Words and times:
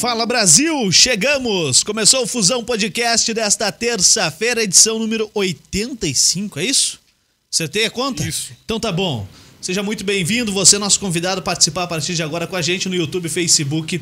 Fala 0.00 0.24
Brasil, 0.24 0.90
chegamos! 0.90 1.84
Começou 1.84 2.22
o 2.22 2.26
Fusão 2.26 2.64
Podcast 2.64 3.34
desta 3.34 3.70
terça-feira, 3.70 4.62
edição 4.62 4.98
número 4.98 5.30
85, 5.34 6.58
é 6.58 6.64
isso? 6.64 6.98
Acertei 7.52 7.84
a 7.84 7.90
conta? 7.90 8.26
Isso. 8.26 8.52
Então 8.64 8.80
tá 8.80 8.90
bom. 8.90 9.28
Seja 9.60 9.82
muito 9.82 10.02
bem-vindo, 10.02 10.50
você 10.54 10.76
é 10.76 10.78
nosso 10.78 10.98
convidado 10.98 11.40
a 11.40 11.42
participar 11.42 11.82
a 11.82 11.86
partir 11.86 12.14
de 12.14 12.22
agora 12.22 12.46
com 12.46 12.56
a 12.56 12.62
gente 12.62 12.88
no 12.88 12.94
YouTube 12.94 13.26
e 13.26 13.28
Facebook 13.28 14.00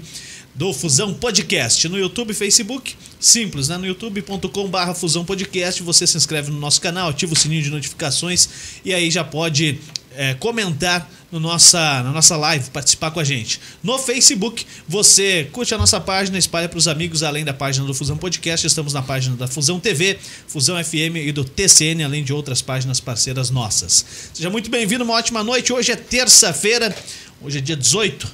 do 0.55 0.73
Fusão 0.73 1.13
Podcast. 1.13 1.89
No 1.89 1.99
YouTube 1.99 2.31
e 2.31 2.35
Facebook, 2.35 2.95
simples, 3.19 3.69
né? 3.69 3.77
No 3.77 3.85
youtube.com/barra 3.85 4.95
Fusão 4.95 5.25
Podcast, 5.25 5.83
você 5.83 6.07
se 6.07 6.17
inscreve 6.17 6.53
no 6.53 6.61
nosso 6.61 6.81
canal, 6.81 7.09
ativa 7.09 7.33
o 7.33 7.37
sininho 7.37 7.63
de 7.65 7.71
notificações 7.71 8.49
e 8.85 8.95
aí 8.95 9.11
já 9.11 9.25
pode 9.25 9.81
é, 10.17 10.35
comentar 10.35 11.09
no 11.31 11.39
nossa, 11.39 12.03
na 12.03 12.11
nossa 12.11 12.37
live, 12.37 12.71
participar 12.71 13.11
com 13.11 13.21
a 13.21 13.25
gente. 13.25 13.61
No 13.83 13.99
Facebook, 13.99 14.65
você 14.87 15.49
curte 15.53 15.75
a 15.75 15.79
nossa 15.79 16.01
página, 16.01 16.39
espalha 16.39 16.69
para 16.69 16.79
os 16.79 16.89
amigos, 16.89 17.23
além 17.23 17.45
da 17.45 17.53
página 17.53 17.87
do 17.87 17.93
Fusão 17.93 18.17
Podcast, 18.17 18.67
estamos 18.67 18.95
na 18.95 19.03
página 19.03 19.37
da 19.37 19.47
Fusão 19.47 19.79
TV, 19.79 20.19
Fusão 20.47 20.83
FM 20.83 21.17
e 21.17 21.33
do 21.33 21.45
TCN, 21.45 22.03
além 22.05 22.25
de 22.25 22.33
outras 22.33 22.63
páginas 22.63 22.99
parceiras 23.01 23.51
nossas. 23.51 24.05
Seja 24.33 24.49
muito 24.49 24.71
bem-vindo, 24.71 25.05
uma 25.05 25.15
ótima 25.15 25.45
noite. 25.45 25.73
Hoje 25.73 25.93
é 25.93 25.97
terça-feira, 25.97 26.97
hoje 27.43 27.59
é 27.59 27.61
dia 27.61 27.77
18, 27.77 28.27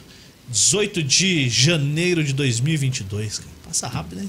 18 0.48 1.02
de 1.02 1.48
janeiro 1.48 2.22
de 2.22 2.32
2022. 2.32 3.38
cara. 3.38 3.50
Passa 3.66 3.88
rápido, 3.88 4.20
né? 4.20 4.28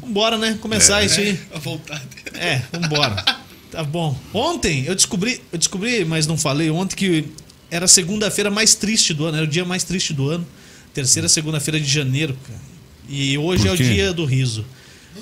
Vambora, 0.00 0.38
né? 0.38 0.58
Começar 0.60 1.02
isso 1.04 1.20
aí. 1.20 1.38
A 1.54 1.58
vontade. 1.58 2.02
É, 2.34 2.62
vambora. 2.72 3.43
Tá 3.74 3.82
bom. 3.82 4.16
Ontem 4.32 4.84
eu 4.86 4.94
descobri, 4.94 5.40
eu 5.50 5.58
descobri, 5.58 6.04
mas 6.04 6.28
não 6.28 6.38
falei 6.38 6.70
ontem 6.70 6.94
que 6.94 7.24
era 7.68 7.86
a 7.86 7.88
segunda-feira 7.88 8.48
mais 8.48 8.76
triste 8.76 9.12
do 9.12 9.24
ano, 9.24 9.36
era 9.38 9.44
o 9.44 9.48
dia 9.48 9.64
mais 9.64 9.82
triste 9.82 10.12
do 10.12 10.30
ano. 10.30 10.46
Terceira 10.92 11.28
segunda-feira 11.28 11.80
de 11.80 11.90
janeiro, 11.90 12.38
cara. 12.46 12.60
E 13.08 13.36
hoje 13.36 13.66
é 13.66 13.72
o 13.72 13.76
dia 13.76 14.12
do 14.12 14.24
riso. 14.24 14.64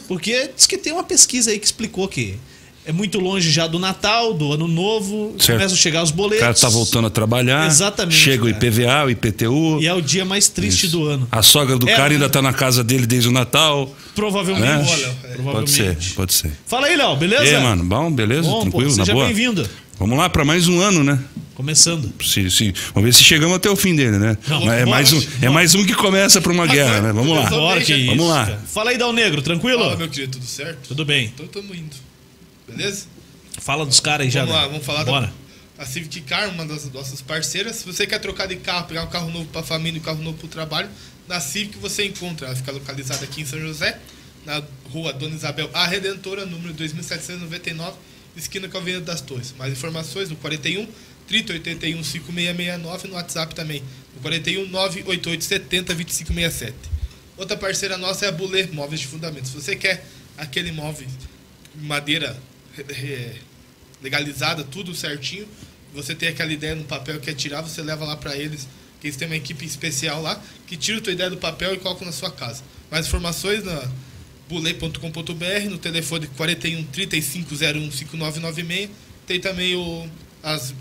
Porque 0.06 0.50
diz 0.55 0.67
que 0.67 0.77
tem 0.77 0.92
uma 0.92 1.03
pesquisa 1.03 1.50
aí 1.50 1.58
que 1.58 1.64
explicou 1.64 2.06
que 2.06 2.36
é 2.84 2.92
muito 2.92 3.20
longe 3.20 3.50
já 3.50 3.66
do 3.66 3.78
Natal, 3.78 4.34
do 4.34 4.52
Ano 4.52 4.66
Novo, 4.66 5.34
Certo. 5.38 5.58
começam 5.58 5.77
a 5.77 5.80
chegar 5.80 6.02
os 6.02 6.11
O 6.11 6.14
boletos. 6.14 6.41
cara 6.41 6.55
tá 6.55 6.69
voltando 6.69 7.06
a 7.06 7.11
trabalhar. 7.11 7.66
Exatamente, 7.66 8.16
Chega 8.16 8.44
o 8.44 8.52
cara. 8.52 8.66
IPVA, 8.66 9.05
o 9.06 9.11
IPTU. 9.11 9.78
E 9.80 9.86
é 9.86 9.94
o 9.94 10.00
dia 10.02 10.24
mais 10.24 10.48
triste 10.48 10.86
Isso. 10.86 10.97
do 10.98 11.06
ano. 11.06 11.28
A 11.30 11.42
sogra 11.42 11.78
do 11.78 11.89
É, 11.89 11.94
cara 11.94 12.12
ainda 12.12 12.28
tá 12.28 12.42
na 12.42 12.52
casa 12.52 12.83
dele 12.83 13.06
desde 13.06 13.28
o 13.28 13.33
Natal. 13.33 13.94
Provavelmente. 14.14 14.66
Né? 14.66 14.86
Olha, 14.91 15.06
é. 15.24 15.34
Provavelmente. 15.34 15.83
Pode 15.83 16.05
ser, 16.05 16.14
pode 16.14 16.34
ser. 16.34 16.52
Fala 16.66 16.86
aí, 16.89 16.97
Léo, 16.97 17.16
beleza? 17.16 17.44
E 17.44 17.55
aí, 17.55 17.62
mano, 17.62 17.84
bom, 17.84 18.11
beleza? 18.11 18.42
Bom, 18.42 18.56
pô, 18.56 18.61
Tranquilo, 18.70 18.91
na 18.96 19.05
seja 19.05 19.12
boa? 19.12 19.27
bem-vindo. 19.27 19.69
Vamos 19.98 20.19
lá 20.19 20.28
pra 20.28 20.44
mais 20.44 20.67
um 20.67 20.80
ano, 20.80 21.05
né? 21.05 21.19
Começando. 21.55 22.12
Se, 22.24 22.50
se- 22.50 22.74
vamos 22.92 23.06
ver 23.08 23.14
se 23.14 23.22
chegamos 23.22 23.55
até 23.55 23.70
o 23.70 23.77
fim 23.77 23.94
dele, 23.94 24.19
né? 24.19 24.36
Não, 24.48 24.72
é, 24.72 24.84
mais 24.84 25.12
um, 25.12 25.22
é 25.41 25.48
mais 25.48 25.74
um 25.77 25.84
que 25.86 25.94
começa 25.94 26.41
pra 26.41 26.50
uma 26.52 26.67
guerra, 26.67 27.00
né? 27.00 27.12
Vamos 27.12 27.36
lá. 27.36 27.48
Bora 27.48 27.80
que 27.80 27.94
isso. 27.94 28.06
Vamos 28.06 28.27
lá. 28.28 28.46
cara. 28.46 28.61
Fala 28.67 28.91
aí, 28.91 28.98
Dal 28.98 29.12
Negro, 29.12 29.41
tranquilo? 29.42 29.78
Fala, 29.84 29.96
meu 29.96 30.08
querido, 30.08 30.33
tudo 30.33 30.46
certo? 30.46 30.89
Tudo 30.89 31.05
bem. 31.05 31.30
Então 31.33 31.46
tamo 31.46 31.72
indo. 31.72 31.94
Beleza? 32.68 33.06
Fala 33.58 33.84
dos 33.84 34.00
caras 34.00 34.27
aí 34.27 34.30
já. 34.30 34.41
vamos 34.41 34.55
lá, 34.55 34.62
né? 34.62 34.68
vamos 34.68 34.86
falar 34.86 35.05
Bora. 35.05 35.27
da 35.27 35.42
a 35.82 35.86
Civic 35.86 36.20
Car, 36.22 36.48
uma 36.50 36.64
das 36.64 36.91
nossas 36.92 37.20
parceiras. 37.20 37.77
Se 37.77 37.84
você 37.84 38.06
quer 38.06 38.20
trocar 38.20 38.46
de 38.46 38.56
carro, 38.56 38.86
pegar 38.86 39.02
um 39.02 39.08
carro 39.08 39.30
novo 39.30 39.46
pra 39.46 39.62
família 39.62 39.98
e 39.98 40.00
um 40.00 40.05
carro 40.05 40.22
novo 40.22 40.38
pro 40.38 40.48
trabalho, 40.48 40.88
na 41.27 41.40
Civic 41.40 41.77
você 41.78 42.05
encontra. 42.05 42.46
Ela 42.46 42.56
fica 42.56 42.70
localizada 42.70 43.24
aqui 43.24 43.42
em 43.42 43.46
São 43.46 43.58
José, 43.58 43.98
na 44.46 44.62
rua 44.90 45.12
Dona 45.12 45.34
Isabel 45.34 45.68
A 45.74 45.86
Redentora, 45.86 46.46
número 46.46 46.72
2799, 46.74 47.96
esquina 48.36 48.68
com 48.68 48.77
a 48.77 48.80
Avenida 48.80 49.05
das 49.05 49.20
Torres. 49.20 49.55
Mais 49.58 49.72
informações 49.72 50.30
no 50.30 50.36
41 50.36 50.86
3081 51.27 52.05
5669 52.05 53.08
no 53.08 53.14
WhatsApp 53.14 53.55
também, 53.55 53.83
no 54.14 54.20
41 54.22 54.68
988 54.68 55.44
70 55.44 55.94
2567. 55.94 56.74
Outra 57.36 57.56
parceira 57.56 57.98
nossa 57.98 58.27
é 58.27 58.28
a 58.28 58.33
Bulê 58.33 58.66
Móveis 58.66 59.00
de 59.00 59.06
Fundamentos. 59.08 59.50
Se 59.50 59.60
você 59.60 59.74
quer 59.74 60.06
aquele 60.36 60.70
móvel 60.70 61.08
madeira 61.74 62.39
legalizada, 64.02 64.64
tudo 64.64 64.94
certinho, 64.94 65.46
você 65.94 66.14
tem 66.14 66.28
aquela 66.28 66.52
ideia 66.52 66.74
no 66.74 66.84
papel 66.84 67.20
que 67.20 67.30
é 67.30 67.34
tirar, 67.34 67.60
você 67.60 67.83
leva 67.83 68.05
lá 68.05 68.16
para 68.16 68.36
eles, 68.36 68.66
que 69.00 69.06
eles 69.08 69.16
têm 69.16 69.28
uma 69.28 69.36
equipe 69.36 69.64
especial 69.64 70.22
lá, 70.22 70.40
que 70.66 70.77
tira 70.77 70.98
a 70.98 71.00
tua 71.00 71.12
ideia 71.12 71.30
do 71.30 71.36
papel 71.36 71.74
e 71.74 71.78
coloca 71.78 72.05
na 72.05 72.12
sua 72.12 72.30
casa. 72.30 72.62
Mais 72.90 73.06
informações 73.06 73.64
na 73.64 73.83
bulê.com.br, 74.48 75.70
no 75.70 75.78
telefone 75.78 76.27
41 76.36 76.84
3501 76.84 77.90
5996. 77.92 78.90
Tem 79.27 79.40
também 79.40 79.77
o 79.77 80.06
as 80.42 80.74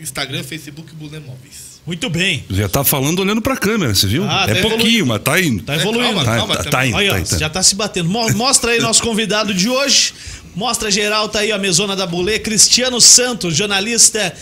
Instagram, 0.00 0.42
Facebook 0.42 0.92
Bulê 0.94 1.20
Móveis. 1.20 1.74
Muito 1.86 2.08
bem. 2.08 2.42
Já 2.50 2.66
tá 2.68 2.82
falando 2.82 3.20
olhando 3.20 3.42
pra 3.42 3.56
câmera, 3.56 3.94
você 3.94 4.06
viu? 4.06 4.24
Ah, 4.24 4.46
é 4.48 4.54
tá 4.54 4.62
pouquinho, 4.68 5.06
mas 5.06 5.22
tá 5.22 5.38
indo. 5.40 5.62
Tá 5.62 5.76
evoluindo. 5.76 6.14
calma, 6.14 6.24
Tá, 6.24 6.36
calma, 6.36 6.56
tá, 6.56 6.64
também. 6.64 6.70
tá 6.72 6.86
indo, 7.02 7.10
ó, 7.10 7.12
tá 7.14 7.20
indo, 7.20 7.28
tá 7.28 7.38
já 7.38 7.50
tá 7.50 7.62
se 7.62 7.74
batendo. 7.74 8.08
Mo- 8.08 8.32
Mostra 8.32 8.70
aí 8.72 8.80
nosso 8.80 9.02
convidado 9.02 9.52
de 9.52 9.68
hoje. 9.68 10.14
Mostra 10.54 10.90
geral, 10.90 11.28
tá 11.28 11.40
aí 11.40 11.50
a 11.52 11.58
mesona 11.58 11.96
da 11.96 12.06
Bulê. 12.06 12.38
Cristiano 12.38 13.00
Santos, 13.00 13.56
jornalista 13.56 14.32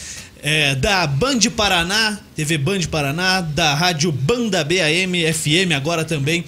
é, 0.42 0.74
da 0.74 1.06
Band 1.06 1.38
Paraná, 1.56 2.18
TV 2.36 2.58
Band 2.58 2.80
Paraná, 2.90 3.40
da 3.40 3.74
rádio 3.74 4.12
Banda 4.12 4.62
BAM 4.62 5.32
FM, 5.32 5.72
agora 5.74 6.04
também. 6.04 6.44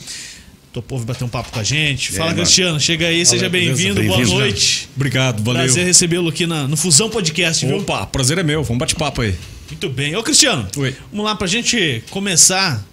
Topou 0.73 0.99
vir 0.99 1.05
bater 1.05 1.23
um 1.25 1.29
papo 1.29 1.53
com 1.53 1.61
a 1.61 1.63
gente. 1.63 2.11
Fala, 2.11 2.31
mano? 2.31 2.39
Cristiano. 2.39 2.81
Chega 2.81 3.07
aí, 3.07 3.25
seja 3.25 3.49
bem-vindo. 3.49 4.03
Boa 4.03 4.17
Bem-vindo. 4.17 4.39
noite. 4.41 4.89
Obrigado, 4.97 5.41
valeu. 5.43 5.63
Prazer 5.63 5.87
recebê-lo 5.87 6.29
aqui 6.29 6.47
na- 6.49 6.67
no 6.67 6.77
Fusão 6.77 7.09
Podcast, 7.09 7.65
viu? 7.65 7.79
Opa, 7.79 8.05
prazer 8.07 8.37
é 8.39 8.43
meu. 8.43 8.63
Vamos 8.65 8.81
bate-papo 8.81 9.23
aí. 9.23 9.35
Muito 9.71 9.89
bem. 9.89 10.17
Ô, 10.17 10.23
Cristiano, 10.25 10.67
Oi. 10.77 10.95
vamos 11.13 11.25
lá 11.25 11.37
pra 11.37 11.47
gente 11.47 12.03
começar 12.11 12.85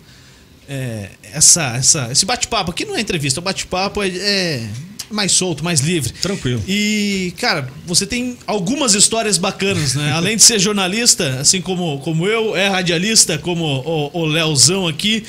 é, 0.69 1.09
essa, 1.33 1.75
essa, 1.75 2.09
esse 2.11 2.23
bate-papo. 2.23 2.69
Aqui 2.69 2.85
não 2.85 2.95
é 2.95 3.01
entrevista, 3.01 3.39
o 3.39 3.43
bate-papo 3.43 4.01
é, 4.03 4.09
é 4.09 4.67
mais 5.11 5.31
solto, 5.31 5.63
mais 5.63 5.81
livre. 5.81 6.11
Tranquilo. 6.21 6.63
E, 6.67 7.33
cara, 7.37 7.69
você 7.85 8.05
tem 8.05 8.37
algumas 8.47 8.93
histórias 8.93 9.37
bacanas, 9.37 9.95
né? 9.95 10.11
Além 10.11 10.37
de 10.37 10.43
ser 10.43 10.59
jornalista, 10.59 11.39
assim 11.39 11.61
como, 11.61 11.99
como 11.99 12.27
eu, 12.27 12.55
é 12.55 12.67
radialista, 12.67 13.37
como 13.37 13.65
o, 13.65 14.21
o 14.21 14.25
Leozão 14.25 14.87
aqui. 14.87 15.23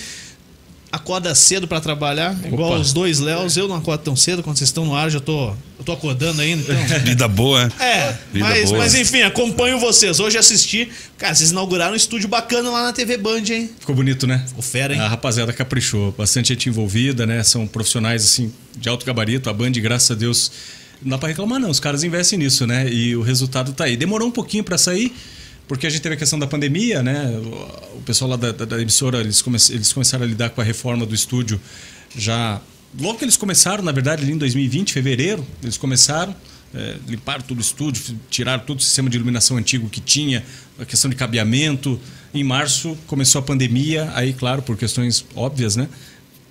Acorda 0.93 1.35
cedo 1.35 1.67
pra 1.67 1.81
trabalhar, 1.81 2.37
igual 2.45 2.79
os 2.79 2.93
dois 2.93 3.19
Léos. 3.19 3.57
Eu 3.57 3.67
não 3.67 3.77
acordo 3.77 4.03
tão 4.03 4.15
cedo, 4.15 4.43
quando 4.43 4.59
vocês 4.59 4.69
estão 4.69 4.85
no 4.85 4.95
ar, 4.95 5.11
já 5.11 5.21
tô, 5.21 5.49
eu 5.79 5.85
tô 5.87 5.93
acordando 5.93 6.43
ainda. 6.43 6.63
Então, 6.63 6.99
Vida 7.01 7.27
boa, 7.27 7.65
né? 7.65 7.73
é, 7.81 8.19
Vida 8.31 8.47
mas, 8.47 8.69
boa. 8.69 8.79
mas 8.83 8.95
enfim, 8.95 9.23
acompanho 9.23 9.79
vocês. 9.81 10.21
Hoje 10.21 10.37
assisti. 10.37 10.91
Cara, 11.17 11.35
vocês 11.35 11.51
inauguraram 11.51 11.95
um 11.95 11.97
estúdio 11.97 12.29
bacana 12.29 12.69
lá 12.69 12.83
na 12.83 12.93
TV 12.93 13.17
Band, 13.17 13.43
hein? 13.49 13.71
Ficou 13.81 13.95
bonito, 13.95 14.27
né? 14.27 14.45
Ficou 14.47 14.63
fera, 14.63 14.93
hein? 14.93 15.01
A 15.01 15.09
rapaziada 15.09 15.51
caprichou. 15.51 16.13
Bastante 16.13 16.49
gente 16.49 16.69
envolvida, 16.69 17.25
né? 17.25 17.43
São 17.43 17.67
profissionais, 17.67 18.23
assim, 18.23 18.53
de 18.77 18.87
alto 18.91 19.07
gabarito. 19.07 19.49
A 19.49 19.53
Band, 19.55 19.73
graças 19.73 20.11
a 20.11 20.15
Deus, 20.15 20.53
não 21.01 21.09
dá 21.13 21.17
pra 21.19 21.29
reclamar, 21.31 21.59
não. 21.59 21.71
Os 21.71 21.81
caras 21.81 22.05
investem 22.05 22.39
nisso, 22.39 22.67
né? 22.67 22.87
E 22.93 23.17
o 23.17 23.23
resultado 23.23 23.73
tá 23.73 23.85
aí. 23.85 23.97
Demorou 23.97 24.29
um 24.29 24.33
pouquinho 24.33 24.63
pra 24.63 24.77
sair, 24.77 25.11
porque 25.69 25.87
a 25.87 25.91
gente 25.91 26.03
teve 26.03 26.15
a 26.15 26.19
questão 26.19 26.39
da 26.39 26.47
pandemia, 26.47 27.03
né? 27.03 27.31
O 27.97 28.03
pessoal 28.03 28.31
lá 28.31 28.37
da, 28.37 28.53
da- 28.53 28.65
da 28.65 28.81
emissora, 28.81 29.19
eles, 29.21 29.41
come- 29.41 29.59
eles 29.71 29.93
começaram 29.93 30.25
a 30.25 30.27
lidar 30.29 30.51
com 30.51 30.61
a 30.61 30.65
reforma 30.65 31.07
do 31.07 31.15
estúdio 31.15 31.61
já. 32.17 32.61
Logo 33.01 33.19
que 33.19 33.25
eles 33.25 33.37
começaram, 33.39 33.83
na 33.83 33.93
verdade, 33.93 34.23
ali 34.23 34.33
em 34.33 34.39
2020, 34.39 34.93
fevereiro, 34.93 35.47
eles 35.63 35.77
começaram. 35.79 36.35
é, 36.75 36.97
limparam 37.07 37.43
todo 37.43 37.59
o 37.59 37.61
estúdio, 37.61 38.19
tiraram 38.31 38.65
todo 38.65 38.79
o 38.79 38.83
sistema 38.83 39.11
de 39.11 39.17
iluminação 39.19 39.59
antigo 39.59 39.91
que 39.91 40.01
tinha, 40.01 40.43
a 40.79 40.85
questão 40.87 41.11
de 41.11 41.17
cabeamento. 41.17 42.01
Em 42.33 42.43
março 42.43 42.97
começou 43.07 43.39
a 43.41 43.43
pandemia, 43.43 44.11
aí, 44.15 44.33
claro, 44.33 44.63
por 44.63 44.75
questões 44.79 45.23
óbvias, 45.35 45.77
né? 45.77 45.87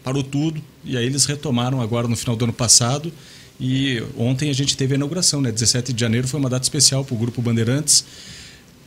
Parou 0.04 0.22
tudo. 0.24 0.62
E 0.86 0.96
aí 0.96 1.06
eles 1.08 1.26
retomaram 1.26 1.82
agora 1.82 2.08
no 2.08 2.16
final 2.16 2.36
do 2.36 2.46
ano 2.46 2.54
passado. 2.54 3.12
E 3.60 4.02
ontem 4.18 4.50
a 4.52 4.54
gente 4.54 4.78
teve 4.78 4.94
a 4.94 4.96
inauguração, 4.98 5.42
né? 5.42 5.52
17 5.52 5.92
de 5.94 6.00
janeiro 6.00 6.28
foi 6.28 6.40
uma 6.40 6.50
data 6.50 6.64
especial 6.64 7.04
para 7.04 7.16
o 7.16 7.18
Grupo 7.18 7.42
Bandeirantes 7.42 8.06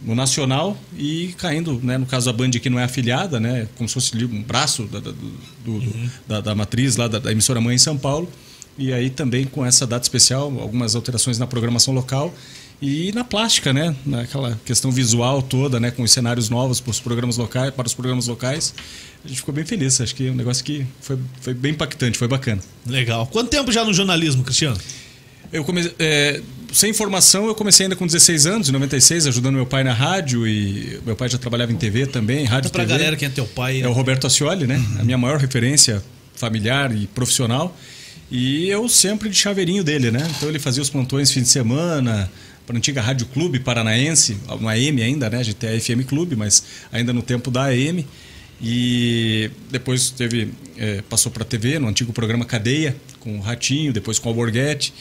no 0.05 0.15
Nacional 0.15 0.77
e 0.97 1.35
caindo, 1.39 1.81
né, 1.83 1.97
no 1.99 2.07
caso 2.07 2.29
a 2.29 2.33
Band 2.33 2.51
que 2.51 2.69
não 2.69 2.79
é 2.79 2.85
afiliada, 2.85 3.41
né, 3.41 3.67
como 3.77 3.89
se 3.89 3.95
fosse 3.95 4.17
um 4.25 4.43
braço 4.43 4.85
da, 4.85 5.01
da, 5.01 5.11
do- 5.11 5.33
do- 5.65 6.11
da, 6.29 6.41
da 6.41 6.55
matriz 6.55 6.97
lá 6.97 7.09
da, 7.09 7.19
da 7.19 7.33
emissora 7.33 7.61
mãe 7.61 7.75
em 7.75 7.79
São 7.79 7.97
Paulo 7.97 8.29
e 8.77 8.93
aí 8.93 9.09
também 9.09 9.45
com 9.45 9.65
essa 9.65 9.87
data 9.87 10.03
especial 10.05 10.45
algumas 10.61 10.95
alterações 10.95 11.39
na 11.39 11.47
programação 11.47 11.95
local 11.95 12.35
e 12.83 13.13
na 13.13 13.25
plástica, 13.25 13.73
né, 13.73 13.95
naquela 14.05 14.61
questão 14.65 14.91
visual 14.91 15.41
toda, 15.41 15.81
né, 15.81 15.91
com 15.91 16.03
os 16.03 16.13
cenários 16.13 16.51
novos 16.51 16.81
para 16.81 16.91
os 16.91 17.01
programas 17.01 17.37
locais, 17.39 17.73
para 17.73 17.87
os 17.87 17.95
programas 17.95 18.27
locais, 18.27 18.75
a 19.25 19.29
gente 19.29 19.39
ficou 19.39 19.55
bem 19.55 19.65
feliz. 19.65 19.99
Acho 20.03 20.15
que 20.15 20.27
é 20.27 20.31
um 20.31 20.35
negócio 20.35 20.63
que 20.63 20.85
foi, 21.01 21.17
foi 21.41 21.55
bem 21.55 21.73
impactante, 21.73 22.19
foi 22.19 22.29
bacana. 22.29 22.61
Legal. 22.87 23.27
Quanto 23.29 23.49
tempo 23.49 23.73
já 23.73 23.83
no 23.85 23.95
jornalismo, 23.95 24.43
Cristiano? 24.45 24.77
Eu 25.53 25.65
comecei, 25.65 25.95
é, 25.99 26.43
sem 26.75 26.93
formação, 26.93 27.47
eu 27.47 27.55
comecei 27.55 27.85
ainda 27.85 27.95
com 27.95 28.05
16 28.05 28.47
anos, 28.47 28.69
em 28.69 28.73
96, 28.73 29.29
ajudando 29.29 29.55
meu 29.55 29.65
pai 29.65 29.85
na 29.85 29.93
rádio 29.93 30.47
e 30.47 31.01
meu 31.07 31.15
pai 31.15 31.29
já 31.29 31.39
trabalhava 31.39 31.73
em 31.73 31.77
TV 31.77 32.07
também, 32.07 32.45
rádio 32.45 32.69
Conta 32.69 32.79
pra 32.79 32.83
TV. 32.85 32.99
galera 32.99 33.17
quem 33.17 33.27
é 33.27 33.31
teu 33.31 33.47
pai. 33.47 33.81
É 33.81 33.89
o 33.89 33.93
Roberto 33.93 34.27
Ascioli, 34.27 34.67
né? 34.67 34.85
A 34.99 35.05
minha 35.05 35.17
maior 35.17 35.39
referência 35.39 36.03
familiar 36.35 36.95
e 36.95 37.07
profissional. 37.07 37.77
E 38.31 38.69
eu 38.69 38.89
sempre 38.89 39.29
de 39.29 39.37
chaveirinho 39.37 39.85
dele, 39.85 40.11
né? 40.11 40.27
Então 40.37 40.49
ele 40.49 40.59
fazia 40.59 40.83
os 40.83 40.91
plantões 40.91 41.31
fim 41.31 41.43
de 41.43 41.49
semana 41.49 42.31
para 42.67 42.75
a 42.75 42.79
antiga 42.79 43.01
Rádio 43.01 43.27
Clube 43.27 43.61
Paranaense, 43.61 44.37
uma 44.49 44.73
AM 44.73 45.01
ainda, 45.01 45.31
né? 45.31 45.39
A 45.39 45.43
gente 45.43 45.57
tem 45.57 45.71
a 45.71 45.81
FM 45.81 46.07
Clube, 46.09 46.35
mas 46.35 46.65
ainda 46.91 47.13
no 47.13 47.23
tempo 47.23 47.51
da 47.51 47.67
AM. 47.67 48.05
E 48.61 49.51
depois 49.71 50.11
teve 50.11 50.49
é, 50.77 51.03
passou 51.03 51.31
para 51.31 51.43
a 51.43 51.47
TV, 51.47 51.79
no 51.79 51.89
antigo 51.89 52.13
programa 52.13 52.45
Cadeia, 52.45 52.97
com 53.21 53.39
o 53.39 53.41
Ratinho, 53.41 53.93
depois 53.93 54.19
com 54.19 54.29
o 54.29 54.31
Alborguete. 54.31 54.93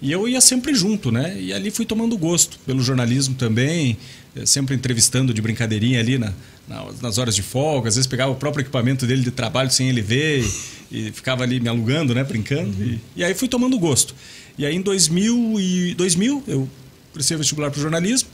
E 0.00 0.12
eu 0.12 0.28
ia 0.28 0.40
sempre 0.40 0.74
junto, 0.74 1.10
né? 1.10 1.40
E 1.40 1.52
ali 1.52 1.70
fui 1.70 1.86
tomando 1.86 2.16
gosto 2.18 2.58
pelo 2.66 2.82
jornalismo 2.82 3.34
também, 3.34 3.96
é, 4.34 4.44
sempre 4.44 4.74
entrevistando 4.74 5.32
de 5.32 5.40
brincadeirinha 5.40 6.00
ali 6.00 6.18
na, 6.18 6.32
na, 6.68 6.86
nas 7.00 7.18
horas 7.18 7.34
de 7.34 7.42
folga. 7.42 7.88
Às 7.88 7.96
vezes 7.96 8.06
pegava 8.06 8.30
o 8.30 8.36
próprio 8.36 8.62
equipamento 8.62 9.06
dele 9.06 9.22
de 9.22 9.30
trabalho 9.30 9.70
sem 9.70 9.88
ele 9.88 10.02
ver 10.02 10.44
e, 10.90 11.08
e 11.08 11.12
ficava 11.12 11.44
ali 11.44 11.60
me 11.60 11.68
alugando, 11.68 12.14
né? 12.14 12.22
Brincando. 12.22 12.76
Uhum. 12.78 12.98
E, 13.16 13.20
e, 13.20 13.24
aí 13.24 13.34
fui 13.34 13.48
tomando 13.48 13.78
gosto. 13.78 14.14
E 14.58 14.66
aí 14.66 14.76
em 14.76 14.82
2000, 14.82 15.60
e, 15.60 15.94
2000 15.94 16.44
eu 16.46 16.68
prestei 17.14 17.36
vestibular 17.36 17.70
para 17.70 17.80
jornalismo. 17.80 18.28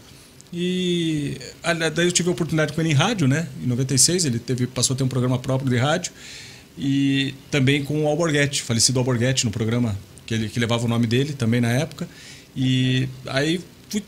E 0.53 1.39
daí 1.95 2.07
eu 2.07 2.13
tive 2.13 2.29
a 2.29 2.33
oportunidade 2.33 2.73
com 2.73 2.81
ele 2.81 2.91
em 2.91 2.95
rádio, 2.95 3.27
né? 3.29 3.49
Em 3.63 3.67
96 3.67 4.25
ele 4.25 4.39
teve, 4.39 4.67
passou 4.67 4.95
a 4.95 4.97
ter 4.97 5.05
um 5.05 5.09
programa 5.09 5.39
próprio 5.39 5.71
de 5.71 5.77
rádio. 5.77 6.13
E 6.77 7.35
também 7.51 7.85
com 7.85 8.05
o 8.05 8.09
Alborguete, 8.09 8.63
falecido 8.63 8.99
Alborguete, 8.99 9.45
no 9.45 9.51
programa 9.51 9.97
que, 10.33 10.35
ele, 10.35 10.49
que 10.49 10.59
levava 10.59 10.85
o 10.85 10.89
nome 10.89 11.07
dele 11.07 11.35
também 11.35 11.61
na 11.61 11.71
época. 11.71 12.09
E 12.57 13.09
aí 13.27 13.61
fui 13.89 14.03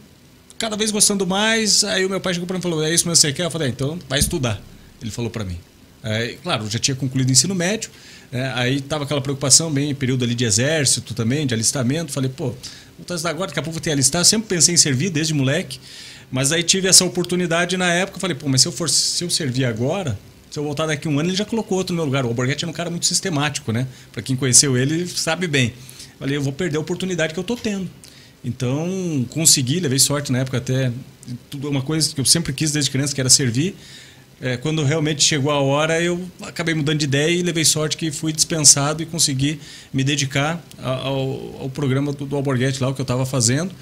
cada 0.59 0.77
vez 0.77 0.91
gostando 0.91 1.27
mais. 1.27 1.85
Aí 1.85 2.05
o 2.05 2.11
meu 2.11 2.21
pai 2.21 2.35
chegou 2.35 2.47
para 2.47 2.55
mim 2.55 2.61
e 2.61 2.63
falou: 2.63 2.83
É 2.83 2.93
isso 2.93 3.05
que 3.05 3.11
você 3.11 3.33
quer? 3.33 3.45
Eu 3.45 3.51
falei: 3.51 3.69
é, 3.69 3.71
Então 3.71 3.99
vai 4.09 4.19
estudar. 4.19 4.61
Ele 5.03 5.11
falou 5.11 5.31
para 5.31 5.45
mim. 5.45 5.59
Aí, 6.03 6.39
claro, 6.43 6.69
já 6.69 6.79
tinha 6.79 6.95
concluído 6.95 7.29
o 7.29 7.33
ensino 7.33 7.55
médio. 7.55 7.91
É, 8.33 8.51
aí 8.55 8.81
tava 8.81 9.05
aquela 9.05 9.21
preocupação, 9.21 9.71
bem, 9.71 9.95
período 9.95 10.25
ali 10.25 10.35
de 10.35 10.45
exército 10.45 11.15
também, 11.15 11.47
de 11.47 11.55
alistamento. 11.55 12.13
Falei: 12.13 12.31
Pô, 12.31 12.47
vou 12.99 13.17
estar 13.17 13.29
agora, 13.29 13.49
daqui 13.49 13.61
a 13.61 13.63
pouco 13.63 13.75
vou 13.75 13.83
ter 13.83 13.93
alistar. 13.93 14.25
Sempre 14.25 14.49
pensei 14.49 14.75
em 14.75 14.79
servir 14.79 15.11
desde 15.11 15.35
moleque. 15.35 15.79
Mas 16.31 16.53
aí 16.53 16.63
tive 16.63 16.89
essa 16.89 17.05
oportunidade 17.05 17.77
na 17.77 17.93
época, 17.93 18.19
falei, 18.19 18.35
pô, 18.35 18.49
mas 18.49 18.63
se 18.63 18.67
eu 18.67 18.73
for 18.73 18.89
se 18.89 19.23
eu 19.23 19.31
servir 19.31 19.67
agora, 19.67 20.19
se 20.51 20.59
eu 20.59 20.65
voltar 20.65 20.87
daqui 20.87 21.07
um 21.07 21.21
ano, 21.21 21.29
ele 21.29 21.37
já 21.37 21.45
colocou 21.45 21.79
outro 21.79 21.95
no 21.95 21.99
meu 21.99 22.07
lugar. 22.07 22.25
O 22.25 22.29
Alborguete 22.29 22.65
é 22.65 22.69
um 22.69 22.73
cara 22.73 22.89
muito 22.89 23.07
sistemático, 23.07 23.71
né? 23.71 23.87
Para 24.11 24.23
quem 24.23 24.35
conheceu 24.35 24.77
ele, 24.77 25.07
sabe 25.07 25.47
bem. 25.47 25.75
Falei, 26.19 26.37
eu 26.37 26.43
vou 26.43 26.53
perder 26.53 26.77
a 26.77 26.81
oportunidade 26.81 27.35
que 27.35 27.41
eu 27.41 27.45
tô 27.45 27.57
tendo. 27.57 27.89
Então, 28.45 29.27
consegui, 29.31 29.81
levei 29.81 29.99
sorte 29.99 30.31
na 30.31 30.39
época 30.39 30.59
até. 30.59 30.93
Tudo 31.49 31.69
uma 31.71 31.83
coisa 31.83 32.15
que 32.15 32.21
eu 32.21 32.25
sempre 32.25 32.53
quis 32.53 32.71
desde 32.71 32.91
criança, 32.91 33.15
que 33.15 33.21
era 33.21 33.31
servir. 33.31 33.75
É, 34.41 34.57
quando 34.57 34.85
realmente 34.85 35.23
chegou 35.23 35.51
a 35.51 35.61
hora, 35.61 36.03
eu 36.03 36.21
acabei 36.43 36.75
mudando 36.75 36.99
de 36.99 37.05
ideia 37.05 37.31
e 37.31 37.43
levei 37.43 37.65
sorte 37.65 37.97
que 37.97 38.11
fui 38.11 38.33
dispensado 38.33 39.03
e 39.03 39.07
consegui 39.07 39.59
me 39.93 40.05
dedicar 40.05 40.63
ao, 40.83 41.63
ao 41.63 41.71
programa 41.71 42.13
do, 42.13 42.27
do 42.27 42.37
Alborguete 42.37 42.83
lá, 42.83 42.89
o 42.91 42.95
que 42.95 43.01
eu 43.01 43.05
estava 43.05 43.25
fazendo. 43.25 43.73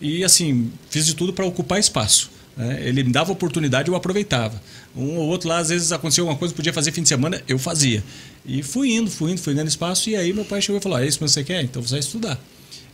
E 0.00 0.24
assim, 0.24 0.70
fiz 0.90 1.06
de 1.06 1.14
tudo 1.14 1.32
para 1.32 1.46
ocupar 1.46 1.78
espaço. 1.78 2.30
Né? 2.56 2.82
Ele 2.86 3.04
me 3.04 3.12
dava 3.12 3.32
oportunidade, 3.32 3.88
eu 3.88 3.94
aproveitava. 3.94 4.60
Um 4.94 5.16
ou 5.16 5.28
outro 5.28 5.48
lá, 5.48 5.58
às 5.58 5.68
vezes 5.70 5.92
acontecia 5.92 6.22
alguma 6.22 6.38
coisa, 6.38 6.54
podia 6.54 6.72
fazer 6.72 6.92
fim 6.92 7.02
de 7.02 7.08
semana, 7.08 7.42
eu 7.48 7.58
fazia. 7.58 8.02
E 8.44 8.62
fui 8.62 8.92
indo, 8.92 9.10
fui 9.10 9.32
indo, 9.32 9.40
fui 9.40 9.54
ganhando 9.54 9.68
espaço. 9.68 10.10
E 10.10 10.16
aí 10.16 10.32
meu 10.32 10.44
pai 10.44 10.60
chegou 10.60 10.78
e 10.78 10.82
falou: 10.82 10.98
ah, 10.98 11.04
é 11.04 11.08
isso 11.08 11.18
que 11.18 11.26
você 11.26 11.42
quer? 11.42 11.62
Então 11.62 11.82
você 11.82 11.92
vai 11.92 12.00
estudar. 12.00 12.40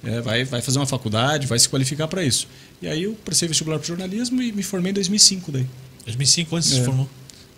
É, 0.04 0.20
vai, 0.20 0.44
vai 0.44 0.62
fazer 0.62 0.78
uma 0.78 0.86
faculdade, 0.86 1.46
vai 1.46 1.58
se 1.58 1.68
qualificar 1.68 2.06
para 2.06 2.22
isso. 2.22 2.46
E 2.80 2.86
aí 2.86 3.02
eu 3.02 3.16
prestei 3.24 3.48
vestibular 3.48 3.78
para 3.78 3.88
jornalismo 3.88 4.40
e 4.40 4.52
me 4.52 4.62
formei 4.62 4.90
em 4.90 4.94
2005 4.94 5.50
daí. 5.50 5.66
2005, 6.04 6.56
onde 6.56 6.66
você 6.66 6.74
é. 6.74 6.78
se 6.78 6.84
formou? 6.84 7.08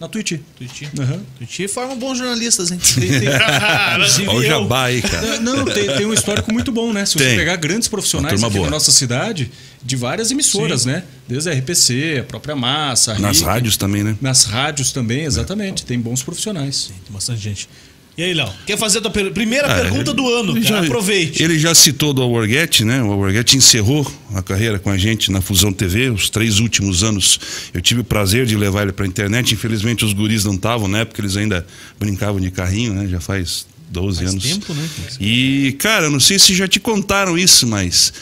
Na 0.00 0.08
Twitch. 0.08 0.40
Twitch. 0.56 0.82
Uhum. 0.98 1.20
Twitch 1.36 1.68
forma 1.68 1.94
bons 1.94 2.16
jornalistas, 2.16 2.72
hein? 2.72 2.80
Olha 4.28 4.34
o 4.34 4.42
jabá 4.42 4.84
aí, 4.84 5.02
cara. 5.02 5.38
Não, 5.40 5.66
tem, 5.66 5.86
tem, 5.88 6.06
um 6.06 6.14
histórico 6.14 6.50
muito 6.50 6.72
bom, 6.72 6.90
né? 6.90 7.04
Se 7.04 7.18
você 7.18 7.36
pegar 7.36 7.56
grandes 7.56 7.86
profissionais 7.86 8.42
aqui 8.42 8.54
boa. 8.54 8.64
na 8.64 8.70
nossa 8.70 8.90
cidade, 8.90 9.50
de 9.82 9.96
várias 9.96 10.30
emissoras, 10.30 10.82
Sim. 10.82 10.88
né? 10.88 11.04
Desde 11.28 11.50
a 11.50 11.52
RPC, 11.52 12.20
a 12.20 12.24
própria 12.24 12.56
Massa. 12.56 13.12
A 13.12 13.18
Nas 13.18 13.42
rádios 13.42 13.76
também, 13.76 14.02
né? 14.02 14.16
Nas 14.22 14.44
rádios 14.44 14.90
também, 14.90 15.24
exatamente. 15.24 15.82
É. 15.82 15.86
Tem 15.86 16.00
bons 16.00 16.22
profissionais. 16.22 16.76
Sim, 16.76 16.94
tem 17.04 17.12
bastante 17.12 17.40
gente. 17.40 17.68
E 18.16 18.22
aí, 18.22 18.34
Léo? 18.34 18.52
Quer 18.66 18.76
fazer 18.76 18.98
a 18.98 19.00
tua 19.02 19.10
per 19.10 19.32
primeira 19.32 19.66
ah, 19.66 19.80
pergunta 19.80 20.12
do 20.12 20.28
ano, 20.28 20.52
cara? 20.54 20.64
Já, 20.64 20.80
Aproveite. 20.80 21.42
Ele 21.42 21.58
já 21.58 21.74
citou 21.74 22.12
do 22.12 22.20
Alborguete, 22.22 22.84
né? 22.84 23.02
O 23.02 23.12
Alborguete 23.12 23.56
encerrou 23.56 24.10
a 24.34 24.42
carreira 24.42 24.78
com 24.78 24.90
a 24.90 24.98
gente 24.98 25.30
na 25.30 25.40
Fusão 25.40 25.72
TV, 25.72 26.10
os 26.10 26.28
três 26.28 26.58
últimos 26.58 27.02
anos. 27.02 27.40
Eu 27.72 27.80
tive 27.80 28.00
o 28.00 28.04
prazer 28.04 28.46
de 28.46 28.56
levar 28.56 28.82
ele 28.82 28.92
para 28.92 29.04
a 29.04 29.08
internet. 29.08 29.54
Infelizmente, 29.54 30.04
os 30.04 30.12
guris 30.12 30.44
não 30.44 30.54
estavam, 30.54 30.88
né? 30.88 31.04
Porque 31.04 31.20
eles 31.20 31.36
ainda 31.36 31.66
brincavam 31.98 32.40
de 32.40 32.50
carrinho, 32.50 32.92
né? 32.92 33.06
Já 33.08 33.20
faz 33.20 33.66
12 33.90 34.18
faz 34.18 34.30
anos. 34.30 34.44
tempo, 34.44 34.74
né? 34.74 34.88
E, 35.20 35.76
cara, 35.78 36.06
eu 36.06 36.10
não 36.10 36.20
sei 36.20 36.38
se 36.38 36.54
já 36.54 36.68
te 36.68 36.78
contaram 36.78 37.38
isso, 37.38 37.66
mas 37.66 38.12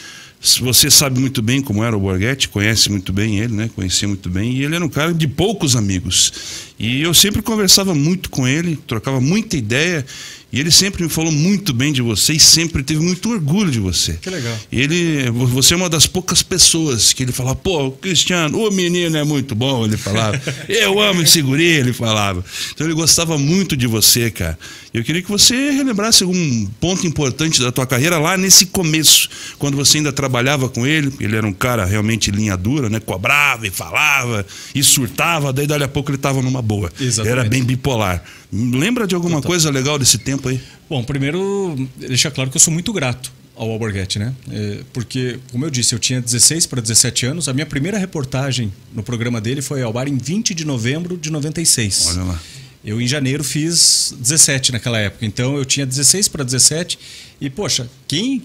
você 0.61 0.89
sabe 0.89 1.19
muito 1.19 1.41
bem 1.41 1.61
como 1.61 1.83
era 1.83 1.95
o 1.95 1.99
Borghetti, 1.99 2.47
conhece 2.47 2.89
muito 2.89 3.11
bem 3.11 3.39
ele, 3.39 3.53
né? 3.53 3.69
Conhecia 3.75 4.07
muito 4.07 4.29
bem. 4.29 4.53
E 4.53 4.63
ele 4.63 4.75
era 4.75 4.85
um 4.85 4.89
cara 4.89 5.13
de 5.13 5.27
poucos 5.27 5.75
amigos. 5.75 6.31
E 6.79 7.01
eu 7.01 7.13
sempre 7.13 7.41
conversava 7.41 7.93
muito 7.93 8.29
com 8.29 8.47
ele, 8.47 8.79
trocava 8.87 9.19
muita 9.19 9.57
ideia. 9.57 10.05
E 10.51 10.59
ele 10.59 10.71
sempre 10.71 11.03
me 11.03 11.09
falou 11.09 11.31
muito 11.31 11.73
bem 11.73 11.93
de 11.93 12.01
você 12.01 12.33
e 12.33 12.39
sempre 12.39 12.81
teve 12.81 13.01
muito 13.01 13.29
orgulho 13.29 13.69
de 13.69 13.79
você. 13.79 14.13
Que 14.13 14.31
legal. 14.31 14.57
Ele, 14.71 15.29
você 15.29 15.75
é 15.75 15.77
uma 15.77 15.89
das 15.89 16.07
poucas 16.07 16.41
pessoas 16.41 17.13
que 17.13 17.21
ele 17.21 17.31
fala, 17.31 17.53
pô, 17.53 17.91
Cristiano, 17.91 18.57
o 18.65 18.71
menino 18.71 19.15
é 19.15 19.23
muito 19.23 19.53
bom, 19.53 19.85
ele 19.85 19.97
falava. 19.97 20.41
Eu 20.67 20.99
amo 20.99 21.21
esse 21.21 21.39
guri, 21.41 21.65
ele 21.65 21.93
falava. 21.93 22.43
Então 22.73 22.87
ele 22.87 22.95
gostava 22.95 23.37
muito 23.37 23.77
de 23.77 23.85
você, 23.85 24.31
cara. 24.31 24.57
Eu 24.93 25.03
queria 25.03 25.21
que 25.21 25.29
você 25.29 25.71
relembrasse 25.71 26.23
algum 26.23 26.65
ponto 26.79 27.05
importante 27.05 27.61
da 27.61 27.71
tua 27.71 27.85
carreira 27.85 28.17
lá 28.17 28.35
nesse 28.35 28.65
começo, 28.67 29.29
quando 29.59 29.77
você 29.77 29.97
ainda 29.97 30.11
trabalhava 30.11 30.67
com 30.67 30.85
ele. 30.85 31.13
Ele 31.19 31.35
era 31.35 31.45
um 31.45 31.53
cara 31.53 31.85
realmente 31.85 32.31
linha 32.31 32.57
dura, 32.57 32.89
né? 32.89 32.99
Cobrava 32.99 33.67
e 33.67 33.69
falava 33.69 34.45
e 34.73 34.83
surtava, 34.83 35.53
daí 35.53 35.67
dali 35.67 35.83
a 35.83 35.87
pouco 35.87 36.09
ele 36.09 36.17
estava 36.17 36.41
numa 36.41 36.61
boa. 36.61 36.91
Exatamente. 36.99 37.39
Era 37.39 37.47
bem 37.47 37.63
bipolar. 37.63 38.23
Lembra 38.51 39.05
de 39.05 39.13
alguma 39.13 39.35
Total. 39.35 39.49
coisa 39.49 39.69
legal 39.69 39.99
desse 39.99 40.17
tempo 40.17 40.49
aí? 40.49 40.59
Bom, 40.89 41.03
primeiro, 41.03 41.87
deixar 41.97 42.31
claro 42.31 42.49
que 42.49 42.57
eu 42.57 42.61
sou 42.61 42.73
muito 42.73 42.91
grato 42.91 43.31
ao 43.55 43.69
Alborguete, 43.69 44.17
né? 44.17 44.33
É, 44.49 44.79
porque, 44.91 45.37
como 45.51 45.65
eu 45.65 45.69
disse, 45.69 45.93
eu 45.93 45.99
tinha 45.99 46.19
16 46.19 46.65
para 46.65 46.81
17 46.81 47.25
anos. 47.27 47.47
A 47.47 47.53
minha 47.53 47.65
primeira 47.65 47.97
reportagem 47.97 48.73
no 48.95 49.03
programa 49.03 49.39
dele 49.39 49.61
foi 49.61 49.83
ao 49.83 49.93
bar 49.93 50.07
em 50.07 50.17
20 50.17 50.55
de 50.55 50.65
novembro 50.65 51.15
de 51.17 51.29
96. 51.29 52.07
Olha 52.07 52.23
lá. 52.23 52.41
Eu, 52.83 53.01
em 53.01 53.07
janeiro, 53.07 53.43
fiz 53.43 54.13
17 54.17 54.71
naquela 54.71 54.97
época. 54.97 55.25
Então, 55.25 55.57
eu 55.57 55.65
tinha 55.65 55.85
16 55.85 56.27
para 56.27 56.43
17. 56.43 56.97
E, 57.41 57.49
poxa, 57.49 57.89
quem 58.07 58.41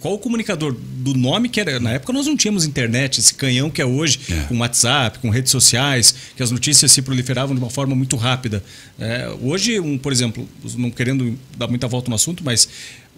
qual 0.00 0.14
o 0.14 0.18
comunicador 0.18 0.74
do 0.74 1.14
nome 1.14 1.48
que 1.48 1.60
era. 1.60 1.78
Na 1.78 1.92
época 1.92 2.12
nós 2.12 2.26
não 2.26 2.36
tínhamos 2.36 2.64
internet, 2.64 3.20
esse 3.20 3.34
canhão 3.34 3.70
que 3.70 3.80
é 3.80 3.86
hoje, 3.86 4.20
é. 4.30 4.34
com 4.44 4.58
WhatsApp, 4.58 5.18
com 5.20 5.30
redes 5.30 5.52
sociais, 5.52 6.14
que 6.36 6.42
as 6.42 6.50
notícias 6.50 6.90
se 6.90 7.02
proliferavam 7.02 7.54
de 7.54 7.60
uma 7.60 7.70
forma 7.70 7.94
muito 7.94 8.16
rápida. 8.16 8.62
É, 8.98 9.28
hoje, 9.40 9.78
um, 9.78 9.96
por 9.96 10.12
exemplo, 10.12 10.48
não 10.76 10.90
querendo 10.90 11.38
dar 11.56 11.68
muita 11.68 11.86
volta 11.86 12.08
no 12.08 12.16
assunto, 12.16 12.42
mas 12.44 12.68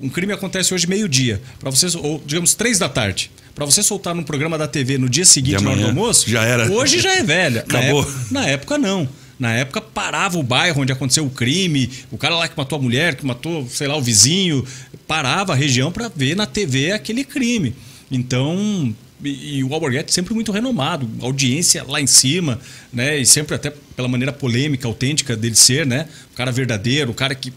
um 0.01 0.09
crime 0.09 0.33
acontece 0.33 0.73
hoje 0.75 0.87
meio-dia, 0.87 1.41
para 1.59 1.71
vocês, 1.71 1.95
ou 1.95 2.23
digamos 2.25 2.55
três 2.55 2.79
da 2.79 2.89
tarde. 2.89 3.31
Para 3.55 3.67
você 3.67 3.83
soltar 3.83 4.15
num 4.15 4.23
programa 4.23 4.57
da 4.57 4.67
TV 4.67 4.97
no 4.97 5.09
dia 5.09 5.25
seguinte, 5.25 5.63
no 5.63 5.87
almoço, 5.87 6.29
já 6.29 6.45
era. 6.45 6.71
Hoje 6.71 7.01
já 7.01 7.15
é 7.15 7.23
velha. 7.23 7.61
Acabou. 7.69 8.03
Na 8.03 8.09
época, 8.09 8.27
na 8.31 8.47
época 8.47 8.79
não. 8.79 9.09
Na 9.41 9.55
época 9.55 9.81
parava 9.81 10.39
o 10.39 10.43
bairro 10.43 10.83
onde 10.83 10.93
aconteceu 10.93 11.25
o 11.25 11.31
crime, 11.31 11.91
o 12.13 12.19
cara 12.19 12.37
lá 12.37 12.47
que 12.47 12.55
matou 12.55 12.79
a 12.79 12.83
mulher, 12.83 13.15
que 13.15 13.25
matou, 13.25 13.67
sei 13.71 13.89
lá, 13.89 13.97
o 13.97 14.03
vizinho, 14.03 14.63
parava 15.09 15.55
a 15.55 15.57
região 15.57 15.91
para 15.91 16.09
ver 16.15 16.37
na 16.37 16.45
TV 16.45 16.93
aquele 16.93 17.25
crime. 17.25 17.75
Então, 18.11 18.95
e, 19.25 19.59
e 19.59 19.65
o 19.65 19.73
Alborguete 19.73 20.13
sempre 20.13 20.35
muito 20.35 20.53
renomado, 20.53 21.09
audiência 21.23 21.83
lá 21.89 22.03
em 22.03 22.07
cima, 22.07 22.61
né? 22.93 23.19
E 23.19 23.25
sempre 23.25 23.55
até 23.55 23.73
pela 23.97 24.09
maneira 24.09 24.31
polêmica, 24.31 24.87
autêntica 24.87 25.35
dele 25.35 25.55
ser, 25.55 25.87
né? 25.87 26.07
O 26.33 26.37
cara 26.37 26.53
verdadeiro, 26.53 27.11
o 27.11 27.15
cara 27.15 27.35
que 27.35 27.51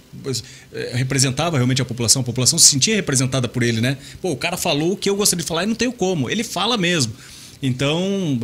é, 0.73 0.91
representava 0.95 1.57
realmente 1.57 1.81
a 1.81 1.85
população, 1.85 2.21
a 2.21 2.25
população 2.25 2.57
se 2.57 2.69
sentia 2.69 2.95
representada 2.95 3.49
por 3.49 3.61
ele, 3.61 3.81
né? 3.81 3.97
Pô, 4.21 4.31
o 4.31 4.37
cara 4.37 4.55
falou 4.55 4.93
o 4.93 4.97
que 4.97 5.09
eu 5.09 5.17
gostaria 5.17 5.43
de 5.43 5.47
falar 5.47 5.63
e 5.63 5.67
não 5.67 5.75
tenho 5.75 5.91
como, 5.91 6.29
ele 6.29 6.45
fala 6.45 6.77
mesmo. 6.77 7.13
Então, 7.61 8.39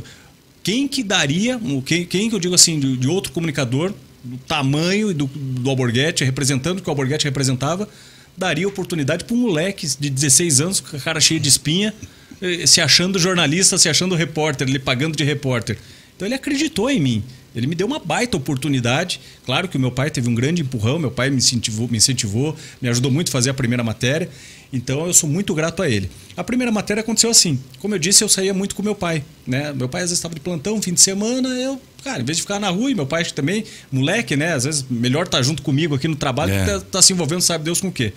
quem 0.70 0.88
que 0.88 1.02
daria, 1.02 1.60
quem, 1.84 2.06
quem 2.06 2.30
que 2.30 2.36
eu 2.36 2.40
digo 2.40 2.54
assim, 2.54 2.80
de, 2.80 2.96
de 2.96 3.08
outro 3.08 3.32
comunicador, 3.32 3.92
do 4.24 4.38
tamanho 4.38 5.12
do, 5.16 5.26
do 5.26 5.68
Alborguete, 5.68 6.24
representando 6.24 6.78
o 6.78 6.82
que 6.84 6.88
o 6.88 6.92
Alborguete 6.92 7.26
representava, 7.26 7.90
daria 8.38 8.68
oportunidade 8.68 9.24
para 9.24 9.36
um 9.36 9.40
moleque 9.40 9.88
de 10.00 10.12
16 10.12 10.62
anos, 10.62 10.80
com 10.80 10.96
a 10.96 11.00
cara 11.00 11.20
cheia 11.20 11.40
de 11.40 11.50
espinha, 11.50 11.92
eh, 12.40 12.68
se 12.68 12.80
achando 12.82 13.18
jornalista, 13.18 13.80
se 13.80 13.90
achando 13.90 14.14
repórter, 14.14 14.68
ele 14.70 14.78
pagando 14.78 15.18
de 15.18 15.24
repórter. 15.24 15.76
Então 16.16 16.28
ele 16.28 16.36
acreditou 16.36 16.88
em 16.88 17.00
mim. 17.00 17.24
Ele 17.56 17.66
me 17.66 17.74
deu 17.74 17.88
uma 17.88 17.98
baita 17.98 18.38
oportunidade. 18.38 19.20
Claro 19.46 19.68
que 19.68 19.76
o 19.76 19.80
meu 19.80 19.92
pai 19.92 20.12
teve 20.12 20.30
um 20.30 20.36
grande 20.36 20.62
empurrão, 20.62 21.00
meu 21.00 21.10
pai 21.10 21.32
me 21.32 21.38
incentivou, 21.38 21.88
me 21.88 21.98
incentivou, 21.98 22.56
me 22.80 22.90
ajudou 22.90 23.10
muito 23.10 23.30
a 23.30 23.32
fazer 23.32 23.50
a 23.50 23.56
primeira 23.56 23.84
matéria. 23.84 24.30
Então 24.72 25.08
eu 25.08 25.14
sou 25.14 25.30
muito 25.30 25.54
grato 25.54 25.82
a 25.82 25.90
ele. 25.90 26.10
A 26.38 26.44
primeira 26.44 26.72
matéria 26.72 27.02
aconteceu 27.02 27.30
assim. 27.30 27.60
Como 27.80 27.96
eu 27.96 28.00
disse, 28.00 28.24
eu 28.24 28.30
saía 28.30 28.54
muito 28.54 28.76
com 28.76 28.84
meu 28.84 28.96
pai. 28.96 29.24
Né? 29.46 29.74
Meu 29.74 29.90
pai 29.90 30.02
às 30.02 30.10
vezes 30.10 30.20
estava 30.20 30.36
de 30.36 30.42
plantão, 30.42 30.82
fim 30.82 30.94
de 30.94 31.02
semana, 31.02 31.50
eu, 31.50 31.82
cara, 32.04 32.22
em 32.22 32.26
vez 32.26 32.38
de 32.38 32.44
ficar 32.44 32.60
na 32.60 32.70
rua, 32.70 32.92
e 32.92 32.96
meu 32.96 33.08
pai 33.08 33.26
também, 33.26 33.64
moleque, 33.92 34.36
né? 34.36 34.54
Às 34.54 34.66
vezes 34.66 34.86
melhor 34.90 35.26
estar 35.26 35.40
tá 35.40 35.44
junto 35.44 35.64
comigo 35.64 35.96
aqui 35.96 36.08
no 36.08 36.16
trabalho 36.16 36.54
é. 36.54 36.60
que 36.60 36.66
tá, 36.66 36.80
tá 36.80 37.02
se 37.02 37.14
envolvendo, 37.14 37.42
sabe 37.42 37.64
Deus 37.64 37.82
com 37.82 37.88
o 37.88 37.92
quê. 37.92 38.14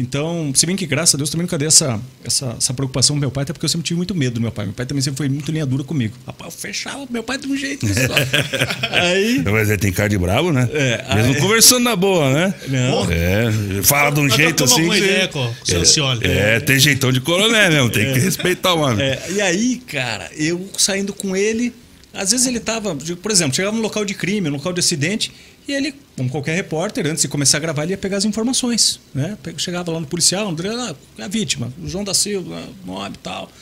Então, 0.00 0.52
se 0.54 0.64
bem 0.64 0.76
que 0.76 0.86
graças 0.86 1.16
a 1.16 1.18
Deus 1.18 1.28
também 1.28 1.42
nunca 1.42 1.58
dei 1.58 1.66
essa, 1.66 2.00
essa, 2.24 2.54
essa 2.56 2.72
preocupação 2.72 3.16
com 3.16 3.20
meu 3.20 3.32
pai, 3.32 3.42
até 3.42 3.52
porque 3.52 3.64
eu 3.64 3.68
sempre 3.68 3.84
tive 3.84 3.96
muito 3.96 4.14
medo 4.14 4.34
do 4.34 4.40
meu 4.40 4.52
pai. 4.52 4.64
Meu 4.66 4.72
pai 4.74 4.86
também 4.86 5.02
sempre 5.02 5.18
foi 5.18 5.28
muito 5.28 5.50
linha 5.50 5.66
dura 5.66 5.82
comigo. 5.82 6.14
Rapaz, 6.24 6.54
eu 6.54 6.60
fechava 6.60 7.04
meu 7.10 7.22
pai 7.24 7.36
de 7.36 7.48
um 7.48 7.56
jeito 7.56 7.84
só. 7.86 8.14
aí. 8.90 9.42
Mas 9.44 9.68
ele 9.68 9.78
tem 9.78 9.92
cara 9.92 10.08
de 10.08 10.16
bravo, 10.16 10.52
né? 10.52 10.68
É, 10.72 11.14
Mesmo 11.16 11.34
aí- 11.34 11.40
conversando 11.40 11.82
na 11.82 11.96
boa, 11.96 12.32
né? 12.32 12.54
Não. 12.68 13.10
É, 13.10 13.82
fala 13.82 14.10
de 14.10 14.20
um 14.20 14.24
Nós 14.28 14.34
jeito 14.36 14.62
assim. 14.62 14.84
uma 14.84 14.94
que- 14.94 15.00
ideia 15.00 15.28
com 15.28 15.44
o 15.44 15.54
seu 15.64 15.84
Cioli. 15.84 16.26
É, 16.26 16.60
tem 16.60 16.78
jeitão 16.78 17.10
de 17.10 17.20
coronel 17.20 17.68
mesmo, 17.70 17.90
tem 17.90 18.12
que 18.12 18.20
respeitar 18.20 18.74
o 18.74 18.80
homem. 18.80 19.04
É, 19.04 19.22
e 19.32 19.40
aí, 19.40 19.82
cara, 19.86 20.30
eu 20.36 20.68
saindo 20.78 21.12
com 21.12 21.34
ele, 21.34 21.74
às 22.14 22.30
vezes 22.30 22.46
ele 22.46 22.60
tava, 22.60 22.94
por 23.20 23.30
exemplo, 23.32 23.54
chegava 23.54 23.74
no 23.74 23.82
local 23.82 24.04
de 24.04 24.14
crime, 24.14 24.48
no 24.48 24.56
local 24.56 24.72
de 24.72 24.80
acidente, 24.80 25.32
e 25.68 25.72
ele, 25.72 25.94
como 26.16 26.30
qualquer 26.30 26.56
repórter, 26.56 27.06
antes 27.06 27.20
de 27.20 27.28
começar 27.28 27.58
a 27.58 27.60
gravar, 27.60 27.82
ele 27.82 27.92
ia 27.92 27.98
pegar 27.98 28.16
as 28.16 28.24
informações. 28.24 28.98
Né? 29.14 29.36
Chegava 29.58 29.92
lá 29.92 30.00
no 30.00 30.06
policial, 30.06 30.48
André, 30.48 30.70
ah, 30.70 30.96
a 31.18 31.28
vítima, 31.28 31.70
o 31.82 31.86
João 31.86 32.02
da 32.02 32.14
Silva, 32.14 32.58
nome 32.86 33.14
e 33.14 33.18
tal. 33.18 33.52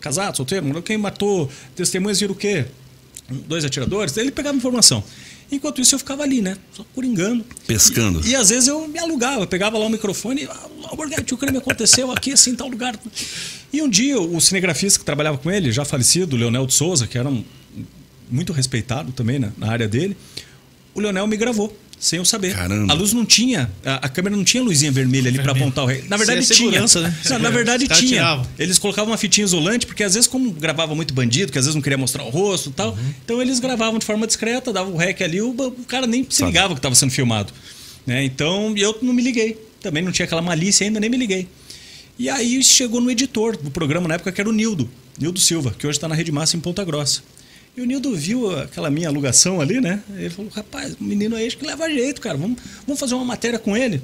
Casado, 0.00 0.36
solteiro, 0.36 0.80
quem 0.82 0.96
matou, 0.96 1.50
testemunhas 1.74 2.20
viram 2.20 2.32
o 2.32 2.36
quê? 2.36 2.66
Dois 3.28 3.64
atiradores, 3.64 4.16
ele 4.16 4.30
pegava 4.30 4.56
informação. 4.56 5.02
Enquanto 5.50 5.80
isso, 5.80 5.96
eu 5.96 5.98
ficava 5.98 6.22
ali, 6.22 6.40
né? 6.40 6.56
Só 6.72 6.84
coringando. 6.94 7.44
Pescando. 7.66 8.24
E 8.26 8.36
às 8.36 8.50
vezes 8.50 8.68
eu 8.68 8.86
me 8.86 8.98
alugava, 8.98 9.44
pegava 9.44 9.76
lá 9.76 9.84
o 9.84 9.90
microfone 9.90 10.44
e 10.44 10.46
ah, 10.46 10.68
o 10.92 11.36
crime 11.36 11.58
aconteceu 11.58 12.12
aqui, 12.12 12.32
assim, 12.32 12.52
em 12.52 12.54
tal 12.54 12.68
lugar. 12.68 12.98
E 13.72 13.82
um 13.82 13.88
dia 13.88 14.20
o 14.20 14.40
cinegrafista 14.40 15.00
que 15.00 15.04
trabalhava 15.04 15.38
com 15.38 15.50
ele, 15.50 15.72
já 15.72 15.84
falecido, 15.84 16.36
o 16.36 16.38
Leonel 16.38 16.66
de 16.66 16.72
Souza, 16.72 17.06
que 17.06 17.18
era 17.18 17.28
um, 17.28 17.44
muito 18.30 18.52
respeitado 18.52 19.12
também 19.12 19.38
né, 19.38 19.52
na 19.58 19.70
área 19.70 19.88
dele, 19.88 20.16
o 20.94 21.00
Leonel 21.00 21.26
me 21.26 21.36
gravou. 21.36 21.76
Sem 21.98 22.18
eu 22.18 22.24
saber. 22.24 22.52
Caramba. 22.52 22.92
A 22.92 22.96
luz 22.96 23.12
não 23.12 23.24
tinha, 23.24 23.70
a, 23.84 24.06
a 24.06 24.08
câmera 24.08 24.34
não 24.36 24.42
tinha 24.42 24.60
luzinha 24.60 24.90
vermelha 24.90 25.28
ali 25.28 25.38
para 25.38 25.52
apontar 25.52 25.84
o 25.84 25.86
rei. 25.86 26.02
Na 26.08 26.16
verdade 26.16 26.40
é 26.40 26.42
tinha. 26.54 26.80
né? 26.80 27.16
Não, 27.30 27.38
na 27.38 27.48
verdade 27.48 27.86
caras 27.86 28.02
tinha. 28.02 28.42
Eles 28.58 28.76
colocavam 28.76 29.12
uma 29.12 29.16
fitinha 29.16 29.44
isolante, 29.44 29.86
porque 29.86 30.02
às 30.02 30.14
vezes, 30.14 30.28
como 30.28 30.50
gravava 30.50 30.96
muito 30.96 31.14
bandido, 31.14 31.52
que 31.52 31.58
às 31.58 31.64
vezes 31.64 31.76
não 31.76 31.82
queria 31.82 31.96
mostrar 31.96 32.24
o 32.24 32.28
rosto 32.28 32.70
e 32.70 32.72
tal, 32.72 32.90
Uhum. 32.90 33.14
então 33.24 33.40
eles 33.40 33.60
gravavam 33.60 34.00
de 34.00 34.04
forma 34.04 34.26
discreta, 34.26 34.72
davam 34.72 34.94
o 34.94 34.96
rec 34.96 35.20
ali, 35.22 35.40
o, 35.40 35.50
o 35.50 35.70
cara 35.86 36.08
nem 36.08 36.26
se 36.28 36.44
ligava 36.44 36.74
que 36.74 36.80
estava 36.80 36.94
sendo 36.96 37.12
filmado. 37.12 37.52
Né? 38.04 38.24
Então 38.24 38.74
eu 38.76 38.98
não 39.00 39.12
me 39.12 39.22
liguei. 39.22 39.56
Também 39.80 40.02
não 40.02 40.10
tinha 40.10 40.24
aquela 40.26 40.42
malícia 40.42 40.84
ainda, 40.84 40.98
nem 40.98 41.08
me 41.08 41.16
liguei. 41.16 41.46
E 42.18 42.28
aí 42.28 42.62
chegou 42.64 43.00
no 43.00 43.12
editor 43.12 43.56
do 43.56 43.70
programa 43.70 44.08
na 44.08 44.14
época, 44.14 44.32
que 44.32 44.40
era 44.40 44.50
o 44.50 44.52
Nildo, 44.52 44.90
Nildo 45.20 45.38
Silva, 45.38 45.72
que 45.78 45.86
hoje 45.86 45.98
está 45.98 46.08
na 46.08 46.16
Rede 46.16 46.32
Massa 46.32 46.56
em 46.56 46.60
Ponta 46.60 46.82
Grossa. 46.84 47.22
E 47.76 47.80
o 47.80 47.86
Nildo 47.86 48.14
viu 48.14 48.58
aquela 48.58 48.90
minha 48.90 49.08
alugação 49.08 49.60
ali, 49.60 49.80
né? 49.80 50.02
Ele 50.14 50.28
falou: 50.28 50.50
rapaz, 50.50 50.94
o 51.00 51.04
menino 51.04 51.34
aí 51.34 51.46
acho 51.46 51.56
que 51.56 51.64
leva 51.64 51.88
jeito, 51.88 52.20
cara, 52.20 52.36
vamos, 52.36 52.58
vamos 52.86 53.00
fazer 53.00 53.14
uma 53.14 53.24
matéria 53.24 53.58
com 53.58 53.76
ele. 53.76 54.02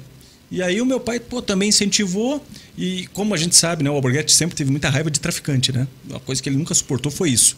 E 0.51 0.63
aí 0.63 0.81
o 0.81 0.85
meu 0.85 0.99
pai 0.99 1.19
pô, 1.19 1.41
também 1.41 1.69
incentivou, 1.69 2.43
e 2.75 3.07
como 3.13 3.35
a 3.35 3.37
gente 3.37 3.55
sabe, 3.55 3.83
né, 3.83 3.89
o 3.89 3.93
Alborguete 3.93 4.31
sempre 4.31 4.55
teve 4.55 4.71
muita 4.71 4.89
raiva 4.89 5.11
de 5.11 5.19
traficante, 5.19 5.71
né? 5.71 5.87
Uma 6.09 6.19
coisa 6.19 6.41
que 6.41 6.49
ele 6.49 6.57
nunca 6.57 6.73
suportou 6.73 7.11
foi 7.11 7.29
isso. 7.29 7.55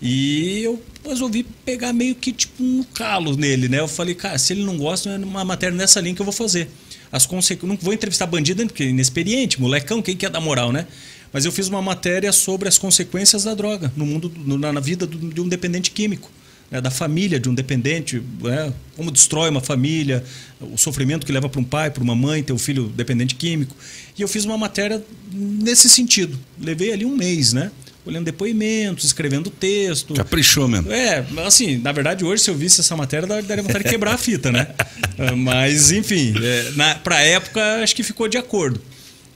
E 0.00 0.62
eu 0.62 0.80
resolvi 1.04 1.42
pegar 1.64 1.92
meio 1.92 2.14
que 2.14 2.32
tipo 2.32 2.62
um 2.62 2.84
calo 2.94 3.36
nele, 3.36 3.68
né? 3.68 3.80
Eu 3.80 3.88
falei, 3.88 4.14
cara, 4.14 4.38
se 4.38 4.52
ele 4.52 4.62
não 4.62 4.76
gosta, 4.78 5.10
é 5.10 5.18
uma 5.18 5.44
matéria 5.44 5.76
nessa 5.76 6.00
linha 6.00 6.14
que 6.14 6.22
eu 6.22 6.24
vou 6.24 6.32
fazer. 6.32 6.68
As 7.10 7.26
consequ... 7.26 7.66
Não 7.66 7.76
vou 7.76 7.92
entrevistar 7.92 8.26
bandido, 8.26 8.64
porque 8.66 8.84
é 8.84 8.86
inexperiente, 8.86 9.60
molecão, 9.60 10.00
quem 10.00 10.16
quer 10.16 10.30
dar 10.30 10.40
moral, 10.40 10.70
né? 10.70 10.86
Mas 11.32 11.44
eu 11.44 11.52
fiz 11.52 11.68
uma 11.68 11.80
matéria 11.80 12.32
sobre 12.32 12.68
as 12.68 12.76
consequências 12.78 13.44
da 13.44 13.54
droga 13.54 13.92
no 13.96 14.04
mundo, 14.04 14.32
na 14.58 14.80
vida 14.80 15.06
de 15.06 15.40
um 15.40 15.48
dependente 15.48 15.90
químico. 15.90 16.30
né? 16.70 16.80
da 16.80 16.90
família 16.90 17.38
de 17.40 17.48
um 17.48 17.54
dependente, 17.54 18.22
né? 18.42 18.72
como 18.96 19.10
destrói 19.10 19.50
uma 19.50 19.60
família, 19.60 20.22
o 20.60 20.76
sofrimento 20.78 21.24
que 21.26 21.32
leva 21.32 21.48
para 21.48 21.60
um 21.60 21.64
pai, 21.64 21.90
para 21.90 22.02
uma 22.02 22.14
mãe 22.14 22.42
ter 22.42 22.52
um 22.52 22.58
filho 22.58 22.84
dependente 22.96 23.34
químico. 23.34 23.74
E 24.18 24.22
eu 24.22 24.28
fiz 24.28 24.44
uma 24.44 24.56
matéria 24.58 25.02
nesse 25.32 25.88
sentido. 25.88 26.38
Levei 26.60 26.92
ali 26.92 27.04
um 27.04 27.16
mês, 27.16 27.52
né? 27.52 27.70
Olhando 28.06 28.24
depoimentos, 28.24 29.04
escrevendo 29.04 29.50
texto. 29.50 30.14
Caprichou 30.14 30.66
mesmo. 30.66 30.90
É, 30.92 31.24
assim, 31.46 31.76
na 31.78 31.92
verdade, 31.92 32.24
hoje, 32.24 32.42
se 32.42 32.50
eu 32.50 32.54
visse 32.56 32.80
essa 32.80 32.96
matéria, 32.96 33.26
dar- 33.28 33.42
daria 33.42 33.62
vontade 33.62 33.84
de 33.84 33.90
quebrar 33.90 34.14
a 34.14 34.18
fita, 34.18 34.50
né? 34.50 34.68
Mas, 35.36 35.90
enfim, 35.92 36.32
é, 36.42 36.70
na, 36.76 36.94
pra 36.94 37.20
época, 37.20 37.82
acho 37.82 37.94
que 37.94 38.02
ficou 38.02 38.26
de 38.26 38.38
acordo. 38.38 38.80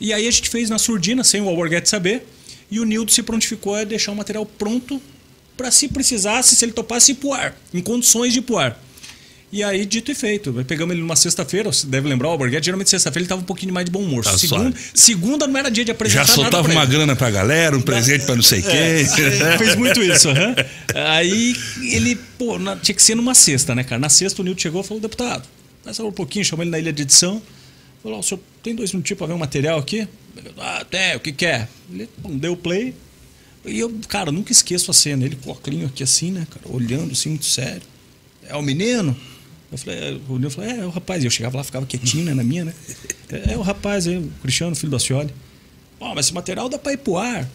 E 0.00 0.12
aí 0.12 0.26
a 0.26 0.30
gente 0.30 0.48
fez 0.50 0.68
na 0.70 0.78
surdina, 0.78 1.22
sem 1.24 1.40
o 1.40 1.48
Alborguete 1.48 1.88
saber, 1.88 2.26
e 2.70 2.80
o 2.80 2.84
Nildo 2.84 3.12
se 3.12 3.22
prontificou 3.22 3.74
a 3.74 3.84
deixar 3.84 4.12
o 4.12 4.16
material 4.16 4.44
pronto 4.44 5.00
para 5.56 5.70
se 5.70 5.88
precisasse, 5.88 6.56
se 6.56 6.64
ele 6.64 6.72
topasse 6.72 7.12
ir 7.12 7.14
pro 7.16 7.32
ar, 7.32 7.56
em 7.72 7.80
condições 7.80 8.32
de 8.32 8.40
ir 8.40 8.42
pro 8.42 8.58
ar. 8.58 8.80
E 9.52 9.62
aí, 9.62 9.86
dito 9.86 10.10
e 10.10 10.16
feito. 10.16 10.52
Pegamos 10.66 10.92
ele 10.92 11.00
numa 11.00 11.14
sexta-feira, 11.14 11.70
você 11.72 11.86
deve 11.86 12.08
lembrar, 12.08 12.26
o 12.26 12.32
Alborguete, 12.32 12.64
geralmente 12.66 12.90
sexta-feira 12.90 13.22
ele 13.22 13.28
tava 13.28 13.40
um 13.40 13.44
pouquinho 13.44 13.72
mais 13.72 13.84
de 13.86 13.92
bom 13.92 14.02
humor. 14.02 14.24
Tá 14.24 14.36
segunda, 14.36 14.74
segunda 14.92 15.46
não 15.46 15.56
era 15.56 15.70
dia 15.70 15.84
de 15.84 15.90
Já 15.90 15.94
apresentar 15.94 16.22
nada 16.22 16.32
soltava 16.34 16.68
uma 16.72 16.84
grana 16.84 17.14
pra 17.14 17.30
galera, 17.30 17.76
um 17.76 17.80
presente 17.80 18.24
pra 18.26 18.34
não 18.34 18.42
sei 18.42 18.58
É, 18.66 19.04
quem. 19.04 19.06
fez 19.58 19.76
muito 19.76 20.02
isso, 20.02 20.28
aham. 20.28 20.56
Aí 20.92 21.54
ele, 21.82 22.16
pô, 22.36 22.58
na- 22.58 22.74
tinha 22.74 22.96
que 22.96 23.02
ser 23.02 23.14
numa 23.14 23.32
sexta, 23.32 23.76
né, 23.76 23.84
cara? 23.84 24.00
Na 24.00 24.08
sexta 24.08 24.42
o 24.42 24.44
Nilton 24.44 24.60
chegou 24.60 24.80
e 24.80 24.84
falou, 24.84 25.00
deputado, 25.00 25.44
nós 25.84 26.00
um 26.00 26.10
pouquinho, 26.10 26.44
chamou 26.44 26.64
ele 26.64 26.72
na 26.72 26.78
ilha 26.80 26.92
de 26.92 27.02
edição. 27.02 27.40
Falou, 28.04 28.18
o 28.18 28.22
senhor 28.22 28.40
tem 28.62 28.74
dois 28.74 28.92
minutinhos 28.92 29.16
pra 29.16 29.26
ver 29.26 29.32
um 29.32 29.38
material 29.38 29.78
aqui? 29.78 30.06
Ah, 30.58 30.84
tem, 30.84 31.16
o 31.16 31.20
que 31.20 31.32
quer? 31.32 31.70
Ele 31.90 32.06
pum, 32.22 32.36
deu 32.36 32.54
play. 32.54 32.94
E 33.64 33.78
eu, 33.78 33.90
cara, 34.06 34.30
nunca 34.30 34.52
esqueço 34.52 34.90
a 34.90 34.94
cena. 34.94 35.24
Ele 35.24 35.36
com 35.36 35.48
o 35.48 35.52
óculinho 35.52 35.86
aqui 35.86 36.02
assim, 36.02 36.30
né, 36.30 36.46
cara, 36.50 36.70
olhando 36.70 37.12
assim, 37.12 37.30
muito 37.30 37.46
sério. 37.46 37.80
É 38.46 38.54
o 38.54 38.60
menino? 38.60 39.16
Eu 39.72 39.78
falei, 39.78 39.98
é, 39.98 40.20
o 40.28 40.38
Nilton 40.38 40.50
falou, 40.50 40.70
é, 40.70 40.80
é 40.80 40.84
o 40.84 40.90
rapaz. 40.90 41.24
E 41.24 41.26
eu 41.26 41.30
chegava 41.30 41.56
lá, 41.56 41.64
ficava 41.64 41.86
quietinho, 41.86 42.26
né, 42.26 42.34
na 42.34 42.44
minha, 42.44 42.66
né? 42.66 42.74
É, 43.30 43.54
é 43.54 43.56
o 43.56 43.62
rapaz 43.62 44.06
aí, 44.06 44.18
o 44.18 44.30
Cristiano, 44.42 44.76
filho 44.76 44.90
do 44.90 44.96
Acioli. 44.96 45.32
Ó, 45.98 46.14
mas 46.14 46.26
esse 46.26 46.34
material 46.34 46.68
dá 46.68 46.78
pra 46.78 46.92
ir 46.92 46.98
pro 46.98 47.16
ar. 47.16 47.48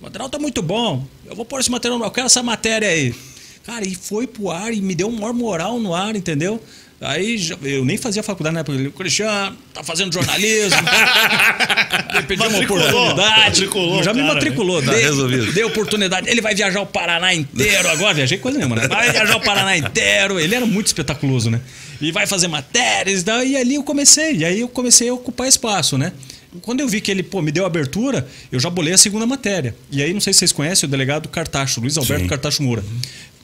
O 0.00 0.04
material 0.04 0.30
tá 0.30 0.38
muito 0.38 0.62
bom. 0.62 1.06
Eu 1.26 1.36
vou 1.36 1.44
pôr 1.44 1.60
esse 1.60 1.70
material 1.70 1.98
no 1.98 2.04
ar. 2.04 2.08
Eu 2.08 2.12
quero 2.12 2.26
essa 2.26 2.42
matéria 2.42 2.88
aí. 2.88 3.14
Cara, 3.62 3.86
e 3.86 3.94
foi 3.94 4.26
pro 4.26 4.50
ar 4.50 4.72
e 4.72 4.80
me 4.80 4.94
deu 4.94 5.08
um 5.08 5.12
maior 5.12 5.34
moral 5.34 5.78
no 5.78 5.94
ar, 5.94 6.16
entendeu? 6.16 6.60
Aí 7.02 7.36
eu 7.62 7.84
nem 7.84 7.96
fazia 7.98 8.22
faculdade 8.22 8.54
na 8.54 8.60
época. 8.60 8.78
Ele, 8.78 8.90
Cristiano, 8.90 9.56
tá 9.74 9.82
fazendo 9.82 10.12
jornalismo. 10.12 10.78
Pediu 12.28 12.44
uma 12.44 12.52
Matriculou, 12.52 12.86
oportunidade. 12.86 14.04
já 14.04 14.14
me 14.14 14.20
cara, 14.20 14.34
matriculou. 14.34 14.82
Tá 14.82 14.92
dei, 14.92 15.02
resolvido. 15.02 15.52
dei 15.52 15.64
oportunidade. 15.64 16.30
Ele 16.30 16.40
vai 16.40 16.54
viajar 16.54 16.80
o 16.80 16.86
Paraná 16.86 17.34
inteiro 17.34 17.88
agora. 17.88 18.14
Viajei 18.14 18.38
coisa 18.38 18.56
nenhuma, 18.56 18.76
né? 18.76 18.86
Vai 18.86 19.10
viajar 19.10 19.36
o 19.36 19.40
Paraná 19.40 19.76
inteiro. 19.76 20.38
Ele 20.38 20.54
era 20.54 20.64
muito 20.64 20.86
espetaculoso, 20.86 21.50
né? 21.50 21.60
E 22.00 22.12
vai 22.12 22.26
fazer 22.26 22.46
matérias 22.46 23.24
e. 23.24 23.46
E 23.46 23.56
ali 23.56 23.74
eu 23.74 23.82
comecei. 23.82 24.36
E 24.36 24.44
aí 24.44 24.60
eu 24.60 24.68
comecei 24.68 25.08
a 25.08 25.14
ocupar 25.14 25.48
espaço, 25.48 25.98
né? 25.98 26.12
Quando 26.60 26.80
eu 26.80 26.88
vi 26.88 27.00
que 27.00 27.10
ele 27.10 27.22
pô, 27.22 27.40
me 27.40 27.50
deu 27.50 27.64
abertura, 27.64 28.26
eu 28.50 28.60
já 28.60 28.68
bolei 28.68 28.92
a 28.92 28.98
segunda 28.98 29.26
matéria. 29.26 29.74
E 29.90 30.02
aí, 30.02 30.12
não 30.12 30.20
sei 30.20 30.34
se 30.34 30.40
vocês 30.40 30.52
conhecem 30.52 30.86
o 30.86 30.90
delegado 30.90 31.28
Cartacho, 31.28 31.80
Luiz 31.80 31.96
Alberto 31.96 32.24
Sim. 32.24 32.28
Cartacho 32.28 32.62
Moura. 32.62 32.84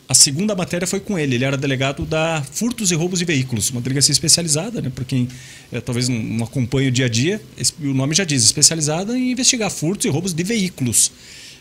A 0.09 0.15
segunda 0.15 0.55
matéria 0.55 0.87
foi 0.87 1.01
com 1.01 1.19
ele. 1.19 1.35
Ele 1.35 1.45
era 1.45 1.57
delegado 1.57 2.07
da 2.07 2.43
Furtos 2.51 2.91
e 2.91 2.95
Roubos 2.95 3.19
de 3.19 3.27
Veículos, 3.27 3.71
uma 3.71 3.81
delegacia 3.81 4.11
especializada, 4.11 4.81
né? 4.81 4.91
Para 4.93 5.05
quem 5.05 5.29
eh, 5.71 5.81
talvez 5.83 6.09
não, 6.09 6.43
acompanha 6.45 6.89
o 6.89 6.91
dia 6.91 7.05
a 7.05 7.09
dia, 7.11 7.41
o 7.81 7.93
nome 7.93 8.15
já 8.15 8.25
diz, 8.25 8.43
especializada 8.43 9.19
em 9.19 9.33
investigar 9.33 9.71
furtos 9.71 10.07
e 10.07 10.09
roubos 10.09 10.33
de 10.33 10.43
veículos. 10.43 11.13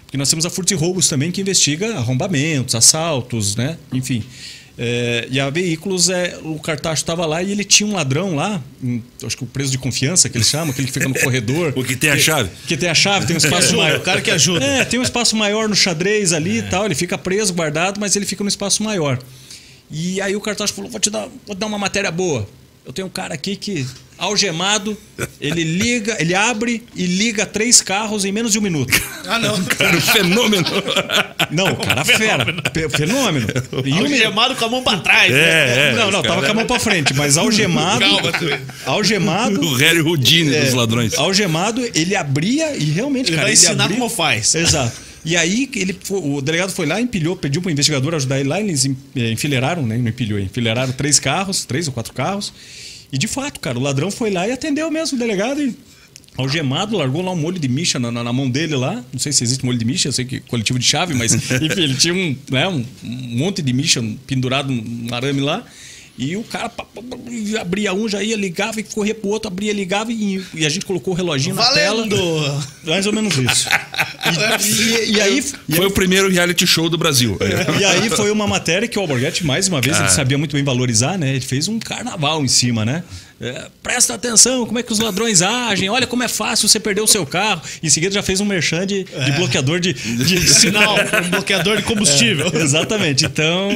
Porque 0.05 0.15
nós 0.15 0.29
temos 0.29 0.45
a 0.45 0.49
Furtos 0.49 0.71
e 0.71 0.75
Roubos 0.75 1.09
também, 1.09 1.33
que 1.33 1.41
investiga 1.41 1.97
arrombamentos, 1.97 2.75
assaltos, 2.75 3.57
né? 3.57 3.77
Enfim. 3.91 4.23
É, 4.79 5.27
e 5.31 5.39
a 5.39 5.49
Veículos, 5.49 6.07
é, 6.07 6.37
o 6.43 6.59
Cartacho 6.59 7.01
estava 7.01 7.25
lá 7.25 7.41
e 7.41 7.51
ele 7.51 7.63
tinha 7.63 7.89
um 7.89 7.93
ladrão 7.93 8.35
lá, 8.35 8.61
um, 8.83 9.01
acho 9.25 9.35
que 9.35 9.43
o 9.43 9.47
preso 9.47 9.71
de 9.71 9.77
confiança 9.79 10.29
que 10.29 10.37
eles 10.37 10.47
chamam, 10.47 10.69
aquele 10.69 10.85
que 10.85 10.93
fica 10.93 11.09
no 11.09 11.15
corredor. 11.19 11.73
O 11.75 11.83
que 11.83 11.95
tem 11.95 12.11
a 12.11 12.17
chave. 12.17 12.49
Que 12.67 12.77
tem 12.77 12.87
a 12.87 12.93
chave, 12.93 13.25
tem 13.25 13.35
um 13.35 13.39
espaço 13.39 13.69
Ajuda, 13.69 13.77
maior. 13.83 13.99
o 13.99 14.03
cara 14.03 14.21
que 14.21 14.29
ajuda. 14.29 14.63
É, 14.63 14.85
tem 14.85 14.99
um 14.99 15.03
espaço 15.03 15.35
maior 15.35 15.67
no 15.67 15.75
xadrez 15.75 16.31
ali 16.31 16.59
e 16.59 16.61
tal. 16.63 16.85
Ele 16.85 16.93
fica 16.93 17.17
preso, 17.17 17.53
guardado, 17.53 17.99
mas 17.99 18.15
ele 18.15 18.25
fica 18.25 18.43
no 18.43 18.49
espaço 18.49 18.83
maior. 18.83 19.17
E 19.89 20.21
aí 20.21 20.35
o 20.35 20.41
cartaz 20.41 20.69
falou: 20.69 20.91
vou 20.91 20.99
te 20.99 21.09
dar, 21.09 21.27
vou 21.45 21.55
te 21.55 21.59
dar 21.59 21.65
uma 21.65 21.79
matéria 21.79 22.11
boa. 22.11 22.47
Eu 22.85 22.93
tenho 22.93 23.07
um 23.07 23.11
cara 23.11 23.33
aqui 23.33 23.55
que, 23.55 23.85
algemado, 24.17 24.97
ele 25.39 25.63
liga, 25.63 26.17
ele 26.19 26.33
abre 26.33 26.83
e 26.95 27.05
liga 27.05 27.45
três 27.45 27.81
carros 27.81 28.25
em 28.25 28.31
menos 28.31 28.51
de 28.51 28.59
um 28.59 28.61
minuto. 28.61 28.93
Ah, 29.25 29.39
não. 29.39 29.63
Cara, 29.65 29.99
fenômeno. 30.01 30.65
Não, 31.51 31.75
cara, 31.75 32.03
fera. 32.03 32.45
Fe- 32.73 32.89
Fenômeno. 32.89 33.47
Em 33.85 33.93
um. 33.93 33.97
Algemado 33.99 34.55
com 34.55 34.65
a 34.65 34.69
mão 34.69 34.83
pra 34.83 34.97
trás. 34.97 35.31
né? 35.31 35.39
É, 35.39 35.89
é. 35.91 35.95
Não, 35.95 36.11
não, 36.11 36.21
tava 36.21 36.41
com 36.43 36.51
a 36.51 36.53
mão 36.53 36.65
pra 36.65 36.79
frente, 36.79 37.13
mas 37.13 37.35
algemado. 37.37 37.99
Calma, 37.99 38.31
tu. 38.31 38.45
Algemado. 38.85 39.61
O 39.61 39.75
Harry 39.75 40.01
Houdini 40.01 40.53
É, 40.55 40.61
dos 40.65 40.73
ladrões. 40.73 41.13
Algemado, 41.17 41.81
ele 41.95 42.15
abria 42.15 42.75
e 42.75 42.85
realmente, 42.85 43.27
Ele 43.29 43.35
cara, 43.35 43.47
vai 43.47 43.53
ensinar 43.53 43.83
abria- 43.85 43.97
como 43.99 44.09
faz. 44.09 44.55
Exato. 44.55 45.07
E 45.25 45.35
aí 45.35 45.69
ele, 45.75 45.97
o 46.09 46.41
delegado 46.41 46.71
foi 46.71 46.85
lá, 46.85 47.01
empilhou, 47.01 47.35
pediu 47.35 47.61
para 47.61 47.67
o 47.67 47.71
investigador 47.71 48.15
ajudar 48.15 48.39
ele 48.39 48.47
lá, 48.47 48.61
eles 48.61 48.85
eh, 48.85 49.31
enfileiraram, 49.31 49.85
né? 49.85 49.97
Não 49.97 50.07
empilhou, 50.07 50.39
enfileiraram 50.39 50.93
três 50.93 51.19
carros, 51.19 51.65
três 51.65 51.85
ou 51.87 51.93
quatro 51.93 52.13
carros. 52.13 52.53
E 53.11 53.17
de 53.17 53.27
fato, 53.27 53.59
cara, 53.59 53.77
o 53.77 53.81
ladrão 53.81 54.11
foi 54.11 54.29
lá 54.29 54.47
e 54.47 54.51
atendeu 54.51 54.89
mesmo 54.91 55.15
o 55.15 55.19
delegado 55.19 55.61
e 55.61 55.75
algemado, 56.37 56.95
largou 56.97 57.21
lá 57.23 57.31
um 57.31 57.35
molho 57.35 57.57
de 57.57 57.67
micha 57.67 57.97
na, 57.97 58.11
na- 58.11 58.23
na 58.23 58.31
mão 58.33 58.49
dele 58.49 58.75
lá. 58.75 59.03
Não 59.11 59.19
sei 59.19 59.31
se 59.31 59.43
existe 59.43 59.65
molho 59.65 59.77
de 59.77 59.85
micha, 59.85 60.07
eu 60.09 60.11
sei 60.11 60.25
que 60.25 60.39
coletivo 60.41 60.77
de 60.77 60.85
chave, 60.85 61.13
mas 61.13 61.33
enfim, 61.51 61.81
ele 61.81 61.95
tinha 61.95 62.13
um, 62.13 62.35
né, 62.51 62.67
um, 62.67 62.85
um 63.03 63.37
monte 63.37 63.61
de 63.61 63.73
micha 63.73 64.03
pendurado 64.27 64.71
num 64.71 65.13
arame 65.13 65.41
lá. 65.41 65.65
E 66.17 66.35
o 66.35 66.43
cara 66.43 66.67
pá, 66.67 66.83
pá, 66.83 67.01
pá, 67.01 67.17
abria 67.61 67.93
um, 67.93 68.09
já 68.09 68.23
ia, 68.23 68.35
ligava 68.35 68.79
e 68.79 68.83
corria 68.83 69.13
pro 69.13 69.29
outro, 69.29 69.49
abria, 69.49 69.71
ligava 69.71 70.11
e, 70.11 70.43
e 70.53 70.65
a 70.65 70.69
gente 70.69 70.85
colocou 70.85 71.13
o 71.13 71.17
reloginho 71.17 71.53
Valendo! 71.55 72.15
na 72.15 72.51
tela. 72.51 72.65
Mais 72.85 73.05
ou 73.05 73.13
menos 73.13 73.37
isso. 73.37 73.69
E, 74.27 74.71
e- 74.71 75.11
e 75.13 75.21
aí, 75.21 75.39
e 75.69 75.75
Foi 75.75 75.85
o 75.85 75.91
primeiro 75.91 76.29
reality 76.29 76.67
show 76.67 76.89
do 76.89 76.97
Brasil. 76.97 77.37
e 77.79 77.83
aí 77.85 78.09
foi 78.09 78.29
uma 78.29 78.45
matéria 78.45 78.85
que 78.87 78.97
o 78.97 79.01
Alborguete, 79.01 79.45
mais 79.45 79.67
uma 79.69 79.79
vez, 79.79 79.97
ele 79.97 80.09
sabia 80.09 80.37
muito 80.37 80.51
bem 80.53 80.63
valorizar, 80.65 81.17
né? 81.17 81.29
Ele 81.29 81.39
fez 81.41 81.67
um 81.69 81.79
carnaval 81.79 82.43
em 82.43 82.47
cima, 82.47 82.83
né? 82.83 83.03
É, 83.39 83.67
presta 83.83 84.15
atenção, 84.15 84.65
como 84.65 84.79
é 84.79 84.83
que 84.83 84.91
os 84.91 84.97
ladrões 84.99 85.43
agem, 85.43 85.89
olha 85.89 86.07
como 86.07 86.23
é 86.23 86.27
fácil 86.27 86.67
você 86.67 86.79
perder 86.79 87.01
o 87.01 87.07
seu 87.07 87.23
carro. 87.25 87.61
Em 87.83 87.89
seguida 87.89 88.13
já 88.15 88.23
fez 88.23 88.41
um 88.41 88.45
merchan 88.45 88.85
de, 88.87 89.03
de 89.03 89.31
bloqueador 89.33 89.79
de, 89.79 89.93
de 89.93 90.39
Sinal, 90.49 90.95
um 91.25 91.29
bloqueador 91.29 91.77
de 91.77 91.83
combustível. 91.83 92.51
Exatamente. 92.53 93.25
Então. 93.25 93.69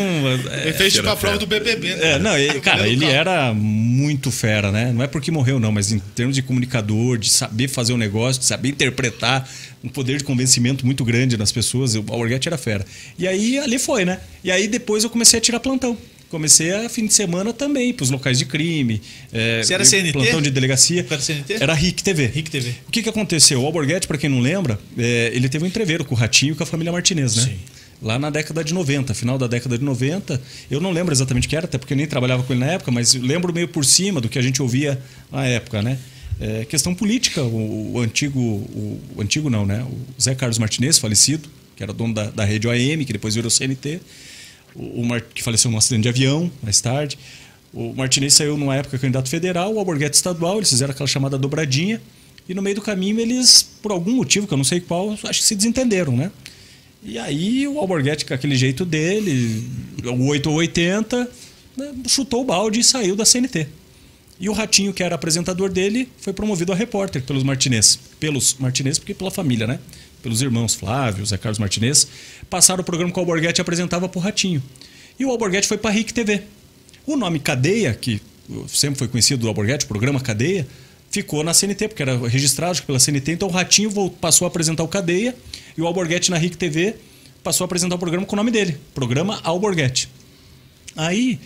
é, 0.52 0.62
Ele 0.64 0.74
fez 0.74 0.94
tipo 0.94 1.08
a 1.10 1.16
prova 1.16 1.38
do 1.38 1.46
BBB. 1.46 1.96
né? 1.96 2.14
é, 2.14 2.20
não, 2.20 2.36
ele- 2.38 2.60
cara, 2.60 2.88
ele 2.88 3.02
carro. 3.02 3.12
era 3.14 3.54
muito 3.54 4.32
fera, 4.32 4.72
né? 4.72 4.92
Não 4.92 5.04
é 5.04 5.08
porque 5.08 5.30
morreu, 5.30 5.60
não, 5.60 5.72
mas 5.72 5.92
em 5.92 6.00
termos 6.00 6.36
de 6.36 6.42
comunicador, 6.42 7.18
de 7.20 7.30
saber 7.30 7.68
fazer 7.68 7.94
o 7.94 7.98
negócio, 7.98 8.40
de 8.40 8.48
saber 8.48 8.70
interpretar, 8.70 9.48
um 9.84 9.90
poder 9.90 10.18
de 10.18 10.24
convencimento 10.24 10.86
muito 10.86 11.06
grande 11.06 11.38
nas 11.38 11.52
pessoas. 11.52 11.94
O 11.96 12.00
Alborguete 12.00 12.48
era 12.48 12.58
fera. 12.58 12.86
E 13.18 13.28
aí 13.28 13.60
ali 13.60 13.78
foi, 13.78 14.06
né? 14.06 14.20
E 14.44 14.52
aí 14.52 14.68
depois 14.68 15.04
eu 15.04 15.10
comecei 15.10 15.38
a 15.38 15.42
tirar 15.42 15.60
plantão. 15.60 15.96
Comecei 16.32 16.72
a 16.74 16.88
fim 16.88 17.06
de 17.06 17.14
semana 17.14 17.52
também, 17.52 17.94
para 17.94 18.06
os 18.06 18.10
locais 18.10 18.40
de 18.40 18.46
crime. 18.46 19.02
é, 19.34 19.62
Você 19.62 19.74
era 19.74 19.84
CNT? 19.84 20.14
Plantão 20.14 20.42
de 20.42 20.50
delegacia. 20.50 21.06
Era 21.08 21.20
CNT? 21.22 21.54
Era 21.56 21.74
RIC 21.74 22.02
TV. 22.02 22.26
RIC 22.28 22.50
TV. 22.50 22.74
O 22.88 22.92
que, 22.92 23.04
que 23.04 23.10
aconteceu? 23.10 23.62
O 23.62 23.66
Alborguete, 23.66 24.08
para 24.08 24.18
quem 24.18 24.30
não 24.30 24.40
lembra, 24.40 24.80
é, 24.98 25.30
ele 25.34 25.50
teve 25.50 25.66
um 25.66 25.68
entreveiro 25.68 26.06
com 26.06 26.16
o 26.16 26.18
Ratinho 26.18 26.54
e 26.54 26.56
com 26.56 26.64
a 26.64 26.66
família 26.66 26.90
Martinez, 26.90 27.36
né? 27.36 27.44
Sim. 27.44 27.60
Lá 28.02 28.18
na 28.18 28.30
década 28.30 28.64
de 28.64 28.74
90, 28.74 29.14
final 29.14 29.38
da 29.38 29.46
década 29.46 29.78
de 29.78 29.84
90. 29.84 30.42
Eu 30.72 30.80
não 30.80 30.92
lembro 30.92 31.14
exatamente 31.14 31.48
o 31.48 31.50
que 31.50 31.56
era, 31.56 31.66
até 31.66 31.78
porque 31.78 31.92
eu 31.94 31.98
nem 31.98 32.08
trabalhava 32.08 32.44
com 32.44 32.54
ele 32.54 32.62
na 32.62 32.72
época, 32.72 32.92
mas 32.92 33.14
lembro 33.14 33.54
meio 33.54 33.68
por 33.68 33.84
cima 33.84 34.22
do 34.22 34.30
que 34.30 34.40
a 34.40 34.42
gente 34.42 34.62
ouvia 34.62 35.00
na 35.30 35.46
época, 35.46 35.82
né? 35.82 36.00
É, 36.40 36.64
questão 36.66 36.96
política, 36.96 37.44
o, 37.44 37.92
o 37.96 38.00
antigo, 38.00 38.40
o, 38.40 39.00
o 39.18 39.22
antigo 39.22 39.50
não, 39.50 39.66
né? 39.66 39.84
O 39.84 40.22
Zé 40.22 40.34
Carlos 40.34 40.58
Martinez, 40.58 40.98
falecido, 40.98 41.48
que 41.76 41.84
era 41.84 41.92
dono 41.92 42.14
da, 42.14 42.32
da 42.32 42.46
rede 42.46 42.68
OAM, 42.68 43.04
que 43.06 43.12
depois 43.14 43.36
virou 43.36 43.52
CNT, 43.52 44.00
o, 44.76 45.04
que 45.34 45.44
faleceu 45.44 45.70
num 45.72 45.78
acidente 45.78 46.04
de 46.04 46.10
avião 46.10 46.52
mais 46.62 46.80
tarde. 46.82 47.18
O 47.74 47.94
Martinez 47.94 48.34
saiu 48.34 48.58
numa 48.58 48.76
época 48.76 48.98
candidato 48.98 49.30
federal, 49.30 49.74
o 49.74 49.80
Alborguete 49.80 50.16
estadual, 50.16 50.58
eles 50.58 50.70
fizeram 50.70 50.92
aquela 50.92 51.08
chamada 51.08 51.38
dobradinha, 51.38 52.02
e 52.48 52.54
no 52.54 52.62
meio 52.62 52.76
do 52.76 52.82
caminho 52.82 53.20
eles, 53.20 53.64
por 53.82 53.92
algum 53.92 54.12
motivo, 54.12 54.46
que 54.46 54.54
eu 54.54 54.58
não 54.58 54.64
sei 54.66 54.82
qual, 54.82 55.12
acho 55.12 55.40
que 55.40 55.46
se 55.46 55.56
desentenderam, 55.56 56.16
né? 56.16 56.32
E 57.04 57.18
aí 57.18 57.68
o 57.68 57.80
Alborguete, 57.80 58.26
com 58.26 58.34
aquele 58.34 58.56
jeito 58.56 58.86
dele, 58.86 59.66
o 60.04 60.26
8 60.28 60.50
ou 60.50 60.58
80, 60.58 61.32
né, 61.78 61.94
chutou 62.08 62.42
o 62.42 62.46
balde 62.46 62.80
e 62.80 62.84
saiu 62.84 63.16
da 63.16 63.26
CNT. 63.26 63.68
E 64.40 64.50
o 64.50 64.54
Ratinho, 64.54 64.92
que 64.92 65.04
era 65.04 65.16
apresentador 65.16 65.70
dele, 65.70 66.10
foi 66.20 66.34
promovido 66.34 66.72
a 66.72 66.76
repórter 66.76 67.22
pelos 67.24 67.44
Martinez. 67.44 68.00
Pelos 68.20 68.56
Martinez, 68.56 68.98
porque 68.98 69.14
pela 69.14 69.32
família, 69.32 69.68
né? 69.68 69.80
Pelos 70.22 70.42
irmãos 70.42 70.76
Flávio, 70.76 71.26
Zé 71.26 71.38
Carlos 71.38 71.60
Martinez. 71.60 72.08
Passaram 72.50 72.82
o 72.82 72.84
programa 72.84 73.12
que 73.12 73.18
o 73.18 73.22
Alborguete 73.22 73.62
apresentava 73.62 74.08
pro 74.08 74.20
Ratinho. 74.20 74.62
E 75.20 75.26
o 75.26 75.30
Alborguete 75.30 75.68
foi 75.68 75.78
para 75.78 75.92
RIC 75.92 76.14
TV. 76.14 76.44
O 77.06 77.16
nome 77.16 77.40
Cadeia, 77.40 77.94
que 77.94 78.22
sempre 78.68 78.98
foi 78.98 79.08
conhecido 79.08 79.42
do 79.42 79.48
Alborguete, 79.48 79.86
o 79.86 79.88
programa 79.88 80.20
Cadeia, 80.20 80.68
ficou 81.10 81.44
na 81.44 81.54
CNT, 81.54 81.90
porque 81.90 82.02
era 82.02 82.28
registrado 82.28 82.82
pela 82.84 83.00
CNT. 83.00 83.34
Então 83.34 83.48
o 83.48 83.52
Ratinho 83.52 84.10
passou 84.10 84.46
a 84.46 84.48
apresentar 84.48 84.84
o 84.84 84.88
Cadeia 84.88 85.36
e 85.78 85.82
o 85.82 85.88
Alborguete 85.88 86.32
na 86.32 86.38
RIC 86.38 86.56
TV 86.56 86.96
passou 87.44 87.64
a 87.64 87.66
apresentar 87.66 87.96
o 87.96 88.00
programa 88.00 88.26
com 88.26 88.36
o 88.36 88.38
nome 88.38 88.52
dele, 88.52 88.78
Programa 88.94 89.40
Alborguete. 89.44 90.08
Aí, 90.96 91.40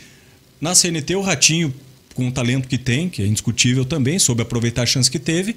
na 0.59 0.75
CNT, 0.75 1.15
o 1.15 1.21
Ratinho, 1.21 1.73
com 2.13 2.27
o 2.27 2.31
talento 2.31 2.67
que 2.67 2.77
tem, 2.77 3.09
que 3.09 3.21
é 3.21 3.25
indiscutível 3.25 3.85
também, 3.85 4.19
soube 4.19 4.41
aproveitar 4.41 4.83
a 4.83 4.85
chance 4.85 5.09
que 5.09 5.19
teve. 5.19 5.55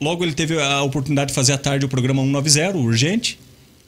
Logo, 0.00 0.24
ele 0.24 0.32
teve 0.32 0.60
a 0.60 0.82
oportunidade 0.82 1.28
de 1.28 1.34
fazer 1.34 1.52
à 1.52 1.58
tarde 1.58 1.84
o 1.84 1.88
programa 1.88 2.22
190, 2.22 2.76
o 2.76 2.82
Urgente, 2.82 3.38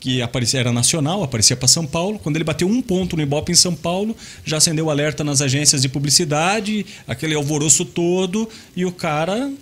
que 0.01 0.23
aparecia, 0.23 0.59
era 0.59 0.73
nacional, 0.73 1.23
aparecia 1.23 1.57
para 1.57 1.69
São 1.69 1.87
Paulo. 1.87 2.19
Quando 2.19 2.37
ele 2.37 2.45
bateu 2.45 2.67
um 2.67 2.81
ponto 2.81 3.17
no 3.17 3.23
Ibope 3.23 3.53
em 3.53 3.55
São 3.55 3.75
Paulo, 3.75 4.17
já 4.45 4.57
acendeu 4.57 4.87
o 4.87 4.91
alerta 4.91 5.23
nas 5.23 5.41
agências 5.41 5.83
de 5.83 5.89
publicidade, 5.89 6.85
aquele 7.07 7.35
alvoroço 7.35 7.85
todo, 7.85 8.49
e 8.75 8.85
o 8.85 8.91
cara 8.91 9.53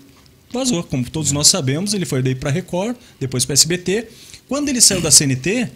vazou. 0.51 0.83
Como 0.85 1.09
todos 1.11 1.33
nós 1.33 1.49
sabemos, 1.49 1.93
ele 1.93 2.07
foi 2.07 2.23
daí 2.23 2.35
para 2.35 2.51
Record, 2.51 2.97
depois 3.19 3.45
para 3.45 3.55
SBT. 3.55 4.07
Quando 4.49 4.69
ele 4.69 4.81
saiu 4.81 5.01
da 5.01 5.11
CNT, 5.11 5.69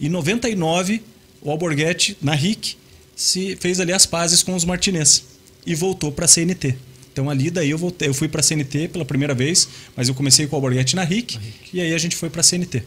em 0.00 0.08
99, 0.08 1.02
o 1.42 1.50
Alborguete, 1.50 2.16
na 2.22 2.34
RIC, 2.34 2.76
se 3.14 3.56
fez 3.56 3.80
ali 3.80 3.92
as 3.92 4.06
pazes 4.06 4.42
com 4.42 4.54
os 4.54 4.64
Martinez 4.64 5.24
e 5.66 5.74
voltou 5.74 6.10
para 6.10 6.24
a 6.24 6.28
CNT. 6.28 6.74
Então 7.14 7.30
ali 7.30 7.48
daí 7.48 7.70
eu 7.70 7.78
voltei, 7.78 8.08
eu 8.08 8.14
fui 8.14 8.26
para 8.26 8.40
a 8.40 8.42
CNT 8.42 8.88
pela 8.88 9.04
primeira 9.04 9.32
vez, 9.34 9.68
mas 9.96 10.08
eu 10.08 10.14
comecei 10.16 10.48
com 10.48 10.56
o 10.56 10.58
Alborguete 10.58 10.96
na 10.96 11.04
RIC, 11.04 11.38
e 11.72 11.80
aí 11.80 11.94
a 11.94 11.98
gente 11.98 12.16
foi 12.16 12.28
para 12.28 12.40
a 12.40 12.42
CNT. 12.42 12.82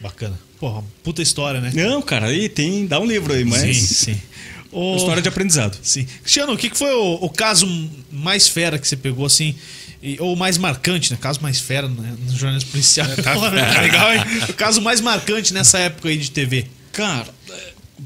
Bacana. 0.00 0.38
Porra, 0.60 0.84
puta 1.02 1.20
história, 1.20 1.60
né? 1.60 1.72
Não, 1.74 2.00
cara, 2.00 2.26
aí 2.26 2.48
tem, 2.48 2.86
dá 2.86 3.00
um 3.00 3.04
livro 3.04 3.32
aí, 3.34 3.44
mas 3.44 3.76
Sim, 3.76 4.12
sim. 4.14 4.20
Ô, 4.70 4.94
história 4.96 5.20
de 5.20 5.28
aprendizado. 5.28 5.76
Sim. 5.82 6.06
Cristiano, 6.22 6.52
o 6.52 6.56
que 6.56 6.70
foi 6.70 6.92
o, 6.94 7.14
o 7.20 7.28
caso 7.30 7.66
mais 8.12 8.46
fera 8.46 8.78
que 8.78 8.86
você 8.86 8.96
pegou, 8.96 9.26
assim, 9.26 9.56
e- 10.00 10.16
ou 10.20 10.36
mais 10.36 10.56
marcante, 10.56 11.10
né? 11.12 11.18
Caso 11.20 11.40
mais 11.42 11.58
fera 11.58 11.88
né? 11.88 12.14
no 12.28 12.36
jornalismo 12.36 12.70
policial. 12.70 13.08
tá 13.16 13.34
legal, 13.80 14.12
hein? 14.12 14.20
O 14.48 14.52
caso 14.52 14.80
mais 14.80 15.00
marcante 15.00 15.52
nessa 15.52 15.78
época 15.80 16.08
aí 16.08 16.16
de 16.16 16.30
TV. 16.30 16.66
Cara, 16.92 17.26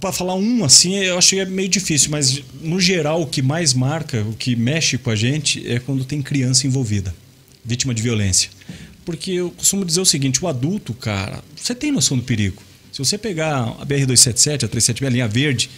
para 0.01 0.12
falar 0.12 0.35
um 0.35 0.64
assim, 0.64 0.96
eu 0.96 1.16
acho 1.16 1.31
que 1.31 1.40
é 1.40 1.44
meio 1.44 1.68
difícil, 1.68 2.11
mas 2.11 2.42
no 2.61 2.79
geral 2.79 3.22
o 3.22 3.27
que 3.27 3.40
mais 3.40 3.72
marca, 3.72 4.22
o 4.22 4.35
que 4.35 4.55
mexe 4.55 4.98
com 4.98 5.11
a 5.11 5.16
gente 5.16 5.66
é 5.66 5.79
quando 5.79 6.05
tem 6.05 6.20
criança 6.20 6.66
envolvida, 6.66 7.14
vítima 7.64 7.94
de 7.94 8.03
violência. 8.03 8.51
Porque 9.05 9.33
eu 9.33 9.51
costumo 9.51 9.85
dizer 9.85 10.01
o 10.01 10.05
seguinte, 10.05 10.44
o 10.44 10.48
adulto, 10.48 10.92
cara, 10.92 11.42
você 11.57 11.74
tem 11.74 11.90
noção 11.90 12.16
do 12.16 12.22
perigo. 12.22 12.62
Se 12.92 12.98
você 12.98 13.16
pegar 13.16 13.77
a 13.81 13.87
BR-277, 13.87 14.64
a 14.64 14.68
376, 14.68 15.07
a 15.07 15.11
linha 15.11 15.29
verde, 15.29 15.70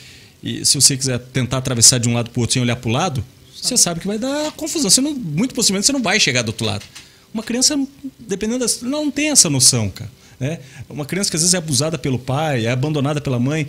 e 0.42 0.64
se 0.64 0.75
você 0.75 0.96
quiser 0.96 1.18
tentar 1.18 1.59
atravessar 1.59 1.99
de 1.99 2.09
um 2.09 2.14
lado 2.14 2.31
para 2.31 2.38
o 2.38 2.40
outro 2.40 2.55
sem 2.55 2.62
olhar 2.62 2.77
para 2.77 2.88
o 2.88 2.92
lado, 2.92 3.25
você 3.55 3.77
sabe 3.77 4.01
que 4.01 4.07
vai 4.07 4.18
dar 4.18 4.51
confusão. 4.53 4.90
Você 4.90 5.01
não, 5.01 5.14
muito 5.14 5.55
possivelmente 5.55 5.87
você 5.87 5.92
não 5.92 6.03
vai 6.03 6.18
chegar 6.18 6.42
do 6.42 6.49
outro 6.49 6.66
lado. 6.66 6.85
Uma 7.33 7.42
criança, 7.42 7.79
dependendo 8.18 8.61
das. 8.61 8.83
Não 8.83 9.11
tem 9.11 9.31
essa 9.31 9.49
noção, 9.51 9.90
cara. 9.90 10.11
Né? 10.38 10.59
Uma 10.88 11.05
criança 11.05 11.31
que 11.31 11.37
às 11.37 11.42
vezes 11.42 11.55
é 11.55 11.59
abusada 11.59 11.99
pelo 11.99 12.18
pai, 12.18 12.66
é 12.66 12.70
abandonada 12.70 13.20
pela 13.20 13.38
mãe. 13.38 13.68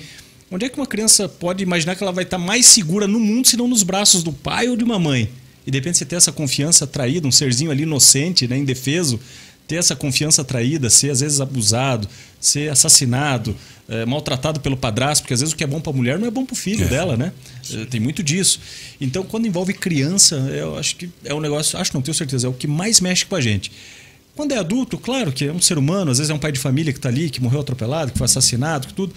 Onde 0.52 0.66
é 0.66 0.70
que 0.70 0.78
uma 0.78 0.86
criança 0.86 1.30
pode 1.30 1.64
imaginar 1.64 1.96
que 1.96 2.04
ela 2.04 2.12
vai 2.12 2.26
estar 2.26 2.38
mais 2.38 2.66
segura 2.66 3.08
no 3.08 3.20
mundo 3.20 3.48
se 3.48 3.56
não 3.56 3.70
nos 3.70 3.84
braços 3.84 4.22
do 4.22 4.34
pai 4.34 4.68
ou 4.68 4.76
de 4.76 4.84
uma 4.84 5.00
mãe? 5.00 5.30
E 5.66 5.72
de 5.72 5.78
repente 5.78 5.98
você 5.98 6.06
ter 6.06 6.18
essa 6.18 6.32
confiança 6.32 6.86
traída, 6.86 7.26
um 7.26 7.32
serzinho 7.32 7.72
ali 7.72 7.84
inocente, 7.84 8.48
né, 8.48 8.58
indefeso, 8.58 9.18
ter 9.66 9.78
essa 9.78 9.96
confiança 9.96 10.44
traída, 10.44 10.90
ser 10.90 11.12
às 11.12 11.22
vezes 11.22 11.40
abusado, 11.40 12.06
ser 12.40 12.70
assassinado, 12.70 13.56
eh, 13.88 14.06
maltratado 14.06 14.60
pelo 14.60 14.76
padrasto, 14.76 15.24
porque 15.24 15.34
às 15.34 15.40
vezes 15.40 15.54
o 15.54 15.56
que 15.56 15.64
é 15.64 15.68
bom 15.68 15.80
para 15.80 15.94
a 15.94 15.96
mulher 15.96 16.20
não 16.20 16.28
é 16.28 16.32
bom 16.32 16.46
para 16.46 16.54
o 16.54 16.58
filho 16.58 16.90
dela, 16.90 17.16
né? 17.16 17.32
Eh, 17.72 17.86
Tem 17.86 18.02
muito 18.02 18.22
disso. 18.22 18.60
Então, 19.00 19.24
quando 19.24 19.48
envolve 19.48 19.74
criança, 19.74 20.36
eu 20.36 20.78
acho 20.78 20.98
que 20.98 21.10
é 21.24 21.34
um 21.34 21.40
negócio, 21.40 21.80
acho 21.80 21.94
não, 21.94 22.02
tenho 22.02 22.16
certeza, 22.16 22.48
é 22.48 22.50
o 22.50 22.54
que 22.54 22.68
mais 22.68 23.00
mexe 23.00 23.26
com 23.26 23.36
a 23.36 23.40
gente. 23.40 23.72
Quando 24.36 24.52
é 24.52 24.58
adulto, 24.58 24.98
claro 24.98 25.32
que 25.32 25.46
é 25.46 25.54
um 25.54 25.62
ser 25.62 25.78
humano, 25.78 26.12
às 26.12 26.18
vezes 26.18 26.30
é 26.32 26.34
um 26.34 26.40
pai 26.40 26.52
de 26.52 26.60
família 26.60 26.92
que 26.92 27.00
está 27.00 27.08
ali, 27.08 27.30
que 27.30 27.42
morreu 27.42 27.62
atropelado, 27.62 28.12
que 28.12 28.18
foi 28.18 28.26
assassinado, 28.26 28.88
que 28.88 28.94
tudo, 28.94 29.14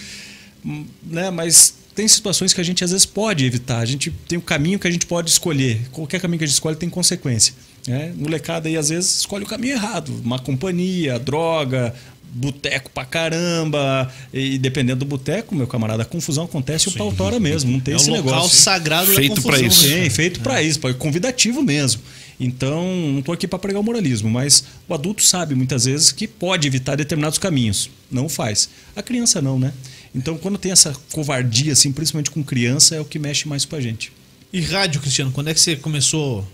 né? 1.03 1.31
Mas 1.31 1.75
tem 1.95 2.09
situações 2.09 2.53
que 2.53 2.61
a 2.61 2.65
gente 2.65 2.83
às 2.83 2.91
vezes 2.91 3.07
pode 3.07 3.45
evitar. 3.45 3.79
A 3.79 3.85
gente 3.85 4.11
tem 4.29 4.39
um 4.39 4.43
caminho 4.43 4.79
que 4.79 4.87
a 4.89 4.91
gente 4.91 5.07
pode 5.07 5.31
escolher. 5.31 5.81
Qualquer 5.93 6.21
caminho 6.21 6.39
que 6.39 6.45
a 6.45 6.47
gente 6.47 6.55
escolhe 6.55 6.77
tem 6.77 6.89
consequência. 6.91 7.55
Né? 7.87 8.13
Molecada 8.17 8.69
aí 8.69 8.77
às 8.77 8.89
vezes 8.89 9.19
escolhe 9.21 9.45
o 9.45 9.47
caminho 9.47 9.75
errado, 9.75 10.11
má 10.25 10.39
companhia, 10.39 11.19
droga, 11.19 11.95
boteco 12.33 12.91
pra 12.91 13.05
caramba. 13.05 14.11
E 14.33 14.59
dependendo 14.59 15.01
do 15.01 15.05
boteco, 15.05 15.55
meu 15.55 15.67
camarada, 15.67 16.03
a 16.03 16.07
confusão 16.07 16.45
acontece 16.45 16.89
o 16.89 16.93
pau 16.93 17.13
tora 17.13 17.39
mesmo. 17.39 17.71
Não 17.71 17.79
tem 17.81 17.95
é 17.95 17.97
esse 17.99 18.11
um 18.11 18.15
local 18.17 18.35
negócio. 18.37 18.57
sagrado 18.59 19.13
Feito 19.13 19.37
da 19.37 19.43
pra 19.43 19.59
confusão. 19.59 19.67
isso. 19.69 19.87
né? 19.97 20.05
Sim, 20.05 20.11
feito 20.11 20.41
para 20.41 20.63
isso, 20.63 20.81
pra- 20.81 20.95
convidativo 20.95 21.63
mesmo. 21.63 22.01
Então, 22.41 22.85
não 23.13 23.21
estou 23.21 23.33
aqui 23.33 23.47
para 23.47 23.61
pregar 23.61 23.81
o 23.81 23.85
moralismo, 23.85 24.29
mas 24.29 24.65
o 24.89 24.95
adulto 24.95 25.23
sabe 25.23 25.55
muitas 25.55 25.85
vezes 25.85 26.11
que 26.11 26.27
pode 26.27 26.67
evitar 26.67 26.97
determinados 26.97 27.39
caminhos. 27.39 27.89
Não 28.11 28.29
faz. 28.29 28.69
A 28.97 29.03
criança 29.03 29.41
não, 29.41 29.57
né? 29.59 29.73
Então, 30.15 30.39
quando 30.39 30.57
tem 30.59 30.71
essa 30.73 30.95
covardia, 31.13 31.73
assim, 31.73 31.91
principalmente 31.91 32.31
com 32.31 32.43
criança, 32.43 32.95
é 32.95 33.01
o 33.01 33.05
que 33.05 33.19
mexe 33.19 33.49
mais 33.49 33.65
com 33.65 33.75
a 33.77 33.81
gente. 33.81 34.13
E 34.53 34.61
rádio, 34.61 35.01
Cristiano, 35.01 35.33
quando 35.33 35.49
é 35.49 35.55
que 35.55 35.61
você 35.61 35.75
começou 35.75 36.47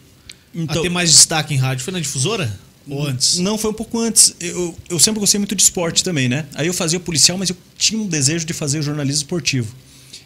Então- 0.55 0.79
a 0.81 0.83
ter 0.83 0.89
mais 0.89 1.11
destaque 1.11 1.53
em 1.53 1.59
rádio? 1.59 1.85
Foi 1.85 1.93
na 1.93 2.01
difusora? 2.01 2.59
Ou 2.89 3.07
antes? 3.07 3.39
Não, 3.39 3.59
foi 3.59 3.71
um 3.71 3.75
pouco 3.75 3.99
antes. 4.01 4.35
Eu, 4.41 4.75
eu 4.89 4.99
sempre 4.99 5.21
gostei 5.21 5.39
muito 5.39 5.55
de 5.55 5.63
esporte 5.63 6.03
também, 6.03 6.29
né? 6.29 6.47
Aí 6.55 6.67
eu 6.67 6.73
fazia 6.75 6.99
policial, 6.99 7.37
mas 7.37 7.51
eu 7.51 7.57
tinha 7.77 8.01
um 8.01 8.07
desejo 8.07 8.47
de 8.47 8.55
fazer 8.55 8.81
jornalismo 8.83 9.19
esportivo. 9.23 9.75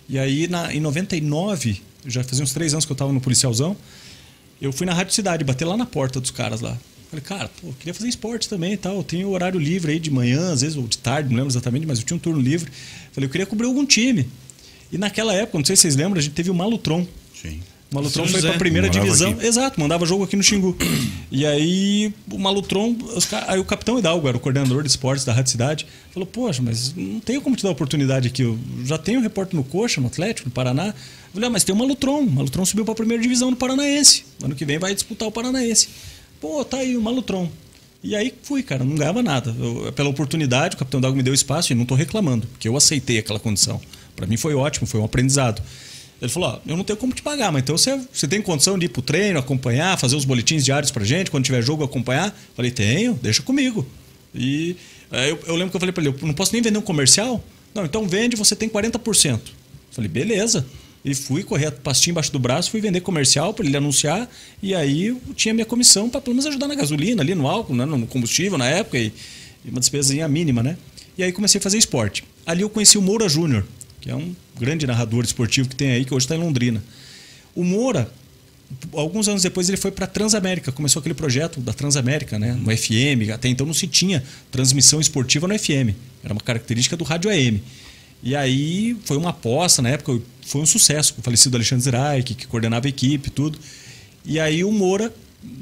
E 0.09 0.19
aí, 0.19 0.47
na, 0.47 0.73
em 0.73 0.79
99, 0.81 1.83
eu 2.05 2.11
já 2.11 2.23
fazia 2.23 2.45
uns 2.45 2.53
três 2.53 2.73
anos 2.73 2.85
que 2.85 2.93
eu 2.93 2.95
estava 2.95 3.13
no 3.13 3.21
policialzão, 3.21 3.77
eu 4.63 4.73
fui 4.73 4.87
na 4.87 4.95
Rádio 4.95 5.13
Cidade, 5.13 5.43
bater 5.45 5.65
lá 5.65 5.77
na 5.77 5.85
porta 5.85 6.21
dos 6.21 6.31
caras 6.31 6.61
lá. 6.61 6.79
Falei, 7.15 7.23
cara, 7.23 7.51
pô, 7.61 7.69
eu 7.69 7.75
queria 7.79 7.95
fazer 7.95 8.09
esporte 8.09 8.49
também 8.49 8.73
e 8.73 8.77
tal. 8.77 8.97
Eu 8.97 9.05
tenho 9.05 9.29
horário 9.31 9.59
livre 9.61 9.93
aí 9.93 9.99
de 10.01 10.11
manhã, 10.11 10.53
às 10.53 10.63
vezes, 10.63 10.77
ou 10.77 10.87
de 10.87 10.99
tarde, 10.99 11.29
não 11.29 11.37
lembro 11.37 11.51
exatamente, 11.51 11.87
mas 11.87 11.99
eu 11.99 12.05
tinha 12.05 12.17
um 12.17 12.21
turno 12.21 12.41
livre. 12.41 12.71
Falei, 13.13 13.27
eu 13.27 13.31
queria 13.31 13.47
cobrir 13.47 13.67
algum 13.67 13.87
time. 13.87 14.27
E 14.91 14.99
naquela 14.99 15.33
época, 15.33 15.59
não 15.59 15.65
sei 15.65 15.77
se 15.77 15.83
vocês 15.83 15.97
lembram, 15.97 16.19
a 16.19 16.23
gente 16.23 16.35
teve 16.35 16.51
o 16.51 16.55
Malutron. 16.55 17.07
Sim. 17.41 17.61
O 17.91 17.95
Malutron 17.95 18.25
foi 18.25 18.41
José. 18.41 18.49
pra 18.49 18.59
primeira 18.59 18.89
divisão. 18.89 19.31
aqui. 19.31 19.47
Exato, 19.47 19.79
mandava 19.79 20.05
jogo 20.05 20.25
aqui 20.25 20.35
no 20.35 20.43
Xingu. 20.43 20.77
e 21.31 21.47
aí 21.47 22.13
o 22.31 22.39
Malutron, 22.39 22.97
aí 23.47 23.59
o 23.61 23.65
capitão 23.65 23.99
Hidalgo, 23.99 24.27
era 24.27 24.37
o 24.37 24.41
coordenador 24.41 24.83
de 24.83 24.89
esportes 24.89 25.25
da 25.25 25.33
Rádio 25.33 25.53
Cidade, 25.53 25.87
falou: 26.13 26.27
Poxa, 26.27 26.61
mas 26.61 26.93
não 26.97 27.21
tenho 27.21 27.41
como 27.41 27.55
te 27.55 27.63
dar 27.63 27.71
oportunidade 27.71 28.27
aqui. 28.27 28.43
Eu 28.43 28.59
já 28.85 28.99
tenho 28.99 29.21
repórter 29.21 29.55
no 29.55 29.63
Coxa, 29.63 30.01
no 30.01 30.09
Atlético, 30.09 30.49
no 30.49 30.53
Paraná. 30.53 30.89
Eu 30.89 30.95
falei: 31.35 31.49
ah, 31.49 31.51
mas 31.51 31.63
tem 31.63 31.73
o 31.73 31.79
Malutron. 31.79 32.21
O 32.21 32.31
Malutron 32.31 32.65
subiu 32.65 32.85
pra 32.85 32.97
primeira 32.97 33.23
divisão 33.23 33.51
no 33.51 33.57
Paranaense. 33.57 34.25
Ano 34.43 34.57
que 34.57 34.65
vem 34.65 34.79
vai 34.79 34.93
disputar 34.93 35.29
o 35.29 35.33
Paranaense. 35.33 35.89
Pô, 36.45 36.63
tá 36.63 36.77
aí 36.77 36.95
o 36.95 37.01
Malutron. 37.01 37.51
E 38.03 38.15
aí 38.15 38.35
fui, 38.43 38.63
cara, 38.63 38.85
não 38.85 38.97
ganhava 38.97 39.23
nada. 39.23 39.57
Eu- 39.59 39.91
pela 39.95 40.11
oportunidade, 40.11 40.75
o 40.77 40.79
capitão 40.79 41.01
Hidalgo 41.01 41.17
me 41.17 41.23
deu 41.23 41.33
espaço 41.33 41.73
e 41.73 41.75
não 41.75 41.87
tô 41.87 41.95
reclamando, 41.95 42.47
porque 42.49 42.69
eu 42.69 42.77
aceitei 42.77 43.17
aquela 43.17 43.41
condição. 43.41 43.81
Pra 44.15 44.27
mim 44.27 44.37
foi 44.37 44.55
ótimo, 44.55 44.87
foi 44.87 45.01
um 45.01 45.05
aprendizado. 45.07 45.63
Ele 46.21 46.31
falou: 46.31 46.51
Ó, 46.51 46.71
eu 46.71 46.77
não 46.77 46.85
tenho 46.85 46.99
como 46.99 47.15
te 47.15 47.23
pagar, 47.23 47.51
mas 47.51 47.63
então 47.63 47.79
você, 47.79 47.99
você 48.13 48.29
tem 48.29 48.43
condição 48.43 48.79
de 48.79 48.85
ir 48.85 48.89
pro 48.91 49.01
treino, 49.01 49.39
acompanhar, 49.39 49.99
fazer 49.99 50.17
os 50.17 50.27
boletins 50.27 50.67
diários 50.67 50.91
pra 50.91 51.03
gente, 51.03 51.31
quando 51.31 51.47
tiver 51.47 51.63
jogo 51.63 51.83
acompanhar? 51.83 52.39
Falei: 52.55 52.71
tenho, 52.71 53.15
deixa 53.23 53.41
comigo. 53.43 53.87
E 54.35 54.77
eu, 55.11 55.41
eu 55.47 55.55
lembro 55.55 55.71
que 55.71 55.77
eu 55.77 55.81
falei 55.81 55.95
pra 55.95 56.05
ele: 56.05 56.15
eu 56.15 56.27
não 56.27 56.35
posso 56.35 56.53
nem 56.53 56.61
vender 56.61 56.77
um 56.77 56.83
comercial? 56.83 57.43
Não, 57.75 57.87
então 57.87 58.07
vende, 58.07 58.37
você 58.37 58.55
tem 58.55 58.69
40%. 58.69 59.41
Falei: 59.91 60.11
beleza. 60.11 60.67
E 61.05 61.15
fui 61.15 61.43
correr 61.43 61.67
a 61.67 61.73
pastinha 61.73 62.13
embaixo 62.13 62.33
do 62.33 62.39
braço, 62.39 62.71
fui 62.71 62.81
vender 62.81 63.01
comercial 63.03 63.53
para 63.53 63.67
ele 63.67 63.77
anunciar, 63.77 64.29
e 64.63 64.75
aí 64.75 65.09
eu 65.09 65.21
tinha 65.35 65.53
minha 65.53 65.67
comissão 65.67 66.09
para 66.09 66.21
pelo 66.21 66.35
menos 66.35 66.47
ajudar 66.47 66.67
na 66.67 66.75
gasolina, 66.75 67.23
ali 67.23 67.35
no 67.35 67.47
álcool, 67.47 67.75
né, 67.75 67.85
no 67.85 68.07
combustível 68.07 68.57
na 68.57 68.67
época, 68.67 68.99
e, 68.99 69.13
uma 69.67 69.81
despesazinha 69.81 70.27
mínima, 70.29 70.63
né? 70.63 70.77
E 71.17 71.23
aí 71.23 71.33
comecei 71.33 71.59
a 71.59 71.63
fazer 71.63 71.79
esporte. 71.79 72.25
Ali 72.47 72.63
eu 72.63 72.71
conheci 72.71 72.99
o 72.99 73.03
Moura 73.03 73.29
Júnior, 73.29 73.65
que 74.01 74.11
é 74.11 74.15
um 74.15 74.35
grande 74.59 74.87
narrador 74.87 75.25
esportivo 75.25 75.69
que 75.69 75.77
tem 75.77 75.93
aí, 75.93 76.05
que 76.05 76.13
hoje 76.13 76.25
está 76.25 76.37
em 76.37 76.39
Londrina. 76.39 76.83
O 77.55 77.63
Moura, 77.63 78.11
alguns 78.93 79.29
anos 79.29 79.43
depois, 79.43 79.69
ele 79.69 79.79
foi 79.79 79.91
para 79.91 80.07
Transamérica, 80.07 80.73
começou 80.73 81.01
aquele 81.01 81.15
projeto 81.15 81.61
da 81.61 81.73
Transamérica, 81.73 82.39
né? 82.39 82.53
No 82.53 82.77
FM, 82.77 83.31
até 83.33 83.49
então 83.49 83.67
não 83.67 83.75
se 83.75 83.87
tinha 83.87 84.23
transmissão 84.51 85.01
esportiva 85.01 85.47
no 85.47 85.59
FM, 85.59 85.95
era 86.23 86.33
uma 86.33 86.41
característica 86.41 86.97
do 86.97 87.05
rádio 87.05 87.31
AM. 87.31 87.63
E 88.23 88.35
aí 88.35 88.97
foi 89.05 89.17
uma 89.17 89.31
aposta, 89.31 89.83
na 89.83 89.91
época 89.91 90.21
foi 90.45 90.61
um 90.61 90.67
sucesso, 90.67 91.15
com 91.15 91.21
o 91.21 91.25
falecido 91.25 91.57
Alexandre 91.57 91.85
Zraik, 91.85 92.35
que 92.35 92.47
coordenava 92.47 92.87
a 92.87 92.89
equipe 92.89 93.31
tudo. 93.31 93.59
E 94.25 94.39
aí 94.41 94.65
o 94.65 94.73
Moura 94.73 95.13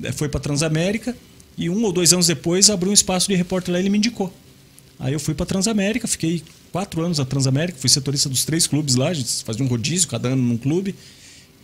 eh, 0.03 0.12
foi 0.12 0.29
para 0.29 0.40
Transamérica 0.40 1.16
e 1.57 1.68
um 1.68 1.83
ou 1.85 1.92
dois 1.92 2.12
anos 2.12 2.27
depois 2.27 2.71
abriu 2.71 2.90
um 2.90 2.95
espaço 2.95 3.29
de 3.29 3.35
repórter 3.35 3.73
lá 3.73 3.79
e 3.79 3.83
ele 3.83 3.90
me 3.90 3.99
indicou. 3.99 4.33
Aí 4.99 5.12
eu 5.12 5.21
fui 5.21 5.35
para 5.35 5.47
Transamérica, 5.47 6.07
fiquei 6.07 6.42
quatro 6.71 7.03
anos 7.03 7.18
na 7.18 7.25
Transamérica, 7.25 7.79
fui 7.79 7.90
setorista 7.90 8.29
dos 8.29 8.45
três 8.45 8.66
clubes 8.66 8.95
lá, 8.95 9.09
a 9.09 9.14
gente 9.14 9.42
fazia 9.45 9.64
um 9.64 9.68
rodízio 9.68 10.09
cada 10.09 10.29
ano 10.29 10.42
num 10.42 10.57
clube. 10.57 10.95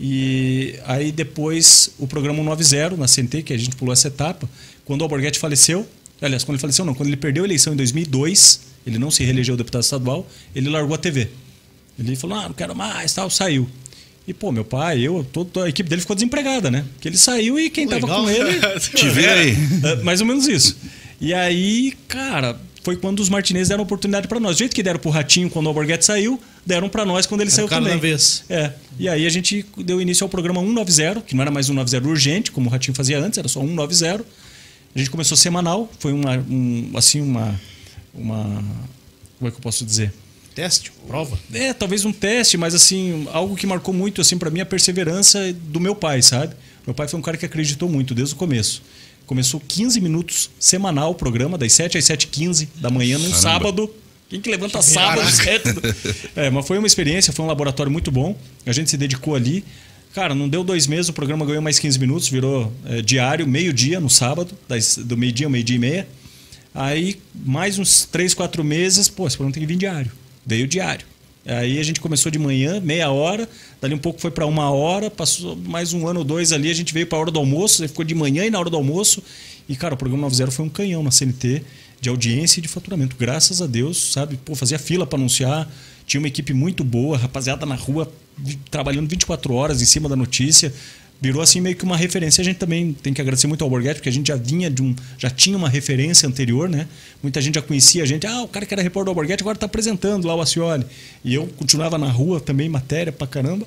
E 0.00 0.78
aí 0.84 1.10
depois 1.10 1.90
o 1.98 2.06
programa 2.06 2.42
190 2.42 2.96
na 2.96 3.08
CNT, 3.08 3.42
que 3.42 3.52
a 3.52 3.58
gente 3.58 3.76
pulou 3.76 3.92
essa 3.92 4.08
etapa, 4.08 4.48
quando 4.84 5.00
o 5.00 5.04
Alborguete 5.04 5.38
faleceu, 5.38 5.86
aliás, 6.20 6.44
quando 6.44 6.54
ele 6.56 6.60
faleceu 6.60 6.84
não, 6.84 6.94
quando 6.94 7.08
ele 7.08 7.16
perdeu 7.16 7.44
a 7.44 7.46
eleição 7.46 7.72
em 7.72 7.76
2002, 7.76 8.60
ele 8.86 8.98
não 8.98 9.10
se 9.10 9.24
reelegeu 9.24 9.56
deputado 9.56 9.82
estadual, 9.82 10.26
ele 10.54 10.68
largou 10.68 10.94
a 10.94 10.98
TV. 10.98 11.28
Ele 11.98 12.14
falou, 12.16 12.38
ah, 12.38 12.44
não 12.48 12.54
quero 12.54 12.74
mais, 12.76 13.12
tal, 13.12 13.28
saiu. 13.28 13.68
E, 14.26 14.34
pô, 14.34 14.52
meu 14.52 14.64
pai, 14.64 15.00
eu, 15.00 15.26
toda 15.32 15.64
a 15.64 15.68
equipe 15.68 15.88
dele 15.88 16.02
ficou 16.02 16.14
desempregada, 16.14 16.70
né? 16.70 16.84
Porque 16.94 17.08
ele 17.08 17.16
saiu 17.16 17.58
e 17.58 17.70
quem 17.70 17.88
tava 17.88 18.06
Legal. 18.06 18.22
com 18.24 18.30
ele 18.30 18.60
Te 18.94 19.08
vê 19.08 19.26
aí. 19.26 19.56
é, 19.82 19.96
mais 20.02 20.20
ou 20.20 20.26
menos 20.26 20.46
isso. 20.46 20.76
E 21.20 21.32
aí, 21.32 21.94
cara, 22.06 22.60
foi 22.84 22.96
quando 22.96 23.20
os 23.20 23.28
Martinez 23.28 23.68
deram 23.68 23.82
oportunidade 23.82 24.28
pra 24.28 24.38
nós. 24.38 24.56
Do 24.56 24.58
jeito 24.58 24.74
que 24.76 24.82
deram 24.82 25.00
pro 25.00 25.10
Ratinho 25.10 25.48
quando 25.48 25.64
o 25.66 25.68
Alborguete 25.70 26.04
saiu, 26.04 26.38
deram 26.64 26.88
pra 26.90 27.04
nós 27.06 27.24
quando 27.26 27.40
ele 27.40 27.48
Era 27.48 27.56
saiu 27.56 27.68
cara 27.68 27.82
também. 27.82 27.98
vez. 27.98 28.44
É. 28.50 28.72
E 28.98 29.08
aí 29.08 29.24
a 29.26 29.30
gente 29.30 29.64
deu 29.78 30.00
início 30.00 30.24
ao 30.24 30.28
programa 30.28 30.60
190, 30.60 31.22
que 31.22 31.34
não 31.34 31.42
era 31.42 31.50
mais 31.50 31.66
190 31.66 32.06
urgente, 32.06 32.52
como 32.52 32.68
o 32.68 32.70
Ratinho 32.70 32.94
fazia 32.94 33.18
antes, 33.18 33.38
era 33.38 33.48
só 33.48 33.60
190. 33.60 34.24
A 34.94 34.98
gente 34.98 35.10
começou 35.10 35.36
semanal, 35.36 35.90
foi 35.98 36.12
uma, 36.12 36.36
um, 36.36 36.92
assim, 36.96 37.20
uma, 37.22 37.58
uma. 38.14 38.62
Como 39.38 39.48
é 39.48 39.50
que 39.50 39.56
eu 39.56 39.62
posso 39.62 39.84
dizer? 39.86 40.12
Teste, 40.58 40.90
prova. 41.06 41.38
É, 41.54 41.72
talvez 41.72 42.04
um 42.04 42.12
teste, 42.12 42.56
mas 42.56 42.74
assim, 42.74 43.28
algo 43.32 43.54
que 43.54 43.64
marcou 43.64 43.94
muito 43.94 44.20
assim 44.20 44.36
para 44.36 44.50
mim 44.50 44.58
a 44.58 44.66
perseverança 44.66 45.52
do 45.52 45.78
meu 45.78 45.94
pai, 45.94 46.20
sabe? 46.20 46.52
Meu 46.84 46.92
pai 46.92 47.06
foi 47.06 47.16
um 47.16 47.22
cara 47.22 47.36
que 47.36 47.46
acreditou 47.46 47.88
muito 47.88 48.12
desde 48.12 48.34
o 48.34 48.36
começo. 48.36 48.82
Começou 49.24 49.60
15 49.60 50.00
minutos 50.00 50.50
semanal 50.58 51.12
o 51.12 51.14
programa, 51.14 51.56
das 51.56 51.72
7 51.74 51.96
às 51.96 52.04
7h15 52.06 52.66
da 52.74 52.90
manhã, 52.90 53.18
num 53.18 53.30
Caramba. 53.30 53.40
sábado. 53.40 53.94
Quem 54.28 54.40
que 54.40 54.50
levanta 54.50 54.82
sábado? 54.82 55.30
cedo? 55.30 55.80
É, 56.34 56.50
mas 56.50 56.66
foi 56.66 56.76
uma 56.76 56.88
experiência, 56.88 57.32
foi 57.32 57.44
um 57.44 57.48
laboratório 57.48 57.92
muito 57.92 58.10
bom. 58.10 58.36
A 58.66 58.72
gente 58.72 58.90
se 58.90 58.96
dedicou 58.96 59.36
ali. 59.36 59.64
Cara, 60.12 60.34
não 60.34 60.48
deu 60.48 60.64
dois 60.64 60.88
meses, 60.88 61.08
o 61.08 61.12
programa 61.12 61.46
ganhou 61.46 61.62
mais 61.62 61.78
15 61.78 62.00
minutos, 62.00 62.28
virou 62.28 62.72
é, 62.84 63.00
diário, 63.00 63.46
meio-dia 63.46 64.00
no 64.00 64.10
sábado, 64.10 64.58
das, 64.66 64.98
do 64.98 65.16
meio-dia 65.16 65.46
ao 65.46 65.50
meio-dia 65.52 65.76
e 65.76 65.78
meia. 65.78 66.08
Aí, 66.74 67.16
mais 67.32 67.78
uns 67.78 68.06
3, 68.06 68.34
4 68.34 68.64
meses, 68.64 69.08
pô, 69.08 69.24
esse 69.24 69.36
programa 69.36 69.54
tem 69.54 69.62
que 69.62 69.66
vir 69.68 69.78
diário. 69.78 70.10
Veio 70.48 70.66
diário. 70.66 71.06
Aí 71.44 71.78
a 71.78 71.82
gente 71.82 72.00
começou 72.00 72.32
de 72.32 72.38
manhã, 72.38 72.80
meia 72.80 73.10
hora, 73.10 73.46
dali 73.82 73.94
um 73.94 73.98
pouco 73.98 74.18
foi 74.18 74.30
para 74.30 74.46
uma 74.46 74.70
hora, 74.70 75.10
passou 75.10 75.54
mais 75.54 75.92
um 75.92 76.08
ano 76.08 76.20
ou 76.20 76.24
dois 76.24 76.52
ali, 76.52 76.70
a 76.70 76.74
gente 76.74 76.94
veio 76.94 77.06
para 77.06 77.18
a 77.18 77.20
hora 77.20 77.30
do 77.30 77.38
almoço, 77.38 77.86
ficou 77.86 78.02
de 78.02 78.14
manhã 78.14 78.46
e 78.46 78.50
na 78.50 78.58
hora 78.58 78.70
do 78.70 78.76
almoço. 78.76 79.22
E, 79.68 79.76
cara, 79.76 79.92
o 79.92 79.96
programa 79.96 80.22
90 80.22 80.50
foi 80.50 80.64
um 80.64 80.70
canhão 80.70 81.02
na 81.02 81.10
CNT 81.10 81.62
de 82.00 82.08
audiência 82.08 82.60
e 82.60 82.62
de 82.62 82.68
faturamento. 82.68 83.14
Graças 83.18 83.60
a 83.60 83.66
Deus, 83.66 84.12
sabe? 84.12 84.38
Pô, 84.42 84.54
fazia 84.54 84.78
fila 84.78 85.06
para 85.06 85.18
anunciar, 85.18 85.70
tinha 86.06 86.18
uma 86.18 86.28
equipe 86.28 86.54
muito 86.54 86.82
boa, 86.82 87.18
rapaziada 87.18 87.66
na 87.66 87.74
rua 87.74 88.10
trabalhando 88.70 89.08
24 89.10 89.52
horas 89.52 89.82
em 89.82 89.84
cima 89.84 90.08
da 90.08 90.16
notícia. 90.16 90.72
Virou 91.20 91.42
assim 91.42 91.60
meio 91.60 91.74
que 91.74 91.84
uma 91.84 91.96
referência. 91.96 92.40
A 92.40 92.44
gente 92.44 92.58
também 92.58 92.92
tem 92.92 93.12
que 93.12 93.20
agradecer 93.20 93.48
muito 93.48 93.64
ao 93.64 93.70
Borghetti, 93.70 93.96
porque 93.96 94.08
a 94.08 94.12
gente 94.12 94.28
já 94.28 94.36
vinha 94.36 94.70
de 94.70 94.82
um. 94.82 94.94
já 95.18 95.28
tinha 95.28 95.56
uma 95.56 95.68
referência 95.68 96.28
anterior, 96.28 96.68
né? 96.68 96.86
Muita 97.20 97.40
gente 97.40 97.56
já 97.56 97.62
conhecia 97.62 98.04
a 98.04 98.06
gente. 98.06 98.26
Ah, 98.26 98.42
o 98.42 98.48
cara 98.48 98.64
que 98.64 98.72
era 98.72 98.82
repórter 98.82 99.12
do 99.12 99.16
Borghetti 99.16 99.42
agora 99.42 99.56
está 99.56 99.66
apresentando 99.66 100.28
lá 100.28 100.34
o 100.36 100.40
Acioli. 100.40 100.86
E 101.24 101.34
eu 101.34 101.48
continuava 101.56 101.98
na 101.98 102.08
rua 102.08 102.40
também, 102.40 102.68
matéria 102.68 103.12
pra 103.12 103.26
caramba. 103.26 103.66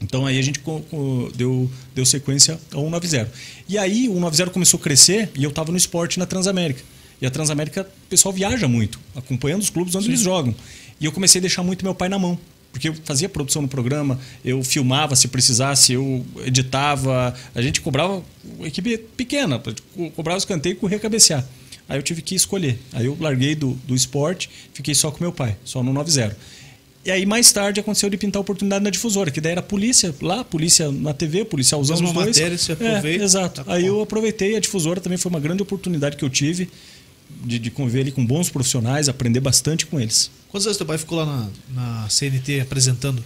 Então 0.00 0.24
aí 0.24 0.38
a 0.38 0.42
gente 0.42 0.62
deu, 1.34 1.70
deu 1.94 2.06
sequência 2.06 2.58
ao 2.72 2.84
190. 2.84 3.30
E 3.68 3.76
aí 3.76 4.08
o 4.08 4.14
190 4.14 4.50
começou 4.50 4.80
a 4.80 4.82
crescer 4.82 5.30
e 5.36 5.44
eu 5.44 5.50
estava 5.50 5.70
no 5.70 5.76
esporte 5.76 6.18
na 6.18 6.24
Transamérica. 6.24 6.80
E 7.20 7.26
a 7.26 7.30
Transamérica, 7.30 7.82
o 7.82 8.08
pessoal 8.08 8.32
viaja 8.32 8.66
muito, 8.66 8.98
acompanhando 9.14 9.60
os 9.60 9.68
clubes 9.68 9.94
onde 9.94 10.08
eles 10.08 10.20
jogam. 10.20 10.54
E 10.98 11.04
eu 11.04 11.12
comecei 11.12 11.38
a 11.38 11.42
deixar 11.42 11.62
muito 11.62 11.84
meu 11.84 11.94
pai 11.94 12.08
na 12.08 12.18
mão. 12.18 12.38
Porque 12.72 12.88
eu 12.88 12.94
fazia 13.04 13.28
produção 13.28 13.62
no 13.62 13.68
programa, 13.68 14.18
eu 14.44 14.62
filmava 14.62 15.16
se 15.16 15.26
precisasse, 15.28 15.92
eu 15.92 16.24
editava. 16.44 17.34
A 17.54 17.60
gente 17.62 17.80
cobrava 17.80 18.22
uma 18.58 18.66
equipe 18.68 18.96
pequena, 19.16 19.58
co- 19.58 20.10
cobrava 20.12 20.38
os 20.38 20.44
canteiros 20.44 20.78
e 20.78 20.80
corria 20.80 20.98
cabecear. 20.98 21.44
Aí 21.88 21.98
eu 21.98 22.02
tive 22.02 22.22
que 22.22 22.34
escolher. 22.36 22.78
Aí 22.92 23.06
eu 23.06 23.16
larguei 23.18 23.54
do, 23.56 23.72
do 23.86 23.94
esporte, 23.94 24.48
fiquei 24.72 24.94
só 24.94 25.10
com 25.10 25.18
meu 25.22 25.32
pai, 25.32 25.56
só 25.64 25.82
no 25.82 25.92
90. 25.92 26.36
E 27.04 27.10
aí, 27.10 27.24
mais 27.26 27.50
tarde, 27.50 27.80
aconteceu 27.80 28.10
de 28.10 28.16
pintar 28.18 28.38
a 28.38 28.42
oportunidade 28.42 28.84
na 28.84 28.90
difusora, 28.90 29.30
que 29.30 29.40
daí 29.40 29.52
era 29.52 29.62
polícia 29.62 30.14
lá, 30.20 30.44
polícia 30.44 30.92
na 30.92 31.12
TV, 31.14 31.44
policialzão 31.46 31.96
Faz 31.96 32.08
os 32.08 32.14
dois. 32.14 32.36
matéria, 32.36 32.58
você 32.58 32.72
aproveita, 32.72 33.22
É, 33.22 33.24
exato. 33.24 33.64
tá 33.64 33.72
aí 33.74 33.82
bom. 33.82 33.88
eu 33.88 34.02
aproveitei, 34.02 34.54
a 34.54 34.60
difusora 34.60 35.00
também 35.00 35.16
foi 35.18 35.30
uma 35.30 35.40
grande 35.40 35.62
oportunidade 35.62 36.16
que 36.16 36.24
eu 36.24 36.28
tive 36.30 36.68
de, 37.44 37.58
de 37.58 37.70
conviver 37.70 38.00
ali 38.00 38.12
com 38.12 38.24
bons 38.24 38.48
profissionais, 38.50 39.08
aprender 39.08 39.40
bastante 39.40 39.86
com 39.86 39.98
eles. 40.00 40.30
Quantos 40.48 40.66
anos 40.66 40.76
teu 40.76 40.86
pai 40.86 40.98
ficou 40.98 41.18
lá 41.18 41.26
na, 41.26 41.48
na 42.02 42.08
CNT 42.08 42.60
apresentando? 42.60 43.22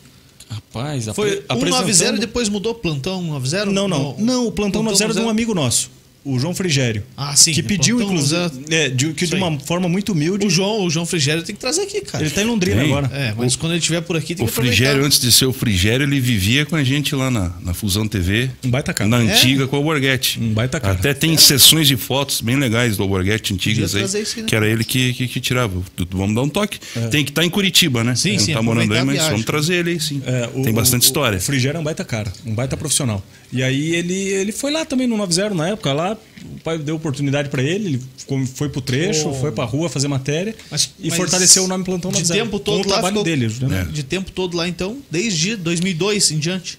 Rapaz, 0.48 1.06
Foi 1.14 1.38
apre- 1.48 1.70
190 1.70 1.74
e 1.76 1.80
apresentando- 1.80 2.20
depois 2.20 2.48
mudou 2.48 2.74
plantão 2.74 3.20
190? 3.22 3.66
Não, 3.72 3.88
não. 3.88 4.16
Não, 4.18 4.46
o 4.46 4.52
plantão 4.52 4.82
90 4.82 5.04
era 5.04 5.14
de 5.14 5.20
um 5.20 5.28
amigo 5.28 5.54
nosso, 5.54 5.90
o 6.24 6.38
João 6.38 6.54
Frigério. 6.54 7.02
Ah, 7.16 7.36
sim. 7.36 7.52
que 7.52 7.60
o 7.60 7.64
pediu, 7.64 8.00
inclusive, 8.00 8.40
90. 8.40 8.74
é, 8.74 8.88
de, 8.88 9.12
que 9.12 9.26
de 9.26 9.34
uma 9.34 9.58
forma 9.60 9.88
muito 9.88 10.12
humilde. 10.12 10.46
O 10.46 10.50
João, 10.50 10.84
o 10.84 10.90
João 10.90 11.04
Frigério 11.04 11.42
tem 11.42 11.54
que 11.54 11.60
trazer 11.60 11.82
aqui, 11.82 12.00
cara. 12.00 12.22
Ele 12.24 12.28
está 12.30 12.40
em 12.42 12.46
Londrina 12.46 12.80
Tem. 12.80 12.90
agora. 12.90 13.10
É, 13.14 13.34
mas 13.36 13.54
quando 13.56 13.72
ele 13.72 13.78
estiver 13.80 14.00
por 14.00 14.16
aqui 14.16 14.34
tem 14.34 14.44
O 14.44 14.48
que 14.48 14.52
aproveitar. 14.52 14.76
Frigério, 14.76 15.04
antes 15.04 15.20
de 15.20 15.30
ser 15.30 15.44
o 15.46 15.52
Frigério, 15.52 16.04
ele 16.06 16.18
vivia 16.20 16.64
com 16.64 16.76
a 16.76 16.82
gente 16.82 17.14
lá 17.14 17.30
na, 17.30 17.52
na 17.60 17.74
Fusão 17.74 18.08
TV. 18.08 18.50
Um 18.64 18.70
baita 18.70 18.94
cara. 18.94 19.08
Na 19.10 19.22
É? 19.22 19.32
antiga 19.34 19.66
com 19.66 19.76
o 19.76 19.78
Alborguete. 19.78 20.40
Um 20.40 20.52
baita 20.54 20.80
cara. 20.80 20.94
Até 20.94 21.12
tem 21.12 21.36
sessões 21.36 21.86
de 21.86 21.96
fotos 21.96 22.40
bem 22.40 22.56
legais 22.56 22.96
do 22.96 23.02
Alborguete 23.02 23.52
antigas 23.52 23.94
aí. 23.94 24.00
trazer 24.00 24.22
isso 24.22 24.40
né? 24.40 24.46
Que 24.46 24.56
era 24.56 24.66
ele 24.68 24.82
que, 24.84 25.12
que, 25.12 25.28
que 25.28 25.40
tirava. 25.40 25.74
Vamos 26.10 26.34
dar 26.34 26.42
um 26.42 26.48
toque. 26.48 26.78
Tem 27.10 27.22
que 27.24 27.30
estar 27.32 27.44
em 27.44 27.50
Curitiba, 27.50 28.02
né? 28.02 28.14
Sim, 28.14 28.30
Ele 28.30 28.38
sim, 28.38 28.52
Tá 28.54 28.62
morando 28.62 28.92
aí, 28.94 29.04
mas 29.04 29.14
viagem. 29.16 29.30
vamos 29.32 29.44
trazer 29.44 29.74
ele 29.76 29.90
aí, 29.90 30.00
sim. 30.00 30.22
É, 30.24 30.48
o- 30.54 30.62
tem 30.62 30.72
bastante 30.72 31.02
o- 31.02 31.04
história. 31.04 31.38
O 31.38 31.40
Frigério 31.40 31.76
é 31.76 31.80
um 31.80 31.84
baita 31.84 32.04
cara, 32.04 32.32
um 32.46 32.54
baita 32.54 32.76
profissional. 32.76 33.22
E 33.54 33.62
aí 33.62 33.94
ele, 33.94 34.14
ele 34.14 34.52
foi 34.52 34.70
lá 34.72 34.84
também 34.84 35.06
no 35.06 35.16
90 35.16 35.54
na 35.54 35.68
época, 35.68 35.92
lá, 35.92 36.18
o 36.56 36.60
pai 36.60 36.76
deu 36.78 36.96
oportunidade 36.96 37.48
pra 37.48 37.62
ele, 37.62 37.86
ele 37.86 38.00
ficou- 38.16 38.44
foi 38.46 38.68
pro 38.68 38.80
trecho, 38.80 39.28
Oh. 39.28 39.34
foi 39.34 39.52
pra 39.52 39.64
rua 39.64 39.88
fazer 39.88 40.08
matéria 40.08 40.54
Mas- 40.70 40.90
e 40.98 41.08
mas 41.08 41.16
fortaleceu 41.16 41.64
o 41.64 41.68
nome 41.68 41.84
Plantão 41.84 42.10
de 42.10 42.18
90. 42.20 42.34
tempo 42.44 42.58
com 42.58 42.64
todo 42.64 42.74
o 42.84 42.88
lá 42.88 42.94
trabalho 42.94 43.14
ficou- 43.18 43.24
dele. 43.24 43.48
né? 43.62 43.88
De 43.92 44.02
tempo 44.02 44.30
todo 44.32 44.56
lá, 44.56 44.66
então, 44.68 44.98
desde 45.10 45.56
2002 45.56 46.30
em 46.30 46.38
diante. 46.38 46.78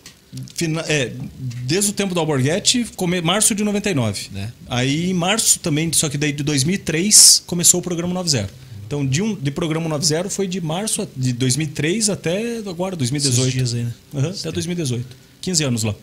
Fina- 0.53 0.83
é, 0.89 1.13
desde 1.39 1.91
o 1.91 1.93
tempo 1.93 2.13
do 2.13 2.19
Alborguete, 2.19 2.85
come, 2.97 3.21
março 3.21 3.55
de 3.55 3.63
99. 3.63 4.27
Né? 4.33 4.51
Aí 4.67 5.09
em 5.09 5.13
março 5.13 5.59
também, 5.59 5.89
só 5.93 6.09
que 6.09 6.17
daí 6.17 6.33
de 6.33 6.43
2003 6.43 7.41
começou 7.45 7.79
o 7.79 7.83
programa 7.83 8.13
90. 8.13 8.49
Então 8.85 9.05
de, 9.05 9.21
um, 9.21 9.33
de 9.33 9.49
programa 9.49 9.87
90 9.87 10.29
foi 10.29 10.45
de 10.45 10.59
março 10.59 11.07
de 11.15 11.31
2003 11.31 12.09
até 12.09 12.57
agora, 12.67 12.97
2018. 12.97 13.47
Esses 13.47 13.53
dias 13.53 13.73
aí, 13.73 13.83
né? 13.83 13.93
Aham, 14.13 14.33
até 14.37 14.51
2018. 14.51 15.07
15 15.41 15.63
anos 15.63 15.83
lá. 15.83 15.95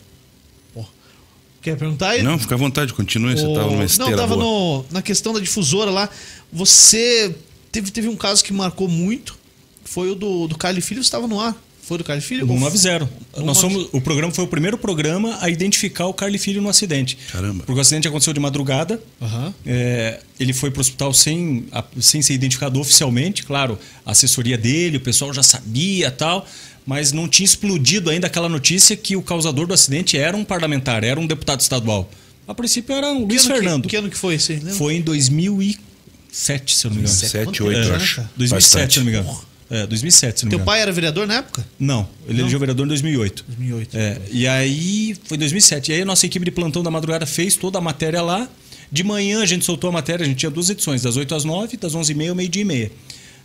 Quer 1.63 1.77
perguntar 1.77 2.09
aí? 2.09 2.21
Não, 2.23 2.37
fica 2.37 2.53
à 2.53 2.57
vontade, 2.57 2.93
continue. 2.93 3.31
Você 3.37 3.47
estava 3.47 3.67
numa 3.67 3.77
Não, 3.77 3.85
esteira 3.85 4.17
tava 4.17 4.35
boa. 4.35 4.83
no, 4.83 4.85
na 4.91 5.01
questão 5.01 5.33
da 5.33 5.39
difusora 5.39 5.89
lá. 5.89 6.09
Você 6.51 7.33
teve, 7.71 7.89
teve 7.89 8.07
um 8.07 8.15
caso 8.15 8.43
que 8.43 8.53
marcou 8.53 8.87
muito. 8.87 9.37
Foi 9.85 10.09
o 10.11 10.15
do, 10.15 10.47
do 10.47 10.57
Carly 10.57 10.81
Filho, 10.81 11.01
você 11.03 11.07
estava 11.07 11.27
no 11.27 11.39
ar. 11.39 11.55
Foi 11.81 11.97
do 11.97 12.03
Carly 12.03 12.21
Filho? 12.21 12.45
No 12.45 12.53
Ou- 12.53 12.59
90. 12.59 12.99
No 12.99 13.45
Nós 13.45 13.57
90. 13.57 13.59
somos, 13.59 13.89
o 13.91 13.99
programa 13.99 14.31
foi 14.33 14.45
o 14.45 14.47
primeiro 14.47 14.77
programa 14.77 15.37
a 15.41 15.49
identificar 15.49 16.05
o 16.07 16.13
Carly 16.13 16.37
Filho 16.37 16.61
no 16.61 16.69
acidente. 16.69 17.17
Caramba. 17.31 17.63
Porque 17.65 17.77
o 17.77 17.81
acidente 17.81 18.07
aconteceu 18.07 18.31
de 18.33 18.39
madrugada. 18.39 19.01
Aham. 19.21 19.53
É, 19.65 20.21
ele 20.39 20.53
foi 20.53 20.71
para 20.71 20.79
o 20.79 20.81
hospital 20.81 21.13
sem, 21.13 21.65
sem 21.99 22.21
ser 22.21 22.33
identificado 22.35 22.79
oficialmente. 22.79 23.43
Claro, 23.43 23.77
a 24.05 24.11
assessoria 24.11 24.57
dele, 24.57 24.95
o 24.97 25.01
pessoal 25.01 25.33
já 25.33 25.43
sabia 25.43 26.09
tal, 26.09 26.47
mas 26.85 27.11
não 27.11 27.27
tinha 27.27 27.45
explodido 27.45 28.09
ainda 28.09 28.27
aquela 28.27 28.49
notícia 28.49 28.95
que 28.95 29.15
o 29.15 29.21
causador 29.21 29.65
do 29.67 29.73
acidente 29.73 30.17
era 30.17 30.35
um 30.35 30.43
parlamentar, 30.43 31.03
era 31.03 31.19
um 31.19 31.25
deputado 31.27 31.61
estadual. 31.61 32.09
A 32.47 32.53
princípio 32.53 32.93
era 32.95 33.07
um 33.11 33.25
Que 33.25 33.33
Luiz 33.33 33.45
ano 33.45 33.53
que- 33.53 33.59
Fernando. 33.61 33.87
Que, 33.87 33.95
ano 33.95 34.09
que 34.09 34.17
foi 34.17 34.35
esse? 34.35 34.53
Lembra? 34.53 34.73
Foi 34.73 34.95
em 34.95 35.01
2007, 35.01 36.75
se 36.75 36.85
eu 36.85 36.89
não 36.89 36.97
me 36.97 37.03
engano. 37.03 37.15
Sete, 37.15 37.43
Quanto 37.45 37.63
oito, 37.65 37.77
tempo, 37.79 37.87
eu 37.87 37.97
né, 37.97 38.03
acho. 38.03 38.15
cara? 38.17 38.31
2007, 38.35 38.93
se 38.93 38.99
eu 38.99 39.03
não 39.05 39.11
me 39.11 39.17
engano. 39.17 39.33
Porra. 39.33 39.53
É, 39.69 39.87
2007, 39.87 40.39
se 40.39 40.45
não 40.45 40.47
me 40.47 40.51
Teu 40.51 40.57
engano. 40.57 40.65
pai 40.65 40.81
era 40.81 40.91
vereador 40.91 41.25
na 41.25 41.35
época? 41.35 41.65
Não, 41.79 42.07
ele 42.27 42.41
elegeu 42.41 42.59
vereador 42.59 42.85
em 42.85 42.89
2008. 42.89 43.45
2008. 43.47 43.97
É, 43.97 44.17
e 44.31 44.47
aí 44.47 45.15
foi 45.23 45.35
em 45.37 45.39
2007. 45.39 45.91
E 45.91 45.95
aí 45.95 46.01
a 46.01 46.05
nossa 46.05 46.25
equipe 46.25 46.45
de 46.45 46.51
plantão 46.51 46.83
da 46.83 46.91
madrugada 46.91 47.25
fez 47.25 47.55
toda 47.55 47.77
a 47.79 47.81
matéria 47.81 48.21
lá. 48.21 48.47
De 48.91 49.03
manhã 49.03 49.41
a 49.41 49.45
gente 49.45 49.65
soltou 49.65 49.89
a 49.89 49.93
matéria, 49.93 50.23
a 50.23 50.27
gente 50.27 50.37
tinha 50.37 50.51
duas 50.51 50.69
edições, 50.69 51.01
das 51.01 51.15
8 51.17 51.33
às 51.33 51.43
9, 51.43 51.77
das 51.77 51.95
11h30 51.95 52.29
ao 52.29 52.35
meio-dia 52.35 52.61
e 52.61 52.65
meia. 52.65 52.91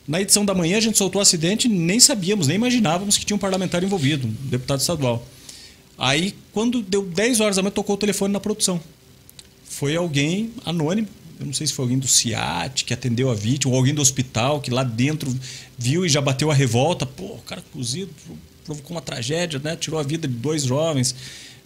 Na 0.09 0.23
edição 0.23 0.43
da 0.43 0.55
manhã 0.55 0.79
a 0.79 0.81
gente 0.81 0.97
soltou 0.97 1.19
o 1.19 1.23
acidente, 1.23 1.69
nem 1.69 2.01
sabíamos, 2.01 2.47
nem 2.47 2.57
imaginávamos 2.57 3.19
que 3.19 3.27
tinha 3.27 3.37
um 3.37 3.39
parlamentar 3.39 3.85
envolvido, 3.85 4.27
um 4.27 4.49
deputado 4.49 4.81
estadual. 4.81 5.23
Aí, 5.99 6.35
quando 6.51 6.81
deu 6.81 7.03
10 7.03 7.41
horas 7.41 7.57
da 7.57 7.63
manhã, 7.63 7.73
tocou 7.73 7.95
o 7.95 7.99
telefone 7.99 8.33
na 8.33 8.41
produção. 8.41 8.81
Foi 9.65 9.95
alguém 9.95 10.51
anônimo, 10.65 11.07
eu 11.39 11.45
não 11.45 11.53
sei 11.53 11.67
se 11.67 11.75
foi 11.75 11.85
alguém 11.85 11.99
do 11.99 12.09
CIAT 12.09 12.87
que 12.87 12.95
atendeu 12.95 13.31
a 13.31 13.35
vítima, 13.35 13.73
ou 13.73 13.79
alguém 13.79 13.95
do 13.95 14.01
hospital 14.01 14.63
que 14.63 14.71
lá 14.71 14.83
dentro 14.83 15.33
viu 15.77 16.07
e 16.07 16.09
já 16.09 16.23
bateu 16.23 16.51
a 16.51 16.55
revolta. 16.55 17.05
Pô, 17.05 17.35
o 17.35 17.43
cara 17.47 17.63
cozido 17.71 18.11
provocou 18.65 18.93
uma 18.97 19.03
tragédia, 19.03 19.61
né? 19.63 19.77
Tirou 19.77 20.01
a 20.01 20.03
vida 20.03 20.27
de 20.27 20.35
dois 20.35 20.65
jovens. 20.65 21.15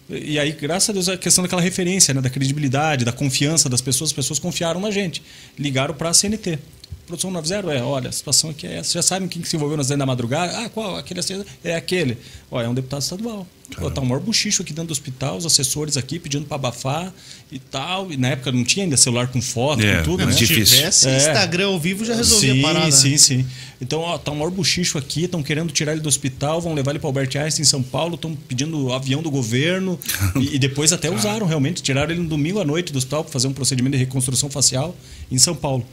E 0.09 0.37
aí, 0.37 0.51
graças 0.51 0.89
a 0.89 0.93
Deus, 0.93 1.07
a 1.07 1.17
questão 1.17 1.43
daquela 1.43 1.61
referência, 1.61 2.13
né? 2.13 2.21
da 2.21 2.29
credibilidade, 2.29 3.05
da 3.05 3.11
confiança 3.11 3.69
das 3.69 3.81
pessoas, 3.81 4.09
as 4.09 4.13
pessoas 4.13 4.37
confiaram 4.37 4.81
na 4.81 4.91
gente. 4.91 5.23
Ligaram 5.57 5.93
para 5.95 6.09
a 6.09 6.13
CNT. 6.13 6.59
Produção 7.05 7.29
90 7.31 7.73
é, 7.73 7.81
olha, 7.81 8.09
a 8.09 8.11
situação 8.11 8.49
aqui 8.49 8.65
é 8.65 8.77
essa. 8.77 8.93
Já 8.93 9.01
sabem 9.01 9.27
quem 9.27 9.41
que 9.41 9.47
se 9.47 9.55
envolveu 9.57 9.77
acidente 9.79 9.99
da 9.99 10.05
madrugada? 10.05 10.57
Ah, 10.59 10.69
qual? 10.69 10.95
Aquele 10.95 11.19
acidente? 11.19 11.45
É 11.63 11.75
aquele. 11.75 12.17
Ó, 12.49 12.61
é 12.61 12.69
um 12.69 12.73
deputado 12.73 13.01
estadual. 13.01 13.45
Pô, 13.75 13.89
tá 13.89 14.01
um 14.01 14.05
maior 14.05 14.21
buchicho 14.21 14.61
aqui 14.61 14.71
dentro 14.71 14.89
do 14.89 14.91
hospital, 14.91 15.37
os 15.37 15.45
assessores 15.45 15.97
aqui 15.97 16.19
pedindo 16.19 16.45
para 16.45 16.55
abafar 16.55 17.11
e 17.51 17.59
tal. 17.59 18.11
E 18.11 18.17
na 18.17 18.29
época 18.29 18.51
não 18.51 18.63
tinha 18.63 18.85
ainda 18.85 18.95
celular 18.95 19.27
com 19.27 19.41
foto, 19.41 19.81
É, 19.81 19.97
com 19.97 20.03
tudo, 20.03 20.23
é 20.23 20.25
né? 20.27 20.31
Se 20.31 20.47
tivesse 20.47 21.09
É. 21.09 21.17
Instagram 21.17 21.67
ao 21.67 21.79
vivo, 21.79 22.05
já 22.05 22.15
resolvia 22.15 22.53
sim, 22.53 22.59
a 22.59 22.63
parada. 22.63 22.91
Sim, 22.91 23.17
sim. 23.17 23.45
Então, 23.81 23.99
ó, 23.99 24.17
tá 24.17 24.31
um 24.31 24.35
maior 24.35 24.51
buchicho 24.51 24.97
aqui, 24.97 25.25
estão 25.25 25.43
querendo 25.43 25.71
tirar 25.71 25.91
ele 25.91 26.01
do 26.01 26.07
hospital, 26.07 26.61
vão 26.61 26.73
levar 26.73 26.91
ele 26.91 26.99
para 26.99 27.09
Albert 27.09 27.35
Einstein 27.35 27.63
em 27.63 27.65
São 27.65 27.83
Paulo, 27.83 28.15
estão 28.15 28.35
pedindo 28.35 28.85
o 28.85 28.93
avião 28.93 29.21
do 29.21 29.29
governo. 29.29 29.99
e, 30.39 30.55
e 30.55 30.59
depois 30.59 30.93
até 30.93 31.09
usaram, 31.09 31.45
realmente, 31.45 31.81
tiraram 31.81 32.11
ele 32.11 32.21
no 32.21 32.29
domingo 32.29 32.61
à 32.61 32.65
noite 32.65 32.93
do 32.93 32.97
hospital 32.97 33.23
para 33.23 33.33
fazer 33.33 33.47
um 33.47 33.53
procedimento 33.53 33.93
de 33.93 34.03
reconstrução 34.03 34.49
facial 34.49 34.95
em 35.31 35.37
São 35.37 35.55
Paulo. 35.55 35.85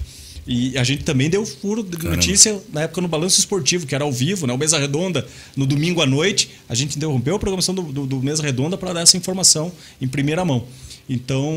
E 0.47 0.77
a 0.79 0.85
gente 0.85 1.05
também 1.05 1.29
deu 1.29 1.45
furo 1.45 1.83
de 1.83 1.97
Caramba. 1.97 2.17
notícia 2.17 2.61
na 2.73 2.83
época 2.83 3.01
no 3.01 3.09
Balanço 3.09 3.39
Esportivo, 3.39 3.87
que 3.87 3.95
era 3.95 4.05
ao 4.05 4.13
vivo, 4.13 4.47
né? 4.47 4.53
O 4.53 4.59
Mesa 4.59 4.79
Redonda, 4.79 5.27
no 5.57 5.67
domingo 5.67 6.01
à 6.01 6.07
noite. 6.07 6.51
A 6.69 6.75
gente 6.75 6.97
interrompeu 6.97 7.37
a 7.37 7.39
programação 7.39 7.75
do, 7.75 7.83
do, 7.83 8.07
do 8.07 8.23
Mesa 8.23 8.43
Redonda 8.43 8.77
para 8.77 8.93
dar 8.93 9.03
essa 9.03 9.17
informação 9.17 9.71
em 10.01 10.09
primeira 10.09 10.45
mão. 10.45 10.67
Então, 11.09 11.53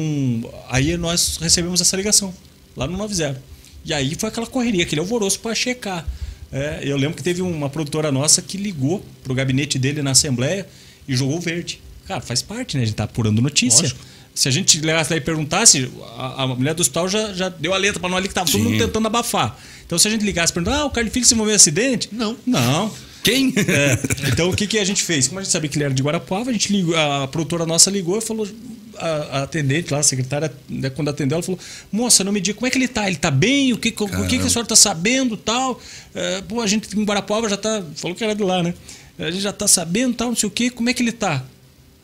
aí 0.70 0.98
nós 0.98 1.38
recebemos 1.38 1.80
essa 1.80 1.96
ligação, 1.96 2.34
lá 2.76 2.88
no 2.88 2.98
90. 2.98 3.42
E 3.86 3.94
aí 3.94 4.16
foi 4.18 4.30
aquela 4.30 4.48
correria, 4.48 4.84
aquele 4.84 5.02
alvoroço 5.02 5.40
para 5.40 5.54
checar. 5.54 6.08
É, 6.52 6.82
eu 6.84 6.98
lembro 6.98 7.16
que 7.16 7.24
teve 7.24 7.42
uma 7.42 7.70
produtora 7.70 8.12
nossa 8.12 8.42
que 8.42 8.58
ligou 8.58 9.04
pro 9.24 9.34
gabinete 9.34 9.80
dele 9.80 10.02
na 10.02 10.12
Assembleia 10.12 10.68
e 11.08 11.16
jogou 11.16 11.40
verde. 11.40 11.82
Cara, 12.06 12.22
faz 12.22 12.42
parte, 12.42 12.78
né? 12.78 12.84
A 12.84 12.86
gente 12.86 12.96
tá 12.96 13.06
apurando 13.06 13.42
notícia. 13.42 13.84
Lógico. 13.84 14.13
Se 14.36 14.48
a 14.48 14.52
gente 14.52 14.80
ligasse 14.80 15.12
lá 15.12 15.18
e 15.18 15.22
perguntasse, 15.22 15.92
a, 16.18 16.44
a 16.44 16.48
mulher 16.48 16.74
do 16.74 16.82
hospital 16.82 17.08
já, 17.08 17.34
já 17.34 17.50
deu 17.50 17.74
a 17.74 17.78
letra 17.78 18.00
para 18.00 18.10
nós 18.10 18.18
ali 18.18 18.28
que 18.28 18.34
tava 18.34 18.50
todo 18.50 18.64
mundo 18.64 18.78
tentando 18.78 19.06
abafar. 19.06 19.58
Então 19.86 19.98
se 19.98 20.08
a 20.08 20.12
gente 20.12 20.26
ligasse 20.26 20.52
e 20.52 20.54
perguntasse, 20.54 20.82
ah, 20.82 20.86
o 20.86 20.90
Carlos 20.90 21.14
Filho 21.14 21.26
se 21.26 21.34
envolveu 21.34 21.54
em 21.54 21.56
acidente? 21.56 22.10
Não. 22.12 22.36
Não. 22.46 22.92
Quem? 23.24 23.54
É, 23.56 24.28
então 24.28 24.50
o 24.50 24.56
que, 24.56 24.68
que 24.68 24.78
a 24.78 24.84
gente 24.84 25.02
fez? 25.02 25.28
Como 25.28 25.40
a 25.40 25.44
gente 25.44 25.52
sabia 25.52 25.70
que 25.70 25.78
ele 25.78 25.86
era 25.86 25.94
de 25.94 26.04
Guarapuava, 26.04 26.50
a 26.50 26.54
gente 26.54 26.72
ligou, 26.72 26.96
a 26.96 27.28
produtora 27.28 27.66
nossa 27.66 27.90
ligou 27.90 28.18
e 28.18 28.22
falou. 28.22 28.48
A, 28.96 29.08
a 29.08 29.44
atendente 29.44 29.92
lá, 29.92 30.00
a 30.00 30.04
secretária, 30.04 30.54
né, 30.70 30.88
quando 30.88 31.08
atendeu, 31.08 31.38
ela 31.38 31.44
falou: 31.44 31.60
Moça, 31.92 32.24
não 32.24 32.32
me 32.32 32.40
diga 32.40 32.56
como 32.56 32.68
é 32.68 32.70
que 32.70 32.78
ele 32.78 32.88
tá? 32.88 33.08
Ele 33.08 33.16
tá 33.16 33.32
bem? 33.32 33.74
O 33.74 33.78
que, 33.78 33.90
o 33.90 34.28
que, 34.28 34.38
que 34.38 34.46
a 34.46 34.50
senhora 34.50 34.68
tá 34.68 34.76
sabendo 34.76 35.36
tal? 35.36 35.82
É, 36.14 36.42
pô, 36.44 36.62
a 36.62 36.68
gente 36.68 36.96
em 36.96 37.04
Guarapuava 37.04 37.50
já 37.50 37.58
tá. 37.58 37.82
Falou 37.96 38.16
que 38.16 38.24
era 38.24 38.36
de 38.36 38.44
lá, 38.44 38.62
né? 38.62 38.76
A 39.18 39.32
gente 39.32 39.42
já 39.42 39.52
tá 39.52 39.68
sabendo 39.68 40.14
tal, 40.14 40.28
não 40.28 40.36
sei 40.36 40.48
o 40.48 40.52
quê. 40.52 40.70
Como 40.70 40.90
é 40.90 40.94
que 40.94 41.02
ele 41.02 41.12
tá? 41.12 41.44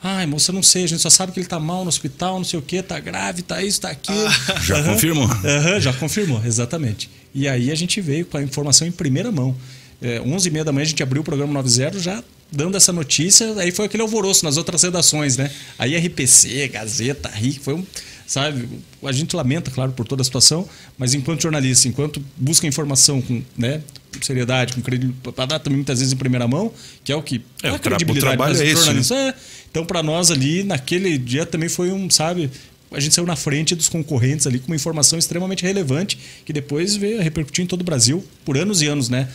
Ai, 0.02 0.26
moça, 0.26 0.54
não 0.54 0.64
sei, 0.64 0.86
a 0.86 0.88
gente 0.88 1.02
só 1.02 1.10
sabe 1.10 1.34
que 1.34 1.40
ele 1.40 1.48
tá 1.48 1.60
mal 1.60 1.84
no 1.84 1.90
hospital, 1.90 2.38
não 2.38 2.44
sei 2.46 2.58
o 2.58 2.62
quê, 2.62 2.82
tá 2.82 3.00
grave, 3.00 3.42
tá 3.42 3.62
isso, 3.62 3.82
tá 3.82 3.90
aquilo. 3.90 4.18
Já 4.64 4.78
Aham. 4.78 4.94
confirmou? 4.94 5.26
Aham, 5.26 5.80
já 5.80 5.92
confirmou, 5.94 6.42
exatamente. 6.46 7.10
E 7.36 7.48
aí 7.48 7.70
a 7.70 7.76
gente 7.76 8.00
veio 8.00 8.26
com 8.26 8.38
a 8.38 8.42
informação 8.42 8.88
em 8.88 8.92
primeira 8.92 9.30
mão. 9.32 9.56
É, 10.02 10.20
11h30 10.20 10.64
da 10.64 10.72
manhã 10.72 10.84
a 10.84 10.88
gente 10.88 11.04
abriu 11.04 11.22
o 11.22 11.26
programa 11.26 11.52
90 11.52 12.00
já 12.00 12.24
dando 12.52 12.76
essa 12.78 12.92
notícia, 12.94 13.54
aí 13.60 13.72
foi 13.72 13.86
aquele 13.86 14.02
alvoroço 14.02 14.44
nas 14.46 14.58
outras 14.58 14.82
redações, 14.82 15.38
né? 15.38 15.52
Aí 15.78 15.96
RPC, 15.98 16.68
Gazeta, 16.70 17.30
RIC, 17.30 17.60
foi 17.60 17.76
um, 17.76 17.86
sabe, 18.30 18.70
a 19.04 19.12
gente 19.12 19.36
lamenta, 19.36 19.72
claro, 19.72 19.92
por 19.92 20.08
toda 20.08 20.22
a 20.22 20.26
situação, 20.26 20.70
mas 21.00 21.16
enquanto 21.16 21.42
jornalista, 21.42 21.88
enquanto 21.88 22.24
busca 22.38 22.68
informação 22.68 23.22
com, 23.24 23.42
né, 23.58 23.82
com 24.14 24.22
seriedade, 24.24 24.74
com 24.74 24.82
credibilidade, 24.82 25.34
para 25.36 25.46
dar 25.48 25.60
também 25.60 25.78
muitas 25.78 25.98
vezes 25.98 26.14
em 26.14 26.18
primeira 26.18 26.48
mão, 26.48 26.72
que 27.04 27.12
é 27.12 27.16
o 27.16 27.24
que 27.24 27.42
É, 27.64 27.70
dá 27.70 27.76
o 27.76 27.80
tra- 27.80 27.96
o 27.96 28.16
trabalho 28.20 28.54
das 28.54 28.62
é 28.62 28.68
esse, 28.68 28.94
né? 28.94 29.30
É, 29.30 29.34
então, 29.72 29.84
para 29.84 30.04
nós 30.04 30.30
ali, 30.30 30.64
naquele 30.64 31.18
dia 31.18 31.44
também 31.46 31.70
foi 31.70 31.92
um, 31.92 32.08
sabe, 32.10 32.52
a 32.92 33.00
gente 33.00 33.14
saiu 33.16 33.26
na 33.26 33.36
frente 33.36 33.74
dos 33.76 33.90
concorrentes 33.90 34.46
ali 34.48 34.60
com 34.60 34.68
uma 34.68 34.76
informação 34.76 35.18
extremamente 35.18 35.64
relevante 35.64 36.18
que 36.46 36.54
depois 36.54 36.96
veio 36.96 37.20
a 37.20 37.24
repercutir 37.24 37.64
em 37.64 37.68
todo 37.68 37.82
o 37.82 37.84
Brasil 37.84 38.24
por 38.46 38.58
anos 38.58 38.82
e 38.82 38.88
anos, 38.88 39.10
né? 39.10 39.28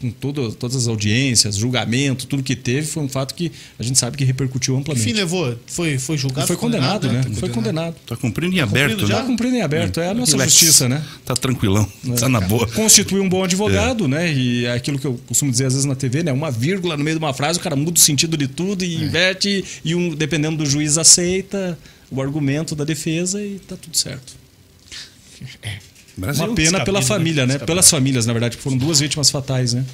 Com 0.00 0.10
todo, 0.10 0.52
todas 0.52 0.76
as 0.76 0.88
audiências, 0.88 1.56
julgamento, 1.56 2.26
tudo 2.26 2.42
que 2.42 2.56
teve, 2.56 2.86
foi 2.86 3.02
um 3.02 3.08
fato 3.08 3.34
que 3.34 3.50
a 3.78 3.82
gente 3.82 3.98
sabe 3.98 4.16
que 4.16 4.24
repercutiu 4.24 4.76
amplamente. 4.76 5.06
Enfim, 5.06 5.16
levou. 5.16 5.56
Foi, 5.66 5.98
foi 5.98 6.16
julgado. 6.16 6.46
foi 6.46 6.56
condenado, 6.56 7.10
né? 7.10 7.22
Foi 7.22 7.34
Foi 7.34 7.48
condenado. 7.50 7.96
Tá 8.06 8.16
cumprindo 8.16 8.54
em 8.56 8.60
aberto, 8.60 8.90
cumprido 8.90 9.08
já? 9.08 9.14
né? 9.16 9.20
Tá 9.20 9.26
cumprindo 9.26 9.56
em 9.56 9.62
aberto, 9.62 10.00
é 10.00 10.08
a 10.08 10.14
nossa 10.14 10.32
Relax. 10.32 10.52
justiça, 10.52 10.88
né? 10.88 11.02
Tá 11.24 11.34
tranquilão. 11.34 11.90
Tá 12.18 12.28
na 12.28 12.40
boa. 12.40 12.66
Constitui 12.68 13.20
um 13.20 13.28
bom 13.28 13.44
advogado, 13.44 14.06
né? 14.06 14.32
E 14.32 14.66
é 14.66 14.72
aquilo 14.72 14.98
que 14.98 15.06
eu 15.06 15.20
costumo 15.26 15.50
dizer 15.50 15.66
às 15.66 15.72
vezes 15.72 15.86
na 15.86 15.94
TV, 15.94 16.22
né? 16.22 16.32
Uma 16.32 16.50
vírgula 16.50 16.96
no 16.96 17.04
meio 17.04 17.18
de 17.18 17.24
uma 17.24 17.32
frase, 17.34 17.58
o 17.58 17.62
cara 17.62 17.76
muda 17.76 17.98
o 17.98 18.00
sentido 18.00 18.36
de 18.36 18.48
tudo 18.48 18.84
e 18.84 19.04
inverte, 19.04 19.64
e 19.84 19.94
um, 19.94 20.14
dependendo 20.14 20.58
do 20.58 20.66
juiz, 20.66 20.98
aceita 20.98 21.78
o 22.10 22.20
argumento 22.20 22.74
da 22.74 22.84
defesa 22.84 23.42
e 23.42 23.58
tá 23.60 23.76
tudo 23.76 23.96
certo. 23.96 24.34
Brasil. 26.20 26.44
Uma 26.44 26.54
pena 26.54 26.84
pela 26.84 27.00
né? 27.00 27.06
família, 27.06 27.46
né? 27.46 27.58
Pelas 27.58 27.90
famílias, 27.90 28.26
na 28.26 28.32
verdade, 28.32 28.56
que 28.56 28.62
foram 28.62 28.76
duas 28.76 29.00
vítimas 29.00 29.30
fatais, 29.30 29.74
né? 29.74 29.84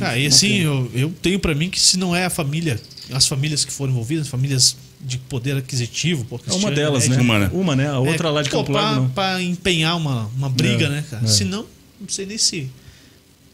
Ah, 0.00 0.16
e 0.16 0.26
assim, 0.26 0.58
eu, 0.58 0.90
eu 0.94 1.12
tenho 1.20 1.38
pra 1.38 1.54
mim 1.54 1.68
que 1.68 1.78
se 1.80 1.98
não 1.98 2.14
é 2.16 2.24
a 2.24 2.30
família, 2.30 2.80
as 3.12 3.26
famílias 3.26 3.64
que 3.64 3.72
foram 3.72 3.92
envolvidas, 3.92 4.28
famílias 4.28 4.76
de 5.00 5.18
poder 5.18 5.56
aquisitivo, 5.56 6.24
pô, 6.24 6.40
É 6.46 6.52
uma 6.54 6.70
delas, 6.70 7.08
né? 7.08 7.16
Uma, 7.18 7.38
né? 7.38 7.50
Uma, 7.52 7.76
né? 7.76 7.88
A 7.88 7.98
outra 7.98 8.28
é, 8.28 8.32
lá 8.32 8.42
de 8.42 8.50
Campo 8.50 8.70
pra, 8.72 8.80
Largo, 8.80 9.08
pra 9.10 9.42
empenhar 9.42 9.96
uma, 9.96 10.26
uma 10.36 10.48
briga, 10.48 10.86
É, 10.86 10.88
né, 10.88 11.04
cara? 11.10 11.24
é. 11.24 11.26
Se 11.26 11.44
não, 11.44 11.66
não 12.00 12.08
sei 12.08 12.26
nem 12.26 12.38
se 12.38 12.70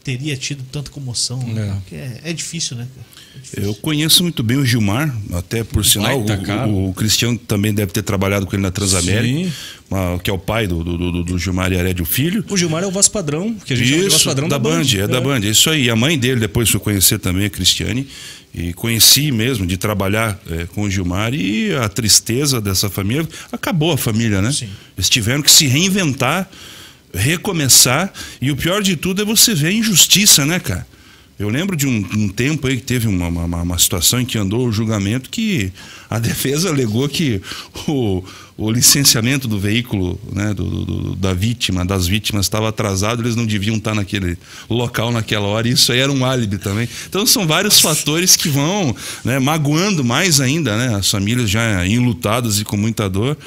teria 0.03 0.35
tido 0.37 0.63
tanta 0.71 0.91
comoção. 0.91 1.41
É. 1.41 1.53
né? 1.53 1.81
Porque 1.81 1.95
É, 1.95 2.21
é 2.25 2.33
difícil, 2.33 2.77
né, 2.77 2.87
cara? 2.93 3.07
É. 3.55 3.65
Eu 3.65 3.73
conheço 3.75 4.23
muito 4.23 4.43
bem 4.43 4.57
o 4.57 4.65
Gilmar, 4.65 5.15
até 5.33 5.63
por 5.63 5.85
sinal, 5.85 6.23
cara. 6.23 6.67
o, 6.67 6.89
o 6.89 6.93
Cristiano 6.93 7.37
também 7.37 7.73
deve 7.73 7.91
ter 7.91 8.01
trabalhado 8.01 8.45
com 8.45 8.55
ele 8.55 8.63
na 8.63 8.71
Transamérica, 8.71 9.49
Sim. 9.49 10.19
que 10.23 10.29
é 10.29 10.33
o 10.33 10.37
pai 10.37 10.67
do, 10.67 10.83
do, 10.83 10.97
do, 10.97 11.23
do 11.23 11.39
Gilmar 11.39 11.71
e 11.71 11.75
Herédio 11.75 12.05
Filho. 12.05 12.43
O 12.49 12.57
Gilmar 12.57 12.83
é 12.83 12.87
o 12.87 12.91
Voz 12.91 13.07
Padrão, 13.07 13.55
que 13.65 13.73
a 13.73 13.75
gente 13.75 13.87
chama 13.87 14.03
de 14.03 14.09
Voz 14.09 14.19
Isso, 14.21 14.29
Padrão 14.29 14.47
da, 14.49 14.59
Band, 14.59 14.83
é, 14.97 15.07
da 15.07 15.17
É. 15.17 15.21
Band, 15.21 15.39
é 15.45 15.49
isso 15.49 15.69
aí. 15.69 15.89
A 15.89 15.95
mãe 15.95 16.17
dele 16.17 16.39
depois 16.39 16.69
fui 16.69 16.79
conhecer 16.79 17.19
também, 17.19 17.45
a 17.45 17.49
Cristiane, 17.49 18.07
e 18.53 18.73
conheci 18.73 19.31
mesmo 19.31 19.65
de 19.67 19.77
trabalhar 19.77 20.39
é, 20.49 20.65
com 20.65 20.83
o 20.83 20.89
Gilmar 20.89 21.33
e 21.33 21.73
a 21.75 21.87
tristeza 21.87 22.59
dessa 22.59 22.89
família, 22.89 23.27
acabou 23.51 23.91
a 23.91 23.97
família, 23.97 24.41
né? 24.41 24.51
Sim. 24.51 24.69
Eles 24.97 25.09
tiveram 25.09 25.41
que 25.41 25.51
se 25.51 25.67
reinventar, 25.67 26.49
recomeçar, 27.13 28.11
e 28.41 28.51
o 28.51 28.55
pior 28.55 28.81
de 28.81 28.95
tudo 28.95 29.21
é 29.21 29.25
você 29.25 29.53
ver 29.53 29.67
a 29.67 29.71
injustiça, 29.71 30.45
né, 30.45 30.59
cara? 30.59 30.85
Eu 31.39 31.49
lembro 31.49 31.75
de 31.75 31.85
um, 31.85 32.03
um 32.15 32.29
tempo 32.29 32.67
aí 32.67 32.77
que 32.77 32.83
teve 32.83 33.07
uma, 33.07 33.27
uma, 33.27 33.61
uma, 33.61 33.77
situação 33.77 34.19
em 34.19 34.25
que 34.25 34.39
andou 34.39 34.67
o 34.67 34.71
julgamento 34.71 35.29
que 35.29 35.71
a 36.09 36.17
defesa 36.19 36.69
alegou 36.69 37.07
que 37.07 37.39
o, 37.87 38.23
o 38.57 38.71
licenciamento 38.71 39.47
do 39.47 39.59
veículo 39.59 40.19
né, 40.33 40.51
do, 40.51 40.63
do, 40.63 41.15
da 41.15 41.35
vítima, 41.35 41.85
das 41.85 42.07
vítimas, 42.07 42.47
estava 42.47 42.69
atrasado, 42.69 43.21
eles 43.21 43.35
não 43.35 43.45
deviam 43.45 43.75
estar 43.75 43.93
naquele 43.93 44.35
local 44.67 45.11
naquela 45.11 45.45
hora, 45.45 45.67
e 45.67 45.73
isso 45.73 45.91
aí 45.91 45.99
era 45.99 46.11
um 46.11 46.25
álibi 46.25 46.57
também. 46.57 46.89
Então 47.07 47.23
são 47.23 47.45
vários 47.45 47.79
fatores 47.79 48.35
que 48.35 48.49
vão 48.49 48.95
né, 49.23 49.37
magoando 49.37 50.03
mais 50.03 50.41
ainda 50.41 50.75
né, 50.75 50.95
as 50.95 51.11
famílias 51.11 51.47
já 51.51 51.85
enlutadas 51.85 52.59
e 52.59 52.63
com 52.63 52.75
muita 52.75 53.07
dor. 53.07 53.37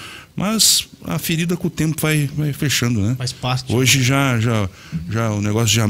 Mas 0.41 0.89
a 1.05 1.19
ferida 1.19 1.55
com 1.55 1.67
o 1.67 1.71
tempo 1.71 2.01
vai, 2.01 2.27
vai 2.35 2.51
fechando, 2.55 3.03
né? 3.03 3.15
Faz 3.19 3.31
parte. 3.31 3.71
Hoje 3.71 4.03
já, 4.03 4.41
já, 4.41 4.71
já 5.11 5.31
o 5.33 5.43
negócio 5.43 5.69
já 5.69 5.87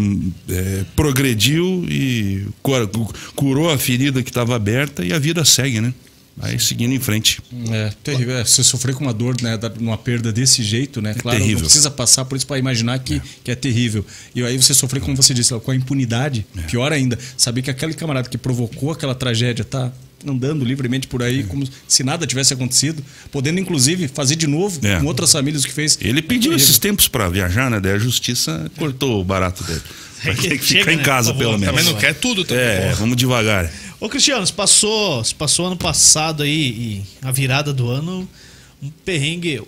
é, 0.48 0.84
progrediu 0.96 1.86
e 1.88 2.48
curou 3.36 3.70
a 3.70 3.78
ferida 3.78 4.24
que 4.24 4.28
estava 4.28 4.56
aberta 4.56 5.04
e 5.04 5.12
a 5.12 5.20
vida 5.20 5.44
segue, 5.44 5.80
né? 5.80 5.94
Aí 6.42 6.58
seguindo 6.58 6.92
em 6.92 6.98
frente. 6.98 7.40
É, 7.70 7.92
terrível. 8.02 8.38
É, 8.38 8.44
você 8.44 8.64
sofrer 8.64 8.92
com 8.96 9.04
uma 9.04 9.14
dor, 9.14 9.36
né, 9.40 9.56
uma 9.78 9.96
perda 9.96 10.32
desse 10.32 10.64
jeito, 10.64 11.00
né? 11.00 11.12
É 11.12 11.14
claro, 11.14 11.38
terrível. 11.38 11.60
não 11.60 11.66
precisa 11.66 11.90
passar 11.90 12.24
por 12.24 12.34
isso 12.34 12.46
para 12.46 12.58
imaginar 12.58 12.98
que 12.98 13.14
é. 13.14 13.22
que 13.44 13.50
é 13.52 13.54
terrível. 13.54 14.04
E 14.34 14.42
aí 14.42 14.60
você 14.60 14.74
sofrer, 14.74 15.00
como 15.00 15.14
você 15.14 15.32
disse, 15.32 15.56
com 15.60 15.70
a 15.70 15.76
impunidade, 15.76 16.44
é. 16.56 16.62
pior 16.62 16.92
ainda. 16.92 17.16
Saber 17.36 17.62
que 17.62 17.70
aquele 17.70 17.94
camarada 17.94 18.28
que 18.28 18.38
provocou 18.38 18.90
aquela 18.90 19.14
tragédia 19.14 19.64
tá 19.64 19.92
andando 20.26 20.64
livremente 20.64 21.06
por 21.06 21.22
aí, 21.22 21.44
como 21.44 21.66
se 21.88 22.02
nada 22.04 22.26
tivesse 22.26 22.52
acontecido, 22.52 23.02
podendo 23.32 23.58
inclusive 23.60 24.06
fazer 24.08 24.36
de 24.36 24.46
novo 24.46 24.78
É. 24.86 24.98
com 25.00 25.06
outras 25.06 25.32
famílias 25.32 25.64
o 25.64 25.66
que 25.66 25.72
fez. 25.72 25.96
Ele 26.00 26.20
pediu 26.22 26.52
É 26.52 26.56
esses 26.56 26.78
tempos 26.78 27.08
para 27.08 27.28
viajar, 27.28 27.70
né? 27.70 27.80
Daí 27.80 27.92
a 27.92 27.98
justiça 27.98 28.70
cortou 28.76 29.20
o 29.20 29.24
barato 29.24 29.64
dele. 29.64 29.80
Vai 30.22 30.34
ter 30.34 30.58
que 30.58 30.64
Chega, 30.66 30.80
ficar 30.80 30.92
em 30.92 30.96
né? 30.98 31.02
casa, 31.02 31.32
Por 31.32 31.38
pelo 31.38 31.58
menos. 31.58 31.74
Também 31.74 31.84
não 31.92 31.98
quer 31.98 32.14
tudo 32.14 32.44
também. 32.44 32.62
É, 32.62 32.94
vamos 32.98 33.16
devagar. 33.16 33.72
Ô 33.98 34.08
Cristiano, 34.08 34.46
se 34.46 34.52
passou, 34.52 35.24
se 35.24 35.34
passou 35.34 35.66
ano 35.66 35.76
passado 35.76 36.42
aí 36.42 36.52
e 36.52 37.02
a 37.22 37.32
virada 37.32 37.72
do 37.72 37.88
ano, 37.88 38.28
um 38.82 38.90
perrengue, 39.04 39.62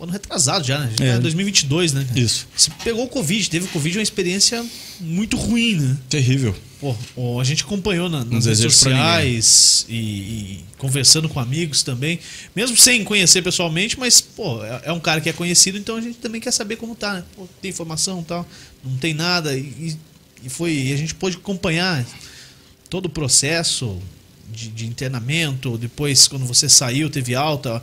ano 0.00 0.10
retrasado 0.12 0.66
já, 0.66 0.78
né? 0.78 0.90
Já 0.98 1.04
É. 1.04 1.08
é 1.10 1.18
2022, 1.18 1.92
né? 1.92 2.06
Isso. 2.16 2.48
Você 2.56 2.70
pegou 2.82 3.04
o 3.04 3.08
Covid, 3.08 3.50
teve 3.50 3.66
o 3.66 3.68
Covid 3.68 3.98
uma 3.98 4.02
experiência 4.02 4.64
muito 4.98 5.36
ruim, 5.36 5.74
né? 5.76 5.96
Terrível. 6.08 6.54
Pô, 6.80 6.96
a 7.38 7.44
gente 7.44 7.62
acompanhou 7.62 8.08
na- 8.08 8.24
nas 8.24 8.46
redes 8.46 8.62
sociais 8.72 9.86
e, 9.88 9.94
e 9.94 10.64
conversando 10.78 11.28
com 11.28 11.38
amigos 11.38 11.82
também, 11.82 12.18
mesmo 12.56 12.74
sem 12.76 13.04
conhecer 13.04 13.42
pessoalmente, 13.42 13.98
mas 13.98 14.20
pô, 14.20 14.64
é, 14.64 14.82
é 14.86 14.92
um 14.92 14.98
cara 15.00 15.20
que 15.20 15.28
é 15.28 15.32
conhecido, 15.32 15.76
então 15.76 15.96
a 15.96 16.00
gente 16.00 16.16
também 16.18 16.40
quer 16.40 16.50
saber 16.52 16.76
como 16.76 16.94
tá, 16.94 17.14
né? 17.14 17.24
Pô, 17.36 17.46
tem 17.60 17.70
informação 17.70 18.22
tal, 18.22 18.48
não 18.82 18.96
tem 18.96 19.12
nada 19.12 19.54
e, 19.56 19.94
e 20.42 20.48
foi 20.48 20.72
e 20.72 20.92
a 20.92 20.96
gente 20.96 21.14
pôde 21.14 21.36
acompanhar 21.36 22.02
todo 22.88 23.06
o 23.06 23.10
processo 23.10 23.98
de, 24.50 24.68
de 24.68 24.86
internamento, 24.86 25.76
depois 25.76 26.26
quando 26.26 26.46
você 26.46 26.66
saiu, 26.68 27.10
teve 27.10 27.34
alta, 27.34 27.82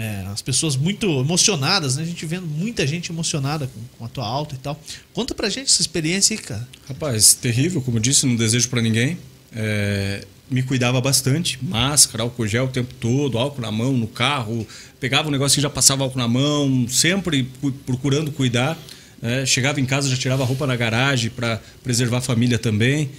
é, 0.00 0.24
as 0.32 0.40
pessoas 0.40 0.76
muito 0.76 1.06
emocionadas, 1.20 1.96
né? 1.96 2.04
A 2.04 2.06
gente 2.06 2.24
vendo 2.24 2.46
muita 2.46 2.86
gente 2.86 3.10
emocionada 3.10 3.66
com, 3.66 3.80
com 3.98 4.04
a 4.04 4.08
tua 4.08 4.24
alta 4.24 4.54
e 4.54 4.58
tal. 4.58 4.80
Conta 5.12 5.34
pra 5.34 5.48
gente 5.48 5.66
essa 5.66 5.80
experiência 5.82 6.34
aí, 6.36 6.40
cara. 6.42 6.68
Rapaz, 6.86 7.34
terrível, 7.34 7.82
como 7.82 7.96
eu 7.96 8.00
disse, 8.00 8.24
não 8.24 8.36
desejo 8.36 8.68
para 8.68 8.80
ninguém. 8.80 9.18
É, 9.52 10.24
me 10.48 10.62
cuidava 10.62 11.00
bastante, 11.00 11.58
máscara, 11.62 12.22
álcool 12.22 12.46
gel 12.46 12.66
o 12.66 12.68
tempo 12.68 12.94
todo, 12.94 13.36
álcool 13.36 13.60
na 13.60 13.72
mão, 13.72 13.92
no 13.92 14.06
carro, 14.06 14.66
pegava 15.00 15.28
um 15.28 15.30
negócio 15.32 15.56
que 15.56 15.60
já 15.62 15.68
passava 15.70 16.04
álcool 16.04 16.18
na 16.18 16.28
mão, 16.28 16.86
sempre 16.88 17.48
cu- 17.60 17.72
procurando 17.84 18.30
cuidar. 18.30 18.78
né? 19.20 19.44
chegava 19.44 19.80
em 19.80 19.84
casa, 19.84 20.08
já 20.08 20.16
tirava 20.16 20.44
a 20.44 20.46
roupa 20.46 20.66
na 20.66 20.76
garagem 20.76 21.28
para 21.30 21.60
preservar 21.82 22.18
a 22.18 22.20
família 22.22 22.58
também. 22.58 23.10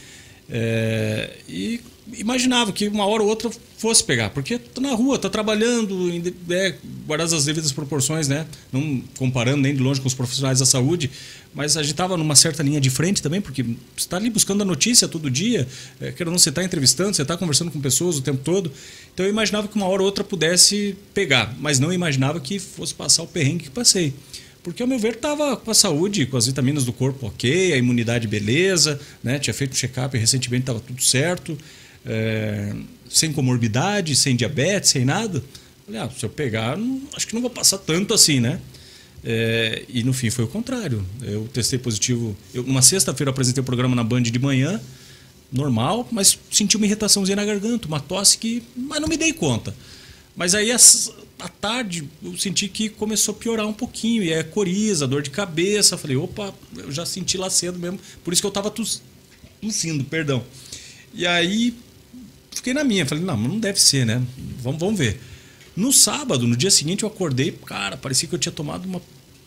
É, 0.49 1.29
e 1.47 1.81
imaginava 2.17 2.71
que 2.71 2.87
uma 2.87 3.05
hora 3.05 3.23
ou 3.23 3.29
outra 3.29 3.49
fosse 3.77 4.03
pegar, 4.03 4.29
porque 4.29 4.57
tô 4.57 4.81
na 4.81 4.93
rua, 4.93 5.17
tá 5.17 5.29
trabalhando, 5.29 6.09
é, 6.49 6.75
guardadas 7.05 7.33
as 7.33 7.45
devidas 7.45 7.71
proporções, 7.71 8.27
né? 8.27 8.45
Não 8.71 9.01
comparando 9.17 9.61
nem 9.61 9.73
de 9.73 9.81
longe 9.81 10.01
com 10.01 10.07
os 10.07 10.13
profissionais 10.13 10.59
da 10.59 10.65
saúde, 10.65 11.09
mas 11.53 11.77
a 11.77 11.81
gente 11.81 11.91
estava 11.91 12.17
numa 12.17 12.35
certa 12.35 12.61
linha 12.61 12.79
de 12.79 12.89
frente 12.89 13.21
também, 13.21 13.41
porque 13.41 13.63
você 13.63 13.75
está 13.95 14.17
ali 14.17 14.29
buscando 14.29 14.61
a 14.61 14.65
notícia 14.65 15.07
todo 15.07 15.29
dia, 15.29 15.67
é, 15.99 16.13
ou 16.19 16.25
não, 16.25 16.37
você 16.37 16.49
está 16.49 16.63
entrevistando, 16.63 17.15
você 17.15 17.21
está 17.21 17.37
conversando 17.37 17.71
com 17.71 17.79
pessoas 17.79 18.17
o 18.17 18.21
tempo 18.21 18.41
todo. 18.43 18.71
Então 19.13 19.25
eu 19.25 19.31
imaginava 19.31 19.67
que 19.67 19.75
uma 19.75 19.87
hora 19.87 20.01
ou 20.01 20.05
outra 20.05 20.23
pudesse 20.23 20.95
pegar, 21.13 21.55
mas 21.59 21.79
não 21.79 21.91
imaginava 21.91 22.39
que 22.39 22.59
fosse 22.59 22.93
passar 22.93 23.23
o 23.23 23.27
perrengue 23.27 23.65
que 23.65 23.69
passei. 23.71 24.13
Porque, 24.61 24.81
ao 24.81 24.87
meu 24.87 24.99
ver, 24.99 25.13
estava 25.13 25.55
com 25.55 25.71
a 25.71 25.73
saúde, 25.73 26.25
com 26.25 26.35
as 26.35 26.45
vitaminas 26.45 26.83
do 26.83 26.91
corpo 26.91 27.27
ok, 27.27 27.73
a 27.73 27.77
imunidade 27.77 28.27
beleza, 28.27 28.99
né? 29.23 29.39
tinha 29.39 29.53
feito 29.53 29.71
um 29.71 29.75
check-up 29.75 30.17
recentemente, 30.17 30.63
estava 30.63 30.79
tudo 30.79 31.01
certo, 31.01 31.57
é, 32.05 32.73
sem 33.09 33.31
comorbidade, 33.33 34.15
sem 34.15 34.35
diabetes, 34.35 34.89
sem 34.91 35.05
nada. 35.05 35.43
Falei, 35.85 36.01
ah, 36.01 36.09
se 36.09 36.23
eu 36.25 36.29
pegar, 36.29 36.77
não- 36.77 37.01
acho 37.15 37.27
que 37.27 37.33
não 37.33 37.41
vou 37.41 37.49
passar 37.49 37.77
tanto 37.79 38.13
assim, 38.13 38.39
né? 38.39 38.59
É, 39.23 39.83
e 39.89 40.03
no 40.03 40.13
fim 40.13 40.29
foi 40.29 40.45
o 40.45 40.47
contrário. 40.47 41.05
Eu 41.21 41.47
testei 41.51 41.77
positivo. 41.77 42.35
Eu, 42.53 42.63
uma 42.63 42.81
sexta-feira 42.81 43.31
apresentei 43.31 43.61
o 43.61 43.65
programa 43.65 43.95
na 43.95 44.03
Band 44.03 44.21
de 44.23 44.39
manhã, 44.39 44.79
normal, 45.51 46.07
mas 46.11 46.37
senti 46.51 46.77
uma 46.77 46.85
irritaçãozinha 46.85 47.35
na 47.35 47.43
garganta, 47.43 47.87
uma 47.87 47.99
tosse 47.99 48.37
que. 48.37 48.63
Mas 48.77 49.01
não 49.01 49.07
me 49.07 49.17
dei 49.17 49.33
conta. 49.33 49.75
Mas 50.35 50.55
aí 50.55 50.71
à 50.71 51.49
tarde 51.49 52.07
eu 52.23 52.37
senti 52.37 52.67
que 52.69 52.87
começou 52.87 53.33
a 53.33 53.37
piorar 53.37 53.67
um 53.67 53.73
pouquinho. 53.73 54.23
E 54.23 54.31
é 54.31 54.41
coriza, 54.41 55.05
dor 55.05 55.21
de 55.21 55.31
cabeça. 55.31 55.97
Falei, 55.97 56.15
opa, 56.15 56.53
eu 56.77 56.89
já 56.91 57.05
senti 57.05 57.37
lá 57.37 57.49
cedo 57.49 57.77
mesmo. 57.77 57.99
Por 58.23 58.31
isso 58.31 58.41
que 58.41 58.45
eu 58.47 58.51
tava 58.51 58.71
tos- 58.71 59.01
tossindo, 59.61 60.03
perdão. 60.05 60.41
E 61.13 61.27
aí 61.27 61.73
fiquei 62.59 62.73
na 62.73 62.83
minha. 62.83 63.05
Falei, 63.05 63.23
não, 63.23 63.35
mas 63.35 63.51
não 63.51 63.59
deve 63.59 63.81
ser, 63.81 64.05
né? 64.05 64.21
Vamos, 64.61 64.79
vamos 64.79 64.97
ver. 64.97 65.19
No 65.75 65.91
sábado, 65.91 66.45
no 66.45 66.55
dia 66.55 66.69
seguinte, 66.69 67.03
eu 67.03 67.09
acordei, 67.09 67.51
cara, 67.51 67.97
parecia 67.97 68.27
que 68.27 68.35
eu 68.35 68.39
tinha 68.39 68.51
tomado 68.51 68.85
uma. 68.85 69.01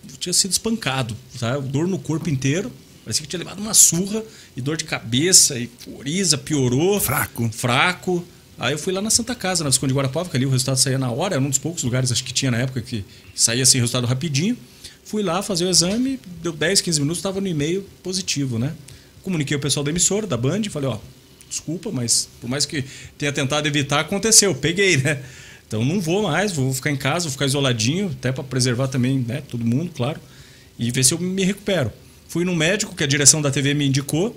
Eu 0.09 0.17
tinha 0.19 0.33
sido 0.33 0.51
espancado, 0.51 1.17
sabe? 1.37 1.69
Dor 1.69 1.87
no 1.87 1.99
corpo 1.99 2.29
inteiro. 2.29 2.73
Parecia 3.05 3.23
que 3.23 3.29
tinha 3.29 3.39
levado 3.39 3.59
uma 3.59 3.75
surra 3.75 4.23
e 4.57 4.61
dor 4.61 4.77
de 4.77 4.85
cabeça 4.85 5.59
e 5.59 5.67
coriza, 5.85 6.39
piorou. 6.39 7.01
Fraco. 7.01 7.51
Fraco. 7.53 8.25
Aí 8.59 8.73
eu 8.73 8.79
fui 8.79 8.93
lá 8.93 9.03
na 9.03 9.11
Santa 9.11 9.35
Casa, 9.35 9.65
na 9.65 9.71
Visconde 9.71 9.93
de 9.93 9.97
Guarapava, 9.97 10.31
que 10.31 10.37
ali 10.37 10.47
o 10.47 10.51
resultado 10.51 10.77
saía 10.77 10.99
na 10.99 11.11
hora, 11.11 11.35
era 11.35 11.45
um 11.45 11.49
dos 11.49 11.59
poucos 11.59 11.83
lugares 11.83 12.13
acho 12.13 12.23
que 12.23 12.33
tinha 12.33 12.51
na 12.51 12.59
época 12.59 12.81
que 12.81 13.05
saía 13.35 13.63
assim 13.65 13.79
resultado 13.79 14.07
rapidinho. 14.07 14.57
Fui 15.05 15.23
lá 15.23 15.43
fazer 15.43 15.65
o 15.65 15.69
exame, 15.69 16.21
deu 16.41 16.53
10, 16.53 16.81
15 16.81 17.01
minutos, 17.01 17.19
estava 17.19 17.41
no 17.41 17.49
e-mail 17.49 17.85
positivo, 18.03 18.59
né? 18.59 18.73
Comuniquei 19.23 19.57
o 19.57 19.61
pessoal 19.61 19.83
da 19.83 19.91
emissora, 19.91 20.27
da 20.27 20.37
Band, 20.37 20.63
falei, 20.71 20.89
ó, 20.89 20.99
desculpa, 21.53 21.91
mas 21.93 22.29
por 22.41 22.49
mais 22.49 22.65
que 22.65 22.83
tenha 23.19 23.31
tentado 23.31 23.69
evitar, 23.69 24.01
aconteceu, 24.01 24.55
peguei, 24.55 24.97
né? 24.97 25.23
Então 25.69 25.85
não 25.85 26.01
vou 26.01 26.23
mais, 26.23 26.53
vou 26.53 26.73
ficar 26.73 26.91
em 26.91 26.97
casa, 26.97 27.25
vou 27.25 27.33
ficar 27.33 27.47
isoladinho, 27.47 28.11
até 28.19 28.33
para 28.33 28.43
preservar 28.43 28.89
também, 28.89 29.19
né, 29.19 29.43
todo 29.49 29.65
mundo, 29.65 29.91
claro, 29.95 30.21
e 30.79 30.91
ver 30.91 31.05
se 31.05 31.15
eu 31.15 31.19
me 31.19 31.45
recupero. 31.45 31.93
Fui 32.29 32.45
no 32.45 32.55
médico 32.55 32.95
que 32.95 33.05
a 33.05 33.07
direção 33.07 33.41
da 33.41 33.51
TV 33.51 33.73
me 33.73 33.87
indicou, 33.87 34.37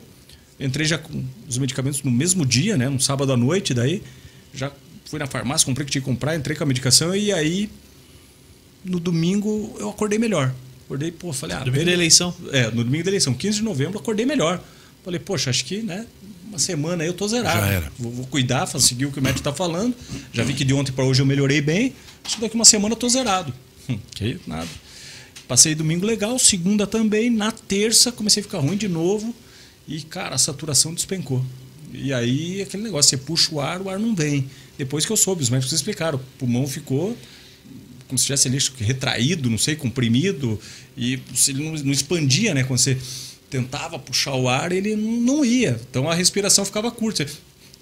entrei 0.59 0.85
já 0.85 0.97
com 0.97 1.23
os 1.47 1.57
medicamentos 1.57 2.03
no 2.03 2.11
mesmo 2.11 2.45
dia, 2.45 2.77
né, 2.77 2.87
no 2.87 3.01
sábado 3.01 3.33
à 3.33 3.37
noite, 3.37 3.73
daí 3.73 4.01
já 4.53 4.71
fui 5.05 5.19
na 5.19 5.27
farmácia, 5.27 5.65
comprei 5.65 5.83
o 5.83 5.85
que 5.85 5.91
tinha 5.91 6.01
que 6.01 6.05
comprar, 6.05 6.35
entrei 6.35 6.55
com 6.55 6.63
a 6.63 6.67
medicação 6.67 7.13
e 7.13 7.31
aí 7.31 7.69
no 8.83 8.99
domingo 8.99 9.75
eu 9.79 9.89
acordei 9.89 10.19
melhor. 10.19 10.53
Acordei, 10.85 11.11
pô, 11.11 11.33
falei, 11.33 11.57
ah, 11.57 11.63
Domingo 11.63 11.85
da 11.85 11.91
eleição. 11.91 12.33
É, 12.51 12.65
no 12.65 12.83
domingo 12.83 13.03
da 13.03 13.09
eleição, 13.09 13.33
15 13.33 13.57
de 13.57 13.63
novembro, 13.63 13.99
acordei 13.99 14.25
melhor. 14.25 14.63
Falei, 15.05 15.19
poxa, 15.19 15.51
acho 15.51 15.63
que, 15.65 15.83
né, 15.83 16.03
uma 16.47 16.57
semana 16.57 17.03
aí 17.03 17.07
eu 17.07 17.13
tô 17.13 17.27
zerado. 17.27 17.59
Já 17.59 17.67
era. 17.67 17.91
Vou, 17.99 18.11
vou 18.11 18.25
cuidar, 18.25 18.65
seguir 18.65 19.05
o 19.05 19.11
que 19.11 19.19
o 19.19 19.21
médico 19.21 19.43
tá 19.43 19.53
falando. 19.53 19.95
Já 20.33 20.43
vi 20.43 20.55
que 20.55 20.63
de 20.63 20.73
ontem 20.73 20.91
para 20.91 21.05
hoje 21.05 21.21
eu 21.21 21.27
melhorei 21.27 21.61
bem. 21.61 21.93
Acho 22.23 22.37
que 22.37 22.41
daqui 22.41 22.55
uma 22.55 22.65
semana 22.65 22.93
eu 22.93 22.97
tô 22.97 23.07
zerado. 23.07 23.53
Hum, 23.87 23.99
que 24.15 24.39
nada. 24.47 24.67
Passei 25.47 25.75
domingo 25.75 26.07
legal, 26.07 26.39
segunda 26.39 26.87
também. 26.87 27.29
Na 27.29 27.51
terça 27.51 28.11
comecei 28.11 28.41
a 28.41 28.43
ficar 28.43 28.57
ruim 28.57 28.77
de 28.77 28.87
novo. 28.87 29.31
E, 29.87 30.01
cara, 30.01 30.33
a 30.33 30.39
saturação 30.39 30.91
despencou. 30.91 31.45
E 31.93 32.11
aí, 32.11 32.63
aquele 32.63 32.81
negócio, 32.81 33.11
você 33.11 33.17
puxa 33.17 33.53
o 33.53 33.61
ar, 33.61 33.79
o 33.79 33.91
ar 33.91 33.99
não 33.99 34.15
vem. 34.15 34.49
Depois 34.75 35.05
que 35.05 35.11
eu 35.11 35.17
soube, 35.17 35.43
os 35.43 35.51
médicos 35.51 35.71
explicaram. 35.71 36.17
O 36.17 36.21
pulmão 36.39 36.65
ficou 36.67 37.15
como 38.07 38.17
se 38.17 38.25
tivesse 38.25 38.47
ali 38.47 38.59
retraído, 38.79 39.49
não 39.49 39.57
sei, 39.57 39.75
comprimido, 39.75 40.59
e 40.95 41.19
se 41.33 41.51
ele 41.51 41.63
não, 41.63 41.73
não 41.73 41.91
expandia, 41.91 42.53
né? 42.53 42.63
Quando 42.63 42.79
você 42.79 42.97
tentava 43.49 43.97
puxar 43.99 44.35
o 44.35 44.47
ar, 44.49 44.71
ele 44.71 44.95
não, 44.95 45.11
não 45.21 45.45
ia. 45.45 45.79
Então 45.89 46.09
a 46.09 46.13
respiração 46.13 46.63
ficava 46.65 46.91
curta. 46.91 47.25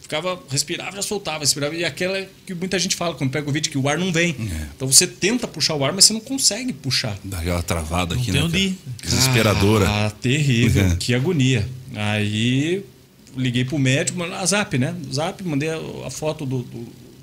Ficava, 0.01 0.37
respirava, 0.49 0.97
já 0.97 1.01
soltava, 1.01 1.39
respirava. 1.39 1.75
E 1.75 1.85
aquela 1.85 2.27
que 2.45 2.53
muita 2.53 2.77
gente 2.77 2.95
fala 2.95 3.15
quando 3.15 3.31
pega 3.31 3.49
o 3.49 3.53
vídeo, 3.53 3.71
que 3.71 3.77
o 3.77 3.87
ar 3.87 3.97
não 3.97 4.11
vem. 4.11 4.35
Então 4.75 4.85
você 4.91 5.07
tenta 5.07 5.47
puxar 5.47 5.75
o 5.75 5.83
ar, 5.85 5.93
mas 5.93 6.05
você 6.05 6.13
não 6.13 6.19
consegue 6.19 6.73
puxar. 6.73 7.17
Dá 7.23 7.39
aquela 7.39 7.63
travada 7.63 8.13
aqui, 8.13 8.25
tem 8.25 8.33
né? 8.33 8.41
cara? 8.41 9.01
Desesperadora. 9.01 9.87
Ah, 9.89 10.09
terrível. 10.11 10.83
Uhum. 10.85 10.95
Que 10.97 11.15
agonia. 11.15 11.67
Aí 11.95 12.83
liguei 13.35 13.63
pro 13.65 13.79
médico, 13.79 14.21
a 14.21 14.45
Zap, 14.45 14.77
né? 14.77 14.93
Zap, 15.11 15.41
mandei 15.43 15.69
a, 15.69 16.09
foto 16.11 16.45
do, 16.45 16.63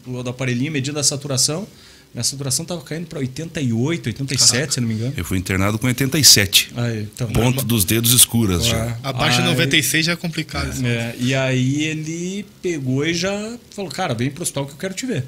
do, 0.06 0.22
do- 0.22 0.30
aparelhinho 0.30 0.72
medindo 0.72 0.98
a 0.98 1.04
saturação. 1.04 1.68
Minha 2.12 2.24
saturação 2.24 2.64
tava 2.64 2.80
caindo 2.82 3.06
para 3.06 3.20
88, 3.20 4.08
87, 4.08 4.74
se 4.74 4.80
não 4.80 4.88
me 4.88 4.94
engano. 4.94 5.14
Eu 5.16 5.24
fui 5.24 5.38
internado 5.38 5.78
com 5.78 5.86
87. 5.86 6.72
Aí, 6.76 7.02
então, 7.02 7.28
Ponto 7.32 7.64
dos 7.64 7.84
dedos 7.84 8.12
escuras 8.12 8.66
já. 8.66 8.98
Abaixo 9.02 9.36
de 9.36 9.44
Aí- 9.44 9.50
96 9.54 10.06
já 10.06 10.12
é 10.12 10.16
complicado. 10.16 10.70
assim. 10.70 10.86
É, 10.86 11.14
e 11.20 11.34
aí 11.36 11.84
ele 11.84 12.44
pegou 12.60 13.06
e 13.06 13.14
já 13.14 13.56
falou, 13.70 13.90
cara, 13.92 14.12
vem 14.12 14.28
pro 14.28 14.42
hospital 14.42 14.66
que 14.66 14.72
eu 14.72 14.76
quero 14.76 14.92
te 14.94 15.06
ver. 15.06 15.24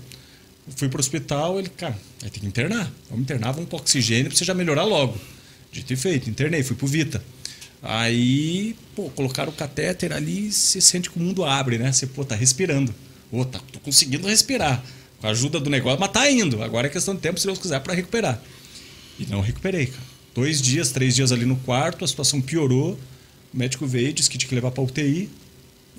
Eu 0.66 0.72
fui 0.76 0.88
pro 0.88 0.98
hospital, 0.98 1.58
ele, 1.60 1.68
cara, 1.68 1.96
vai 2.20 2.30
ter 2.30 2.40
que 2.40 2.46
internar. 2.46 2.90
Vamos 3.08 3.22
internar, 3.22 3.52
vamos 3.52 3.68
pro 3.68 3.78
oxigênio 3.78 4.26
pra 4.26 4.36
você 4.36 4.44
já 4.44 4.52
melhorar 4.54 4.82
logo. 4.84 5.16
Dito 5.70 5.92
e 5.92 5.96
feito, 5.96 6.28
internei, 6.28 6.64
fui 6.64 6.74
pro 6.74 6.86
Vita. 6.88 7.22
Aí, 7.80 8.76
pô, 8.94 9.08
colocaram 9.10 9.50
o 9.50 9.54
catéter 9.54 10.12
ali 10.12 10.48
e 10.48 10.52
você 10.52 10.80
sente 10.80 11.10
que 11.10 11.16
o 11.18 11.20
mundo 11.22 11.44
abre, 11.44 11.78
né? 11.78 11.90
Você, 11.92 12.06
pô, 12.06 12.24
tá 12.24 12.34
respirando. 12.34 12.94
Ô, 13.30 13.44
tá, 13.44 13.60
tô 13.72 13.80
conseguindo 13.80 14.26
respirar. 14.28 14.82
Com 15.22 15.28
a 15.28 15.30
ajuda 15.30 15.58
do 15.58 15.70
negócio, 15.70 15.98
mas 15.98 16.10
tá 16.10 16.30
indo. 16.30 16.62
Agora 16.62 16.88
é 16.88 16.90
questão 16.90 17.14
de 17.14 17.20
tempo, 17.22 17.40
se 17.40 17.46
Deus 17.46 17.58
quiser, 17.58 17.80
pra 17.80 17.94
recuperar. 17.94 18.42
E 19.18 19.24
não 19.26 19.40
recuperei, 19.40 19.86
cara. 19.86 20.02
Dois 20.34 20.60
dias, 20.60 20.90
três 20.90 21.14
dias 21.14 21.30
ali 21.32 21.46
no 21.46 21.56
quarto, 21.56 22.04
a 22.04 22.08
situação 22.08 22.40
piorou. 22.40 22.98
O 23.54 23.56
médico 23.56 23.86
veio, 23.86 24.12
disse 24.12 24.28
que 24.28 24.36
tinha 24.36 24.48
que 24.48 24.54
levar 24.54 24.70
pra 24.72 24.82
UTI. 24.82 25.28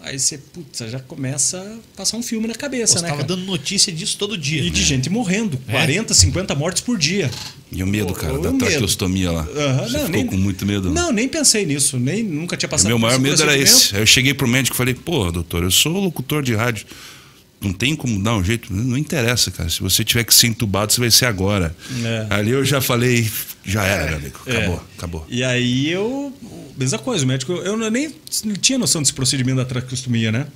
Aí 0.01 0.19
você, 0.19 0.37
putz, 0.37 0.79
já 0.91 0.99
começa 0.99 1.57
a 1.59 1.77
passar 1.97 2.17
um 2.17 2.23
filme 2.23 2.45
na 2.45 2.55
cabeça, 2.55 2.93
Você 2.97 3.01
né? 3.03 3.07
tava 3.09 3.21
cara? 3.23 3.35
dando 3.37 3.45
notícia 3.45 3.89
disso 3.93 4.17
todo 4.17 4.37
dia. 4.37 4.61
E 4.61 4.69
de 4.69 4.83
gente 4.83 5.09
morrendo. 5.09 5.57
É? 5.65 5.71
40, 5.71 6.13
50 6.13 6.53
mortes 6.55 6.81
por 6.81 6.97
dia. 6.97 7.31
E 7.71 7.81
o 7.81 7.87
medo, 7.87 8.13
cara, 8.13 8.33
o 8.33 8.41
da 8.41 8.51
traqueostomia 8.51 9.31
lá. 9.31 9.43
Aham, 9.43 9.83
Você 9.87 9.93
não, 9.93 10.05
ficou 10.07 10.09
nem- 10.09 10.27
com 10.27 10.35
muito 10.35 10.65
medo? 10.65 10.89
Não, 10.91 11.09
nem 11.13 11.29
pensei 11.29 11.65
nisso. 11.65 11.97
Nem, 11.97 12.21
nunca 12.21 12.57
tinha 12.57 12.67
passado 12.67 12.87
meu 12.89 12.97
por 12.97 13.03
maior 13.03 13.19
medo 13.19 13.41
era 13.41 13.57
esse. 13.57 13.95
Aí 13.95 14.01
eu 14.01 14.05
cheguei 14.05 14.33
pro 14.33 14.45
médico 14.47 14.75
e 14.75 14.77
falei, 14.77 14.93
pô, 14.93 15.31
doutor, 15.31 15.63
eu 15.63 15.71
sou 15.71 15.93
locutor 15.93 16.43
de 16.43 16.53
rádio. 16.53 16.85
Não 17.63 17.73
tem 17.73 17.95
como 17.95 18.21
dar 18.21 18.35
um 18.35 18.43
jeito. 18.43 18.73
Não 18.73 18.97
interessa, 18.97 19.49
cara. 19.49 19.69
Se 19.69 19.79
você 19.79 20.03
tiver 20.03 20.23
que 20.23 20.33
ser 20.33 20.47
entubado, 20.47 20.91
você 20.91 20.99
vai 20.99 21.09
ser 21.09 21.25
agora. 21.25 21.75
É. 22.03 22.27
Ali 22.29 22.51
eu 22.51 22.65
já 22.65 22.81
falei, 22.81 23.29
já 23.63 23.83
era, 23.83 24.07
meu 24.07 24.17
amigo. 24.17 24.39
É. 24.45 24.57
Acabou, 24.57 24.83
acabou. 24.97 25.27
E 25.29 25.43
aí 25.43 25.89
eu. 25.89 26.33
Mesma 26.77 26.99
coisa, 26.99 27.23
o 27.23 27.27
médico. 27.27 27.53
Eu 27.53 27.77
nem 27.89 28.13
tinha 28.59 28.77
noção 28.77 29.01
desse 29.01 29.13
procedimento 29.13 29.57
da 29.57 29.65
traqueostomia, 29.65 30.31
né? 30.31 30.47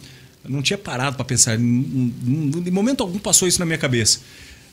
Eu 0.43 0.51
não 0.51 0.61
tinha 0.61 0.77
parado 0.77 1.15
para 1.15 1.25
pensar. 1.25 1.55
Em 1.55 2.71
momento 2.71 3.01
algum 3.01 3.19
passou 3.19 3.47
isso 3.47 3.59
na 3.59 3.65
minha 3.65 3.77
cabeça. 3.77 4.19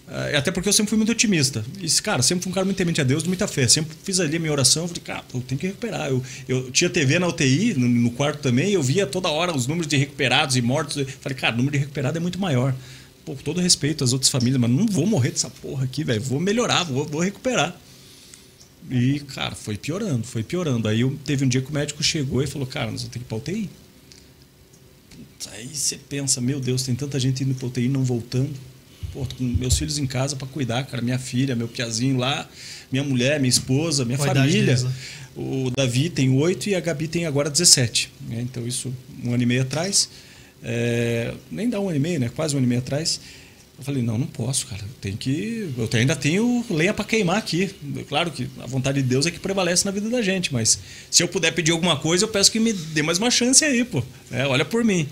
Ah, 0.07 0.39
Até 0.39 0.51
porque 0.51 0.69
eu 0.69 0.73
sempre 0.73 0.91
fui 0.91 0.99
muito 0.99 1.13
otimista. 1.13 1.65
E, 1.81 1.89
cara, 2.03 2.23
sempre 2.23 2.45
fui 2.45 2.51
um 2.51 2.55
cara 2.55 2.65
muito 2.65 2.77
temente 2.77 3.01
a 3.01 3.05
Deus, 3.05 3.23
de 3.23 3.29
muita 3.29 3.49
fé. 3.49 3.67
Sempre 3.67 3.97
fiz 4.03 4.21
ali 4.21 4.37
a 4.37 4.41
minha 4.41 4.53
oração. 4.53 4.87
Falei, 4.87 5.03
cara, 5.03 5.25
eu 5.33 5.41
tenho 5.41 5.59
que 5.59 5.67
recuperar. 5.67 6.09
Eu, 6.09 6.23
eu 6.49 6.71
tinha 6.71 6.91
TV 6.91 7.19
na 7.19 7.29
UTI, 7.29 7.75
no, 7.75 7.89
no 7.89 8.11
quarto 8.11 8.41
também. 8.41 8.73
Eu 8.73 8.83
via 8.83 9.07
toda 9.07 9.29
hora 9.29 9.55
os 9.55 9.67
números 9.67 9.87
de 9.87 9.97
recuperados 9.97 10.57
e 10.57 10.63
mortos. 10.63 10.97
Eu 10.99 11.07
Falei, 11.07 11.37
cara, 11.37 11.55
o 11.55 11.59
número 11.59 11.73
de 11.73 11.79
recuperado 11.79 12.19
é 12.19 12.21
muito 12.21 12.39
maior. 12.39 12.75
Pô, 13.25 13.35
com 13.35 13.43
todo 13.43 13.61
respeito 13.61 14.05
às 14.05 14.13
outras 14.13 14.31
famílias, 14.31 14.61
mas 14.61 14.71
não 14.71 14.87
vou 14.87 15.07
morrer 15.07 15.31
dessa 15.31 15.49
porra 15.49 15.85
aqui, 15.85 16.05
velho. 16.05 16.21
Vou 16.21 16.39
melhorar, 16.39 16.85
vou, 16.85 17.07
vou 17.07 17.23
recuperar. 17.23 17.75
E, 18.91 19.21
cara, 19.21 19.55
foi 19.55 19.79
piorando, 19.79 20.27
foi 20.27 20.43
piorando. 20.43 20.87
Aí 20.89 21.01
eu, 21.01 21.19
teve 21.25 21.45
um 21.45 21.49
dia 21.49 21.63
que 21.63 21.71
o 21.71 21.73
médico 21.73 22.03
chegou 22.03 22.43
e 22.43 22.47
falou, 22.47 22.67
cara, 22.67 22.91
nós 22.91 23.01
vamos 23.01 23.13
ter 23.13 23.19
que 23.19 23.25
ir 23.25 23.29
pra 23.29 23.39
UTI. 23.39 23.71
Aí 25.53 25.69
você 25.73 25.97
pensa, 25.97 26.41
meu 26.41 26.61
Deus, 26.61 26.83
tem 26.83 26.95
tanta 26.95 27.19
gente 27.19 27.43
indo 27.43 27.55
pra 27.55 27.67
UTI 27.67 27.87
e 27.87 27.89
não 27.89 28.05
voltando. 28.05 28.53
Pô, 29.15 29.25
com 29.39 29.45
meus 29.45 29.79
filhos 29.79 29.97
em 29.97 30.07
casa 30.07 30.35
para 30.35 30.47
cuidar, 30.49 30.85
cara. 30.85 31.01
Minha 31.01 31.19
filha, 31.19 31.55
meu 31.55 31.69
piazinho 31.69 32.19
lá, 32.19 32.49
minha 32.91 33.05
mulher, 33.05 33.39
minha 33.39 33.49
esposa, 33.49 34.05
minha 34.05 34.19
Qual 34.19 34.29
família. 34.29 34.61
deles, 34.67 34.83
né? 34.83 34.93
O 35.37 35.71
Davi 35.75 36.11
tem 36.11 36.31
oito 36.31 36.69
e 36.69 36.75
a 36.75 36.81
Gabi 36.81 37.09
tem 37.09 37.25
agora 37.25 37.49
17. 37.49 38.11
né? 38.29 38.41
Então, 38.43 38.67
isso 38.67 38.93
um 39.25 39.33
ano 39.33 39.43
e 39.43 39.47
meio 39.47 39.63
atrás. 39.63 40.09
É, 40.63 41.33
nem 41.51 41.69
dá 41.69 41.81
um 41.81 41.89
ano 41.89 41.97
e 41.97 42.01
meio, 42.01 42.21
né? 42.21 42.31
Quase 42.35 42.55
um 42.55 42.59
ano 42.59 42.67
e 42.67 42.69
meio 42.69 42.81
atrás. 42.81 43.21
Eu 43.77 43.85
falei, 43.85 44.03
não, 44.03 44.17
não 44.17 44.27
posso, 44.27 44.67
cara. 44.69 44.85
Tenho 45.01 45.17
que. 45.17 45.69
Eu 45.77 45.89
ainda 45.99 46.15
tenho 46.15 46.65
lenha 46.71 46.95
para 46.95 47.05
queimar 47.05 47.39
aqui. 47.39 47.75
Claro 48.09 48.31
que 48.31 48.49
a 48.61 48.67
vontade 48.67 49.03
de 49.03 49.09
Deus 49.09 49.27
é 49.27 49.31
que 49.31 49.41
prevalece 49.41 49.85
na 49.85 49.91
vida 49.91 50.09
da 50.09 50.23
gente, 50.23 50.53
mas 50.53 50.79
se 51.11 51.23
eu 51.23 51.29
puder 51.29 51.53
pedir 51.53 51.73
alguma 51.73 51.97
coisa, 51.97 52.25
eu 52.25 52.29
peço 52.29 52.53
que 52.53 52.61
me 52.61 52.73
dê 52.73 53.03
mais 53.03 53.19
uma 53.19 53.31
chance 53.31 53.65
aí, 53.65 53.85
pô. 53.85 54.03
É, 54.31 54.47
olha 54.47 54.65
por 54.65 54.85
mim. 54.85 55.09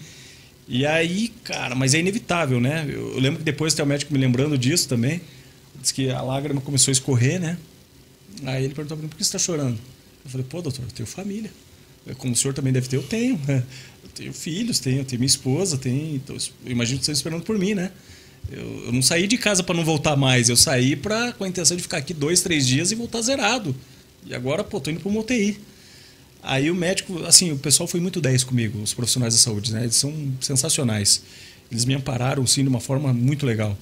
E 0.69 0.87
aí, 0.87 1.29
cara, 1.45 1.75
mas 1.75 1.95
é 1.95 1.99
inevitável, 1.99 2.61
né? 2.61 2.87
Eu, 2.89 3.19
lembro 3.19 3.39
que 3.39 3.45
depois 3.45 3.75
tem 3.75 3.85
o 3.85 3.89
médico 3.89 4.13
me 4.13 4.19
lembrando 4.19 4.57
disso 4.57 4.89
também. 4.89 5.21
Disse 5.81 5.93
que 5.93 6.11
a 6.11 6.23
lágrima 6.23 6.61
começou 6.61 6.91
a 6.91 6.93
escorrer, 6.93 7.41
né? 7.41 7.59
Aí 8.45 8.65
ele 8.65 8.75
perguntou 8.75 8.97
pra 8.97 9.03
mim, 9.03 9.09
por 9.09 9.17
que 9.17 9.25
você 9.25 9.29
está 9.29 9.39
chorando? 9.39 9.79
Eu 10.25 10.31
falei, 10.31 10.47
pô, 10.49 10.63
doutor, 10.63 10.85
eu 10.85 10.91
tenho 10.93 11.07
família. 11.07 11.51
Eu, 12.07 12.15
Como 12.17 12.33
o 12.33 12.37
senhor 12.37 12.55
também 12.55 12.73
deve 12.73 12.89
ter, 12.89 12.97
eu 12.97 13.03
tenho. 13.03 13.39
né? 13.47 13.63
Eu 14.03 14.11
tenho 14.15 14.33
filhos, 14.33 14.79
tenho, 14.79 15.05
tenho 15.05 15.19
minha 15.21 15.27
esposa, 15.27 15.77
tenho. 15.77 16.17
Então, 16.17 16.37
eu 16.65 16.73
imagino 16.73 16.99
que 17.01 17.05
vocês 17.05 17.19
esperando 17.19 17.43
por 17.43 17.59
mim, 17.59 17.75
né? 17.75 17.91
Eu, 18.51 18.87
eu 18.87 18.93
não 18.93 19.03
saí 19.03 19.27
de 19.27 19.39
casa 19.39 19.63
para 19.63 19.75
não 19.75 19.85
voltar 19.85 20.17
mais, 20.17 20.49
eu 20.49 20.57
saí 20.57 20.97
pra, 20.97 21.33
com 21.33 21.45
a 21.45 21.49
intenção 21.49 21.77
de 21.77 21.83
ficar 21.83 21.99
aqui 21.99 22.13
dois, 22.13 22.41
três 22.41 22.67
dias 22.67 22.91
e 22.91 22.95
voltar 22.95 23.21
zerado. 23.23 23.75
E 24.27 24.35
agora, 24.35 24.65
pô, 24.65 24.81
tô 24.81 24.91
indo 24.91 25.07
uma 25.09 25.21
UTI. 25.21 25.59
Aí 26.43 26.71
o 26.71 26.75
médico, 26.75 27.25
assim, 27.25 27.53
o 27.53 27.59
pessoal 27.59 27.87
foi 27.87 28.01
muito 28.01 28.21
10 28.21 28.43
comigo, 28.45 28.83
os 28.83 28.93
profissionais 28.93 29.35
da 29.35 29.41
saúde, 29.41 29.73
né? 29.73 29.83
Eles 29.83 29.95
são 29.95 30.13
sensacionais. 30.41 31.23
Eles 31.71 31.85
me 31.85 31.95
ampararam, 31.95 32.45
sim, 32.47 32.63
de 32.63 32.69
uma 32.69 32.81
forma 32.81 33.13
muito 33.13 33.47
legal. 33.47 33.79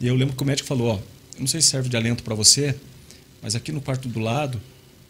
E 0.00 0.06
eu 0.06 0.14
lembro 0.14 0.36
que 0.36 0.42
o 0.42 0.46
médico 0.46 0.68
falou, 0.68 0.94
ó, 0.94 0.94
eu 1.34 1.40
não 1.40 1.46
sei 1.46 1.60
se 1.60 1.68
serve 1.68 1.88
de 1.88 1.96
alento 1.96 2.22
para 2.22 2.34
você, 2.34 2.76
mas 3.42 3.54
aqui 3.54 3.72
no 3.72 3.80
quarto 3.80 4.08
do 4.08 4.20
lado, 4.20 4.60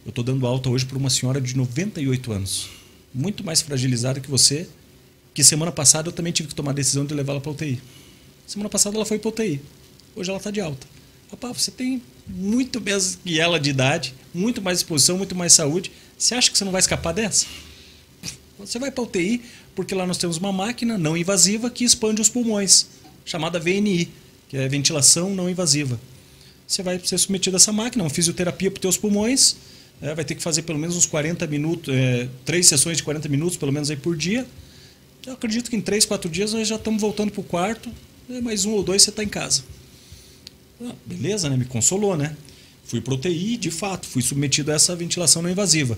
eu 0.06 0.10
tô 0.10 0.22
dando 0.22 0.46
alta 0.46 0.70
hoje 0.70 0.86
para 0.86 0.96
uma 0.96 1.10
senhora 1.10 1.40
de 1.40 1.56
98 1.56 2.32
anos, 2.32 2.68
muito 3.12 3.44
mais 3.44 3.60
fragilizada 3.60 4.18
que 4.18 4.30
você, 4.30 4.66
que 5.34 5.44
semana 5.44 5.70
passada 5.70 6.08
eu 6.08 6.12
também 6.12 6.32
tive 6.32 6.48
que 6.48 6.54
tomar 6.54 6.70
a 6.70 6.74
decisão 6.74 7.04
de 7.04 7.14
levá-la 7.14 7.40
para 7.40 7.52
UTI. 7.52 7.80
Semana 8.46 8.68
passada 8.68 8.96
ela 8.96 9.04
foi 9.04 9.18
para 9.18 9.28
UTI. 9.28 9.60
Hoje 10.16 10.30
ela 10.30 10.38
está 10.38 10.50
de 10.50 10.60
alta. 10.60 10.86
Rapaz, 11.30 11.60
você 11.60 11.70
tem 11.70 12.02
muito 12.26 12.80
mais 12.80 13.16
que 13.22 13.38
ela 13.38 13.60
de 13.60 13.70
idade, 13.70 14.14
muito 14.34 14.60
mais 14.60 14.78
exposição, 14.78 15.16
muito 15.16 15.36
mais 15.36 15.52
saúde. 15.52 15.92
Você 16.20 16.34
acha 16.34 16.50
que 16.50 16.58
você 16.58 16.64
não 16.66 16.72
vai 16.72 16.80
escapar 16.80 17.12
dessa? 17.12 17.46
Você 18.58 18.78
vai 18.78 18.90
para 18.90 19.02
UTI 19.02 19.40
porque 19.74 19.94
lá 19.94 20.06
nós 20.06 20.18
temos 20.18 20.36
uma 20.36 20.52
máquina 20.52 20.98
não 20.98 21.16
invasiva 21.16 21.70
que 21.70 21.82
expande 21.82 22.20
os 22.20 22.28
pulmões, 22.28 22.88
chamada 23.24 23.58
VNI, 23.58 24.10
que 24.46 24.58
é 24.58 24.68
ventilação 24.68 25.34
não 25.34 25.48
invasiva. 25.48 25.98
Você 26.66 26.82
vai 26.82 27.00
ser 27.02 27.16
submetido 27.16 27.56
a 27.56 27.58
essa 27.58 27.72
máquina, 27.72 28.04
uma 28.04 28.10
fisioterapia 28.10 28.70
para 28.70 28.76
os 28.76 28.82
teus 28.82 28.96
pulmões, 28.98 29.56
né? 29.98 30.14
vai 30.14 30.22
ter 30.22 30.34
que 30.34 30.42
fazer 30.42 30.60
pelo 30.62 30.78
menos 30.78 30.94
uns 30.94 31.06
40 31.06 31.46
minutos, 31.46 31.92
é, 31.92 32.28
três 32.44 32.66
sessões 32.66 32.98
de 32.98 33.02
40 33.02 33.26
minutos, 33.30 33.56
pelo 33.56 33.72
menos 33.72 33.88
aí 33.88 33.96
por 33.96 34.14
dia. 34.14 34.46
Eu 35.26 35.32
acredito 35.32 35.70
que 35.70 35.76
em 35.76 35.80
três, 35.80 36.04
quatro 36.04 36.28
dias 36.28 36.52
nós 36.52 36.68
já 36.68 36.76
estamos 36.76 37.00
voltando 37.00 37.32
para 37.32 37.40
o 37.40 37.44
quarto, 37.44 37.90
né? 38.28 38.42
mais 38.42 38.66
um 38.66 38.72
ou 38.72 38.82
dois 38.82 39.00
você 39.02 39.08
está 39.08 39.24
em 39.24 39.28
casa. 39.28 39.64
Ah, 40.84 40.92
beleza, 41.06 41.48
né? 41.48 41.56
Me 41.56 41.64
consolou, 41.64 42.14
né? 42.14 42.36
Fui 42.90 43.00
pro 43.00 43.14
UTI, 43.14 43.56
de 43.56 43.70
fato, 43.70 44.04
fui 44.04 44.20
submetido 44.20 44.72
a 44.72 44.74
essa 44.74 44.96
ventilação 44.96 45.40
não 45.40 45.48
invasiva. 45.48 45.96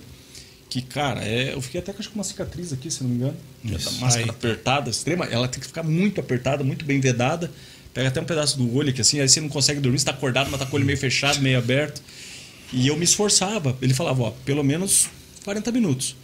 Que, 0.69 0.83
cara, 0.83 1.25
é, 1.25 1.55
eu 1.55 1.63
fiquei 1.63 1.81
até 1.81 1.91
com 1.91 2.03
uma 2.15 2.23
cicatriz 2.23 2.71
aqui, 2.71 2.91
se 2.91 3.03
não 3.03 3.09
me 3.09 3.17
engano. 3.17 3.37
Essa 3.75 3.91
máscara 3.93 4.27
Aí. 4.27 4.29
apertada, 4.29 4.91
extrema. 4.91 5.25
Ela 5.25 5.49
tem 5.49 5.59
que 5.59 5.67
ficar 5.67 5.83
muito 5.83 6.21
apertada, 6.21 6.63
muito 6.63 6.85
bem 6.85 7.01
vedada. 7.01 7.51
Pega 7.95 8.09
até 8.09 8.21
um 8.21 8.25
pedaço 8.25 8.59
do 8.59 8.77
olho 8.77 8.91
aqui, 8.91 9.01
assim, 9.01 9.21
aí 9.21 9.29
você 9.29 9.41
não 9.41 9.49
consegue 9.49 9.81
dormir, 9.81 10.01
você 10.01 10.05
tá 10.05 10.11
acordado, 10.11 10.51
mas 10.51 10.61
tá 10.61 10.67
com 10.67 10.73
o 10.73 10.77
olho 10.77 10.85
meio 10.85 10.99
fechado, 10.99 11.41
meio 11.41 11.57
aberto. 11.57 12.03
E 12.71 12.89
eu 12.89 12.97
me 12.99 13.05
esforçava. 13.05 13.75
Ele 13.81 13.95
falava, 13.95 14.25
ó, 14.25 14.31
pelo 14.45 14.63
menos 14.63 15.09
40 15.45 15.73
minutos. 15.73 16.15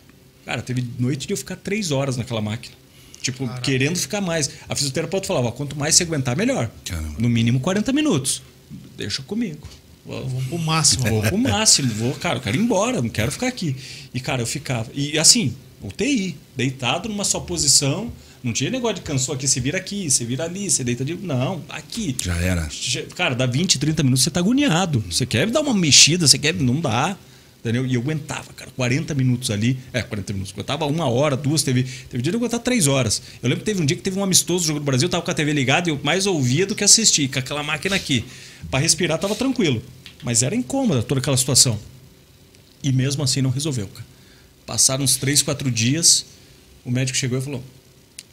Cara, 0.45 0.61
teve 0.61 0.87
noite 0.99 1.27
de 1.27 1.33
eu 1.33 1.37
ficar 1.39 1.57
três 1.57 1.91
horas 1.91 2.19
naquela 2.19 2.43
máquina. 2.43 2.75
Tipo, 3.23 3.49
querendo 3.62 3.97
ficar 3.97 4.21
mais. 4.21 4.51
A 4.69 4.75
fisioterapeuta 4.75 5.27
falava, 5.27 5.49
ó, 5.49 5.51
quanto 5.51 5.77
mais 5.79 5.95
você 5.95 6.03
aguentar, 6.03 6.37
melhor. 6.37 6.71
Caramba. 6.85 7.16
No 7.19 7.29
mínimo 7.31 7.59
40 7.59 7.91
minutos. 7.91 8.43
Deixa 8.99 9.23
comigo. 9.23 9.66
Vou- 10.09 10.43
pro 10.49 10.59
máximo. 10.59 11.05
Vou 11.05 11.23
pro 11.23 11.39
máximo, 11.39 11.93
vou, 11.95 12.13
cara, 12.15 12.37
eu 12.39 12.41
quero 12.41 12.57
ir 12.57 12.61
embora, 12.61 13.03
não 13.03 13.09
quero 13.11 13.31
ficar 13.31 13.49
aqui. 13.49 13.77
E, 14.15 14.19
cara, 14.21 14.41
eu 14.43 14.47
ficava. 14.47 14.91
E 14.95 15.19
assim, 15.19 15.55
UTI, 15.83 16.35
deitado 16.57 17.09
numa 17.09 17.25
só 17.25 17.39
posição. 17.41 18.11
Não 18.43 18.53
tinha 18.53 18.71
negócio 18.71 18.97
de 18.97 19.01
cansou 19.03 19.35
aqui, 19.35 19.49
você 19.49 19.61
vira 19.61 19.77
aqui, 19.79 20.09
você 20.09 20.25
vira 20.25 20.45
ali, 20.45 20.71
você 20.71 20.83
deita 20.85 21.05
de. 21.05 21.15
Não, 21.15 21.61
aqui. 21.69 22.17
Já 22.23 22.37
era. 22.37 22.69
Cara, 23.17 23.35
dá 23.35 23.45
20, 23.47 23.79
30 23.79 24.03
minutos, 24.03 24.23
você 24.25 24.31
tá 24.31 24.41
agoniado. 24.41 25.05
Você 25.11 25.27
quer 25.27 25.51
dar 25.51 25.61
uma 25.61 25.75
mexida, 25.75 26.27
você 26.27 26.39
quer. 26.39 26.55
Não 26.55 26.81
dá. 26.81 27.17
Entendeu? 27.61 27.85
E 27.85 27.95
eu 27.95 28.01
aguentava, 28.01 28.53
cara, 28.55 28.71
40 28.77 29.13
minutos 29.15 29.51
ali. 29.51 29.77
É, 29.93 30.01
40 30.01 30.33
minutos. 30.33 30.53
Eu 30.53 30.61
aguentava 30.61 30.87
uma 30.87 31.09
hora, 31.09 31.37
duas, 31.37 31.65
teve. 31.65 31.83
Teve 31.83 32.23
dia 32.23 32.31
de 32.31 32.37
eu 32.37 32.39
aguentar 32.39 32.61
três 32.61 32.87
horas. 32.87 33.21
Eu 33.43 33.49
lembro 33.49 33.65
que 33.65 33.71
teve 33.71 33.83
um 33.83 33.85
dia 33.85 33.97
que 33.97 34.03
teve 34.03 34.17
um 34.17 34.23
amistoso 34.23 34.65
jogo 34.69 34.79
do 34.79 34.85
Brasil, 34.85 35.07
eu 35.07 35.11
tava 35.11 35.25
com 35.25 35.31
a 35.33 35.35
TV 35.35 35.53
ligada 35.53 35.91
e 35.91 35.93
eu 35.93 36.01
mais 36.05 36.25
ouvia 36.25 36.65
do 36.65 36.77
que 36.77 36.85
assistia, 36.85 37.29
com 37.29 37.41
aquela 37.41 37.65
máquina 37.65 37.97
aqui. 37.97 38.25
Pra 38.71 38.79
respirar 38.79 39.19
tava 39.19 39.35
tranquilo. 39.35 39.83
Mas 40.23 40.43
era 40.43 40.55
incômoda 40.55 41.03
toda 41.03 41.21
aquela 41.21 41.37
situação. 41.37 41.79
E 42.83 42.93
mesmo 42.93 43.23
assim 43.23 43.43
não 43.43 43.51
resolveu, 43.51 43.89
cara. 43.89 44.07
Passaram 44.66 45.05
uns 45.05 45.16
três, 45.16 45.43
quatro 45.43 45.71
dias, 45.71 46.27
o 46.85 46.91
médico 46.91 47.16
chegou 47.16 47.39
e 47.39 47.43
falou: 47.43 47.62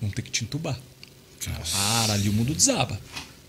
vamos 0.01 0.15
ter 0.15 0.21
que 0.21 0.31
te 0.31 0.43
entubar. 0.43 0.79
Cara, 1.39 2.13
ali 2.13 2.29
o 2.29 2.33
mundo 2.33 2.53
desaba. 2.53 2.99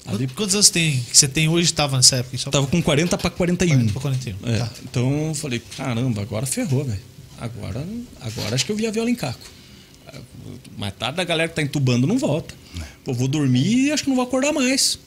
Ali 0.06 0.28
Quantos 0.28 0.54
anos 0.54 0.70
tem, 0.70 1.00
que 1.00 1.16
você 1.16 1.26
tem 1.26 1.48
hoje 1.48 1.64
estava 1.66 1.96
nessa 1.96 2.16
época? 2.16 2.38
Só 2.38 2.50
tava 2.50 2.66
com 2.68 2.80
40 2.80 3.18
para 3.18 3.30
41. 3.30 3.88
40 3.88 3.92
pra 3.92 4.02
41. 4.02 4.36
É, 4.48 4.58
Tá. 4.58 4.70
Então 4.84 5.28
eu 5.28 5.34
falei, 5.34 5.58
caramba, 5.76 6.22
agora 6.22 6.46
ferrou, 6.46 6.84
velho. 6.84 7.00
Agora, 7.38 7.84
agora 8.20 8.54
acho 8.54 8.64
que 8.64 8.70
eu 8.72 8.76
vi 8.76 8.86
a 8.86 8.90
viola 8.90 9.10
em 9.10 9.14
caco. 9.14 9.40
Metade 10.78 11.16
da 11.16 11.24
galera 11.24 11.48
que 11.48 11.56
tá 11.56 11.62
entubando 11.62 12.06
não 12.06 12.18
volta. 12.18 12.54
Pô, 13.04 13.12
vou 13.12 13.26
dormir 13.26 13.86
e 13.86 13.92
acho 13.92 14.04
que 14.04 14.08
não 14.08 14.16
vou 14.16 14.24
acordar 14.24 14.52
mais. 14.52 14.98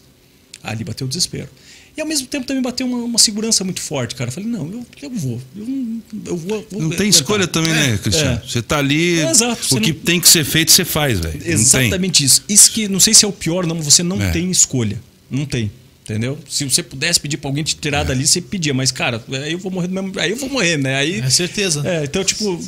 Ali 0.61 0.83
bateu 0.83 1.05
o 1.05 1.07
desespero. 1.07 1.49
E 1.97 2.01
ao 2.01 2.07
mesmo 2.07 2.27
tempo 2.27 2.45
também 2.45 2.61
bateu 2.63 2.87
uma, 2.87 2.97
uma 2.99 3.19
segurança 3.19 3.63
muito 3.63 3.81
forte, 3.81 4.15
cara. 4.15 4.29
Eu 4.29 4.33
falei, 4.33 4.47
não, 4.49 4.65
eu, 4.71 4.85
eu 5.01 5.09
vou. 5.09 5.41
Eu, 5.55 5.65
não- 5.65 6.01
eu 6.25 6.37
vou, 6.37 6.67
vou 6.71 6.81
Não 6.81 6.89
tem 6.91 7.09
escolha 7.09 7.45
também, 7.47 7.73
né, 7.73 7.97
Cristiano? 7.97 8.41
É. 8.43 8.47
Você 8.47 8.61
tá 8.61 8.77
ali, 8.77 9.19
É, 9.19 9.29
exato, 9.29 9.75
o 9.75 9.81
que 9.81 9.91
não- 9.93 9.99
tem 9.99 10.19
que 10.21 10.29
ser 10.29 10.45
feito, 10.45 10.71
você 10.71 10.85
faz, 10.85 11.19
velho. 11.19 11.41
Exatamente 11.45 12.23
isso. 12.23 12.43
Isso 12.47 12.71
que 12.71 12.87
não 12.87 12.99
sei 12.99 13.13
se 13.13 13.25
é 13.25 13.27
o 13.27 13.31
pior, 13.33 13.65
não, 13.65 13.81
você 13.81 14.01
não 14.03 14.21
É. 14.21 14.31
tem 14.31 14.49
escolha. 14.49 14.99
Não 15.29 15.45
tem. 15.45 15.71
Entendeu? 16.03 16.39
Se 16.49 16.63
você 16.67 16.81
pudesse 16.81 17.19
pedir 17.19 17.37
pra 17.37 17.49
alguém 17.49 17.63
te 17.63 17.75
tirar 17.75 18.03
dali, 18.03 18.25
você 18.25 18.41
pedia, 18.41 18.73
mas, 18.73 18.91
cara, 18.91 19.23
aí 19.43 19.51
eu 19.51 19.59
vou 19.59 19.71
morrer 19.71 19.87
do 19.87 19.93
mesmo. 19.93 20.11
Aí 20.19 20.31
eu 20.31 20.37
vou 20.37 20.49
morrer, 20.49 20.75
né? 20.77 20.95
Aí, 20.95 21.19
É 21.19 21.29
certeza. 21.29 21.83
é, 21.87 22.03
então, 22.05 22.23
tipo, 22.23 22.59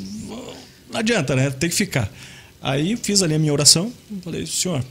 não 0.92 1.00
adianta, 1.00 1.36
né? 1.36 1.50
Tem 1.50 1.68
que 1.70 1.76
ficar. 1.76 2.12
Aí 2.62 2.96
fiz 3.02 3.24
ali 3.24 3.34
a 3.34 3.40
minha 3.40 3.52
oração, 3.52 3.92
falei, 4.24 4.46
senhor, 4.46 4.86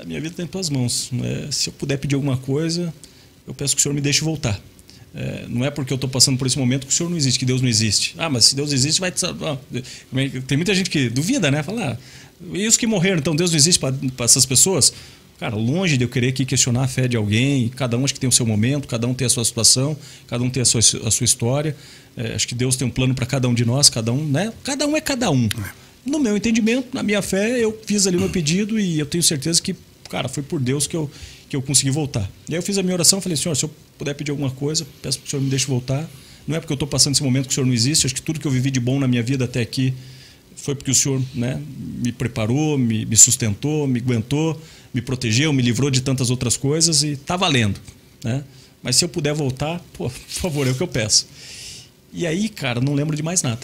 a 0.00 0.04
minha 0.04 0.20
vida 0.20 0.34
está 0.34 0.42
em 0.44 0.46
tuas 0.46 0.70
mãos. 0.70 1.08
né? 1.10 1.48
Se 1.50 1.68
eu 1.68 1.72
puder 1.72 1.96
pedir 1.98 2.14
alguma 2.14 2.36
coisa, 2.36 2.94
eu 3.46 3.54
peço 3.54 3.74
que 3.74 3.80
o 3.80 3.82
senhor 3.82 3.94
me 3.94 4.00
deixe 4.00 4.22
voltar. 4.22 4.60
É, 5.14 5.46
não 5.48 5.64
é 5.64 5.70
porque 5.70 5.92
eu 5.92 5.94
estou 5.94 6.10
passando 6.10 6.36
por 6.36 6.46
esse 6.46 6.58
momento 6.58 6.86
que 6.86 6.92
o 6.92 6.94
senhor 6.94 7.08
não 7.08 7.16
existe, 7.16 7.38
que 7.38 7.46
Deus 7.46 7.62
não 7.62 7.68
existe. 7.68 8.14
Ah, 8.18 8.28
mas 8.28 8.46
se 8.46 8.56
Deus 8.56 8.72
existe, 8.72 9.00
vai 9.00 9.10
te 9.10 9.18
salvar. 9.18 9.58
Tem 10.46 10.58
muita 10.58 10.74
gente 10.74 10.90
que 10.90 11.08
duvida, 11.08 11.50
né? 11.50 11.62
Fala, 11.62 11.92
ah, 11.92 11.96
e 12.52 12.66
os 12.66 12.76
que 12.76 12.86
morreram, 12.86 13.18
então 13.18 13.34
Deus 13.34 13.50
não 13.50 13.56
existe 13.56 13.80
para 13.80 14.24
essas 14.24 14.44
pessoas? 14.44 14.92
Cara, 15.38 15.54
longe 15.54 15.98
de 15.98 16.04
eu 16.04 16.08
querer 16.08 16.28
aqui 16.28 16.46
questionar 16.46 16.84
a 16.84 16.88
fé 16.88 17.06
de 17.06 17.16
alguém, 17.16 17.68
cada 17.68 17.96
um 17.96 18.04
acho 18.04 18.14
que 18.14 18.20
tem 18.20 18.28
o 18.28 18.32
seu 18.32 18.46
momento, 18.46 18.88
cada 18.88 19.06
um 19.06 19.12
tem 19.12 19.26
a 19.26 19.28
sua 19.28 19.44
situação, 19.44 19.96
cada 20.26 20.42
um 20.42 20.48
tem 20.48 20.62
a 20.62 20.64
sua, 20.64 20.80
a 20.80 21.10
sua 21.10 21.24
história. 21.24 21.76
É, 22.16 22.34
acho 22.34 22.48
que 22.48 22.54
Deus 22.54 22.76
tem 22.76 22.86
um 22.86 22.90
plano 22.90 23.14
para 23.14 23.26
cada 23.26 23.46
um 23.46 23.52
de 23.52 23.64
nós, 23.64 23.90
cada 23.90 24.12
um, 24.12 24.24
né? 24.24 24.52
Cada 24.64 24.86
um 24.86 24.96
é 24.96 25.00
cada 25.00 25.30
um. 25.30 25.48
No 26.04 26.18
meu 26.18 26.36
entendimento, 26.36 26.88
na 26.94 27.02
minha 27.02 27.20
fé, 27.20 27.58
eu 27.58 27.78
fiz 27.84 28.06
ali 28.06 28.16
o 28.16 28.20
meu 28.20 28.30
pedido 28.30 28.78
e 28.78 28.98
eu 28.98 29.04
tenho 29.04 29.22
certeza 29.22 29.60
que, 29.60 29.74
cara, 30.08 30.28
foi 30.28 30.42
por 30.42 30.60
Deus 30.60 30.86
que 30.86 30.96
eu, 30.96 31.10
que 31.48 31.56
eu 31.56 31.62
consegui 31.62 31.90
voltar. 31.90 32.30
E 32.48 32.52
aí 32.54 32.58
eu 32.58 32.62
fiz 32.62 32.78
a 32.78 32.82
minha 32.82 32.94
oração, 32.94 33.20
falei, 33.20 33.36
senhor, 33.36 33.54
se 33.56 33.64
eu 33.64 33.70
puder 33.98 34.14
pedir 34.14 34.30
alguma 34.30 34.50
coisa, 34.50 34.86
peço 35.02 35.18
que 35.20 35.26
o 35.26 35.30
senhor 35.30 35.42
me 35.42 35.50
deixe 35.50 35.66
voltar. 35.66 36.08
Não 36.46 36.56
é 36.56 36.60
porque 36.60 36.72
eu 36.72 36.76
estou 36.76 36.86
passando 36.88 37.14
esse 37.14 37.22
momento 37.22 37.46
que 37.46 37.52
o 37.52 37.54
senhor 37.54 37.66
não 37.66 37.74
existe, 37.74 38.06
acho 38.06 38.14
que 38.14 38.22
tudo 38.22 38.38
que 38.38 38.46
eu 38.46 38.50
vivi 38.50 38.70
de 38.70 38.78
bom 38.80 38.98
na 39.00 39.08
minha 39.08 39.22
vida 39.22 39.44
até 39.46 39.60
aqui 39.60 39.92
foi 40.56 40.74
porque 40.74 40.90
o 40.90 40.94
senhor 40.94 41.20
né, 41.34 41.60
me 42.02 42.12
preparou, 42.12 42.78
me, 42.78 43.04
me 43.04 43.16
sustentou, 43.16 43.86
me 43.86 43.98
aguentou, 44.00 44.60
me 44.94 45.00
protegeu, 45.02 45.52
me 45.52 45.62
livrou 45.62 45.90
de 45.90 46.00
tantas 46.00 46.30
outras 46.30 46.56
coisas 46.56 47.02
e 47.02 47.16
tá 47.16 47.36
valendo. 47.36 47.78
Né? 48.24 48.42
Mas 48.82 48.96
se 48.96 49.04
eu 49.04 49.08
puder 49.08 49.34
voltar, 49.34 49.80
pô, 49.92 50.08
por 50.08 50.12
favor, 50.28 50.66
é 50.66 50.70
o 50.70 50.74
que 50.74 50.82
eu 50.82 50.88
peço. 50.88 51.26
E 52.12 52.26
aí, 52.26 52.48
cara, 52.48 52.80
não 52.80 52.94
lembro 52.94 53.14
de 53.16 53.22
mais 53.22 53.42
nada. 53.42 53.60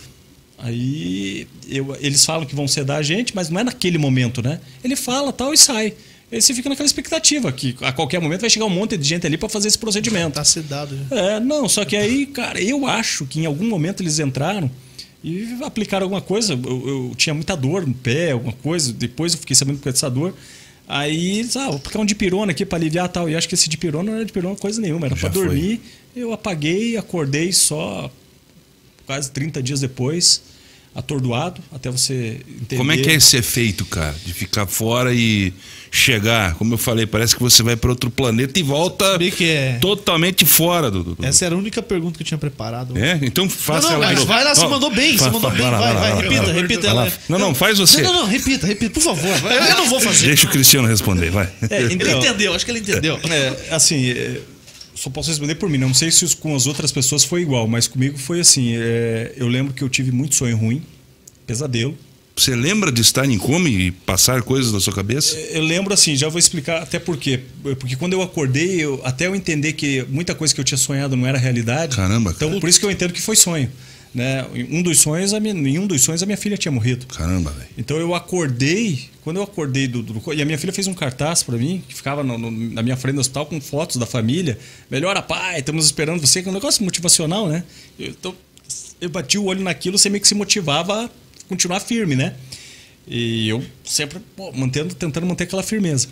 Aí 0.59 1.47
eu- 1.69 1.97
eles 2.01 2.25
falam 2.25 2.47
que 2.47 2.55
vão 2.55 2.69
sedar 2.69 2.99
a 2.99 3.03
gente, 3.03 3.35
mas 3.35 3.49
não 3.49 3.61
é 3.61 3.65
naquele 3.65 3.99
momento, 3.99 4.43
né? 4.43 4.61
Ele 4.85 4.95
fala 4.95 5.33
tal 5.33 5.53
e 5.53 5.57
sai. 5.59 5.95
Aí 6.33 6.41
você 6.41 6.55
fica 6.55 6.69
naquela 6.71 6.87
expectativa 6.87 7.53
que 7.53 7.77
a 7.83 7.93
qualquer 7.93 8.19
momento 8.19 8.41
vai 8.41 8.49
chegar 8.49 8.65
um 8.65 8.71
monte 8.71 8.97
de 8.97 9.07
gente 9.07 9.27
ali 9.27 9.37
para 9.37 9.51
fazer 9.51 9.69
esse 9.69 9.79
procedimento. 9.79 10.37
Tá 10.37 10.45
sedado 10.45 10.99
já. 11.11 11.17
É, 11.17 11.41
não, 11.41 11.69
só 11.69 11.85
que 11.85 11.95
aí, 11.95 12.25
cara, 12.25 12.59
eu 12.59 12.87
acho 12.87 13.27
que 13.27 13.41
em 13.41 13.45
algum 13.45 13.69
momento 13.69 14.03
eles 14.03 14.19
entraram 14.19 14.71
e 15.23 15.59
aplicaram 15.63 16.05
alguma 16.05 16.23
coisa. 16.23 16.55
Eu, 16.55 16.89
eu 16.89 17.13
tinha 17.17 17.35
muita 17.35 17.55
dor 17.55 17.87
no 17.87 17.93
pé, 17.93 18.31
alguma 18.31 18.55
coisa. 18.55 18.95
Depois 18.95 19.35
eu 19.35 19.41
fiquei 19.41 19.55
sabendo 19.55 19.79
que 19.79 19.85
dessa 19.85 20.09
dor. 20.09 20.35
Aí, 20.89 21.41
eles, 21.41 21.55
ah, 21.55 21.67
vou 21.67 21.77
aplicar 21.77 22.01
um 22.01 22.07
dipirona 22.07 22.53
aqui 22.53 22.65
para 22.65 22.79
aliviar 22.79 23.11
tal. 23.11 23.29
E 23.29 23.37
acho 23.37 23.47
que 23.47 23.55
esse 23.55 23.69
dipirona 23.69 24.11
não 24.11 24.17
era 24.17 24.25
dipirona 24.25 24.57
coisa 24.57 24.81
nenhuma, 24.81 25.07
era 25.07 25.17
para 25.17 25.29
dormir. 25.29 25.83
Eu 26.17 26.33
apaguei, 26.33 26.97
acordei 26.97 27.53
só 27.53 28.11
quase 29.07 29.31
30 29.31 29.63
dias 29.63 29.81
depois, 29.81 30.43
atordoado, 30.95 31.61
até 31.71 31.91
você 31.91 32.41
entender. 32.49 32.77
Como 32.79 32.91
é 32.91 32.97
que 32.97 33.11
é 33.11 33.15
esse 33.15 33.37
efeito, 33.37 33.85
cara? 33.85 34.15
De 34.25 34.33
ficar 34.33 34.67
fora 34.67 35.15
e 35.15 35.53
chegar, 35.95 36.55
como 36.55 36.73
eu 36.73 36.79
falei, 36.79 37.05
parece 37.05 37.37
que 37.37 37.43
você 37.43 37.63
vai 37.63 37.77
para 37.77 37.91
outro 37.91 38.11
planeta 38.11 38.59
e 38.59 38.63
volta 38.63 39.19
é. 39.43 39.77
totalmente 39.79 40.47
fora 40.47 40.91
do. 40.91 41.05
do- 41.05 41.15
do- 41.17 41.25
Essa 41.27 41.45
era 41.45 41.55
a 41.55 41.59
única 41.59 41.83
pergunta 41.83 42.17
que 42.17 42.23
eu 42.23 42.27
tinha 42.27 42.39
preparado. 42.39 42.97
É? 42.97 43.21
Então 43.23 43.47
faça 43.49 43.89
não, 43.91 43.97
não, 43.99 44.03
ela 44.05 44.15
mas 44.15 44.25
vai 44.25 44.43
lá, 44.43 44.55
você 44.55 44.67
mandou 44.67 44.91
bem, 44.91 45.19
você 45.19 45.29
mandou 45.29 45.51
bem. 45.51 45.61
Vai, 45.61 45.95
vai, 45.95 46.23
repita, 46.23 46.53
repita 46.53 46.87
ela. 46.87 47.13
Não, 47.29 47.39
não, 47.39 47.55
faz 47.55 47.79
você. 47.79 48.01
Não, 48.01 48.11
não, 48.11 48.21
não, 48.23 48.27
repita, 48.27 48.67
repita, 48.67 48.95
por 48.95 49.03
favor. 49.03 49.31
Eu 49.53 49.77
não 49.77 49.87
vou 49.91 50.01
fazer. 50.01 50.27
Deixa 50.29 50.47
o 50.47 50.51
Cristiano 50.51 50.89
responder, 50.89 51.31
vai. 51.31 51.49
É, 51.69 51.83
Ele 51.83 51.95
então, 51.95 52.19
entendeu, 52.19 52.55
acho 52.55 52.65
que 52.65 52.71
ele 52.71 52.81
entendeu. 52.81 53.21
É, 53.31 53.75
assim, 53.75 54.11
é, 54.13 54.41
só 54.95 55.11
posso 55.11 55.29
responder 55.29 55.57
por 55.57 55.69
mim. 55.69 55.77
Não 55.77 55.93
sei 55.93 56.11
se 56.11 56.35
com 56.37 56.57
as 56.57 56.67
outras 56.67 56.91
pessoas 56.91 57.23
foi 57.23 57.43
igual, 57.43 57.69
mas 57.69 57.87
comigo 57.87 58.17
foi 58.17 58.41
assim. 58.41 58.75
é, 58.77 59.33
eu 59.37 59.47
lembro 59.47 59.75
que 59.75 59.85
eu 59.85 59.91
tive 59.91 60.11
muito 60.11 60.35
sonho 60.37 60.57
ruim, 60.57 60.83
pesadelo. 61.47 61.97
Você 62.35 62.57
lembra 62.57 62.91
de 62.91 63.01
estar 63.03 63.25
em 63.29 63.39
coma 63.39 63.69
e 63.69 63.91
passar 63.91 64.43
coisas 64.43 64.73
na 64.73 64.81
sua 64.81 64.93
cabeça? 64.93 65.37
Eu 65.39 65.63
lembro 65.63 65.93
assim, 65.93 66.17
já 66.17 66.29
vou 66.29 66.39
explicar 66.39 66.83
até 66.83 66.99
por 66.99 67.17
quê. 67.17 67.41
Porque 67.79 67.95
quando 67.97 68.15
eu 68.15 68.23
acordei, 68.23 68.81
eu- 68.81 69.01
até 69.05 69.27
eu 69.27 69.35
entender 69.37 69.75
que 69.75 70.05
muita 70.09 70.35
coisa 70.35 70.55
que 70.55 70.61
eu 70.61 70.65
tinha 70.65 70.79
sonhado 70.79 71.15
não 71.17 71.27
era 71.27 71.39
realidade. 71.39 71.95
Caramba, 71.95 72.33
cara. 72.33 72.47
Então, 72.47 72.61
por 72.61 72.69
isso 72.69 72.81
que 72.81 72.87
eu 72.87 72.91
entendo 72.91 73.13
que 73.13 73.21
foi 73.21 73.37
sonho. 73.37 73.71
Né? 74.15 74.45
Em 74.55 74.79
um 74.79 74.83
dos 74.83 74.99
sonhos, 75.01 75.33
a 75.33 75.41
minha, 75.41 75.55
em 75.55 75.79
um 75.79 75.87
dos 75.87 76.03
sonhos, 76.03 76.23
a 76.23 76.27
minha 76.27 76.37
filha 76.37 76.57
tinha 76.59 76.73
morrido. 76.73 77.07
Caramba, 77.07 77.51
velho. 77.51 77.69
Então 77.79 77.97
eu 77.97 78.15
acordei, 78.15 79.09
quando 79.23 79.39
eu 79.39 79.43
acordei 79.43 79.87
do, 79.89 80.03
do- 80.03 80.33
e 80.35 80.43
a 80.43 80.45
minha 80.45 80.59
filha 80.59 80.73
fez 80.73 80.87
um 80.87 80.93
cartaz 80.93 81.43
para 81.43 81.57
mim, 81.57 81.83
que 81.89 81.95
ficava 81.95 82.23
no- 82.23 82.37
no- 82.37 82.51
na 82.51 82.83
minha 82.83 82.97
frente 82.97 83.15
do 83.15 83.21
hospital 83.23 83.47
com 83.47 83.59
fotos 83.59 83.97
da 83.97 84.05
família. 84.05 84.59
Melhora 84.91 85.23
pai, 85.23 85.61
estamos 85.61 85.87
esperando 85.87 86.21
você, 86.21 86.43
que 86.43 86.49
é 86.49 86.51
um 86.51 86.55
negócio 86.55 86.85
motivacional, 86.85 87.49
né? 87.49 87.65
Eu- 87.99 88.09
Então 88.09 88.35
eu 89.01 89.09
bati 89.09 89.39
o 89.39 89.45
olho 89.45 89.63
naquilo, 89.63 89.97
você 89.97 90.11
meio 90.11 90.21
que 90.21 90.29
se 90.29 90.35
motivava 90.35 91.11
continuar 91.49 91.81
firme, 91.81 92.17
né? 92.17 92.35
E 93.07 93.49
eu 93.49 93.65
sempre 93.85 94.21
pô, 94.37 94.53
mantendo, 94.53 94.95
tentando 94.95 95.27
manter 95.27 95.45
aquela 95.45 95.63
firmeza. 95.63 96.09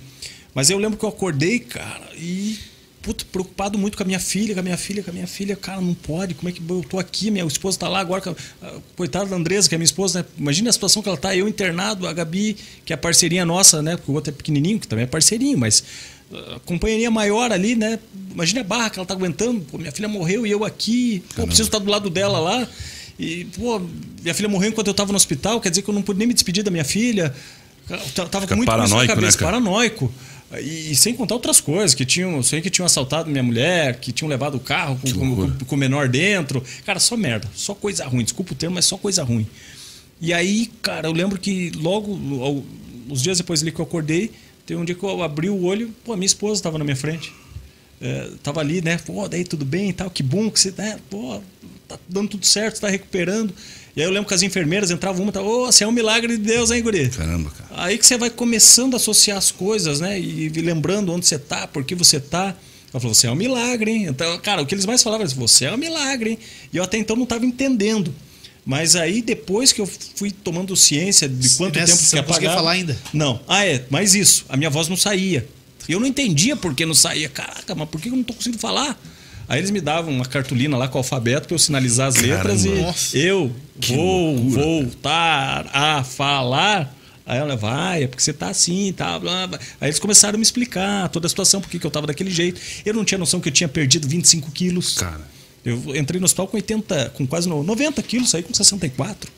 Mas 0.54 0.70
eu 0.70 0.78
lembro 0.78 0.98
que 0.98 1.04
eu 1.04 1.08
acordei, 1.08 1.60
cara, 1.60 2.08
e 2.16 2.58
puto, 3.02 3.24
preocupado 3.26 3.78
muito 3.78 3.96
com 3.96 4.02
a 4.02 4.06
minha 4.06 4.20
filha, 4.20 4.52
com 4.54 4.60
a 4.60 4.62
minha 4.62 4.76
filha, 4.76 5.02
com 5.02 5.10
a 5.10 5.12
minha 5.12 5.26
filha. 5.26 5.56
Cara, 5.56 5.80
não 5.80 5.94
pode, 5.94 6.34
como 6.34 6.48
é 6.48 6.52
que 6.52 6.60
eu 6.68 6.84
tô 6.88 6.98
aqui? 6.98 7.30
Minha 7.30 7.44
esposa 7.44 7.78
tá 7.78 7.88
lá 7.88 8.00
agora. 8.00 8.36
Coitada 8.96 9.26
da 9.26 9.36
Andresa, 9.36 9.68
que 9.68 9.74
é 9.74 9.78
minha 9.78 9.84
esposa, 9.84 10.20
né? 10.20 10.28
Imagina 10.38 10.70
a 10.70 10.72
situação 10.72 11.02
que 11.02 11.08
ela 11.08 11.16
tá, 11.16 11.34
eu 11.34 11.48
internado, 11.48 12.06
a 12.06 12.12
Gabi, 12.12 12.56
que 12.84 12.92
é 12.92 12.94
a 12.94 12.98
parceirinha 12.98 13.44
nossa, 13.44 13.80
né? 13.82 13.96
Porque 13.96 14.10
o 14.10 14.14
outro 14.14 14.32
é 14.32 14.36
pequenininho, 14.36 14.78
que 14.78 14.86
também 14.86 15.04
é 15.04 15.06
parceirinho, 15.06 15.56
mas 15.56 15.82
a 16.54 16.60
companheirinha 16.60 17.10
maior 17.10 17.50
ali, 17.50 17.74
né? 17.74 17.98
Imagina 18.32 18.60
a 18.60 18.64
barra 18.64 18.90
que 18.90 18.98
ela 18.98 19.06
tá 19.06 19.14
aguentando. 19.14 19.60
Pô, 19.62 19.78
minha 19.78 19.92
filha 19.92 20.08
morreu 20.08 20.46
e 20.46 20.50
eu 20.50 20.64
aqui. 20.64 21.22
Pô, 21.34 21.46
preciso 21.46 21.68
estar 21.68 21.78
do 21.78 21.90
lado 21.90 22.10
dela 22.10 22.38
lá. 22.38 22.68
E, 23.20 23.44
pô, 23.44 23.78
minha 24.22 24.32
filha 24.32 24.48
morreu 24.48 24.70
enquanto 24.70 24.86
eu 24.86 24.94
tava 24.94 25.12
no 25.12 25.16
hospital, 25.16 25.60
quer 25.60 25.68
dizer 25.68 25.82
que 25.82 25.90
eu 25.90 25.94
não 25.94 26.00
pude 26.00 26.18
nem 26.18 26.26
me 26.26 26.32
despedir 26.32 26.64
da 26.64 26.70
minha 26.70 26.84
filha. 26.84 27.34
Eu 27.86 27.98
tava 27.98 28.40
Fica 28.40 28.46
com 28.46 28.56
muito 28.56 28.66
paranoico, 28.66 28.96
né, 28.96 29.06
cabeça, 29.14 29.36
cara? 29.36 29.52
paranoico. 29.52 30.10
E, 30.58 30.92
e 30.92 30.96
sem 30.96 31.14
contar 31.14 31.34
outras 31.34 31.60
coisas, 31.60 31.94
que 31.94 32.06
tinham, 32.06 32.42
sei 32.42 32.62
que 32.62 32.70
tinham 32.70 32.86
assaltado 32.86 33.30
minha 33.30 33.42
mulher, 33.42 34.00
que 34.00 34.10
tinham 34.10 34.28
levado 34.28 34.54
o 34.54 34.60
carro 34.60 34.98
com, 35.66 35.74
o 35.74 35.78
menor 35.78 36.08
dentro. 36.08 36.64
Cara, 36.86 36.98
só 36.98 37.14
merda, 37.14 37.46
só 37.54 37.74
coisa 37.74 38.06
ruim. 38.06 38.24
Desculpa 38.24 38.52
o 38.52 38.56
termo, 38.56 38.76
mas 38.76 38.86
só 38.86 38.96
coisa 38.96 39.22
ruim. 39.22 39.46
E 40.18 40.32
aí, 40.32 40.70
cara, 40.80 41.06
eu 41.06 41.12
lembro 41.12 41.38
que 41.38 41.70
logo, 41.76 42.18
uns 43.06 43.22
dias 43.22 43.36
depois 43.36 43.60
ali 43.60 43.70
que 43.70 43.80
eu 43.80 43.84
acordei, 43.84 44.30
teve 44.64 44.80
um 44.80 44.84
dia 44.84 44.94
que 44.94 45.02
eu 45.02 45.22
abri 45.22 45.50
o 45.50 45.62
olho, 45.64 45.94
pô, 46.04 46.14
a 46.14 46.16
minha 46.16 46.26
esposa 46.26 46.54
estava 46.54 46.78
na 46.78 46.84
minha 46.84 46.96
frente. 46.96 47.30
É, 48.00 48.30
tava 48.42 48.60
ali, 48.60 48.80
né? 48.80 48.98
Pô, 49.04 49.28
daí 49.28 49.44
tudo 49.44 49.64
bem 49.64 49.90
e 49.90 49.92
tal, 49.92 50.10
que 50.10 50.22
bom 50.22 50.50
que 50.50 50.58
você, 50.58 50.72
né? 50.76 50.98
Pô, 51.10 51.40
tá 51.86 51.98
dando 52.08 52.30
tudo 52.30 52.46
certo, 52.46 52.80
tá 52.80 52.88
recuperando. 52.88 53.52
E 53.94 54.00
aí 54.00 54.06
eu 54.06 54.12
lembro 54.12 54.28
que 54.28 54.34
as 54.34 54.42
enfermeiras 54.42 54.90
entravam 54.90 55.22
uma 55.22 55.32
e 55.34 55.38
ô, 55.38 55.66
você 55.66 55.84
é 55.84 55.86
um 55.86 55.92
milagre 55.92 56.36
de 56.36 56.42
Deus, 56.42 56.70
hein, 56.70 56.82
guri? 56.82 57.10
Caramba, 57.10 57.50
cara. 57.50 57.82
Aí 57.82 57.98
que 57.98 58.06
você 58.06 58.16
vai 58.16 58.30
começando 58.30 58.94
a 58.94 58.96
associar 58.96 59.36
as 59.36 59.50
coisas, 59.50 60.00
né? 60.00 60.18
E 60.18 60.48
lembrando 60.48 61.12
onde 61.12 61.26
você 61.26 61.38
tá, 61.38 61.66
por 61.66 61.84
que 61.84 61.94
você 61.94 62.20
tá. 62.20 62.56
Ela 62.92 63.00
falou, 63.00 63.14
você 63.14 63.26
é 63.26 63.30
um 63.30 63.36
milagre, 63.36 63.90
hein? 63.90 64.06
Então, 64.06 64.38
cara, 64.38 64.62
o 64.62 64.66
que 64.66 64.74
eles 64.74 64.86
mais 64.86 65.02
falavam 65.02 65.26
era, 65.26 65.34
você 65.34 65.66
é 65.66 65.72
um 65.72 65.76
milagre, 65.76 66.30
hein? 66.30 66.38
E 66.72 66.76
eu 66.76 66.82
até 66.82 66.98
então 66.98 67.16
não 67.16 67.24
estava 67.24 67.44
entendendo. 67.44 68.14
Mas 68.64 68.94
aí, 68.94 69.22
depois 69.22 69.72
que 69.72 69.80
eu 69.80 69.86
fui 69.86 70.30
tomando 70.30 70.76
ciência 70.76 71.28
de 71.28 71.50
quanto 71.56 71.78
Nessa, 71.78 71.92
tempo 71.92 72.02
você 72.02 72.10
que 72.10 72.16
não 72.16 72.24
conseguia 72.24 72.48
apagava... 72.48 72.56
falar 72.56 72.72
ainda? 72.72 72.98
Não. 73.12 73.40
Ah, 73.48 73.64
é. 73.64 73.84
Mas 73.90 74.14
isso. 74.14 74.44
A 74.48 74.56
minha 74.56 74.70
voz 74.70 74.88
não 74.88 74.96
saía. 74.96 75.46
Eu 75.92 76.00
não 76.00 76.06
entendia 76.06 76.56
por 76.56 76.74
que 76.74 76.84
não 76.86 76.94
saía. 76.94 77.28
Caraca, 77.28 77.74
mas 77.74 77.88
por 77.88 78.00
que 78.00 78.08
eu 78.08 78.16
não 78.16 78.22
tô 78.22 78.32
conseguindo 78.34 78.60
falar? 78.60 78.98
Aí 79.48 79.58
eles 79.58 79.70
me 79.70 79.80
davam 79.80 80.12
uma 80.14 80.24
cartolina 80.24 80.76
lá 80.76 80.86
com 80.86 80.96
o 80.96 81.00
alfabeto 81.00 81.48
para 81.48 81.54
eu 81.54 81.58
sinalizar 81.58 82.06
as 82.08 82.16
letras 82.16 82.62
Caramba. 82.62 82.80
e 82.80 82.82
Nossa. 82.82 83.18
eu 83.18 83.52
Que 83.80 83.94
vou 83.96 84.34
loucura, 84.36 84.62
voltar 84.62 85.70
a 85.72 86.04
falar. 86.04 86.96
Aí 87.26 87.38
ela 87.38 87.56
vai, 87.56 88.04
é 88.04 88.06
porque 88.06 88.22
você 88.22 88.32
tá 88.32 88.48
assim, 88.48 88.92
tá, 88.92 89.18
blá, 89.18 89.46
blá. 89.46 89.58
Aí 89.80 89.88
eles 89.88 89.98
começaram 89.98 90.34
a 90.34 90.38
me 90.38 90.42
explicar 90.42 91.08
toda 91.08 91.26
a 91.26 91.28
situação, 91.28 91.60
por 91.60 91.68
que 91.70 91.84
eu 91.84 91.90
tava 91.90 92.06
daquele 92.06 92.30
jeito. 92.30 92.60
Eu 92.84 92.94
não 92.94 93.04
tinha 93.04 93.18
noção 93.18 93.40
que 93.40 93.48
eu 93.48 93.52
tinha 93.52 93.68
perdido 93.68 94.06
25 94.08 94.50
quilos. 94.52 94.98
Cara. 94.98 95.28
Eu 95.64 95.94
entrei 95.96 96.18
no 96.18 96.24
hospital 96.24 96.48
com 96.48 96.56
80, 96.56 97.10
com 97.14 97.26
quase 97.26 97.48
no- 97.48 97.62
90 97.62 98.02
quilos, 98.02 98.30
saí 98.30 98.42
com 98.42 98.54
64. 98.54 99.30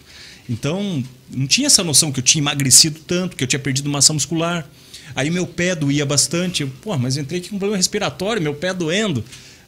Então, 0.49 1.03
não 1.31 1.47
tinha 1.47 1.67
essa 1.67 1.83
noção 1.85 2.11
que 2.13 2.21
eu 2.21 2.25
tinha 2.25 2.41
emagrecido 2.43 3.01
tanto, 3.01 3.37
que 3.37 3.45
eu 3.45 3.49
tinha 3.49 3.59
perdido 3.61 3.89
massa 3.91 4.13
muscular. 4.13 4.67
Aí 5.15 5.31
meu 5.31 5.47
pé 5.47 5.75
doía 5.75 6.05
bastante. 6.07 6.63
Eu, 6.63 6.69
Pô, 6.81 6.97
mas 6.97 7.17
entrei 7.17 7.41
aqui 7.41 7.49
com 7.51 7.57
um 7.57 7.59
problema 7.59 7.77
respiratório, 7.77 8.41
meu 8.43 8.55
pé 8.55 8.73
doendo. 8.73 9.25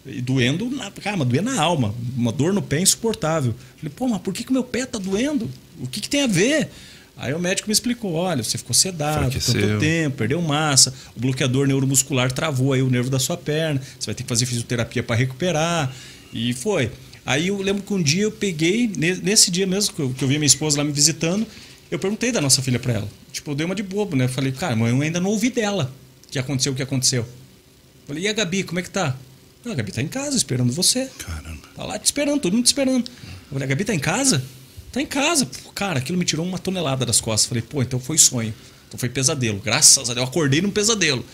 E 0.07 0.20
doendo, 0.20 0.68
na, 0.70 0.91
cara, 0.91 1.16
mas 1.16 1.26
doía 1.28 1.41
na 1.43 1.61
alma. 1.61 1.95
Uma 2.16 2.30
dor 2.32 2.53
no 2.53 2.61
pé 2.61 2.80
insuportável. 2.80 3.55
Falei, 3.76 3.93
pô, 3.95 4.07
mas 4.09 4.20
por 4.20 4.35
que, 4.35 4.45
que 4.45 4.53
meu 4.53 4.62
pé 4.64 4.85
tá 4.85 4.99
doendo? 4.99 5.51
O 5.80 5.87
que, 5.87 6.01
que 6.01 6.09
tem 6.09 6.22
a 6.22 6.26
ver? 6.26 6.68
Aí 7.16 7.32
o 7.32 7.39
médico 7.39 7.68
me 7.68 7.72
explicou: 7.72 8.12
olha, 8.12 8.43
você 8.43 8.59
ficou 8.59 8.74
sedado 8.74 9.26
Enfraqueceu. 9.28 9.61
tanto 9.61 9.80
tempo, 9.80 10.16
perdeu 10.16 10.43
massa, 10.43 10.93
o 11.16 11.20
bloqueador 11.20 11.66
neuromuscular 11.66 12.30
travou 12.32 12.72
aí 12.72 12.82
o 12.82 12.91
nervo 12.91 13.09
da 13.09 13.18
sua 13.20 13.37
perna, 13.37 13.80
você 13.99 14.07
vai 14.07 14.14
ter 14.14 14.24
que 14.24 14.28
fazer 14.28 14.47
fisioterapia 14.47 15.03
para 15.03 15.16
recuperar. 15.16 15.95
E 16.32 16.53
foi. 16.53 16.91
Aí 17.24 17.49
eu 17.49 17.62
lembro 17.62 17.82
que 17.82 17.95
um 17.95 18.03
dia 18.03 18.24
eu 18.24 18.32
peguei, 18.32 18.91
ne- 18.95 19.14
nesse 19.22 19.51
dia 19.51 19.66
mesmo 19.66 19.95
que 19.95 20.03
eu, 20.03 20.11
que 20.11 20.22
eu 20.22 20.28
vi 20.28 20.35
minha 20.39 20.47
esposa 20.47 20.76
lá 20.78 20.85
me 20.85 20.93
visitando, 20.93 21.47
eu 21.95 21.99
perguntei 21.99 22.32
da 22.32 22.40
nossa 22.40 22.61
filha 22.62 22.78
para 22.78 22.95
ela. 22.95 23.09
Tipo, 23.32 23.51
eu 23.51 23.55
dei 23.55 23.64
uma 23.66 23.74
de 23.74 23.82
bobo, 23.82 24.16
né? 24.16 24.24
Eu 24.24 24.28
falei, 24.28 24.53
cara, 24.53 24.74
mãe, 24.76 24.90
eu 24.90 25.01
ainda 25.01 25.20
não 25.20 25.30
ouvi 25.30 25.51
dela 25.51 25.92
que 26.30 26.38
aconteceu 26.38 26.72
o 26.72 26.76
que 26.76 26.82
aconteceu. 26.82 27.26
Falei, 28.07 28.24
e 28.24 28.28
a 28.28 28.32
Gabi, 28.32 28.64
como 28.64 28.80
é 28.80 28.82
que 28.82 28.90
tá? 28.90 29.16
"Ah, 29.64 29.70
a 29.70 29.74
Gabi 29.74 29.92
tá 29.92 30.03
em 30.03 30.09
casa 30.09 30.36
esperando 30.36 30.72
você. 30.72 31.09
Caramba. 31.18 31.62
Tá 31.74 31.84
lá 31.84 31.99
te 31.99 32.05
esperando, 32.05 32.40
todo 32.40 32.53
mundo 32.55 32.64
te 32.64 32.68
esperando. 32.68 33.09
Eu 33.09 33.53
falei, 33.53 33.64
a 33.64 33.68
Gabi 33.68 33.84
tá 33.84 33.95
em 33.95 33.99
casa? 33.99 34.45
Tá 34.92 35.01
em 35.01 35.07
casa. 35.07 35.47
Pô, 35.47 35.70
Cara, 35.72 35.99
aquilo 35.99 36.18
me 36.18 36.24
tirou 36.24 36.45
uma 36.47 36.59
tonelada 36.59 37.07
das 37.07 37.20
costas. 37.20 37.49
Falei, 37.49 37.62
pô, 37.62 37.82
então 37.82 37.99
foi 37.99 38.18
sonho. 38.18 38.55
Então 38.88 38.99
foi 38.99 39.09
pesadelo. 39.09 39.61
Graças 39.61 39.99
a 40.11 40.14
Deus, 40.14 40.18
eu 40.18 40.24
acordei 40.24 40.61
num 40.61 40.70
pesadelo. 40.70 41.24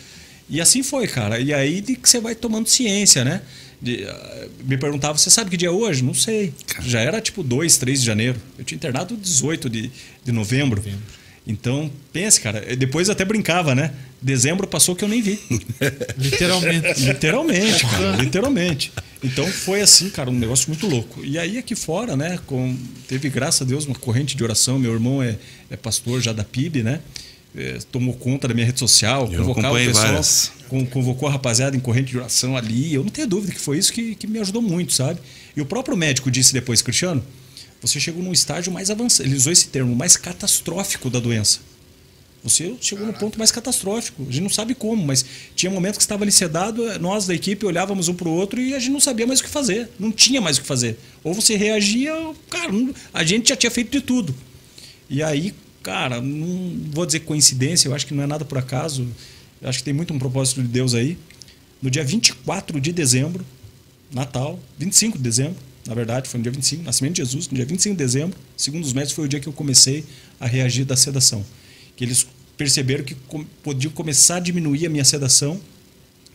E 0.49 0.61
assim 0.61 0.83
foi, 0.83 1.07
cara. 1.07 1.39
E 1.39 1.53
aí 1.53 1.81
de 1.81 1.97
que 1.97 2.09
você 2.09 2.21
vai 2.21 2.35
tomando 2.35 2.69
ciência, 2.69 3.25
né? 3.25 3.43
De, 3.81 4.05
ah, 4.05 4.49
me 4.65 4.77
perguntava, 4.77 5.17
você 5.17 5.31
sabe 5.31 5.51
que 5.51 5.57
dia 5.57 5.69
é 5.69 5.71
hoje? 5.71 6.03
Não 6.03 6.15
sei. 6.15 6.53
Já 6.83 7.01
era 7.01 7.21
tipo 7.21 7.43
2, 7.43 7.79
3 7.79 8.01
de 8.01 8.07
janeiro. 8.07 8.39
Eu 8.59 8.65
tinha 8.65 8.77
internado 8.77 9.17
18 9.17 9.71
de, 9.71 9.91
de 10.25 10.33
novembro. 10.33 10.83
Então, 11.47 11.91
pense, 12.13 12.41
cara. 12.41 12.65
eu 12.69 12.77
Depois 12.77 13.09
até 13.09 13.25
brincava, 13.25 13.75
né? 13.75 13.93
Dezembro 14.21 14.67
passou 14.67 14.95
que 14.95 15.03
eu 15.03 15.09
nem 15.09 15.23
vi. 15.23 15.41
Literalmente. 16.19 17.01
Literalmente, 17.01 17.87
cara, 17.87 18.17
literalmente. 18.17 18.93
Então 19.23 19.47
foi 19.47 19.81
assim, 19.81 20.11
cara, 20.11 20.31
um 20.31 20.39
negócio 20.39 20.69
muito 20.69 20.87
louco. 20.87 21.25
E 21.25 21.39
aí 21.39 21.59
aqui 21.59 21.75
fora, 21.75 22.17
né, 22.17 22.39
com, 22.47 22.77
teve, 23.09 23.29
graças 23.29 23.63
a 23.63 23.65
Deus, 23.65 23.87
uma 23.87 23.95
corrente 23.95 24.37
de 24.37 24.45
oração. 24.45 24.79
Meu 24.79 24.93
irmão 24.93 25.23
é, 25.23 25.37
é 25.71 25.77
pastor 25.77 26.21
já 26.21 26.33
da 26.33 26.45
PIB, 26.45 26.83
né? 26.83 27.01
É, 27.57 27.79
tomou 27.91 28.15
conta 28.15 28.47
da 28.47 28.55
minha 28.55 28.65
rede 28.67 28.79
social, 28.79 29.23
Eu 29.33 29.41
convocava 29.41 29.75
o 29.75 29.77
pessoal, 29.93 30.07
con- 30.69 30.87
convocou 30.87 31.29
a 31.29 31.33
rapaziada 31.33 31.77
em 31.77 31.81
corrente 31.81 32.11
de 32.13 32.19
oração 32.19 32.57
ali. 32.57 32.95
Eu 32.95 33.03
não 33.03 33.11
tenho 33.11 33.27
dúvida 33.27 33.53
que 33.53 33.59
foi 33.61 33.77
isso 33.79 33.93
que, 33.93 34.15
que 34.15 34.27
me 34.27 34.39
ajudou 34.39 34.63
muito, 34.63 34.93
sabe? 34.93 35.19
E 35.57 35.61
o 35.61 35.67
próprio 35.67 35.97
médico 35.97 36.31
disse 36.31 36.53
depois, 36.53 36.81
Cristiano, 36.81 37.25
você 37.83 37.99
chegou 37.99 38.23
num 38.23 38.33
estágio 38.33 38.73
mais 38.73 38.89
avançado, 38.89 39.29
ele 39.29 39.35
usou 39.37 39.53
esse 39.53 39.67
termo, 39.69 39.97
mais 39.97 40.17
catastrófico 40.17 41.11
da 41.11 41.19
doença. 41.19 41.59
Você 42.45 42.75
chegou 42.81 43.07
no 43.07 43.13
ponto 43.13 43.37
mais 43.39 43.51
catastrófico. 43.51 44.23
A 44.23 44.33
gente 44.33 44.43
não 44.43 44.49
sabe 44.49 44.75
como, 44.75 45.05
mas 45.05 45.25
tinha 45.55 45.71
momentos 45.71 45.99
que 45.99 46.05
estava 46.05 46.25
ali 46.25 46.33
sedado, 46.33 46.99
nós 46.99 47.27
da 47.27 47.35
equipe 47.35 47.67
olhávamos 47.67 48.09
um 48.09 48.15
para 48.15 48.29
o 48.29 48.33
outro 48.33 48.59
e 48.61 48.73
a 48.75 48.79
gente 48.79 48.93
não 48.93 49.01
sabia 49.01 49.27
mais 49.27 49.41
o 49.41 49.43
que 49.43 49.49
fazer. 49.51 49.91
Não 49.99 50.11
tinha 50.13 50.41
mais 50.41 50.57
o 50.57 50.63
que 50.63 50.67
fazer. 50.67 50.97
Ou 51.23 51.35
você 51.35 51.57
reagia, 51.57 52.15
cara, 52.49 52.73
a 53.13 53.25
gente 53.25 53.49
já 53.51 53.57
tinha 53.57 53.71
feito 53.71 53.91
de 53.91 54.01
tudo. 54.01 54.35
E 55.11 55.23
aí, 55.23 55.53
cara, 55.83 56.21
não 56.21 56.77
vou 56.91 57.07
dizer 57.07 57.21
coincidência, 57.21 57.89
eu 57.89 57.95
acho 57.95 58.07
que 58.07 58.15
não 58.15 58.23
é 58.23 58.27
nada 58.27 58.45
por 58.45 58.59
acaso. 58.59 59.07
Eu 59.61 59.69
acho 59.69 59.79
que 59.79 59.85
tem 59.85 59.95
muito 59.95 60.13
um 60.15 60.19
propósito 60.19 60.63
de 60.63 60.69
Deus 60.69 60.95
aí. 60.95 61.17
No 61.83 61.91
dia 61.91 62.05
24 62.05 62.81
de 62.81 62.93
dezembro, 62.93 63.45
Natal, 64.13 64.59
25 64.79 65.17
de 65.17 65.25
dezembro, 65.25 65.57
na 65.87 65.95
verdade, 65.95 66.29
foi 66.29 66.39
no 66.39 66.43
dia 66.43 66.53
25, 66.53 66.83
nascimento 66.83 67.15
de 67.15 67.23
Jesus, 67.23 67.49
no 67.49 67.57
dia 67.57 67.65
25 67.65 67.95
de 67.95 67.99
dezembro, 68.05 68.39
segundo 68.57 68.85
os 68.85 68.93
médicos, 68.93 69.15
foi 69.15 69.25
o 69.25 69.29
dia 69.29 69.41
que 69.41 69.47
eu 69.47 69.53
comecei 69.53 70.05
a 70.39 70.47
reagir 70.47 70.85
da 70.85 70.97
sedação. 70.97 71.45
Que 71.97 72.05
eles 72.05 72.27
perceberam 72.57 73.03
que 73.05 73.15
com- 73.27 73.45
podiam 73.63 73.91
começar 73.93 74.37
a 74.37 74.41
diminuir 74.41 74.87
a 74.87 74.91
minha 74.91 75.05
sedação 75.05 75.59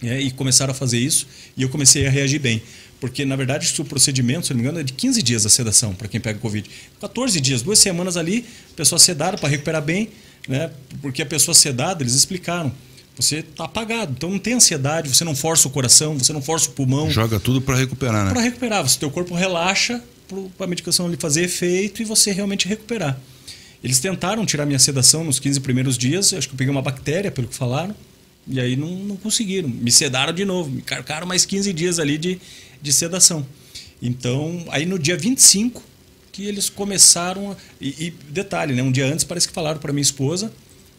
é, 0.02 0.20
e 0.20 0.32
começaram 0.32 0.72
a 0.72 0.74
fazer 0.74 0.98
isso 1.00 1.28
e 1.56 1.62
eu 1.62 1.70
comecei 1.70 2.06
a 2.08 2.10
reagir 2.10 2.40
bem. 2.40 2.62
Porque, 3.00 3.26
na 3.26 3.36
verdade, 3.36 3.74
o 3.80 3.86
procedimento, 3.86 4.48
se 4.48 4.54
não 4.54 4.58
me 4.58 4.64
engano, 4.64 4.80
é 4.80 4.84
de 4.84 4.94
15 4.94 5.22
dias 5.22 5.46
a 5.46 5.50
sedação 5.50 5.94
para 5.94 6.08
quem 6.08 6.20
pega 6.20 6.40
Covid. 6.40 6.70
14 7.02 7.40
dias, 7.42 7.62
duas 7.62 7.80
semanas 7.80 8.18
ali, 8.18 8.46
pessoa 8.76 8.98
sedada 8.98 9.38
para 9.38 9.50
recuperar 9.50 9.82
bem, 9.82 10.10
né? 10.48 10.72
porque 11.02 11.22
a 11.22 11.26
pessoa 11.26 11.54
sedada, 11.54 12.02
eles 12.02 12.14
explicaram, 12.14 12.72
você 13.18 13.38
está 13.38 13.66
apagado, 13.66 14.14
então 14.16 14.30
não 14.30 14.40
tem 14.40 14.54
ansiedade, 14.54 15.10
você 15.10 15.24
não 15.24 15.36
força 15.36 15.68
o 15.68 15.72
coração, 15.72 16.18
você 16.18 16.34
não 16.34 16.42
força 16.42 16.70
o 16.70 16.74
pulmão 16.74 17.10
Joga 17.10 17.40
tudo 17.40 17.62
pra 17.62 17.76
recuperar, 17.76 18.30
para 18.30 18.42
né? 18.42 18.48
recuperar. 18.48 18.84
Você, 18.84 19.00
teu 19.00 19.10
corpo 19.10 19.34
relaxa 19.34 20.02
para 20.58 20.66
a 20.66 20.68
medicação 20.68 21.06
ali 21.06 21.18
fazer 21.18 21.44
efeito 21.44 22.02
e 22.02 22.06
você 22.06 22.32
realmente 22.32 22.68
recuperar. 22.68 23.18
Eles 23.84 24.00
tentaram 24.00 24.46
tirar 24.46 24.66
minha 24.66 24.80
sedação 24.80 25.24
nos 25.24 25.40
15 25.40 25.60
primeiros 25.60 25.98
dias, 25.98 26.34
acho 26.34 26.48
que 26.48 26.56
eu 26.56 26.58
peguei 26.58 26.72
uma 26.72 26.82
bactéria, 26.82 27.30
pelo 27.30 27.48
que 27.48 27.56
falaram, 27.56 27.96
e 28.48 28.60
aí 28.60 28.76
não, 28.76 28.90
não 28.90 29.16
conseguiram. 29.16 29.70
Me 29.70 29.92
sedaram 29.92 30.34
de 30.34 30.44
novo, 30.44 30.70
me 30.70 30.82
carcaram 30.82 31.28
mais 31.28 31.46
15 31.46 31.72
dias 31.72 32.00
ali 32.00 32.18
de, 32.18 32.40
de 32.86 32.94
sedação. 32.94 33.46
Então, 34.02 34.64
aí 34.70 34.86
no 34.86 35.00
dia 35.00 35.18
25 35.18 35.84
que 36.32 36.46
eles 36.46 36.70
começaram 36.70 37.52
a, 37.52 37.56
e, 37.80 38.08
e 38.08 38.14
detalhe, 38.30 38.74
né, 38.74 38.84
um 38.84 38.92
dia 38.92 39.06
antes 39.06 39.24
parece 39.24 39.48
que 39.48 39.54
falaram 39.54 39.80
para 39.80 39.92
minha 39.92 40.02
esposa 40.02 40.52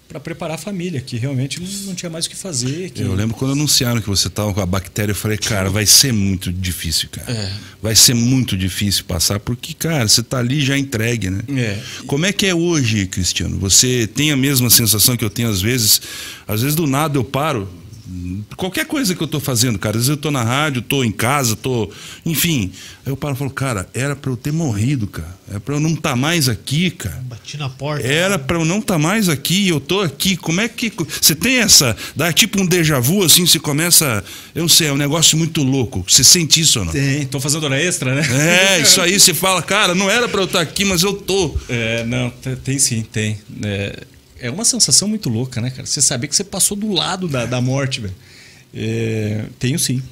para 0.09 0.20
preparar 0.20 0.55
a 0.55 0.59
família, 0.59 1.01
que 1.01 1.16
realmente 1.16 1.61
não, 1.61 1.68
não 1.87 1.95
tinha 1.95 2.09
mais 2.09 2.26
o 2.26 2.30
que 2.30 2.37
fazer. 2.37 2.91
Que... 2.91 3.03
Eu 3.03 3.12
lembro 3.12 3.37
quando 3.37 3.53
anunciaram 3.53 4.01
que 4.01 4.09
você 4.09 4.30
tava 4.30 4.55
com 4.55 4.61
a 4.61 4.66
bactéria, 4.66 5.11
eu 5.11 5.16
falei, 5.16 5.37
cara, 5.37 5.68
vai 5.68 5.84
ser 5.84 6.12
muito 6.12 6.53
difícil, 6.53 7.09
cara. 7.11 7.30
É. 7.30 7.53
Vai 7.82 7.97
ser 7.97 8.14
muito 8.14 8.57
difícil 8.57 9.05
passar, 9.05 9.41
porque, 9.41 9.74
cara, 9.74 10.07
você 10.07 10.22
tá 10.22 10.39
ali 10.39 10.61
já 10.61 10.78
entregue, 10.78 11.28
né? 11.28 11.43
É. 11.57 11.78
Como 12.07 12.24
é 12.24 12.32
que 12.32 12.47
é 12.47 12.55
hoje, 12.55 13.07
Cristiano? 13.07 13.59
Você 13.59 14.07
tem 14.07 14.30
a 14.30 14.37
mesma 14.37 14.70
sensação 14.70 15.16
que 15.16 15.24
eu 15.24 15.30
tenho 15.30 15.49
às 15.49 15.61
vezes? 15.61 16.01
Às 16.47 16.62
vezes 16.62 16.76
do 16.76 16.87
nada 16.87 17.18
eu 17.18 17.24
paro. 17.24 17.68
Qualquer 18.57 18.87
coisa 18.87 19.15
que 19.15 19.21
eu 19.23 19.27
tô 19.27 19.41
fazendo, 19.41 19.79
cara. 19.79 19.97
Às 19.97 20.05
vezes 20.05 20.11
eu 20.11 20.17
tô 20.17 20.31
na 20.31 20.43
rádio, 20.43 20.81
tô 20.83 21.03
em 21.03 21.11
casa, 21.11 21.57
tô. 21.57 21.91
Enfim. 22.25 22.71
Aí 23.05 23.13
eu 23.13 23.17
paro 23.17 23.35
e 23.35 23.39
falo, 23.39 23.51
cara, 23.51 23.89
era 23.93 24.15
pra 24.15 24.31
eu 24.31 24.37
ter 24.37 24.53
morrido, 24.53 25.07
cara. 25.07 25.37
Era 25.49 25.61
pra 25.61 25.75
eu 25.75 25.81
não 25.81 25.91
estar 25.95 26.15
mais 26.17 26.49
aqui, 26.49 26.91
cara. 26.91 27.21
Bati 27.25 27.57
na 27.57 27.69
porta. 27.69 28.07
Era 28.07 28.39
pra 28.39 28.59
eu 28.59 28.65
não 28.65 28.79
estar 28.79 28.99
mais 28.99 29.29
aqui, 29.29 29.69
eu 29.69 29.81
tô 29.81 30.01
aqui. 30.01 30.37
Como 30.37 30.61
é 30.61 30.69
que. 30.69 30.93
Você 31.21 31.35
tem 31.35 31.59
essa. 31.59 31.97
Dá 32.15 32.33
tipo 32.33 32.61
um 32.61 32.67
déjà 32.67 32.99
vu, 33.01 33.25
assim, 33.25 33.47
você 33.47 33.59
começa. 33.59 34.23
Eu 34.55 34.63
não 34.63 34.69
sei, 34.69 34.89
é 34.89 34.93
um 34.93 34.97
negócio 34.97 35.37
muito 35.37 35.63
louco. 35.63 36.05
Você 36.09 36.23
sente 36.25 36.61
isso 36.61 36.79
ou 36.79 36.85
não? 36.85 36.93
Tem, 36.93 37.27
tô 37.27 37.41
fazendo 37.41 37.65
hora 37.65 37.81
extra, 37.81 38.15
né? 38.15 38.23
É, 38.77 38.81
isso 38.81 39.01
aí 39.01 39.19
você 39.19 39.35
fala, 39.35 39.63
cara, 39.63 39.95
não 39.95 40.09
era 40.11 40.29
pra 40.29 40.41
eu 40.41 40.47
estar 40.47 40.61
aqui, 40.61 40.85
mas 40.85 41.03
eu 41.03 41.13
tô. 41.15 41.57
É, 41.69 42.05
não, 42.05 42.31
te- 42.31 42.57
tem 42.57 42.79
sim, 42.79 43.03
tem. 43.03 43.39
É, 43.63 44.03
é 44.41 44.51
uma 44.51 44.64
sensação 44.64 45.09
muito 45.09 45.28
louca, 45.28 45.61
né, 45.61 45.70
cara? 45.70 45.87
Você 45.87 46.03
saber 46.03 46.28
que 46.28 46.37
você 46.37 46.45
passou 46.45 46.76
do 46.76 46.93
lado 46.93 47.28
da, 47.28 47.47
da 47.47 47.61
morte, 47.61 48.01
velho. 48.01 48.14
É, 48.74 49.45
tenho 49.59 49.78
sim. 49.78 50.03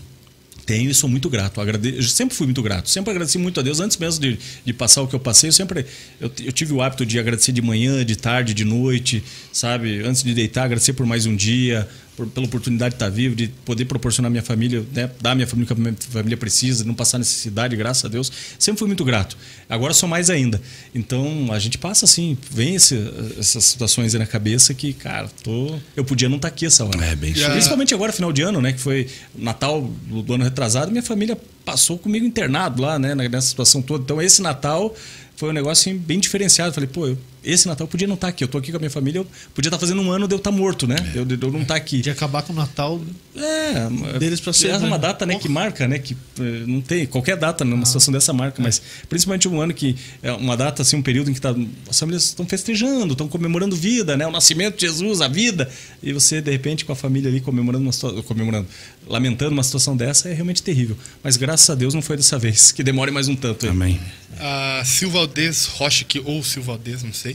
Tenho 0.65 0.91
e 0.91 0.95
sou 0.95 1.11
muito 1.11 1.29
grato. 1.29 1.61
Agrade... 1.61 1.97
Eu 1.97 2.03
sempre 2.03 2.35
fui 2.35 2.47
muito 2.47 2.63
grato. 2.63 2.89
Sempre 2.89 3.11
agradeci 3.11 3.37
muito 3.37 3.61
a 3.61 3.63
Deus. 3.63 3.81
Antes 3.81 3.99
mesmo 3.99 4.21
de, 4.21 4.39
de 4.65 4.73
passar 4.73 5.03
o 5.03 5.07
que 5.07 5.15
eu 5.15 5.21
passei, 5.21 5.49
eu 5.49 5.53
sempre. 5.53 5.85
Eu, 6.19 6.33
eu 6.43 6.53
tive 6.53 6.73
o 6.73 6.81
hábito 6.81 7.05
de 7.05 7.19
agradecer 7.19 7.53
de 7.53 7.61
manhã, 7.61 8.05
de 8.05 8.17
tarde, 8.17 8.55
de 8.55 8.65
noite, 8.65 9.23
sabe? 9.53 10.01
Antes 10.01 10.23
de 10.23 10.33
deitar, 10.33 10.65
agradecer 10.65 10.95
por 10.95 11.05
mais 11.05 11.27
um 11.27 11.37
dia, 11.37 11.87
por- 12.17 12.27
pela 12.29 12.47
oportunidade 12.47 12.91
de 12.93 12.97
estar 12.97 13.09
vivo, 13.11 13.35
de 13.35 13.49
poder 13.65 13.85
proporcionar 13.87 14.29
à 14.29 14.31
minha 14.31 14.43
família, 14.43 14.85
né? 14.93 15.11
dar 15.21 15.33
à 15.33 15.35
minha 15.35 15.47
família 15.47 15.65
o 15.65 15.75
que 15.75 15.81
a 15.81 15.83
minha 15.83 15.95
família 16.11 16.37
precisa, 16.37 16.85
não 16.85 16.95
passar 16.95 17.19
necessidade, 17.19 17.75
graças 17.77 18.05
a 18.05 18.09
Deus. 18.09 18.31
Sempre 18.59 18.79
fui 18.79 18.87
muito 18.89 19.05
grato. 19.05 19.37
Agora 19.69 19.93
sou 19.95 20.09
mais 20.09 20.31
ainda. 20.31 20.61
Então 20.95 21.49
a 21.53 21.59
gente 21.59 21.79
passa 21.79 22.05
assim, 22.05 22.37
vem 22.51 22.75
esse- 22.77 22.99
essas 23.39 23.65
situações 23.65 24.15
aí 24.15 24.19
na 24.21 24.27
cabeça 24.27 24.73
que, 24.75 24.93
cara, 24.93 25.29
tô, 25.43 25.77
eu 25.97 26.05
podia 26.05 26.29
não 26.29 26.37
estar 26.37 26.49
aqui 26.49 26.67
essa 26.67 26.85
hora. 26.85 27.05
É, 27.05 27.17
bem 27.17 27.33
Principalmente 27.53 27.93
agora, 27.95 28.13
final 28.13 28.33
de 28.33 28.43
ano, 28.43 28.61
né? 28.61 28.73
Que 28.73 28.81
foi 28.81 29.09
Natal 29.35 29.83
do 30.07 30.23
do 30.23 30.35
ano 30.35 30.45
retrasado, 30.45 30.91
minha 30.91 31.03
família 31.03 31.37
passou 31.65 31.99
comigo 31.99 32.25
internado 32.25 32.81
lá, 32.83 32.99
né? 32.99 33.15
Nessa 33.15 33.49
situação 33.49 33.83
toda. 33.83 34.05
Então, 34.05 34.21
esse 34.23 34.41
Natal 34.41 34.95
foi 35.37 35.51
um 35.51 35.53
negócio 35.53 35.91
assim, 35.91 35.99
bem 35.99 36.21
diferenciado. 36.21 36.73
Falei, 36.73 36.89
pô, 36.89 37.07
eu- 37.09 37.19
esse 37.45 37.69
Natal 37.69 37.85
eu 37.85 37.89
podia 37.89 38.07
não 38.07 38.15
estar 38.15 38.29
aqui. 38.29 38.43
Eu 38.43 38.49
tô 38.49 38.59
aqui 38.59 38.71
com 38.71 38.77
a 38.77 38.81
minha 38.81 38.91
família, 38.91 39.19
eu 39.21 39.27
podia 39.55 39.69
estar 39.69 39.79
fazendo 39.79 40.01
um 40.01 40.11
ano 40.11 40.27
de 40.27 40.35
eu 40.35 40.39
estar 40.39 40.51
morto, 40.51 40.87
né? 40.87 40.97
De 40.97 41.19
eu, 41.19 41.25
de 41.25 41.41
eu 41.41 41.53
não 41.53 41.63
estar 41.63 41.77
aqui. 41.77 42.01
De 42.01 42.11
acabar 42.11 42.43
com 42.43 42.53
o 42.53 42.57
Natal. 42.57 43.01
É, 43.37 44.19
Deles 44.19 44.41
pra 44.41 44.53
ser, 44.53 44.69
é 44.69 44.79
né? 44.79 44.87
uma 44.87 44.99
data 44.99 45.27
né, 45.27 45.39
que 45.39 45.49
marca, 45.49 45.89
né? 45.89 45.99
Que 45.99 46.17
eh, 46.39 46.65
não 46.67 46.81
tem 46.81 47.05
qualquer 47.07 47.37
data 47.37 47.65
numa 47.65 47.85
situação 47.85 48.13
dessa 48.13 48.33
marca, 48.33 48.63
mas 48.63 48.81
principalmente 49.09 49.49
um 49.49 49.61
ano 49.61 49.75
que 49.75 49.97
é 50.23 50.33
uma 50.33 50.57
data 50.57 50.83
assim, 50.83 50.97
um 50.97 51.03
período 51.03 51.31
em 51.31 51.35
que 51.35 51.41
tá, 51.41 51.55
as 51.89 51.99
famílias 51.99 52.25
estão 52.25 52.47
festejando, 52.47 53.13
estão 53.13 53.29
comemorando 53.29 53.75
vida, 53.75 54.17
né? 54.17 54.27
O 54.27 54.31
nascimento 54.31 54.77
de 54.77 54.87
Jesus, 54.87 55.21
a 55.21 55.29
vida, 55.29 55.71
e 56.03 56.13
você 56.13 56.41
de 56.41 56.51
repente 56.51 56.85
com 56.85 56.93
a 56.93 56.97
família 56.97 57.29
ali 57.29 57.41
comemorando 57.41 57.85
uma 57.85 57.93
situação, 57.93 58.23
comemorando, 58.23 58.69
lamentando 59.07 59.53
uma 59.53 59.65
situação 59.65 59.97
dessa 59.97 60.29
é 60.29 60.33
realmente 60.33 60.63
terrível. 60.63 60.97
Mas 61.23 61.37
graças 61.37 61.69
a 61.69 61.75
Deus 61.75 61.93
não 61.93 62.03
foi 62.03 62.17
dessa 62.17 62.39
vez, 62.41 62.71
que 62.73 62.83
demore 62.83 63.11
mais 63.11 63.29
um 63.29 63.35
tanto. 63.35 63.67
aí. 63.67 63.71
Amém. 63.71 64.01
A 64.39 64.83
Silvaldez 64.85 65.67
Rocha, 65.67 66.05
que, 66.05 66.21
ou 66.21 66.43
Silvaldez, 66.43 67.03
não 67.03 67.13
sei. 67.13 67.34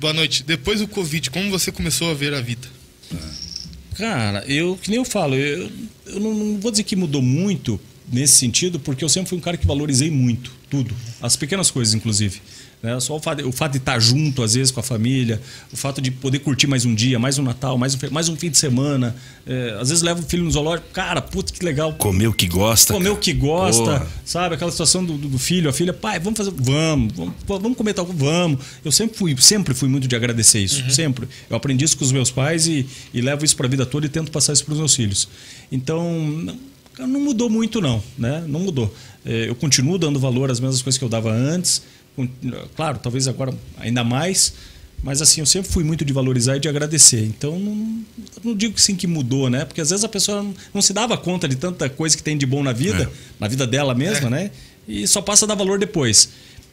Boa 0.00 0.14
noite. 0.14 0.42
Depois 0.42 0.80
do 0.80 0.88
Covid, 0.88 1.30
como 1.30 1.50
você 1.50 1.70
começou 1.70 2.10
a 2.10 2.14
ver 2.14 2.32
a 2.32 2.40
vida? 2.40 2.66
Cara, 3.96 4.42
eu, 4.48 4.78
que 4.80 4.88
nem 4.88 4.96
eu 4.96 5.04
falo, 5.04 5.34
eu, 5.34 5.70
eu 6.06 6.18
não, 6.18 6.32
não 6.32 6.58
vou 6.58 6.70
dizer 6.70 6.84
que 6.84 6.96
mudou 6.96 7.20
muito 7.20 7.78
nesse 8.10 8.36
sentido, 8.36 8.80
porque 8.80 9.04
eu 9.04 9.10
sempre 9.10 9.28
fui 9.28 9.36
um 9.36 9.42
cara 9.42 9.58
que 9.58 9.66
valorizei 9.66 10.10
muito 10.10 10.52
tudo, 10.70 10.96
as 11.20 11.36
pequenas 11.36 11.70
coisas, 11.70 11.92
inclusive. 11.92 12.40
Né? 12.82 12.98
Só 12.98 13.16
o 13.16 13.20
fato, 13.20 13.46
o 13.46 13.52
fato 13.52 13.72
de 13.72 13.78
estar 13.78 13.98
junto, 14.00 14.42
às 14.42 14.54
vezes, 14.54 14.70
com 14.70 14.80
a 14.80 14.82
família, 14.82 15.40
o 15.72 15.76
fato 15.76 16.00
de 16.00 16.10
poder 16.10 16.38
curtir 16.38 16.66
mais 16.66 16.86
um 16.86 16.94
dia, 16.94 17.18
mais 17.18 17.38
um 17.38 17.42
Natal, 17.42 17.76
mais 17.76 17.94
um, 17.94 17.98
mais 18.10 18.28
um 18.28 18.36
fim 18.36 18.50
de 18.50 18.56
semana. 18.56 19.14
É, 19.46 19.76
às 19.78 19.90
vezes 19.90 20.02
leva 20.02 20.20
o 20.20 20.22
filho 20.22 20.44
no 20.44 20.50
zoológico, 20.50 20.88
cara, 20.92 21.20
puta 21.20 21.52
que 21.52 21.64
legal. 21.64 21.92
Comer 21.94 22.28
o 22.28 22.32
que 22.32 22.46
gosta. 22.46 22.94
Comer 22.94 23.10
o 23.10 23.16
que 23.16 23.34
gosta, 23.34 23.82
Porra. 23.82 24.06
sabe? 24.24 24.54
Aquela 24.54 24.70
situação 24.70 25.04
do, 25.04 25.18
do 25.18 25.38
filho, 25.38 25.68
a 25.68 25.72
filha, 25.72 25.92
pai, 25.92 26.18
vamos 26.18 26.38
fazer. 26.38 26.52
Vamos, 26.56 27.12
vamos, 27.14 27.34
vamos 27.46 27.76
comer 27.76 27.92
tal, 27.92 28.06
vamos. 28.06 28.60
Eu 28.82 28.90
sempre 28.90 29.16
fui, 29.16 29.36
sempre 29.38 29.74
fui 29.74 29.88
muito 29.88 30.08
de 30.08 30.16
agradecer 30.16 30.60
isso, 30.60 30.90
sempre. 30.90 31.28
Eu 31.50 31.56
aprendi 31.56 31.84
isso 31.84 31.98
com 31.98 32.04
os 32.04 32.12
meus 32.12 32.30
pais 32.30 32.66
e, 32.66 32.86
e 33.12 33.20
levo 33.20 33.44
isso 33.44 33.56
para 33.56 33.66
a 33.66 33.70
vida 33.70 33.84
toda 33.84 34.06
e 34.06 34.08
tento 34.08 34.30
passar 34.30 34.54
isso 34.54 34.64
para 34.64 34.72
os 34.72 34.78
meus 34.78 34.94
filhos. 34.94 35.28
Então, 35.70 36.10
não, 36.98 37.06
não 37.06 37.20
mudou 37.20 37.50
muito, 37.50 37.80
não, 37.80 38.02
né? 38.16 38.42
Não 38.46 38.60
mudou. 38.60 38.94
É, 39.24 39.48
eu 39.48 39.54
continuo 39.54 39.98
dando 39.98 40.18
valor 40.18 40.50
às 40.50 40.60
mesmas 40.60 40.80
coisas 40.80 40.98
que 40.98 41.04
eu 41.04 41.08
dava 41.08 41.30
antes. 41.30 41.82
Claro, 42.76 42.98
talvez 42.98 43.26
agora 43.28 43.52
ainda 43.78 44.02
mais, 44.04 44.52
mas 45.02 45.22
assim, 45.22 45.40
eu 45.40 45.46
sempre 45.46 45.70
fui 45.70 45.82
muito 45.84 46.04
de 46.04 46.12
valorizar 46.12 46.56
e 46.56 46.60
de 46.60 46.68
agradecer. 46.68 47.24
Então, 47.24 47.58
não, 47.58 48.04
não 48.44 48.54
digo 48.54 48.74
que 48.74 48.82
sim 48.82 48.94
que 48.96 49.06
mudou, 49.06 49.48
né? 49.48 49.64
Porque 49.64 49.80
às 49.80 49.90
vezes 49.90 50.04
a 50.04 50.08
pessoa 50.08 50.42
não, 50.42 50.54
não 50.74 50.82
se 50.82 50.92
dava 50.92 51.16
conta 51.16 51.48
de 51.48 51.56
tanta 51.56 51.88
coisa 51.88 52.16
que 52.16 52.22
tem 52.22 52.36
de 52.36 52.44
bom 52.46 52.62
na 52.62 52.72
vida, 52.72 53.04
É. 53.04 53.08
na 53.38 53.48
vida 53.48 53.66
dela 53.66 53.94
mesma, 53.94 54.28
né? 54.30 54.50
E 54.86 55.06
só 55.06 55.20
passa 55.22 55.44
a 55.44 55.48
dar 55.48 55.54
valor 55.54 55.78
depois. 55.78 56.30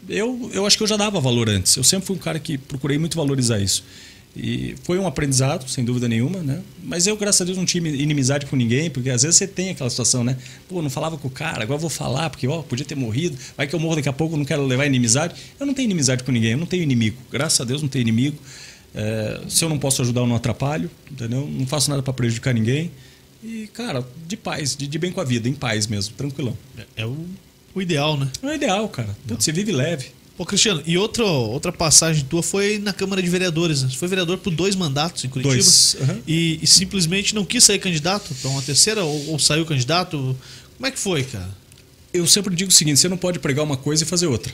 Eu, 0.10 0.50
eu 0.54 0.66
acho 0.66 0.78
que 0.78 0.84
eu 0.84 0.88
já 0.88 0.96
dava 0.98 1.20
valor 1.20 1.50
antes. 1.50 1.76
Eu 1.76 1.84
sempre 1.84 2.06
fui 2.08 2.16
um 2.16 2.20
cara 2.20 2.40
que 2.40 2.58
procurei 2.58 2.98
muito 2.98 3.16
valorizar 3.18 3.60
isso. 3.60 3.84
E 4.40 4.76
foi 4.84 5.00
um 5.00 5.08
aprendizado, 5.08 5.68
sem 5.68 5.84
dúvida 5.84 6.08
nenhuma, 6.08 6.44
né? 6.44 6.62
Mas 6.84 7.08
eu, 7.08 7.18
graças 7.18 7.42
a 7.42 7.46
Deus, 7.46 7.58
não 7.58 7.66
tinha 7.66 7.90
inimizade 7.90 8.46
com 8.46 8.56
ninguém, 8.56 8.88
porque 8.88 9.10
às 9.10 9.24
vezes 9.24 9.36
você 9.36 9.48
tem 9.48 9.72
aquela 9.72 9.90
situação, 9.90 10.24
né? 10.24 10.38
Pô, 10.70 10.80
não 10.80 10.92
falava 10.92 11.18
com 11.18 11.28
o 11.28 11.32
cara, 11.32 11.64
agora 11.64 11.80
vou 11.80 11.90
falar, 11.90 12.30
porque, 12.30 12.48
ó, 12.48 12.62
podia 12.62 12.86
ter 12.86 12.94
morrido, 12.94 13.36
vai 13.58 13.66
que 13.66 13.74
eu 13.74 13.80
morro 13.80 13.96
daqui 13.96 14.08
a 14.08 14.14
pouco, 14.14 14.38
não 14.38 14.46
quero 14.46 14.64
levar 14.64 14.86
inimizade. 14.86 15.34
Eu 15.60 15.66
não 15.66 15.74
tenho 15.74 15.86
inimizade 15.86 16.24
com 16.24 16.32
ninguém, 16.32 16.52
eu 16.52 16.58
não 16.58 16.68
tenho 16.68 16.84
inimigo. 16.84 17.18
Graças 17.32 17.60
a 17.60 17.64
Deus, 17.64 17.82
não 17.82 17.90
tenho 17.90 18.04
inimigo. 18.04 18.38
É, 18.94 19.42
se 19.50 19.66
eu 19.66 19.70
não 19.70 19.80
posso 19.80 20.04
ajudar, 20.04 20.22
eu 20.22 20.28
não 20.28 20.36
atrapalho, 20.36 20.92
entendeu? 21.12 21.50
Não 21.52 21.66
faço 21.66 21.90
nada 21.90 22.04
para 22.04 22.14
prejudicar 22.14 22.54
ninguém. 22.54 22.92
E, 23.44 23.68
cara, 23.74 24.06
de 24.28 24.38
paz, 24.38 24.76
de, 24.76 24.88
de 24.88 25.00
bem 25.00 25.12
com 25.12 25.20
a 25.20 25.24
vida, 25.24 25.50
em 25.50 25.54
paz 25.54 25.88
mesmo, 25.88 26.14
tranquilão. 26.16 26.56
É 26.96 27.06
o, 27.08 27.26
o 27.74 27.82
ideal, 27.82 28.16
né? 28.16 28.30
É 28.44 28.54
ideal, 28.54 28.88
cara. 28.88 29.16
Putz, 29.28 29.46
você 29.46 29.52
vive 29.52 29.72
leve. 29.72 30.17
Pô, 30.38 30.46
Cristiano, 30.46 30.84
e 30.86 30.98
outra, 30.98 31.26
outra 31.26 31.72
passagem 31.72 32.24
tua 32.26 32.44
foi 32.44 32.78
na 32.78 32.94
Câmara 32.94 33.22
de 33.24 33.28
Vereadores, 33.30 33.82
né? 33.82 33.90
Você 33.90 33.98
foi 33.98 34.08
vereador 34.08 34.38
por 34.38 34.54
dois 34.54 34.76
mandatos 34.76 35.26
em 35.26 35.30
Curitiba. 35.30 35.56
Dois, 35.56 35.98
aham. 36.00 36.20
E, 36.28 36.60
e 36.62 36.68
simplesmente 36.68 37.34
não 37.34 37.44
quis 37.44 37.64
sair 37.64 37.80
candidato 37.80 38.36
para 38.40 38.50
uma 38.52 38.62
terceira 38.62 39.04
ou, 39.04 39.30
ou 39.32 39.40
saiu 39.40 39.66
candidato. 39.66 40.38
Como 40.78 40.86
é 40.88 40.92
que 40.92 41.00
foi, 41.00 41.24
cara? 41.24 41.50
eu 42.14 42.26
sempre 42.26 42.56
digo 42.56 42.70
o 42.70 42.74
seguinte: 42.74 43.00
você 43.00 43.10
não 43.10 43.18
pode 43.18 43.40
pregar 43.40 43.64
uma 43.66 43.78
coisa 43.78 44.04
e 44.04 44.06
fazer 44.08 44.28
outra. 44.28 44.54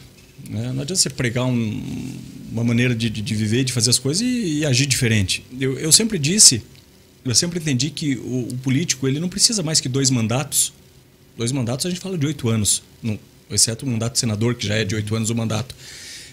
né? 0.49 0.71
Não 0.73 0.81
adianta 0.83 0.95
você 0.95 1.09
pregar 1.09 1.45
um- 1.45 2.13
uma 2.51 2.63
maneira 2.63 2.95
de, 2.95 3.09
de- 3.09 3.21
de 3.21 3.35
viver, 3.35 3.63
de 3.65 3.73
fazer 3.73 3.89
as 3.89 3.99
coisas 3.99 4.21
e, 4.21 4.59
e 4.59 4.65
agir 4.65 4.85
diferente. 4.85 5.43
Eu, 5.59 5.77
eu 5.77 5.91
sempre 5.91 6.17
disse, 6.17 6.61
eu 7.25 7.35
sempre 7.35 7.59
entendi 7.59 7.89
que 7.89 8.15
o, 8.17 8.47
o 8.51 8.57
político 8.63 9.05
ele 9.07 9.19
não 9.19 9.27
precisa 9.29 9.61
mais 9.61 9.79
que 9.81 9.89
dois 9.89 10.09
mandatos. 10.09 10.71
Dois 11.37 11.51
mandatos 11.51 11.85
a 11.85 11.89
gente 11.89 11.99
fala 11.99 12.17
de 12.17 12.25
oito 12.25 12.47
anos, 12.47 12.83
não- 13.01 13.19
exceto 13.53 13.85
o 13.85 13.89
mandato 13.89 14.13
de 14.13 14.19
senador, 14.19 14.55
que 14.55 14.67
já 14.67 14.75
é 14.75 14.83
de 14.83 14.95
oito 14.95 15.15
anos 15.15 15.29
o 15.29 15.35
mandato. 15.35 15.75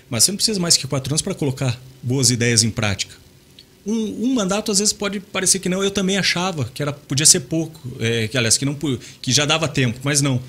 Mas 0.09 0.25
você 0.25 0.33
não 0.33 0.37
precisa 0.37 0.59
mais 0.59 0.77
que 0.77 0.87
quatro 0.87 1.13
anos 1.13 1.23
para 1.23 1.35
colocar 1.35 1.81
boas 2.03 2.31
ideias 2.31 2.63
em 2.63 2.71
prática. 2.71 3.15
Um, 3.87 4.25
um 4.25 4.35
mandato 4.35 4.71
às 4.71 4.79
vezes 4.79 4.93
pode 4.93 5.21
parecer 5.21 5.59
que 5.59 5.69
não. 5.69 5.83
Eu 5.83 5.91
também 5.91 6.19
achava 6.19 6.65
que 6.65 6.83
era 6.83 6.93
podia 6.93 7.25
ser 7.25 7.41
pouco, 7.41 7.81
é, 8.01 8.29
que 8.29 8.37
aliás 8.37 8.59
que 8.59 8.65
não 8.65 8.77
que 9.23 9.33
já 9.33 9.45
dava 9.45 9.69
tempo, 9.69 9.99
mas 10.03 10.21
não. 10.21 10.41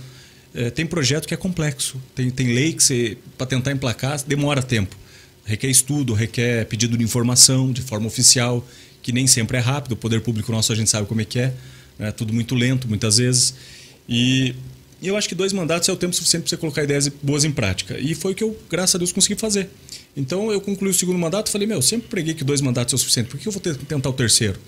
É, 0.53 0.69
tem 0.69 0.85
projeto 0.85 1.27
que 1.27 1.33
é 1.33 1.37
complexo, 1.37 2.01
tem, 2.13 2.29
tem 2.29 2.47
lei 2.53 2.73
que 2.73 3.17
para 3.37 3.47
tentar 3.47 3.71
emplacar 3.71 4.21
demora 4.23 4.61
tempo, 4.61 4.97
requer 5.45 5.69
estudo, 5.69 6.13
requer 6.13 6.65
pedido 6.65 6.97
de 6.97 7.03
informação 7.03 7.71
de 7.71 7.81
forma 7.81 8.07
oficial, 8.07 8.67
que 9.01 9.13
nem 9.13 9.27
sempre 9.27 9.57
é 9.57 9.61
rápido. 9.61 9.93
O 9.93 9.95
poder 9.95 10.19
público 10.21 10.51
nosso 10.51 10.73
a 10.73 10.75
gente 10.75 10.89
sabe 10.89 11.07
como 11.07 11.21
é 11.21 11.25
que 11.25 11.39
é, 11.39 11.53
é 11.99 12.11
tudo 12.11 12.33
muito 12.33 12.53
lento 12.53 12.87
muitas 12.87 13.17
vezes. 13.17 13.53
E 14.09 14.53
eu 15.07 15.17
acho 15.17 15.27
que 15.27 15.35
dois 15.35 15.51
mandatos 15.51 15.89
é 15.89 15.91
o 15.91 15.95
tempo 15.95 16.15
suficiente 16.15 16.43
para 16.43 16.49
você 16.49 16.57
colocar 16.57 16.83
ideias 16.83 17.07
boas 17.07 17.43
em 17.43 17.51
prática. 17.51 17.99
E 17.99 18.13
foi 18.13 18.33
o 18.33 18.35
que 18.35 18.43
eu, 18.43 18.57
graças 18.69 18.95
a 18.95 18.97
Deus, 18.97 19.11
consegui 19.11 19.39
fazer. 19.39 19.69
Então 20.15 20.51
eu 20.51 20.61
concluí 20.61 20.91
o 20.91 20.93
segundo 20.93 21.17
mandato 21.17 21.47
e 21.47 21.51
falei: 21.51 21.67
Meu, 21.67 21.81
sempre 21.81 22.07
preguei 22.07 22.33
que 22.33 22.43
dois 22.43 22.61
mandatos 22.61 22.93
é 22.93 22.95
o 22.95 22.99
suficiente, 22.99 23.29
por 23.29 23.39
que 23.39 23.47
eu 23.47 23.51
vou 23.51 23.61
tentar 23.61 24.09
o 24.09 24.13
terceiro? 24.13 24.59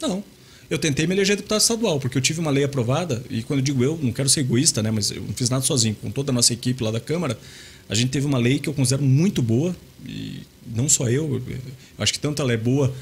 Não. 0.00 0.22
Eu 0.68 0.78
tentei 0.78 1.06
me 1.06 1.14
eleger 1.14 1.36
deputado 1.36 1.60
estadual, 1.60 2.00
porque 2.00 2.18
eu 2.18 2.22
tive 2.22 2.40
uma 2.40 2.50
lei 2.50 2.64
aprovada, 2.64 3.22
e 3.30 3.40
quando 3.42 3.60
eu 3.60 3.64
digo 3.64 3.84
eu, 3.84 3.96
não 4.02 4.12
quero 4.12 4.28
ser 4.28 4.40
egoísta, 4.40 4.82
né, 4.82 4.90
mas 4.90 5.12
eu 5.12 5.22
não 5.22 5.32
fiz 5.32 5.48
nada 5.48 5.64
sozinho. 5.64 5.94
Com 6.02 6.10
toda 6.10 6.32
a 6.32 6.34
nossa 6.34 6.52
equipe 6.52 6.82
lá 6.82 6.90
da 6.90 6.98
Câmara, 6.98 7.38
a 7.88 7.94
gente 7.94 8.10
teve 8.10 8.26
uma 8.26 8.38
lei 8.38 8.58
que 8.58 8.68
eu 8.68 8.74
considero 8.74 9.04
muito 9.04 9.40
boa, 9.40 9.76
e 10.04 10.40
não 10.74 10.88
só 10.88 11.08
eu, 11.08 11.40
eu 11.48 11.58
acho 11.98 12.12
que 12.12 12.18
tanto 12.18 12.42
ela 12.42 12.52
é 12.52 12.56
boa, 12.56 12.92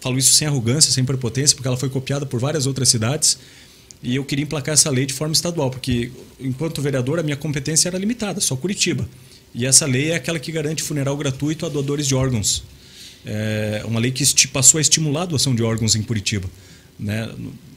falo 0.00 0.18
isso 0.18 0.32
sem 0.34 0.46
arrogância, 0.46 0.92
sem 0.92 1.04
prepotência, 1.04 1.56
porque 1.56 1.66
ela 1.66 1.76
foi 1.76 1.88
copiada 1.88 2.24
por 2.24 2.38
várias 2.38 2.66
outras 2.66 2.88
cidades, 2.88 3.38
e 4.02 4.16
eu 4.16 4.24
queria 4.24 4.42
emplacar 4.44 4.72
essa 4.74 4.90
lei 4.90 5.04
de 5.06 5.12
forma 5.12 5.32
estadual, 5.32 5.70
porque 5.70 6.10
enquanto 6.40 6.80
vereador 6.80 7.18
a 7.18 7.22
minha 7.22 7.36
competência 7.36 7.88
era 7.88 7.98
limitada, 7.98 8.40
só 8.40 8.56
Curitiba. 8.56 9.08
E 9.54 9.66
essa 9.66 9.84
lei 9.86 10.10
é 10.10 10.14
aquela 10.14 10.38
que 10.38 10.50
garante 10.52 10.82
funeral 10.82 11.16
gratuito 11.16 11.66
a 11.66 11.68
doadores 11.68 12.06
de 12.06 12.14
órgãos. 12.14 12.62
É 13.26 13.82
uma 13.84 14.00
lei 14.00 14.10
que 14.10 14.24
passou 14.48 14.78
a 14.78 14.80
estimular 14.80 15.22
a 15.22 15.26
doação 15.26 15.54
de 15.54 15.62
órgãos 15.62 15.94
em 15.94 16.02
Curitiba. 16.02 16.48
Né? 16.98 17.28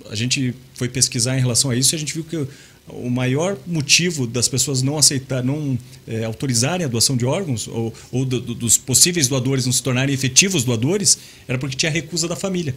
A 0.10 0.16
gente 0.16 0.54
foi 0.76 0.88
pesquisar 0.88 1.38
em 1.38 1.42
relação 1.42 1.72
a 1.72 1.76
isso 1.76 1.94
e 1.94 1.98
a 1.98 2.00
gente 2.00 2.14
viu 2.14 2.24
que 2.24 2.48
o 2.88 3.10
maior 3.10 3.58
motivo 3.66 4.28
das 4.28 4.48
pessoas 4.48 4.82
não 4.82 4.98
aceitar, 4.98 5.42
não 5.44 5.78
é, 6.08 6.26
autorizarem 6.26 6.86
a 6.86 6.90
doação 6.90 7.16
de 7.18 7.26
órgãos 7.26 7.68
ou, 7.68 7.94
ou 8.12 8.26
do- 8.26 8.40
do- 8.42 8.56
dos 8.56 8.78
possíveis 8.78 9.28
doadores 9.28 9.66
não 9.66 9.72
se 9.74 9.82
tornarem 9.82 10.14
efetivos 10.14 10.64
doadores 10.66 11.18
era 11.48 11.58
porque 11.58 11.76
tinha 11.78 11.92
recusa 11.92 12.28
da 12.28 12.36
família. 12.36 12.76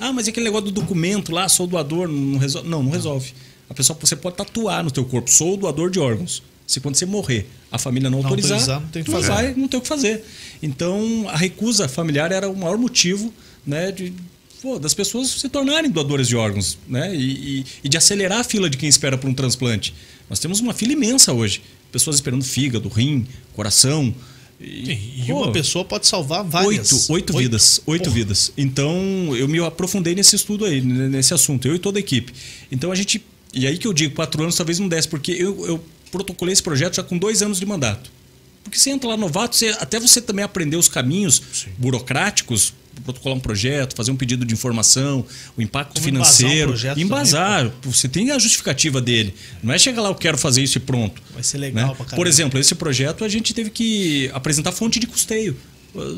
Ah, 0.00 0.12
mas 0.12 0.26
e 0.26 0.30
aquele 0.30 0.44
negócio 0.46 0.64
do 0.66 0.72
documento 0.80 1.30
lá, 1.30 1.48
sou 1.48 1.66
doador, 1.66 2.08
não 2.08 2.38
resolve. 2.38 2.68
Não, 2.68 2.82
não 2.82 2.90
resolve. 2.90 3.32
A 3.68 3.74
pessoa, 3.74 3.96
você 4.00 4.16
pode 4.16 4.36
tatuar 4.36 4.82
no 4.82 4.90
teu 4.90 5.04
corpo, 5.04 5.30
sou 5.30 5.56
doador 5.56 5.90
de 5.90 6.00
órgãos. 6.00 6.42
Se 6.66 6.80
quando 6.80 6.94
você 6.96 7.04
morrer, 7.06 7.48
a 7.70 7.78
família 7.78 8.08
não, 8.08 8.18
Não 8.22 8.26
autorizar, 8.28 8.58
autorizar, 8.58 8.80
não 8.80 8.88
tem 8.88 9.02
o 9.02 9.04
que 9.04 9.10
fazer. 9.10 9.28
vai, 9.28 9.54
não 9.54 9.68
tem 9.68 9.78
o 9.78 9.82
que 9.82 9.88
fazer. 9.88 10.24
Então, 10.62 11.26
a 11.28 11.36
recusa 11.36 11.88
familiar 11.88 12.32
era 12.32 12.48
o 12.48 12.56
maior 12.56 12.78
motivo, 12.78 13.32
né, 13.66 13.90
de 13.92 14.12
pô, 14.62 14.78
das 14.78 14.94
pessoas 14.94 15.28
se 15.28 15.48
tornarem 15.48 15.90
doadores 15.90 16.28
de 16.28 16.36
órgãos, 16.36 16.78
né, 16.88 17.14
e, 17.14 17.60
e- 17.60 17.64
e 17.84 17.88
de 17.88 17.96
acelerar 17.96 18.38
a 18.40 18.44
fila 18.44 18.68
de 18.70 18.76
quem 18.76 18.88
espera 18.88 19.18
por 19.18 19.28
um 19.28 19.34
transplante. 19.34 19.92
Nós 20.28 20.38
temos 20.38 20.60
uma 20.60 20.72
fila 20.72 20.92
imensa 20.92 21.32
hoje, 21.32 21.60
pessoas 21.90 22.16
esperando 22.16 22.44
fígado, 22.44 22.88
rim, 22.88 23.26
coração. 23.54 24.14
E, 24.60 25.24
pô, 25.26 25.44
uma 25.44 25.52
pessoa 25.52 25.84
pode 25.84 26.06
salvar 26.06 26.44
várias. 26.44 26.92
Oito, 27.08 27.12
oito 27.12 27.38
vidas. 27.38 27.80
Oito 27.86 28.04
Porra. 28.04 28.14
vidas. 28.14 28.52
Então, 28.58 28.94
eu 29.34 29.48
me 29.48 29.58
aprofundei 29.58 30.14
nesse 30.14 30.36
estudo 30.36 30.66
aí, 30.66 30.82
nesse 30.82 31.32
assunto, 31.32 31.66
eu 31.66 31.74
e 31.74 31.78
toda 31.78 31.98
a 31.98 32.00
equipe. 32.00 32.32
Então, 32.70 32.92
a 32.92 32.94
gente. 32.94 33.24
E 33.54 33.66
aí 33.66 33.78
que 33.78 33.86
eu 33.86 33.92
digo, 33.92 34.14
quatro 34.14 34.42
anos 34.42 34.54
talvez 34.54 34.78
não 34.78 34.86
desse, 34.86 35.08
porque 35.08 35.32
eu, 35.32 35.66
eu 35.66 35.84
protocolei 36.12 36.52
esse 36.52 36.62
projeto 36.62 36.96
já 36.96 37.02
com 37.02 37.16
dois 37.16 37.40
anos 37.42 37.58
de 37.58 37.64
mandato. 37.64 38.10
Porque 38.62 38.78
você 38.78 38.90
entra 38.90 39.08
lá 39.08 39.16
novato, 39.16 39.56
você, 39.56 39.68
até 39.80 39.98
você 39.98 40.20
também 40.20 40.44
aprender 40.44 40.76
os 40.76 40.88
caminhos 40.88 41.66
burocráticos, 41.78 42.74
protocolar 43.04 43.36
um 43.36 43.40
projeto, 43.40 43.96
fazer 43.96 44.10
um 44.10 44.16
pedido 44.16 44.44
de 44.44 44.52
informação, 44.54 45.24
o 45.56 45.62
impacto 45.62 46.00
Como 46.00 46.16
embasar 46.16 46.46
um 46.46 46.50
financeiro. 46.50 47.00
embasar. 47.00 47.70
Você 47.82 48.08
tem 48.08 48.30
a 48.30 48.38
justificativa 48.38 49.00
dele. 49.00 49.34
Não 49.62 49.72
é 49.72 49.78
chegar 49.78 50.02
lá, 50.02 50.08
eu 50.08 50.14
quero 50.14 50.38
fazer 50.38 50.62
isso 50.62 50.78
e 50.78 50.80
pronto. 50.80 51.20
Vai 51.32 51.42
ser 51.42 51.58
legal 51.58 51.88
né? 51.88 51.94
pra 51.94 52.04
caramba. 52.04 52.16
Por 52.16 52.26
exemplo, 52.26 52.58
esse 52.58 52.74
projeto 52.74 53.24
a 53.24 53.28
gente 53.28 53.54
teve 53.54 53.70
que 53.70 54.30
apresentar 54.32 54.72
fonte 54.72 54.98
de 54.98 55.06
custeio. 55.06 55.56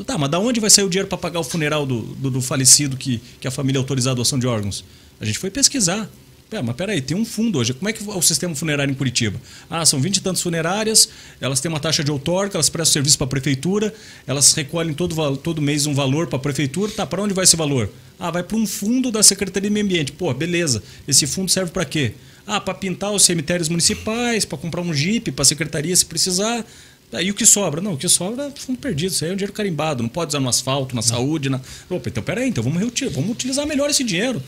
Tá, 0.05 0.17
mas 0.19 0.29
da 0.29 0.37
onde 0.37 0.59
vai 0.59 0.69
sair 0.69 0.85
o 0.85 0.89
dinheiro 0.89 1.07
para 1.07 1.17
pagar 1.17 1.39
o 1.39 1.43
funeral 1.43 1.85
do, 1.85 2.01
do, 2.01 2.29
do 2.29 2.41
falecido 2.41 2.95
que, 2.95 3.19
que 3.39 3.47
a 3.47 3.51
família 3.51 3.79
autorizou 3.79 4.11
a 4.11 4.15
doação 4.15 4.37
de 4.37 4.45
órgãos? 4.45 4.85
A 5.19 5.25
gente 5.25 5.39
foi 5.39 5.49
pesquisar. 5.49 6.09
Pé, 6.49 6.61
mas 6.61 6.75
peraí, 6.75 7.01
tem 7.01 7.17
um 7.17 7.25
fundo 7.25 7.57
hoje. 7.57 7.73
Como 7.73 7.89
é 7.89 7.93
que 7.93 8.03
é 8.07 8.13
o 8.13 8.21
sistema 8.21 8.53
funerário 8.55 8.91
em 8.91 8.95
Curitiba? 8.95 9.41
Ah, 9.69 9.83
são 9.85 9.99
20 9.99 10.17
e 10.17 10.21
tantas 10.21 10.41
funerárias, 10.41 11.09
elas 11.41 11.59
têm 11.59 11.67
uma 11.69 11.79
taxa 11.79 12.03
de 12.03 12.11
outorga, 12.11 12.55
elas 12.57 12.69
prestam 12.69 12.93
serviço 12.93 13.17
para 13.17 13.25
a 13.25 13.29
prefeitura, 13.29 13.91
elas 14.27 14.53
recolhem 14.53 14.93
todo, 14.93 15.35
todo 15.37 15.61
mês 15.61 15.87
um 15.87 15.95
valor 15.95 16.27
para 16.27 16.37
a 16.37 16.41
prefeitura. 16.41 16.91
Tá, 16.91 17.07
para 17.07 17.23
onde 17.23 17.33
vai 17.33 17.43
esse 17.45 17.55
valor? 17.55 17.89
Ah, 18.19 18.29
vai 18.29 18.43
para 18.43 18.55
um 18.55 18.67
fundo 18.67 19.11
da 19.11 19.23
Secretaria 19.23 19.67
de 19.67 19.73
Meio 19.73 19.85
Ambiente. 19.85 20.11
Pô, 20.11 20.31
beleza. 20.33 20.83
Esse 21.07 21.25
fundo 21.25 21.49
serve 21.49 21.71
para 21.71 21.85
quê? 21.85 22.13
Ah, 22.45 22.61
para 22.61 22.75
pintar 22.75 23.11
os 23.11 23.23
cemitérios 23.23 23.67
municipais, 23.67 24.45
para 24.45 24.57
comprar 24.57 24.81
um 24.81 24.93
jipe 24.93 25.31
para 25.31 25.41
a 25.41 25.45
secretaria 25.45 25.95
se 25.95 26.05
precisar. 26.05 26.63
Aí 27.11 27.31
o 27.31 27.33
que 27.33 27.45
sobra? 27.45 27.79
Não, 27.81 27.93
o 27.93 27.97
que 27.97 28.07
sobra 28.09 28.45
é 28.47 28.51
fundo 28.59 28.77
perdido. 28.77 29.11
Isso 29.11 29.23
aí 29.23 29.31
é 29.31 29.33
um 29.33 29.37
dinheiro 29.37 29.53
carimbado. 29.53 30.03
Não 30.03 30.09
pode 30.09 30.29
usar 30.29 30.39
no 30.39 30.49
asfalto, 30.49 30.95
na 30.95 31.01
saúde. 31.01 31.49
Na... 31.49 31.59
Opa, 31.89 32.09
então 32.09 32.21
peraí, 32.21 32.49
então 32.49 32.63
vamos, 32.63 32.79
reuti- 32.79 33.07
vamos 33.07 33.31
utilizar 33.31 33.65
melhor 33.65 33.89
esse 33.89 34.03
dinheiro. 34.03 34.41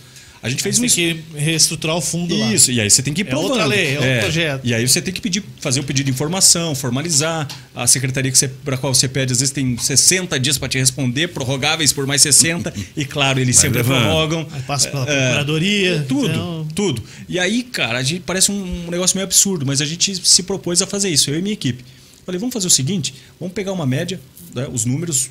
A 0.46 0.50
gente 0.50 0.62
fez 0.62 0.78
um 0.78 0.82
Tem 0.82 0.90
que 0.90 1.24
reestruturar 1.36 1.96
o 1.96 2.02
fundo 2.02 2.38
lá. 2.38 2.54
Isso, 2.54 2.72
e 2.72 2.80
aí 2.80 2.90
você 2.90 3.02
tem 3.02 3.14
que 3.14 3.22
ir 3.22 3.28
É 3.28 3.30
provando. 3.30 3.50
outra 3.52 3.66
lei, 3.66 3.96
é 3.96 4.00
outro 4.00 4.20
projeto. 4.22 4.62
E 4.64 4.74
aí 4.74 4.88
você 4.88 5.02
tem 5.02 5.14
que 5.14 5.20
pedir, 5.20 5.44
fazer 5.60 5.80
o 5.80 5.84
pedido 5.84 6.06
de 6.06 6.12
informação, 6.12 6.76
formalizar. 6.76 7.48
A 7.76 7.88
secretaria 7.88 8.32
que 8.32 8.38
você, 8.38 8.48
para 8.48 8.78
qual 8.78 8.94
você 8.94 9.08
pede, 9.08 9.34
às 9.34 9.40
vezes 9.40 9.52
tem 9.52 9.78
60 9.78 10.40
dias 10.40 10.58
para 10.58 10.70
te 10.70 10.78
responder, 10.78 11.30
prorrogáveis 11.30 11.92
por 11.92 12.06
mais 12.06 12.22
60. 12.22 12.74
e 12.96 13.04
claro, 13.06 13.40
eles 13.40 13.58
sempre 13.58 13.78
levando. 13.80 14.02
prorrogam. 14.04 14.48
Aí 14.52 14.62
passa 14.62 14.90
pela 14.90 15.04
É, 15.10 15.24
procuradoria. 15.24 16.06
tudo, 16.08 16.28
então- 16.30 16.68
tudo. 16.76 17.04
E 17.28 17.40
aí, 17.40 17.64
cara, 17.64 17.98
a 17.98 18.04
gente 18.04 18.22
parece 18.22 18.52
um 18.52 18.88
negócio 18.90 19.18
meio 19.18 19.26
absurdo, 19.26 19.66
mas 19.66 19.82
a 19.82 19.86
gente 19.86 20.16
se 20.28 20.44
propôs 20.44 20.82
a 20.82 20.86
fazer 20.88 21.10
isso, 21.10 21.30
eu 21.30 21.40
e 21.40 21.42
minha 21.42 21.54
equipe. 21.54 21.84
Falei, 22.26 22.40
vamos 22.40 22.54
fazer 22.54 22.68
o 22.68 22.72
seguinte, 22.72 23.14
vamos 23.40 23.54
pegar 23.54 23.72
uma 23.72 23.86
média, 23.86 24.20
né, 24.54 24.68
os 24.72 24.84
números, 24.86 25.30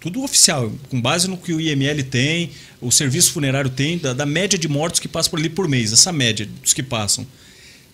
tudo 0.00 0.22
oficial, 0.24 0.72
com 0.88 1.00
base 1.00 1.28
no 1.28 1.36
que 1.36 1.52
o 1.52 1.60
IML 1.60 2.02
tem, 2.04 2.50
o 2.80 2.90
serviço 2.90 3.32
funerário 3.32 3.70
tem, 3.70 3.98
da, 3.98 4.14
da 4.14 4.24
média 4.24 4.58
de 4.58 4.66
mortos 4.66 4.98
que 4.98 5.06
passam 5.06 5.30
por 5.30 5.38
ali 5.38 5.50
por 5.50 5.68
mês, 5.68 5.92
essa 5.92 6.10
média 6.10 6.48
dos 6.62 6.72
que 6.72 6.82
passam. 6.82 7.26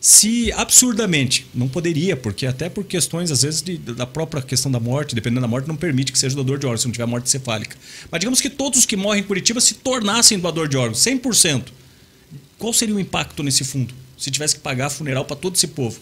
Se 0.01 0.53
absurdamente, 0.53 1.47
não 1.53 1.67
poderia, 1.67 2.17
porque 2.17 2.47
até 2.47 2.69
por 2.69 2.85
questões, 2.85 3.33
às 3.33 3.43
vezes, 3.43 3.61
de, 3.61 3.77
da 3.77 4.07
própria 4.07 4.41
questão 4.41 4.71
da 4.71 4.79
morte, 4.79 5.17
dependendo 5.17 5.41
da 5.41 5.49
morte, 5.49 5.67
não 5.67 5.75
permite 5.75 6.13
que 6.13 6.19
seja 6.19 6.37
doador 6.37 6.59
de 6.59 6.67
órgãos, 6.67 6.83
se 6.83 6.87
não 6.87 6.93
tiver 6.93 7.07
morte 7.07 7.29
cefálica. 7.29 7.77
Mas 8.09 8.21
digamos 8.21 8.41
que 8.41 8.49
todos 8.49 8.79
os 8.79 8.87
que 8.87 8.97
morrem 8.97 9.23
em 9.23 9.27
Curitiba 9.27 9.61
se 9.61 9.75
tornassem 9.75 10.39
doador 10.39 10.69
de 10.69 10.77
órgãos, 10.77 11.01
100%. 11.01 11.65
Qual 12.57 12.73
seria 12.73 12.95
o 12.95 13.01
impacto 13.01 13.43
nesse 13.43 13.65
fundo? 13.65 13.93
Se 14.17 14.31
tivesse 14.31 14.55
que 14.55 14.61
pagar 14.61 14.91
funeral 14.91 15.25
para 15.25 15.35
todo 15.35 15.57
esse 15.57 15.67
povo? 15.67 15.99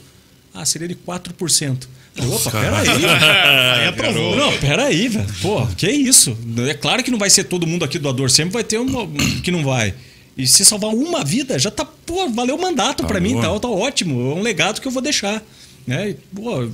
Ah, 0.53 0.67
seria 0.67 0.87
de 0.87 0.95
4%. 0.95 1.89
Opa, 2.17 2.51
peraí. 2.51 2.89
Aí 3.81 3.89
aprovou. 3.89 4.37
Não, 4.37 4.53
peraí, 4.59 5.09
velho. 5.09 5.27
Pô, 5.43 5.67
que 5.77 5.91
isso? 5.91 6.37
É 6.69 6.75
claro 6.75 7.03
que 7.03 7.11
não 7.11 7.19
vai 7.19 7.29
ser 7.31 7.45
todo 7.45 7.67
mundo 7.67 7.85
aqui 7.85 7.99
doador, 7.99 8.31
sempre 8.31 8.53
vai 8.53 8.65
ter 8.65 8.79
um 8.79 8.87
que 9.43 9.51
não 9.51 9.65
vai. 9.65 9.95
E 10.37 10.47
se 10.47 10.65
salvar 10.65 10.91
uma 10.93 11.25
vida, 11.25 11.59
já 11.59 11.71
tá, 11.71 11.85
pô, 11.85 12.29
valeu 12.29 12.57
o 12.57 12.61
mandato 12.61 13.03
Tá 13.03 13.09
pra 13.09 13.21
mim, 13.21 13.41
tá, 13.41 13.59
tá 13.59 13.69
ótimo. 13.69 14.33
É 14.33 14.35
um 14.35 14.43
legado 14.43 14.81
que 14.81 14.89
eu 14.89 14.93
vou 14.93 15.03
deixar. 15.03 15.43
Né? 15.87 16.11
E, 16.11 16.15
pô, 16.15 16.69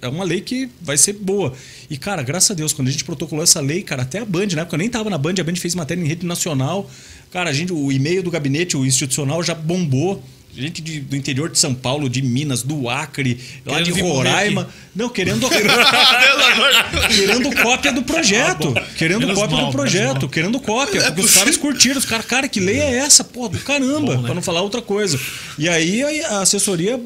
é 0.00 0.08
uma 0.08 0.24
lei 0.24 0.40
que 0.40 0.68
vai 0.80 0.96
ser 0.96 1.14
boa. 1.14 1.52
E, 1.90 1.96
cara, 1.96 2.22
graças 2.22 2.50
a 2.50 2.54
Deus, 2.54 2.72
quando 2.72 2.88
a 2.88 2.90
gente 2.90 3.04
protocolou 3.04 3.42
essa 3.42 3.60
lei, 3.60 3.82
cara, 3.82 4.02
até 4.02 4.20
a 4.20 4.24
Band, 4.24 4.48
na 4.54 4.62
época 4.62 4.74
eu 4.74 4.78
nem 4.78 4.88
tava 4.88 5.10
na 5.10 5.18
Band, 5.18 5.34
a 5.38 5.44
Band 5.44 5.56
fez 5.56 5.74
matéria 5.74 6.02
em 6.02 6.06
rede 6.06 6.26
nacional. 6.26 6.88
Cara, 7.30 7.50
a 7.50 7.52
gente, 7.52 7.72
o 7.72 7.90
e-mail 7.92 8.22
do 8.22 8.30
gabinete, 8.30 8.76
o 8.76 8.84
institucional, 8.86 9.42
já 9.42 9.54
bombou. 9.54 10.22
Gente 10.56 10.80
de- 10.80 11.00
do 11.00 11.16
interior 11.16 11.50
de 11.50 11.58
São 11.58 11.74
Paulo, 11.74 12.08
de 12.08 12.22
Minas, 12.22 12.62
do 12.62 12.88
Acre, 12.88 13.40
lá 13.66 13.78
Querendo 13.78 13.94
de 13.94 14.00
Roraima. 14.00 14.68
Não, 14.94 15.08
querendo. 15.08 15.48
querendo 17.14 17.54
cópia 17.62 17.92
do 17.92 18.02
projeto. 18.02 18.74
querendo 18.96 19.20
Menos 19.20 19.38
cópia 19.38 19.56
mal, 19.56 19.66
do 19.66 19.72
projeto. 19.72 20.28
Querendo 20.28 20.60
cópia. 20.60 21.02
Porque 21.02 21.22
os 21.22 21.34
caras 21.34 21.56
curtiram. 21.56 21.98
Os 21.98 22.04
caras, 22.04 22.26
cara, 22.26 22.48
que 22.48 22.60
lei 22.60 22.78
é 22.78 22.98
essa? 22.98 23.24
Pô, 23.24 23.48
do 23.48 23.58
caramba. 23.58 24.14
Bom, 24.14 24.20
né? 24.20 24.26
Pra 24.26 24.34
não 24.34 24.42
falar 24.42 24.62
outra 24.62 24.80
coisa. 24.80 25.18
E 25.58 25.68
aí 25.68 26.02
a 26.24 26.40
assessoria, 26.42 27.00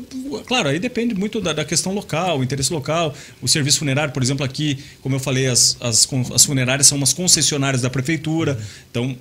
claro, 0.46 0.68
aí 0.68 0.78
depende 0.78 1.14
muito 1.14 1.40
da, 1.40 1.52
da 1.52 1.64
questão 1.64 1.94
local, 1.94 2.38
o 2.40 2.44
interesse 2.44 2.72
local. 2.72 3.14
O 3.40 3.48
serviço 3.48 3.78
funerário, 3.78 4.12
por 4.12 4.22
exemplo, 4.22 4.44
aqui, 4.44 4.78
como 5.00 5.16
eu 5.16 5.20
falei, 5.20 5.46
as, 5.46 5.76
as, 5.80 6.06
as 6.34 6.44
funerárias 6.44 6.86
são 6.86 6.98
umas 6.98 7.12
concessionárias 7.12 7.82
da 7.82 7.90
prefeitura. 7.90 8.58
Então. 8.90 9.16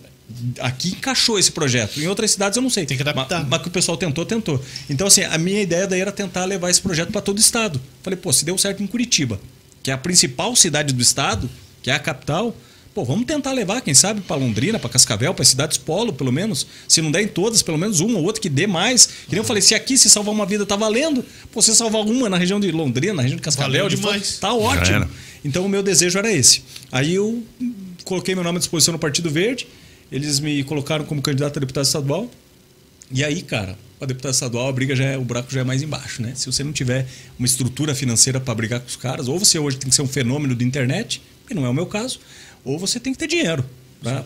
Aqui 0.60 0.90
encaixou 0.90 1.40
esse 1.40 1.52
projeto. 1.52 2.02
Em 2.02 2.08
outras 2.08 2.32
cidades 2.32 2.58
eu 2.58 2.62
não 2.62 2.70
sei. 2.70 2.86
Tem 2.86 2.98
que 2.98 3.04
adaptar. 3.04 3.40
Mas, 3.42 3.50
mas 3.50 3.62
que 3.62 3.68
o 3.70 3.72
pessoal 3.72 3.98
tentou, 3.98 4.26
tentou. 4.26 4.62
Então, 4.90 5.08
assim, 5.08 5.24
a 5.24 5.38
minha 5.38 5.62
ideia 5.62 5.88
daí 5.88 6.02
era 6.02 6.12
tentar 6.12 6.46
levar 6.46 6.70
esse 6.70 6.82
projeto 6.82 7.12
para 7.12 7.22
todo 7.22 7.38
o 7.38 7.42
estado. 7.42 7.82
Falei, 8.04 8.18
pô, 8.18 8.34
se 8.34 8.44
deu 8.44 8.58
certo 8.58 8.84
em 8.84 8.88
Curitiba, 8.88 9.40
que 9.82 9.90
é 9.90 9.94
a 9.94 9.98
principal 9.98 10.56
cidade 10.56 10.94
do 10.94 11.02
estado, 11.02 11.50
que 11.82 11.90
é 11.90 11.94
a 11.94 12.00
capital, 12.00 12.54
pô, 12.94 13.06
vamos 13.06 13.26
tentar 13.26 13.54
levar, 13.54 13.80
quem 13.80 13.94
sabe, 13.94 14.20
para 14.22 14.36
Londrina, 14.36 14.78
para 14.78 14.90
Cascavel, 14.90 15.34
para 15.34 15.46
cidades 15.46 15.78
polo, 15.78 16.12
pelo 16.12 16.32
menos. 16.32 16.68
Se 16.88 17.02
não 17.02 17.10
der 17.10 17.22
em 17.22 17.28
todas, 17.28 17.62
pelo 17.62 17.78
menos 17.78 18.02
uma 18.02 18.20
ou 18.20 18.26
outra 18.26 18.42
que 18.42 18.50
dê 18.50 18.68
mais. 18.68 19.06
Que 19.06 19.32
nem 19.32 19.38
eu 19.38 19.44
falei, 19.46 19.62
se 19.62 19.76
aqui 19.76 19.98
se 19.98 20.10
salvar 20.10 20.34
uma 20.34 20.46
vida 20.46 20.66
tá 20.66 20.76
valendo, 20.76 21.24
pô, 21.52 21.62
você 21.62 21.74
salvar 21.74 22.02
uma 22.02 22.28
na 22.28 22.38
região 22.38 22.60
de 22.60 22.70
Londrina, 22.72 23.14
na 23.14 23.22
região 23.22 23.38
de 23.38 23.44
Cascavel, 23.44 23.72
Valeu 23.72 23.90
de 23.90 23.96
demais. 23.96 24.22
Foz, 24.24 24.40
tá 24.40 24.54
ótimo. 24.54 25.08
Então 25.46 25.66
o 25.66 25.70
meu 25.70 25.82
desejo 25.82 26.20
era 26.20 26.34
esse. 26.34 26.64
Aí 26.92 27.16
eu 27.16 27.44
coloquei 28.04 28.36
meu 28.36 28.44
nome 28.44 28.58
à 28.58 28.60
disposição 28.60 28.92
no 28.92 29.00
Partido 29.00 29.30
Verde, 29.30 29.68
eles 30.12 30.40
me 30.40 30.64
colocaram 30.64 31.06
como 31.06 31.22
candidato 31.22 31.58
a 31.58 31.60
deputado 31.60 31.86
estadual. 31.86 32.30
E 33.12 33.24
aí, 33.24 33.42
cara, 33.42 33.78
para 33.98 34.08
deputado 34.08 34.34
estadual, 34.34 34.68
a 34.68 34.72
briga 34.72 34.96
já 34.96 35.06
é, 35.06 35.18
o 35.18 35.24
buraco 35.24 35.52
já 35.52 35.62
é 35.62 35.64
mais 35.64 35.82
embaixo, 35.82 36.22
né? 36.22 36.34
Se 36.36 36.46
você 36.46 36.64
não 36.64 36.72
tiver 36.72 37.08
uma 37.38 37.46
estrutura 37.46 37.96
financeira 37.96 38.40
para 38.40 38.54
brigar 38.54 38.80
com 38.80 38.88
os 38.88 38.96
caras, 38.96 39.28
ou 39.28 39.40
você 39.40 39.58
hoje 39.58 39.78
tem 39.78 39.90
que 39.90 39.96
ser 39.96 40.02
um 40.02 40.08
fenômeno 40.08 40.56
da 40.56 40.64
internet, 40.64 41.22
que 41.48 41.54
não 41.54 41.66
é 41.66 41.70
o 41.70 41.74
meu 41.74 41.86
caso, 41.86 42.20
ou 42.64 42.78
você 42.78 43.00
tem 43.00 43.14
que 43.14 43.20
ter 43.20 43.28
dinheiro 43.28 43.66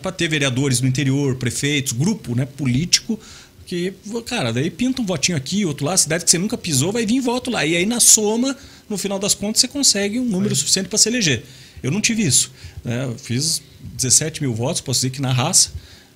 para 0.02 0.12
ter 0.12 0.28
vereadores 0.28 0.80
no 0.80 0.88
interior, 0.88 1.36
prefeitos, 1.36 1.92
grupo, 1.92 2.34
né, 2.34 2.44
político 2.44 3.18
que, 3.64 3.94
cara, 4.26 4.52
daí 4.52 4.70
pinta 4.70 5.00
um 5.00 5.06
votinho 5.06 5.38
aqui, 5.38 5.64
outro 5.64 5.86
lá, 5.86 5.96
cidade 5.96 6.24
que 6.24 6.30
você 6.30 6.36
nunca 6.36 6.58
pisou, 6.58 6.92
vai 6.92 7.06
vir 7.06 7.20
voto 7.20 7.50
lá. 7.50 7.64
E 7.64 7.74
aí 7.74 7.86
na 7.86 8.00
soma, 8.00 8.54
no 8.86 8.98
final 8.98 9.18
das 9.18 9.34
contas, 9.34 9.62
você 9.62 9.68
consegue 9.68 10.18
um 10.18 10.24
número 10.24 10.54
suficiente 10.54 10.88
para 10.90 10.98
se 10.98 11.08
eleger. 11.08 11.42
Eu 11.82 11.90
não 11.90 12.00
tive 12.00 12.22
isso. 12.22 12.50
Né? 12.84 13.04
Eu 13.04 13.16
fiz 13.16 13.62
17 13.96 14.40
mil 14.42 14.54
votos, 14.54 14.80
posso 14.80 14.98
dizer 15.00 15.10
que 15.10 15.20
na 15.20 15.32
raça, 15.32 15.70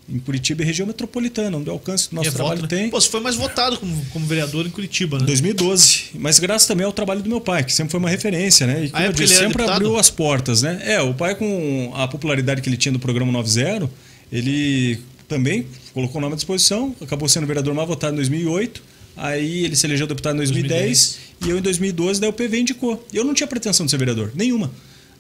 em 0.09 0.19
Curitiba 0.21 0.62
e 0.62 0.67
região 0.67 0.87
metropolitana, 0.87 1.57
onde 1.57 1.69
o 1.69 1.73
alcance 1.73 2.09
do 2.11 2.14
nosso 2.17 2.29
é 2.29 2.33
trabalho 2.33 2.61
voto, 2.61 2.73
né? 2.73 2.81
tem. 2.83 2.91
Pô, 2.91 3.01
você 3.01 3.09
foi 3.09 3.21
mais 3.21 3.35
votado 3.35 3.77
como, 3.79 4.07
como 4.12 4.25
vereador 4.27 4.64
em 4.67 4.71
Curitiba, 4.71 5.19
né? 5.19 5.25
2012. 5.27 6.11
Mas 6.14 6.39
graças 6.39 6.69
também 6.69 6.87
ao 6.87 6.93
trabalho 6.93 7.23
do 7.23 7.29
meu 7.29 7.41
pai, 7.41 7.64
que 7.64 7.73
sempre 7.73 7.91
foi 7.91 7.99
uma 7.99 8.09
referência, 8.11 8.67
né? 8.67 8.85
E 8.85 8.91
como 8.91 9.03
Ah, 9.03 9.07
é 9.07 9.09
eu 9.09 9.12
disse, 9.12 9.35
sempre 9.35 9.49
deputado? 9.49 9.71
abriu 9.77 9.97
as 9.97 10.09
portas, 10.09 10.62
né? 10.62 10.81
É, 10.85 11.01
o 11.01 11.12
pai 11.12 11.35
com 11.35 11.93
a 11.97 12.07
popularidade 12.07 12.61
que 12.62 12.69
ele 12.69 12.77
tinha 12.77 12.93
do 12.93 12.99
programa 13.01 13.33
90, 13.33 13.91
ele 14.31 15.01
também 15.27 15.67
colocou 15.93 16.19
o 16.19 16.21
nome 16.21 16.35
à 16.35 16.37
disposição, 16.37 16.95
acabou 17.01 17.29
sendo 17.29 17.47
vereador 17.47 17.75
mais 17.75 17.89
votado 17.89 18.12
em 18.12 18.17
2008. 18.17 18.83
Aí 19.17 19.64
ele 19.64 19.75
se 19.75 19.87
elegeu 19.87 20.07
deputado 20.07 20.35
em 20.35 20.39
2010, 20.39 21.19
e 21.47 21.49
eu 21.49 21.59
em 21.59 21.62
2012, 21.62 22.21
daí 22.21 22.29
o 22.29 22.33
PV 22.33 22.61
indicou. 22.61 23.05
Eu 23.12 23.25
não 23.25 23.33
tinha 23.33 23.47
pretensão 23.47 23.87
de 23.87 23.91
ser 23.91 23.97
vereador, 23.97 24.31
nenhuma. 24.35 24.71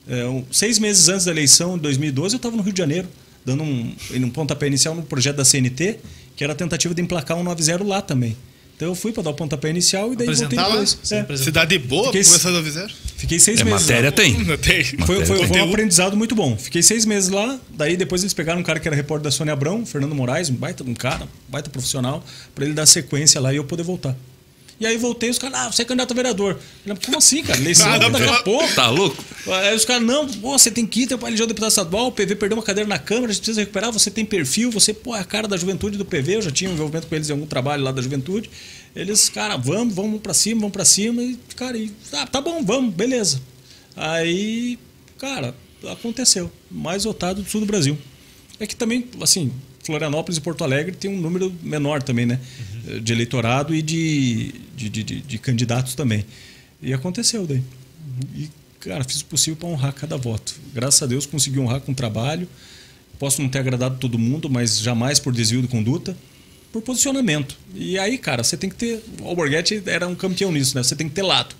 É, 0.08 0.24
um- 0.26 0.44
seis 0.50 0.78
meses 0.78 1.08
antes 1.08 1.24
da 1.24 1.32
eleição, 1.32 1.76
em 1.76 1.78
2012, 1.78 2.34
eu 2.34 2.36
estava 2.36 2.56
no 2.56 2.62
Rio 2.62 2.72
de 2.72 2.78
Janeiro, 2.78 3.08
dando 3.44 3.62
um, 3.62 3.94
um 4.14 4.30
pontapé 4.30 4.66
inicial 4.66 4.94
no 4.94 5.02
projeto 5.02 5.36
da 5.36 5.44
CNT, 5.44 5.98
que 6.36 6.44
era 6.44 6.52
a 6.52 6.56
tentativa 6.56 6.94
de 6.94 7.02
emplacar 7.02 7.36
um 7.36 7.42
90 7.42 7.82
lá 7.84 8.00
também. 8.02 8.36
Então 8.76 8.88
eu 8.88 8.94
fui 8.94 9.10
para 9.10 9.22
dar 9.22 9.30
o 9.30 9.34
pontapé 9.34 9.70
inicial 9.70 10.12
e 10.12 10.16
daí 10.16 10.26
voltei 10.26 10.48
depois. 10.58 10.98
Você 11.02 11.14
É. 11.16 11.36
Cidade 11.38 11.78
boa, 11.78 12.06
Fiquei- 12.12 12.22
começando 12.24 12.56
a 12.56 12.58
avisar. 12.58 12.90
Fiquei 13.16 13.38
seis 13.38 13.58
É 13.60 13.64
meses. 13.64 13.80
matéria 13.86 14.10
lá. 14.10 14.12
tem. 14.12 14.34
Tem. 14.58 14.84
Foi, 14.84 15.24
foi- 15.24 15.46
foi 15.46 15.60
um 15.60 15.64
aprendizado 15.70 16.14
muito 16.14 16.34
bom. 16.34 16.54
Fiquei 16.58 16.82
seis 16.82 17.06
meses 17.06 17.30
lá, 17.30 17.58
daí 17.70 17.96
depois 17.96 18.20
eles 18.22 18.34
pegaram 18.34 18.60
um 18.60 18.62
cara 18.62 18.78
que 18.78 18.86
era 18.86 18.94
repórter 18.94 19.24
da 19.24 19.30
Sônia 19.30 19.54
Abrão, 19.54 19.86
Fernando 19.86 20.14
Moraes, 20.14 20.50
um 20.50 20.54
baita 20.54 20.84
um 20.84 20.92
cara, 20.92 21.24
um 21.24 21.28
baita 21.50 21.70
profissional, 21.70 22.22
para 22.54 22.66
ele 22.66 22.74
dar 22.74 22.84
sequência 22.84 23.40
lá 23.40 23.50
e 23.50 23.56
eu 23.56 23.64
poder 23.64 23.82
voltar. 23.82 24.14
E 24.78 24.86
aí 24.86 24.98
voltei, 24.98 25.30
os 25.30 25.38
caras, 25.38 25.58
ah, 25.58 25.72
você 25.72 25.82
é 25.82 25.84
candidato 25.86 26.10
a 26.10 26.14
vereador. 26.14 26.58
Falei, 26.84 26.98
Como 27.04 27.16
assim, 27.16 27.42
cara? 27.42 27.58
Eleição 27.58 27.90
Ah, 27.90 27.96
daqui 27.98 28.16
a 28.16 28.18
pelo- 28.18 28.42
pouco. 28.42 28.74
Tá 28.74 28.90
louco? 28.90 29.24
Aí 29.50 29.74
os 29.74 29.84
caras, 29.86 30.02
não, 30.06 30.28
pô, 30.28 30.58
você 30.58 30.70
tem 30.70 30.86
que 30.86 31.02
ir, 31.02 31.06
teu 31.06 31.16
pai 31.16 31.30
elegeu 31.30 31.46
deputado 31.46 31.70
estadual, 31.70 32.08
o 32.08 32.12
PV 32.12 32.36
perdeu 32.36 32.58
uma 32.58 32.62
cadeira 32.62 32.86
na 32.86 32.98
Câmara, 32.98 33.26
a 33.26 33.32
gente 33.32 33.38
precisa 33.40 33.60
recuperar, 33.60 33.90
você 33.90 34.10
tem 34.10 34.24
perfil, 34.24 34.70
você, 34.70 34.92
pô, 34.92 35.16
é 35.16 35.20
a 35.20 35.24
cara 35.24 35.48
da 35.48 35.56
juventude 35.56 35.96
do 35.96 36.04
PV, 36.04 36.36
eu 36.36 36.42
já 36.42 36.50
tinha 36.50 36.68
um 36.68 36.74
envolvimento 36.74 37.06
com 37.06 37.14
eles 37.14 37.28
em 37.30 37.32
algum 37.32 37.46
trabalho 37.46 37.82
lá 37.82 37.90
da 37.90 38.02
juventude. 38.02 38.50
Eles, 38.94 39.28
cara, 39.30 39.56
vamos, 39.56 39.94
vamos 39.94 40.20
pra 40.20 40.34
cima, 40.34 40.60
vamos 40.60 40.72
pra 40.74 40.84
cima, 40.84 41.22
e, 41.22 41.38
cara, 41.56 41.76
e, 41.78 41.90
ah, 42.12 42.26
tá 42.26 42.40
bom, 42.42 42.62
vamos, 42.62 42.92
beleza. 42.94 43.40
Aí, 43.96 44.78
cara, 45.18 45.54
aconteceu. 45.90 46.50
Mais 46.70 47.04
votado 47.04 47.42
do 47.42 47.48
sul 47.48 47.60
do 47.62 47.66
Brasil. 47.66 47.96
É 48.60 48.66
que 48.66 48.76
também, 48.76 49.06
assim, 49.22 49.52
Florianópolis 49.84 50.36
e 50.38 50.40
Porto 50.40 50.64
Alegre 50.64 50.94
tem 50.94 51.10
um 51.10 51.18
número 51.18 51.54
menor 51.62 52.02
também, 52.02 52.26
né? 52.26 52.40
De 53.02 53.12
eleitorado 53.12 53.74
e 53.74 53.82
de, 53.82 54.54
de, 54.76 54.88
de, 54.88 55.02
de- 55.20 55.38
candidatos 55.38 55.94
também. 55.94 56.24
E 56.80 56.92
aconteceu 56.92 57.46
daí. 57.46 57.62
E, 58.34 58.48
cara, 58.80 59.02
fiz 59.04 59.20
o 59.20 59.24
possível 59.24 59.56
para 59.56 59.68
honrar 59.68 59.92
cada 59.92 60.16
voto. 60.16 60.54
Graças 60.74 61.02
a 61.02 61.06
Deus 61.06 61.26
consegui 61.26 61.58
honrar 61.58 61.80
com 61.80 61.92
trabalho. 61.92 62.48
Posso 63.18 63.40
não 63.42 63.48
ter 63.48 63.58
agradado 63.58 63.98
todo 63.98 64.18
mundo, 64.18 64.48
mas 64.50 64.78
jamais 64.78 65.18
por 65.18 65.32
desvio 65.32 65.62
de 65.62 65.68
conduta, 65.68 66.16
por 66.72 66.82
posicionamento. 66.82 67.56
E 67.74 67.98
aí, 67.98 68.18
cara, 68.18 68.44
você 68.44 68.56
tem 68.56 68.68
que 68.70 68.76
ter. 68.76 69.02
O 69.20 69.26
Alborguete 69.28 69.82
era 69.86 70.06
um 70.06 70.14
campeão 70.14 70.52
nisso, 70.52 70.76
né? 70.76 70.82
Você 70.82 70.94
tem 70.94 71.08
que 71.08 71.14
ter 71.14 71.22
lado. 71.22 71.54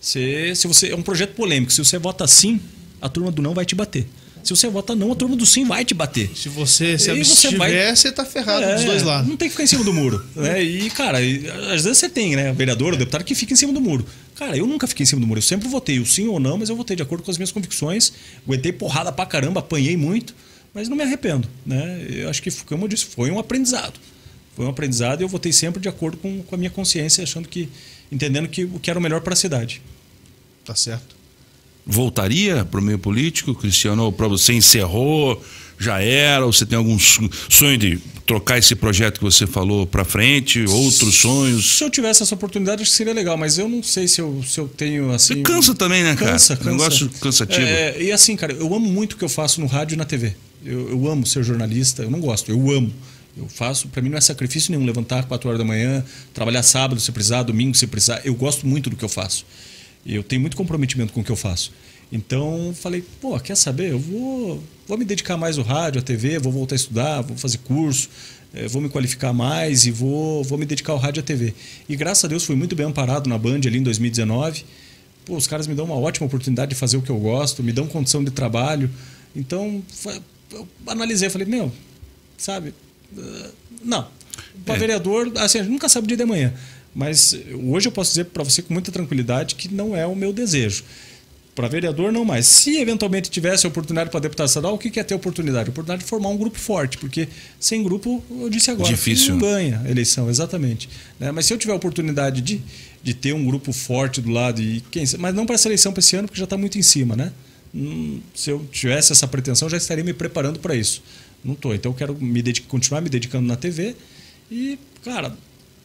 Você, 0.00 0.54
se 0.56 0.66
você 0.66 0.88
é 0.88 0.96
um 0.96 1.02
projeto 1.02 1.34
polêmico, 1.34 1.72
se 1.72 1.84
você 1.84 1.98
vota 1.98 2.26
sim, 2.26 2.60
a 3.00 3.08
turma 3.08 3.30
do 3.30 3.40
não 3.42 3.54
vai 3.54 3.64
te 3.64 3.74
bater. 3.74 4.06
Se 4.42 4.50
você 4.50 4.68
vota 4.68 4.94
não, 4.96 5.12
a 5.12 5.14
turma 5.14 5.36
do 5.36 5.46
sim 5.46 5.64
vai 5.64 5.84
te 5.84 5.94
bater. 5.94 6.30
Se 6.34 6.48
você 6.48 6.98
se 6.98 7.10
E 7.10 7.24
você 7.24 7.46
abstiver, 7.46 7.58
vai- 7.58 7.96
você 7.96 8.10
tá 8.10 8.24
ferrado 8.24 8.64
É, 8.64 8.74
dos 8.74 8.84
dois 8.84 9.02
lados. 9.02 9.28
Não 9.28 9.36
tem 9.36 9.48
que 9.48 9.52
ficar 9.52 9.64
em 9.64 9.66
cima 9.68 9.84
do 9.84 9.92
muro. 9.92 10.24
né? 10.34 10.62
E, 10.62 10.90
cara, 10.90 11.18
às 11.18 11.84
vezes 11.84 11.98
você 11.98 12.08
tem, 12.08 12.34
né? 12.34 12.50
O 12.50 12.54
vereador, 12.54 12.94
o 12.94 12.96
deputado 12.96 13.22
que 13.24 13.34
fica 13.34 13.52
em 13.52 13.56
cima 13.56 13.72
do 13.72 13.80
muro. 13.80 14.04
Cara, 14.34 14.56
eu 14.56 14.66
nunca 14.66 14.86
fiquei 14.86 15.04
em 15.04 15.06
cima 15.06 15.20
do 15.20 15.26
muro. 15.26 15.38
Eu 15.38 15.42
sempre 15.42 15.68
votei 15.68 16.00
o 16.00 16.06
sim 16.06 16.26
ou 16.26 16.40
não, 16.40 16.58
mas 16.58 16.68
eu 16.68 16.76
votei 16.76 16.96
de 16.96 17.02
acordo 17.02 17.22
com 17.22 17.30
as 17.30 17.38
minhas 17.38 17.52
convicções. 17.52 18.12
Aguentei 18.46 18.72
porrada 18.72 19.12
pra 19.12 19.24
caramba, 19.26 19.60
apanhei 19.60 19.96
muito, 19.96 20.34
mas 20.74 20.88
não 20.88 20.96
me 20.96 21.02
arrependo. 21.04 21.48
Né? 21.64 22.04
Eu 22.10 22.28
acho 22.28 22.42
que, 22.42 22.50
como 22.64 22.84
eu 22.84 22.88
disse, 22.88 23.04
foi 23.06 23.30
um 23.30 23.38
aprendizado. 23.38 24.00
Foi 24.56 24.66
um 24.66 24.70
aprendizado 24.70 25.20
e 25.20 25.24
eu 25.24 25.28
votei 25.28 25.52
sempre 25.52 25.80
de 25.80 25.88
acordo 25.88 26.16
com, 26.16 26.42
com 26.42 26.54
a 26.54 26.58
minha 26.58 26.70
consciência, 26.70 27.22
achando 27.22 27.48
que. 27.48 27.68
entendendo 28.10 28.48
que 28.48 28.64
o 28.64 28.78
que 28.80 28.90
era 28.90 28.98
o 28.98 29.02
melhor 29.02 29.20
para 29.20 29.32
a 29.34 29.36
cidade. 29.36 29.80
Tá 30.64 30.74
certo. 30.74 31.14
Voltaria 31.86 32.64
para 32.64 32.80
o 32.80 32.82
meio 32.82 32.98
político, 32.98 33.54
Cristiano? 33.54 34.04
Ou 34.04 34.12
para 34.12 34.28
você 34.28 34.52
encerrou, 34.52 35.42
já 35.78 36.00
era? 36.00 36.46
Ou 36.46 36.52
você 36.52 36.64
tem 36.64 36.78
algum 36.78 36.98
so- 36.98 37.28
sonho 37.48 37.76
de 37.76 37.98
trocar 38.24 38.56
esse 38.58 38.74
projeto 38.76 39.18
que 39.18 39.24
você 39.24 39.46
falou 39.48 39.84
para 39.86 40.04
frente? 40.04 40.64
Outros 40.64 41.16
sonhos? 41.16 41.76
Se 41.78 41.82
eu 41.84 41.90
tivesse 41.90 42.22
essa 42.22 42.34
oportunidade, 42.34 42.82
acho 42.82 42.90
que 42.92 42.96
seria 42.96 43.12
legal, 43.12 43.36
mas 43.36 43.58
eu 43.58 43.68
não 43.68 43.82
sei 43.82 44.06
se 44.06 44.20
eu, 44.20 44.42
se 44.46 44.60
eu 44.60 44.68
tenho 44.68 45.10
assim. 45.12 45.34
Você 45.34 45.42
cansa 45.42 45.74
também, 45.74 46.02
né, 46.04 46.14
cara? 46.14 46.32
Cansa, 46.32 46.56
cansa. 46.56 46.70
negócio 46.70 47.10
cansativo. 47.20 47.60
É, 47.66 48.00
e 48.00 48.12
assim, 48.12 48.36
cara, 48.36 48.52
eu 48.52 48.72
amo 48.74 48.88
muito 48.88 49.14
o 49.14 49.16
que 49.16 49.24
eu 49.24 49.28
faço 49.28 49.60
no 49.60 49.66
rádio 49.66 49.94
e 49.94 49.98
na 49.98 50.04
TV. 50.04 50.34
Eu, 50.64 50.88
eu 50.90 51.08
amo 51.08 51.26
ser 51.26 51.42
jornalista, 51.42 52.04
eu 52.04 52.10
não 52.10 52.20
gosto, 52.20 52.50
eu 52.50 52.70
amo. 52.70 52.92
Eu 53.36 53.48
faço, 53.48 53.88
para 53.88 54.00
mim 54.02 54.10
não 54.10 54.18
é 54.18 54.20
sacrifício 54.20 54.70
nenhum 54.70 54.84
levantar 54.84 55.24
4 55.24 55.48
horas 55.48 55.58
da 55.58 55.64
manhã, 55.64 56.04
trabalhar 56.34 56.62
sábado 56.62 57.00
se 57.00 57.10
precisar, 57.10 57.42
domingo 57.42 57.74
se 57.74 57.86
precisar. 57.86 58.20
Eu 58.24 58.34
gosto 58.34 58.66
muito 58.66 58.88
do 58.90 58.94
que 58.94 59.04
eu 59.04 59.08
faço. 59.08 59.44
Eu 60.04 60.22
tenho 60.22 60.40
muito 60.40 60.56
comprometimento 60.56 61.12
com 61.12 61.20
o 61.20 61.24
que 61.24 61.30
eu 61.30 61.36
faço. 61.36 61.72
Então 62.10 62.74
falei, 62.74 63.02
pô, 63.20 63.38
quer 63.40 63.56
saber? 63.56 63.92
Eu 63.92 63.98
vou, 63.98 64.62
vou 64.86 64.98
me 64.98 65.04
dedicar 65.04 65.36
mais 65.36 65.56
ao 65.58 65.64
rádio, 65.64 66.00
à 66.00 66.02
TV, 66.02 66.38
vou 66.38 66.52
voltar 66.52 66.74
a 66.74 66.76
estudar, 66.76 67.20
vou 67.22 67.36
fazer 67.36 67.58
curso, 67.58 68.10
eh, 68.52 68.68
vou 68.68 68.82
me 68.82 68.88
qualificar 68.90 69.32
mais 69.32 69.86
e 69.86 69.90
vou, 69.90 70.44
vou 70.44 70.58
me 70.58 70.66
dedicar 70.66 70.92
ao 70.92 70.98
rádio 70.98 71.20
e 71.20 71.22
à 71.22 71.22
TV. 71.22 71.54
E 71.88 71.96
graças 71.96 72.24
a 72.24 72.28
Deus 72.28 72.44
fui 72.44 72.54
muito 72.54 72.76
bem 72.76 72.84
amparado 72.86 73.30
na 73.30 73.38
Band 73.38 73.60
ali 73.66 73.78
em 73.78 73.82
2019. 73.82 74.64
Pô, 75.24 75.36
os 75.36 75.46
caras 75.46 75.66
me 75.66 75.74
dão 75.74 75.84
uma 75.86 75.94
ótima 75.94 76.26
oportunidade 76.26 76.70
de 76.70 76.74
fazer 76.74 76.96
o 76.98 77.02
que 77.02 77.10
eu 77.10 77.18
gosto, 77.18 77.62
me 77.62 77.72
dão 77.72 77.86
condição 77.86 78.22
de 78.22 78.30
trabalho. 78.30 78.90
Então 79.34 79.82
eu 80.52 80.68
analisei, 80.86 81.30
falei, 81.30 81.46
meu, 81.46 81.72
sabe? 82.36 82.74
Eh, 83.16 83.50
não. 83.82 84.06
Para 84.66 84.74
É. 84.74 84.78
vereador, 84.78 85.32
assim, 85.36 85.58
a 85.60 85.62
gente 85.62 85.72
nunca 85.72 85.88
sabe 85.88 86.04
o 86.04 86.08
dia 86.08 86.16
de 86.16 86.22
amanhã. 86.24 86.52
Mas 86.94 87.36
hoje 87.70 87.88
eu 87.88 87.92
posso 87.92 88.10
dizer 88.10 88.24
para 88.26 88.44
você 88.44 88.60
com 88.62 88.72
muita 88.72 88.92
tranquilidade 88.92 89.54
que 89.54 89.72
não 89.72 89.96
é 89.96 90.06
o 90.06 90.14
meu 90.14 90.32
desejo. 90.32 90.84
Para 91.54 91.68
vereador, 91.68 92.10
não 92.10 92.24
mais. 92.24 92.46
Se 92.46 92.78
eventualmente 92.78 93.30
tivesse 93.30 93.66
a 93.66 93.68
oportunidade 93.68 94.08
para 94.08 94.20
deputado 94.20 94.48
estadual, 94.48 94.74
o 94.74 94.78
que 94.78 94.90
que 94.90 94.98
é 94.98 95.04
ter 95.04 95.14
oportunidade? 95.14 95.68
A 95.68 95.70
oportunidade 95.70 96.02
de 96.02 96.08
formar 96.08 96.30
um 96.30 96.36
grupo 96.36 96.58
forte, 96.58 96.96
porque 96.96 97.28
sem 97.60 97.82
grupo, 97.82 98.24
eu 98.30 98.48
disse 98.48 98.70
agora, 98.70 98.88
Difícil, 98.88 99.34
não 99.34 99.40
ganha 99.40 99.82
a 99.84 99.90
eleição, 99.90 100.30
exatamente. 100.30 100.88
Né? 101.20 101.30
Mas 101.30 101.44
se 101.44 101.52
eu 101.52 101.58
tiver 101.58 101.74
a 101.74 101.76
oportunidade 101.76 102.40
de, 102.40 102.62
de 103.02 103.12
ter 103.12 103.34
um 103.34 103.44
grupo 103.44 103.70
forte 103.70 104.22
do 104.22 104.30
lado, 104.30 104.62
e 104.62 104.82
quem, 104.90 105.04
mas 105.18 105.34
não 105.34 105.44
para 105.44 105.56
essa 105.56 105.68
eleição 105.68 105.92
para 105.92 106.00
esse 106.00 106.16
ano, 106.16 106.26
porque 106.26 106.38
já 106.38 106.44
está 106.44 106.56
muito 106.56 106.78
em 106.78 106.82
cima, 106.82 107.14
né? 107.14 107.30
Hum, 107.74 108.20
se 108.34 108.50
eu 108.50 108.66
tivesse 108.72 109.12
essa 109.12 109.28
pretensão, 109.28 109.68
já 109.68 109.76
estaria 109.76 110.04
me 110.04 110.14
preparando 110.14 110.58
para 110.58 110.74
isso. 110.74 111.02
Não 111.44 111.52
estou. 111.52 111.74
Então 111.74 111.92
eu 111.92 111.96
quero 111.96 112.16
me 112.18 112.40
dedicar, 112.40 112.68
continuar 112.68 113.02
me 113.02 113.10
dedicando 113.10 113.46
na 113.46 113.56
TV. 113.56 113.94
E, 114.50 114.78
cara, 115.04 115.36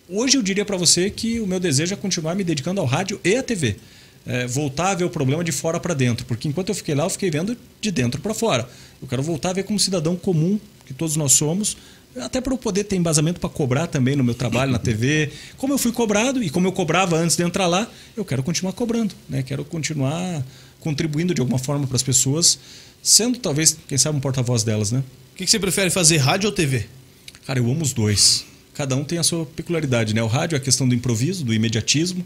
hoje 0.09 0.37
eu 0.37 0.41
diria 0.41 0.65
para 0.65 0.77
você 0.77 1.09
que 1.09 1.39
o 1.39 1.47
meu 1.47 1.59
desejo 1.59 1.93
é 1.93 1.97
continuar 1.97 2.35
me 2.35 2.43
dedicando 2.43 2.79
ao 2.81 2.87
rádio 2.87 3.19
e 3.23 3.35
à 3.35 3.43
TV. 3.43 3.75
É, 4.25 4.45
voltar 4.45 4.91
a 4.91 4.95
ver 4.95 5.05
o 5.05 5.09
problema 5.09 5.41
de 5.43 5.53
fora 5.53 5.79
para 5.79 5.93
dentro. 5.93 6.25
Porque 6.25 6.47
enquanto 6.47 6.69
eu 6.69 6.75
fiquei 6.75 6.93
lá, 6.93 7.05
eu 7.05 7.09
fiquei 7.09 7.29
vendo 7.29 7.57
de 7.79 7.91
dentro 7.91 8.19
para 8.19 8.33
fora. 8.33 8.67
Eu 9.01 9.07
quero 9.07 9.23
voltar 9.23 9.51
a 9.51 9.53
ver 9.53 9.63
como 9.63 9.79
cidadão 9.79 10.15
comum, 10.17 10.59
que 10.85 10.93
todos 10.93 11.15
nós 11.15 11.31
somos, 11.31 11.77
até 12.19 12.41
para 12.41 12.53
eu 12.53 12.57
poder 12.57 12.83
ter 12.83 12.95
embasamento 12.95 13.39
para 13.39 13.49
cobrar 13.49 13.87
também 13.87 14.15
no 14.15 14.23
meu 14.23 14.33
trabalho 14.33 14.71
na 14.71 14.79
TV. 14.79 15.31
Como 15.57 15.73
eu 15.73 15.77
fui 15.77 15.91
cobrado 15.91 16.43
e 16.43 16.49
como 16.49 16.67
eu 16.67 16.71
cobrava 16.71 17.17
antes 17.17 17.35
de 17.35 17.43
entrar 17.43 17.67
lá, 17.67 17.89
eu 18.15 18.25
quero 18.25 18.43
continuar 18.43 18.73
cobrando. 18.73 19.13
Né? 19.29 19.43
Quero 19.43 19.63
continuar 19.63 20.43
contribuindo 20.79 21.33
de 21.33 21.41
alguma 21.41 21.59
forma 21.59 21.85
para 21.85 21.95
as 21.95 22.03
pessoas, 22.03 22.59
sendo 23.01 23.37
talvez, 23.39 23.77
quem 23.87 23.97
sabe, 23.97 24.17
um 24.17 24.21
porta-voz 24.21 24.63
delas. 24.63 24.91
Né? 24.91 25.03
O 25.33 25.37
que, 25.37 25.45
que 25.45 25.51
você 25.51 25.59
prefere 25.59 25.89
fazer, 25.89 26.17
rádio 26.17 26.49
ou 26.49 26.55
TV? 26.55 26.85
Cara, 27.45 27.59
eu 27.59 27.65
amo 27.65 27.81
os 27.81 27.93
dois. 27.93 28.45
Cada 28.77 28.95
um 28.95 29.03
tem 29.03 29.17
a 29.17 29.23
sua 29.23 29.43
peculiaridade, 29.43 30.13
né? 30.13 30.21
O 30.21 30.27
rádio 30.27 30.55
é 30.55 30.59
a 30.59 30.61
questão 30.61 30.87
do 30.87 30.93
improviso, 30.93 31.43
do 31.43 31.51
imediatismo, 31.51 32.23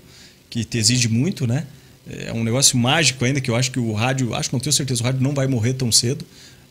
que 0.49 0.66
te 0.66 0.78
exige 0.78 1.08
muito, 1.08 1.47
né? 1.47 1.66
É 2.06 2.34
um 2.34 2.43
negócio 2.43 2.78
mágico 2.78 3.24
ainda 3.24 3.39
que 3.39 3.49
eu 3.49 3.56
acho 3.56 3.72
que 3.72 3.80
o 3.80 3.93
rádio, 3.93 4.36
acho 4.36 4.49
que 4.49 4.54
não 4.54 4.60
tenho 4.60 4.74
certeza, 4.74 5.02
o 5.02 5.06
rádio 5.06 5.22
não 5.22 5.34
vai 5.34 5.47
morrer 5.47 5.76
tão 5.76 5.89
cedo, 5.93 6.26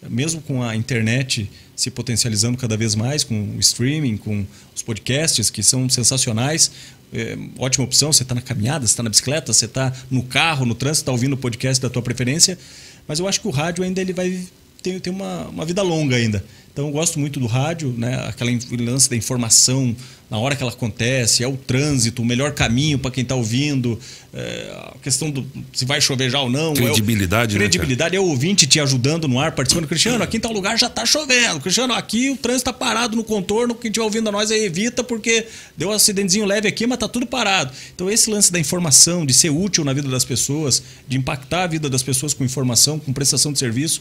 mesmo 0.07 0.43
com 0.43 0.62
a 0.62 0.76
internet 0.76 1.51
se 1.74 1.91
potencializando 1.91 2.59
cada 2.59 2.76
vez 2.76 2.95
mais, 2.95 3.24
com 3.24 3.57
o 3.57 3.59
streaming, 3.59 4.18
com 4.18 4.45
os 4.76 4.83
podcasts 4.83 5.49
que 5.49 5.62
são 5.62 5.89
sensacionais. 5.89 6.70
É, 7.11 7.39
ótima 7.59 7.83
opção, 7.83 8.12
você 8.12 8.22
está 8.22 8.35
na 8.35 8.43
caminhada, 8.43 8.87
você 8.87 8.93
está 8.93 9.03
na 9.03 9.09
bicicleta, 9.09 9.51
você 9.51 9.64
está 9.64 9.95
no 10.11 10.22
carro, 10.24 10.66
no 10.66 10.74
trânsito, 10.74 11.05
está 11.05 11.12
ouvindo 11.12 11.33
o 11.33 11.39
podcast 11.39 11.81
da 11.81 11.89
tua 11.89 12.03
preferência. 12.03 12.59
Mas 13.09 13.18
eu 13.18 13.26
acho 13.26 13.41
que 13.41 13.49
o 13.49 13.51
rádio 13.51 13.83
ainda 13.83 13.99
ele 13.99 14.12
vai 14.12 14.47
ter, 14.83 15.01
ter 15.01 15.09
uma, 15.09 15.49
uma 15.49 15.64
vida 15.64 15.81
longa 15.81 16.16
ainda. 16.16 16.45
Então 16.81 16.89
eu 16.89 16.95
gosto 16.95 17.20
muito 17.20 17.39
do 17.39 17.47
rádio, 17.47 17.95
né? 17.95 18.24
aquela 18.26 18.51
lance 18.78 19.11
da 19.11 19.14
informação 19.14 19.95
na 20.31 20.39
hora 20.39 20.57
que 20.57 20.62
ela 20.62 20.72
acontece, 20.72 21.45
é 21.45 21.47
o 21.47 21.57
trânsito, 21.57 22.22
o 22.22 22.24
melhor 22.24 22.53
caminho 22.53 22.99
para 22.99 23.11
quem 23.11 23.22
está 23.22 23.35
ouvindo, 23.35 23.99
é, 24.33 24.72
a 24.95 24.99
questão 25.03 25.28
do 25.31 25.45
se 25.74 25.85
vai 25.85 26.01
chover 26.01 26.31
já 26.31 26.41
ou 26.41 26.49
não. 26.49 26.72
Credibilidade, 26.72 27.55
é 27.55 27.59
o, 27.59 27.59
né, 27.59 27.68
Credibilidade 27.68 28.16
é 28.16 28.20
o 28.20 28.24
ouvinte 28.24 28.66
te 28.66 28.81
ajudando 28.81 29.28
no 29.28 29.39
ar, 29.39 29.53
participando. 29.53 29.87
Cristiano, 29.89 30.24
aqui 30.24 30.39
em 30.39 30.41
tal 30.41 30.53
lugar 30.53 30.78
já 30.78 30.87
está 30.87 31.05
chovendo. 31.05 31.61
Cristiano, 31.61 31.93
aqui 31.93 32.31
o 32.31 32.37
trânsito 32.37 32.70
está 32.70 32.72
parado 32.72 33.14
no 33.14 33.24
contorno, 33.24 33.74
quem 33.74 33.91
estiver 33.91 34.05
ouvindo 34.05 34.28
a 34.28 34.33
nós 34.33 34.51
aí 34.51 34.64
evita 34.64 35.05
porque 35.05 35.47
deu 35.76 35.91
um 35.91 35.93
acidentezinho 35.93 36.47
leve 36.47 36.66
aqui, 36.66 36.87
mas 36.87 36.99
tá 36.99 37.09
tudo 37.09 37.26
parado. 37.26 37.72
Então 37.95 38.09
esse 38.09 38.31
lance 38.31 38.51
da 38.51 38.59
informação, 38.59 39.26
de 39.26 39.35
ser 39.35 39.51
útil 39.51 39.85
na 39.85 39.93
vida 39.93 40.09
das 40.09 40.24
pessoas, 40.24 40.83
de 41.07 41.18
impactar 41.18 41.64
a 41.64 41.66
vida 41.66 41.91
das 41.91 42.03
pessoas 42.03 42.33
com 42.33 42.43
informação, 42.43 42.99
com 42.99 43.12
prestação 43.12 43.53
de 43.53 43.59
serviço, 43.59 44.01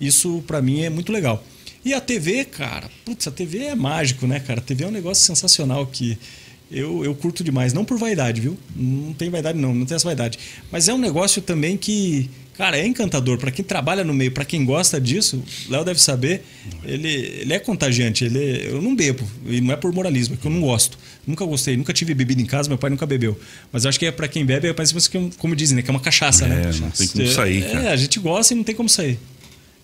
isso 0.00 0.42
para 0.44 0.60
mim 0.60 0.82
é 0.82 0.90
muito 0.90 1.12
legal. 1.12 1.44
E 1.86 1.94
a 1.94 2.00
TV, 2.00 2.44
cara, 2.46 2.90
putz, 3.04 3.28
a 3.28 3.30
TV 3.30 3.58
é 3.66 3.74
mágico, 3.76 4.26
né, 4.26 4.40
cara? 4.40 4.58
A 4.58 4.62
TV 4.62 4.82
é 4.82 4.88
um 4.88 4.90
negócio 4.90 5.24
sensacional 5.24 5.86
que 5.86 6.18
eu, 6.68 7.04
eu 7.04 7.14
curto 7.14 7.44
demais. 7.44 7.72
Não 7.72 7.84
por 7.84 7.96
vaidade, 7.96 8.40
viu? 8.40 8.58
Não 8.74 9.12
tem 9.12 9.30
vaidade, 9.30 9.56
não, 9.56 9.72
não 9.72 9.86
tem 9.86 9.94
essa 9.94 10.04
vaidade. 10.04 10.36
Mas 10.72 10.88
é 10.88 10.92
um 10.94 10.98
negócio 10.98 11.40
também 11.40 11.76
que, 11.76 12.28
cara, 12.58 12.76
é 12.76 12.84
encantador. 12.84 13.38
Para 13.38 13.52
quem 13.52 13.64
trabalha 13.64 14.02
no 14.02 14.12
meio, 14.12 14.32
para 14.32 14.44
quem 14.44 14.64
gosta 14.64 15.00
disso, 15.00 15.40
o 15.68 15.70
Léo 15.70 15.84
deve 15.84 16.00
saber, 16.02 16.42
ele, 16.84 17.08
ele 17.08 17.52
é 17.52 17.60
contagiante. 17.60 18.24
Ele, 18.24 18.66
eu 18.68 18.82
não 18.82 18.96
bebo, 18.96 19.24
e 19.46 19.60
não 19.60 19.72
é 19.72 19.76
por 19.76 19.92
moralismo, 19.92 20.34
é 20.34 20.38
que 20.38 20.44
eu 20.44 20.50
não 20.50 20.62
gosto. 20.62 20.98
Nunca 21.24 21.44
gostei, 21.44 21.76
nunca 21.76 21.92
tive 21.92 22.14
bebida 22.14 22.42
em 22.42 22.46
casa, 22.46 22.68
meu 22.68 22.78
pai 22.78 22.90
nunca 22.90 23.06
bebeu. 23.06 23.38
Mas 23.70 23.84
eu 23.84 23.90
acho 23.90 23.98
que 24.00 24.06
é 24.06 24.10
para 24.10 24.26
quem 24.26 24.44
bebe, 24.44 24.66
é 24.66 24.72
parece 24.72 24.92
que, 25.08 25.30
como 25.38 25.54
dizem, 25.54 25.76
né? 25.76 25.82
Que 25.82 25.90
é 25.90 25.92
uma 25.92 26.00
cachaça, 26.00 26.46
É, 26.46 26.48
né? 26.48 26.62
não 26.80 26.90
tem 26.90 27.06
como 27.06 27.28
sair, 27.28 27.62
É, 27.62 27.70
cara. 27.70 27.90
a 27.92 27.96
gente 27.96 28.18
gosta 28.18 28.54
e 28.54 28.56
não 28.56 28.64
tem 28.64 28.74
como 28.74 28.88
sair. 28.88 29.20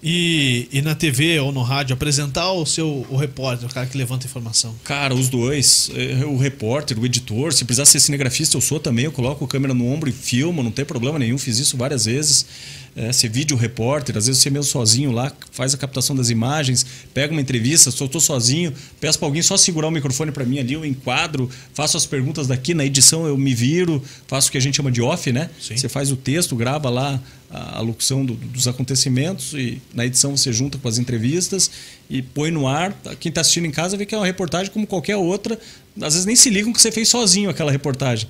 E, 0.02 0.68
e 0.72 0.82
na 0.82 0.96
TV 0.96 1.38
ou 1.38 1.52
no 1.52 1.62
rádio, 1.62 1.94
apresentar 1.94 2.50
o 2.50 2.66
seu 2.66 3.06
o 3.08 3.16
repórter, 3.16 3.68
o 3.68 3.72
cara 3.72 3.86
que 3.86 3.96
levanta 3.96 4.26
informação. 4.26 4.74
Cara, 4.82 5.14
os 5.14 5.28
dois. 5.28 5.90
É, 5.94 6.24
O 6.26 6.36
repórter, 6.36 6.98
o 6.98 7.06
editor, 7.06 7.52
se 7.52 7.64
precisar 7.64 7.84
ser 7.84 8.00
cinegrafista, 8.00 8.56
eu 8.56 8.60
sou 8.60 8.80
também. 8.80 9.04
Eu 9.04 9.12
coloco 9.12 9.44
a 9.44 9.48
câmera 9.48 9.72
no 9.72 9.86
ombro 9.86 10.10
e 10.10 10.12
filmo, 10.12 10.62
não 10.62 10.72
tem 10.72 10.84
problema 10.84 11.18
nenhum. 11.20 11.38
Fiz 11.38 11.58
isso 11.58 11.76
várias 11.76 12.06
vezes. 12.06 12.46
É, 12.94 13.10
ser 13.10 13.30
vídeo 13.30 13.56
repórter, 13.56 14.18
às 14.18 14.26
vezes 14.26 14.42
você 14.42 14.50
mesmo 14.50 14.70
sozinho 14.70 15.10
lá, 15.12 15.32
faz 15.50 15.72
a 15.72 15.78
captação 15.78 16.14
das 16.14 16.28
imagens, 16.28 16.84
pega 17.14 17.32
uma 17.32 17.40
entrevista, 17.40 17.90
só 17.90 18.04
estou 18.04 18.20
sozinho, 18.20 18.70
peço 19.00 19.18
para 19.18 19.26
alguém 19.26 19.40
só 19.40 19.56
segurar 19.56 19.88
o 19.88 19.90
microfone 19.90 20.30
para 20.30 20.44
mim 20.44 20.58
ali, 20.58 20.74
eu 20.74 20.84
enquadro, 20.84 21.48
faço 21.72 21.96
as 21.96 22.04
perguntas 22.04 22.46
daqui, 22.46 22.74
na 22.74 22.84
edição 22.84 23.26
eu 23.26 23.38
me 23.38 23.54
viro, 23.54 24.02
faço 24.26 24.48
o 24.50 24.52
que 24.52 24.58
a 24.58 24.60
gente 24.60 24.76
chama 24.76 24.92
de 24.92 25.00
off, 25.00 25.32
né? 25.32 25.48
Sim. 25.58 25.74
Você 25.74 25.88
faz 25.88 26.12
o 26.12 26.16
texto, 26.16 26.54
grava 26.54 26.90
lá 26.90 27.18
a, 27.48 27.78
a 27.78 27.80
locução 27.80 28.26
do- 28.26 28.34
dos 28.34 28.68
acontecimentos 28.68 29.54
e 29.54 29.80
na 29.94 30.04
edição 30.04 30.36
você 30.36 30.52
junta 30.52 30.76
com 30.76 30.86
as 30.86 30.98
entrevistas 30.98 31.70
e 32.10 32.20
põe 32.20 32.50
no 32.50 32.66
ar. 32.66 32.92
Quem 33.18 33.30
está 33.30 33.40
assistindo 33.40 33.64
em 33.66 33.70
casa 33.70 33.96
vê 33.96 34.04
que 34.04 34.14
é 34.14 34.18
uma 34.18 34.26
reportagem 34.26 34.70
como 34.70 34.86
qualquer 34.86 35.16
outra. 35.16 35.58
Às 35.96 36.12
vezes 36.12 36.26
nem 36.26 36.36
se 36.36 36.50
ligam 36.50 36.70
que 36.74 36.80
você 36.80 36.92
fez 36.92 37.08
sozinho 37.08 37.48
aquela 37.48 37.72
reportagem. 37.72 38.28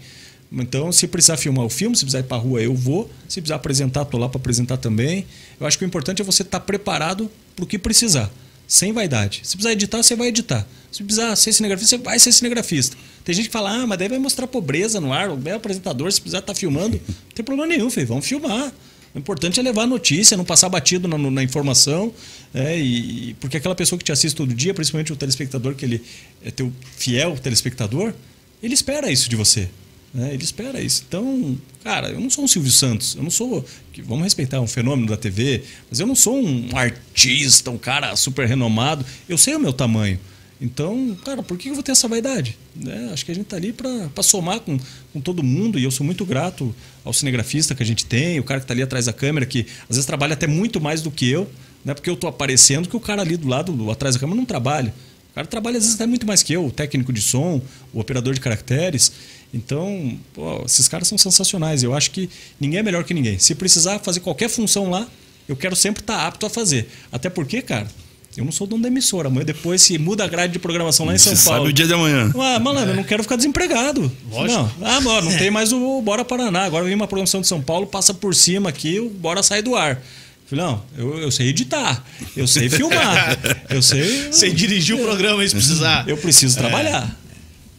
Então, 0.53 0.93
se 0.93 1.09
precisar 1.09 1.37
filmar 1.37 1.65
o 1.65 1.71
filme, 1.71 1.97
se 1.97 2.05
precisar 2.05 2.21
ir 2.21 2.25
para 2.25 2.37
rua, 2.37 2.61
eu 2.61 2.75
vou. 2.75 3.11
Se 3.29 3.41
precisar 3.41 3.57
apresentar, 3.57 4.03
estou 4.03 4.21
lá 4.21 4.29
para 4.29 4.39
apresentar 4.39 4.77
também. 4.77 5.25
Eu 5.59 5.67
acho 5.67 5.79
que 5.79 5.85
o 5.85 5.87
importante 5.87 6.21
é 6.21 6.25
você 6.25 6.43
estar 6.43 6.61
preparado 6.61 7.31
para 7.57 7.65
o 7.65 7.67
que 7.67 7.79
precisar, 7.79 8.31
sem 8.69 8.93
vaidade. 8.93 9.41
Se 9.45 9.57
precisar 9.57 9.73
editar, 9.73 10.03
você 10.03 10.15
vai 10.15 10.29
editar. 10.29 10.67
Se 10.91 11.03
precisar 11.03 11.35
ser 11.37 11.53
cinegrafista, 11.53 11.97
você 11.97 12.03
vai 12.03 12.19
ser 12.19 12.33
cinegrafista. 12.33 12.97
Tem 13.25 13.35
gente 13.35 13.47
que 13.47 13.53
fala, 13.53 13.71
ah, 13.71 13.87
mas 13.87 13.99
daí 13.99 14.09
vai 14.09 14.19
mostrar 14.19 14.47
pobreza 14.47 15.01
no 15.01 15.13
ar, 15.13 15.31
o 15.31 15.55
apresentador, 15.55 16.13
se 16.13 16.21
precisar 16.21 16.41
estar 16.41 16.55
filmando. 16.55 17.01
Não 17.09 17.35
tem 17.35 17.45
problema 17.45 17.67
nenhum, 17.67 17.89
filho, 17.89 18.07
vamos 18.07 18.27
filmar. 18.27 18.73
O 19.15 19.19
importante 19.19 19.61
é 19.61 19.63
levar 19.63 19.83
a 19.83 19.87
notícia, 19.87 20.37
não 20.37 20.45
passar 20.45 20.69
batido 20.69 21.07
na, 21.09 21.17
na 21.17 21.43
informação. 21.43 22.13
É, 22.53 22.79
e, 22.79 23.35
porque 23.41 23.57
aquela 23.57 23.75
pessoa 23.75 23.99
que 23.99 24.05
te 24.05 24.13
assiste 24.13 24.35
todo 24.35 24.53
dia, 24.53 24.75
principalmente 24.75 25.13
o 25.13 25.17
telespectador, 25.17 25.75
que 25.75 25.85
ele 25.85 26.03
é 26.45 26.51
teu 26.51 26.73
fiel 26.97 27.39
telespectador, 27.39 28.13
ele 28.63 28.75
espera 28.75 29.11
isso 29.11 29.29
de 29.29 29.37
você. 29.37 29.69
Né? 30.15 30.35
Ele 30.35 30.45
espera 30.45 30.81
isso. 30.81 31.05
Então, 31.09 31.57
cara, 31.83 32.09
eu 32.11 32.21
não 32.21 32.29
sou 32.29 32.45
um 32.45 32.49
Silvio 32.49 32.71
Santos. 32.71 33.15
Eu 33.17 33.23
não 33.23 33.31
sou. 33.31 33.65
Vamos 34.05 34.25
respeitar 34.25 34.61
um 34.61 34.67
fenômeno 34.67 35.09
da 35.09 35.17
TV, 35.17 35.63
mas 35.91 36.01
eu 36.01 36.07
não 36.07 36.15
sou 36.15 36.37
um 36.39 36.69
artista, 36.77 37.71
um 37.71 37.79
cara 37.79 38.15
super 38.17 38.47
renomado. 38.47 39.05
Eu 39.29 39.39
sei 39.39 39.55
o 39.55 39.61
meu 39.61 39.73
tamanho. 39.73 40.19
Então, 40.61 41.17
cara, 41.25 41.43
por 41.43 41.59
que 41.59 41.71
eu 41.71 41.75
vou 41.75 41.83
ter 41.83 41.91
essa 41.91 42.07
vaidade? 42.07 42.57
Né? 42.77 43.11
Acho 43.13 43.25
que 43.27 43.33
a 43.33 43.35
gente 43.35 43.47
tá 43.47 43.57
ali 43.57 43.73
para 43.73 44.23
somar 44.23 44.61
com, 44.61 44.79
com 45.13 45.21
todo 45.21 45.43
mundo 45.43 45.77
e 45.77 45.83
eu 45.83 45.91
sou 45.91 46.07
muito 46.07 46.25
grato 46.25 46.73
ao 47.05 47.13
cinegrafista 47.13 47.75
que 47.75 47.83
a 47.83 47.87
gente 47.87 48.07
tem, 48.07 48.39
o 48.39 48.45
cara 48.45 48.61
que 48.61 48.67
tá 48.67 48.73
ali 48.73 48.81
atrás 48.81 49.07
da 49.07 49.13
câmera, 49.13 49.45
que 49.45 49.67
às 49.89 49.97
vezes 49.97 50.07
trabalha 50.07 50.35
até 50.35 50.47
muito 50.47 50.81
mais 50.81 51.03
do 51.03 51.11
que 51.11 51.29
eu, 51.29 51.51
né? 51.85 51.95
porque 51.95 52.09
eu 52.09 52.15
tô 52.15 52.29
aparecendo 52.29 52.89
que 52.89 52.97
o 52.97 53.01
cara 53.01 53.23
ali 53.23 53.37
do 53.37 53.49
lado, 53.49 53.73
do- 53.73 53.91
atrás 53.91 54.15
da 54.15 54.21
câmera, 54.21 54.37
não 54.37 54.45
trabalha. 54.45 54.95
O 55.33 55.35
cara 55.35 55.49
trabalha 55.49 55.79
às 55.79 55.83
vezes 55.83 55.97
até 55.97 56.07
muito 56.07 56.25
mais 56.29 56.45
que 56.45 56.53
eu, 56.53 56.67
o 56.67 56.71
técnico 56.71 57.13
de 57.13 57.21
som, 57.23 57.61
o 57.93 57.99
operador 57.99 58.33
de 58.33 58.41
caracteres. 58.41 59.11
Então, 59.55 60.19
pô, 60.33 60.63
esses 60.65 60.89
caras 60.89 61.09
são 61.09 61.19
sensacionais. 61.19 61.83
Eu 61.83 61.95
acho 61.95 62.11
que 62.11 62.29
ninguém 62.59 62.81
é 62.81 62.83
melhor 62.83 63.05
que 63.05 63.13
ninguém. 63.13 63.39
Se 63.39 63.55
precisar 63.55 63.99
fazer 63.99 64.21
qualquer 64.21 64.49
função 64.49 64.89
lá, 64.91 65.07
eu 65.49 65.55
quero 65.55 65.77
sempre 65.77 66.03
estar 66.03 66.27
apto 66.27 66.47
a 66.47 66.51
fazer. 66.51 66.89
Até 67.11 67.29
porque, 67.29 67.61
cara, 67.61 67.87
eu 68.37 68.45
não 68.47 68.53
sou 68.53 68.67
dono 68.67 68.83
da 68.83 68.89
emissora. 68.89 69.29
Amanhã 69.29 69.45
depois 69.45 69.83
se 69.83 69.99
muda 69.99 70.25
a 70.25 70.27
grade 70.27 70.55
de 70.55 70.59
programação 70.59 71.05
lá 71.05 71.15
em 71.15 71.19
São 71.19 71.37
Você 71.37 71.45
Paulo. 71.45 71.61
sabe 71.61 71.71
o 71.71 71.73
dia 71.73 71.87
de 71.87 71.93
amanhã. 71.93 72.33
Ah, 72.35 72.59
malandro, 72.59 72.93
eu 72.93 72.97
não 72.97 73.05
quero 73.05 73.23
ficar 73.23 73.37
desempregado. 73.37 74.11
Lógico. 74.31 74.59
Não, 74.59 74.73
ah, 74.83 75.01
mano, 75.03 75.31
não 75.31 75.37
tem 75.39 75.51
mais 75.51 75.71
o 75.71 76.01
Bora 76.01 76.25
Paraná. 76.25 76.65
Agora 76.65 76.85
vem 76.85 76.95
uma 76.95 77.07
programação 77.07 77.43
de 77.43 77.47
São 77.47 77.61
Paulo, 77.61 77.87
passa 77.87 78.15
por 78.15 78.35
cima 78.35 78.71
aqui, 78.71 78.99
o 79.01 79.11
Bora 79.11 79.43
sai 79.43 79.61
do 79.61 79.77
ar. 79.77 80.03
Não, 80.51 80.83
eu, 80.99 81.19
eu 81.19 81.31
sei 81.31 81.49
editar, 81.49 82.05
eu 82.37 82.47
sei 82.47 82.69
filmar, 82.69 83.39
eu 83.71 83.81
sei. 83.81 84.29
Você 84.31 84.51
dirigiu 84.51 84.99
o 84.99 85.03
programa 85.03 85.47
se 85.49 85.55
precisar. 85.55 86.07
Eu 86.07 86.17
preciso 86.19 86.59
trabalhar. 86.59 87.19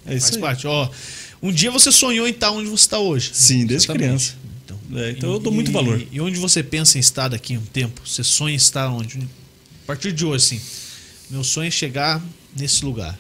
É 0.07 0.15
isso 0.15 0.25
Faz 0.25 0.35
aí. 0.35 0.41
parte. 0.41 0.65
Ó, 0.67 0.89
um 1.43 1.51
dia 1.51 1.69
você 1.69 1.91
sonhou 1.91 2.27
em 2.27 2.31
estar 2.31 2.49
onde 2.51 2.69
você 2.69 2.83
está 2.85 2.97
hoje. 2.99 3.31
Sim, 3.33 3.65
desde 3.65 3.85
Exatamente. 3.87 4.03
criança. 4.05 4.43
É, 4.95 5.11
então 5.11 5.31
eu 5.33 5.39
dou 5.39 5.51
muito 5.51 5.69
E- 5.69 5.73
valor. 5.73 6.01
E 6.11 6.21
onde 6.21 6.37
você 6.39 6.61
pensa 6.63 6.97
em 6.97 7.01
estar 7.01 7.27
daqui 7.27 7.55
a 7.55 7.59
um 7.59 7.65
tempo? 7.65 8.01
Você 8.05 8.23
sonha 8.23 8.53
em 8.53 8.57
estar 8.57 8.89
onde? 8.89 9.17
A 9.19 9.87
partir 9.87 10.11
de 10.11 10.25
hoje, 10.25 10.45
assim, 10.57 10.61
meu 11.29 11.43
sonho 11.43 11.67
é 11.67 11.71
chegar 11.71 12.21
nesse 12.55 12.85
lugar. 12.85 13.17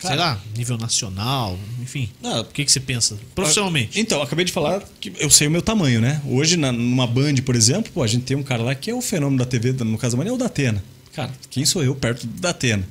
Sei 0.00 0.10
Cara- 0.10 0.20
lá, 0.20 0.42
nível 0.56 0.78
nacional, 0.78 1.58
enfim. 1.82 2.08
Ah, 2.22 2.40
O 2.40 2.44
que, 2.44 2.64
que 2.64 2.70
você 2.70 2.78
pensa? 2.78 3.18
Profissionalmente. 3.34 3.98
Então, 3.98 4.22
acabei 4.22 4.44
de 4.44 4.52
falar 4.52 4.80
que 5.00 5.12
eu 5.18 5.28
sei 5.28 5.48
o 5.48 5.50
meu 5.50 5.60
tamanho, 5.60 6.00
né? 6.00 6.22
Hoje, 6.24 6.56
na, 6.56 6.70
numa 6.70 7.04
Band, 7.04 7.34
por 7.44 7.56
exemplo, 7.56 7.90
pô, 7.92 8.04
a 8.04 8.06
gente 8.06 8.22
tem 8.22 8.36
um 8.36 8.44
cara 8.44 8.62
lá 8.62 8.76
que 8.76 8.88
é 8.90 8.94
o 8.94 9.00
fenômeno 9.02 9.38
da 9.40 9.44
TV, 9.44 9.72
no 9.72 9.98
caso 9.98 10.12
da 10.12 10.18
Mania, 10.18 10.30
é 10.30 10.34
o 10.34 10.38
Datena. 10.38 10.84
Cara, 11.12 11.32
quem 11.50 11.66
sou 11.66 11.82
eu 11.82 11.96
perto 11.96 12.28
do 12.28 12.40
Datena? 12.40 12.86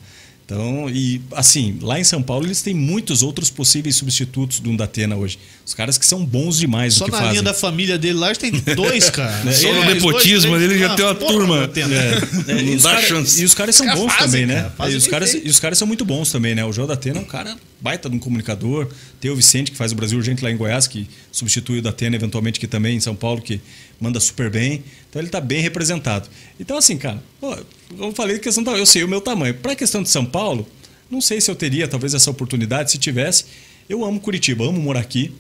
Então, 0.49 0.89
e 0.89 1.19
assim, 1.33 1.77
lá 1.81 1.99
em 1.99 2.05
São 2.05 2.23
Paulo 2.23 2.45
eles 2.47 2.61
têm 2.61 2.73
muitos 2.73 3.21
outros 3.21 3.49
possíveis 3.49 3.97
substitutos 3.97 4.61
do 4.61 4.77
Datena 4.77 5.17
hoje. 5.17 5.37
Os 5.65 5.73
caras 5.73 5.97
que 5.97 6.05
são 6.05 6.23
bons 6.25 6.57
demais 6.57 6.93
Só 6.93 7.03
que 7.03 7.11
na 7.11 7.17
fazem. 7.17 7.31
linha 7.33 7.43
da 7.43 7.53
família 7.53 7.97
dele 7.97 8.13
lá 8.17 8.33
tem 8.33 8.51
dois, 8.73 9.09
cara. 9.11 9.51
Só 9.51 9.67
no 9.73 9.79
Ele, 9.83 9.93
nepotismo 9.95 10.51
dois, 10.51 10.63
ali, 10.63 10.73
ele 10.75 10.79
já 10.79 10.95
tem 10.95 11.03
uma 11.03 11.15
porra, 11.15 11.33
turma. 11.33 11.59
Datena. 11.67 11.93
É, 11.95 12.61
e, 12.61 12.63
Não 12.63 12.75
os 12.77 12.81
dá 12.83 12.91
cara- 12.95 13.07
chance. 13.07 13.41
e 13.41 13.43
os 13.43 13.53
caras 13.53 13.75
são 13.75 13.85
caras 13.87 14.01
bons 14.01 14.13
fazem, 14.13 14.47
também, 14.47 14.55
né? 14.63 14.71
cara, 14.77 14.89
E 14.89 14.95
os, 14.95 15.05
caras, 15.07 15.33
e 15.33 15.49
os 15.49 15.59
caras 15.59 15.77
são 15.77 15.85
muito 15.85 16.05
bons 16.05 16.31
também, 16.31 16.55
né? 16.55 16.63
O 16.63 16.71
João 16.71 16.87
da 16.87 16.93
Atena 16.93 17.19
é 17.19 17.21
um 17.21 17.25
cara 17.25 17.53
baita 17.81 18.09
de 18.09 18.15
um 18.15 18.19
comunicador. 18.19 18.87
Tem 19.19 19.29
o 19.29 19.35
Vicente, 19.35 19.69
que 19.71 19.75
faz 19.77 19.91
o 19.91 19.95
Brasil 19.95 20.17
Urgente 20.17 20.41
lá 20.45 20.49
em 20.49 20.55
Goiás, 20.55 20.87
que 20.87 21.09
substitui 21.29 21.79
o 21.79 21.81
da 21.81 21.89
Atena 21.89 22.15
eventualmente, 22.15 22.57
que 22.57 22.67
também 22.67 22.95
em 22.95 23.01
São 23.01 23.17
Paulo, 23.17 23.41
que 23.41 23.59
manda 23.99 24.17
super 24.21 24.49
bem. 24.49 24.81
Então 25.09 25.21
ele 25.21 25.29
tá 25.29 25.39
bem 25.39 25.61
representado. 25.61 26.27
Então, 26.59 26.77
assim, 26.77 26.97
cara, 26.97 27.21
pô, 27.39 27.55
eu 27.97 28.11
falei 28.13 28.39
questão 28.39 28.63
da. 28.63 28.71
Eu 28.73 28.85
sei 28.85 29.03
o 29.03 29.07
meu 29.07 29.21
tamanho. 29.21 29.53
Pra 29.55 29.75
questão 29.75 30.03
de 30.03 30.09
São 30.09 30.25
Paulo, 30.25 30.67
não 31.09 31.21
sei 31.21 31.39
se 31.41 31.49
eu 31.49 31.55
teria 31.55 31.87
talvez 31.87 32.13
essa 32.13 32.29
oportunidade. 32.29 32.91
Se 32.91 32.97
tivesse, 32.97 33.45
eu 33.89 34.03
amo 34.05 34.19
Curitiba, 34.19 34.65
amo 34.65 34.79
morar 34.81 34.99
aqui. 34.99 35.33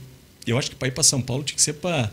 Eu 0.45 0.57
acho 0.57 0.69
que 0.69 0.75
para 0.75 0.87
ir 0.87 0.91
para 0.91 1.03
São 1.03 1.21
Paulo 1.21 1.43
tinha 1.43 1.55
que 1.55 1.61
ser 1.61 1.73
para 1.73 2.09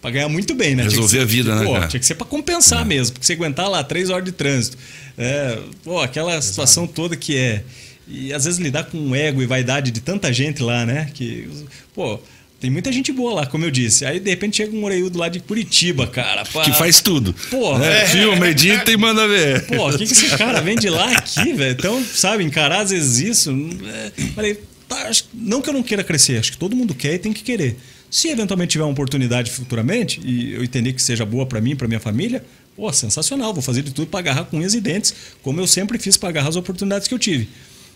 para 0.00 0.12
ganhar 0.12 0.28
muito 0.28 0.54
bem, 0.54 0.76
né? 0.76 0.84
Resolver 0.84 1.08
ser- 1.16 1.22
a 1.22 1.24
vida, 1.24 1.56
né, 1.56 1.64
pô, 1.64 1.72
cara? 1.72 1.88
Tinha 1.88 1.98
que 1.98 2.06
ser 2.06 2.14
para 2.14 2.26
compensar 2.26 2.84
mesmo, 2.86 3.14
porque 3.14 3.26
você 3.26 3.32
aguentar 3.32 3.68
lá 3.68 3.82
três 3.82 4.10
horas 4.10 4.24
de 4.24 4.30
trânsito, 4.30 4.78
é, 5.16 5.58
pô, 5.82 6.00
aquela 6.00 6.40
situação 6.40 6.86
toda 6.86 7.16
que 7.16 7.36
é 7.36 7.64
e 8.06 8.32
às 8.32 8.44
vezes 8.44 8.60
lidar 8.60 8.84
com 8.84 8.96
o 9.10 9.14
ego 9.16 9.42
e 9.42 9.46
vaidade 9.46 9.90
de 9.90 10.00
tanta 10.00 10.32
gente 10.32 10.62
lá, 10.62 10.86
né? 10.86 11.10
Que 11.12 11.48
pô 11.92 12.20
tem 12.60 12.70
muita 12.70 12.90
gente 12.90 13.12
boa 13.12 13.34
lá, 13.34 13.46
como 13.46 13.64
eu 13.64 13.70
disse. 13.70 14.04
Aí, 14.04 14.18
de 14.18 14.28
repente, 14.30 14.56
chega 14.56 14.76
um 14.76 14.84
orelhudo 14.84 15.16
lá 15.18 15.28
de 15.28 15.38
Curitiba, 15.38 16.06
cara. 16.08 16.44
pá. 16.44 16.64
Que 16.64 16.72
faz 16.72 17.00
tudo. 17.00 17.32
Porra, 17.50 17.78
né? 17.80 18.02
é. 18.02 18.06
Filma, 18.06 18.48
edita 18.48 18.90
e 18.90 18.96
manda 18.96 19.28
ver. 19.28 19.64
Pô, 19.66 19.88
o 19.88 19.92
que, 19.96 20.04
que 20.06 20.12
esse 20.12 20.36
cara 20.36 20.60
vem 20.60 20.76
de 20.76 20.90
lá 20.90 21.12
aqui, 21.12 21.52
velho? 21.52 21.72
Então, 21.78 22.04
sabe, 22.04 22.42
encarar 22.42 22.80
às 22.80 22.90
vezes 22.90 23.18
isso. 23.20 23.50
é, 23.86 24.10
falei, 24.34 24.58
tá, 24.88 25.10
não 25.32 25.62
que 25.62 25.68
eu 25.68 25.72
não 25.72 25.82
queira 25.84 26.02
crescer, 26.02 26.38
acho 26.38 26.52
que 26.52 26.58
todo 26.58 26.74
mundo 26.74 26.94
quer 26.94 27.14
e 27.14 27.18
tem 27.18 27.32
que 27.32 27.42
querer. 27.42 27.76
Se 28.10 28.28
eventualmente 28.28 28.72
tiver 28.72 28.84
uma 28.84 28.92
oportunidade 28.92 29.50
futuramente 29.50 30.20
e 30.24 30.54
eu 30.54 30.64
entender 30.64 30.94
que 30.94 31.02
seja 31.02 31.24
boa 31.24 31.46
pra 31.46 31.60
mim, 31.60 31.76
pra 31.76 31.86
minha 31.86 32.00
família, 32.00 32.42
pô, 32.74 32.92
sensacional, 32.92 33.52
vou 33.52 33.62
fazer 33.62 33.82
de 33.82 33.92
tudo 33.92 34.08
pra 34.08 34.18
agarrar 34.20 34.44
com 34.46 34.56
unhas 34.56 34.74
e 34.74 34.80
dentes, 34.80 35.14
como 35.42 35.60
eu 35.60 35.66
sempre 35.66 35.98
fiz 35.98 36.16
pra 36.16 36.30
agarrar 36.30 36.48
as 36.48 36.56
oportunidades 36.56 37.06
que 37.06 37.14
eu 37.14 37.18
tive. 37.18 37.48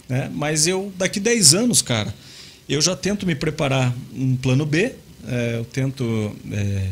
né? 0.09 0.31
Mas 0.33 0.67
eu, 0.67 0.93
daqui 0.99 1.19
10 1.19 1.55
anos, 1.55 1.81
cara, 1.83 2.15
eu 2.73 2.81
já 2.81 2.97
tento 2.97 3.27
me 3.27 3.35
preparar 3.35 3.95
um 4.15 4.37
plano 4.37 4.65
B, 4.67 4.95
é, 5.27 5.57
eu 5.59 5.65
tento. 5.65 6.37
é, 6.51 6.89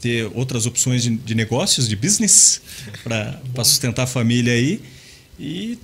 ter 0.00 0.30
outras 0.34 0.66
opções 0.66 1.02
de, 1.02 1.10
de 1.10 1.34
negócios, 1.34 1.88
de 1.88 1.96
business, 1.96 2.60
para 3.02 3.64
sustentar 3.64 4.02
a 4.02 4.06
família 4.06 4.52
aí 4.52 4.80
e 5.38 5.78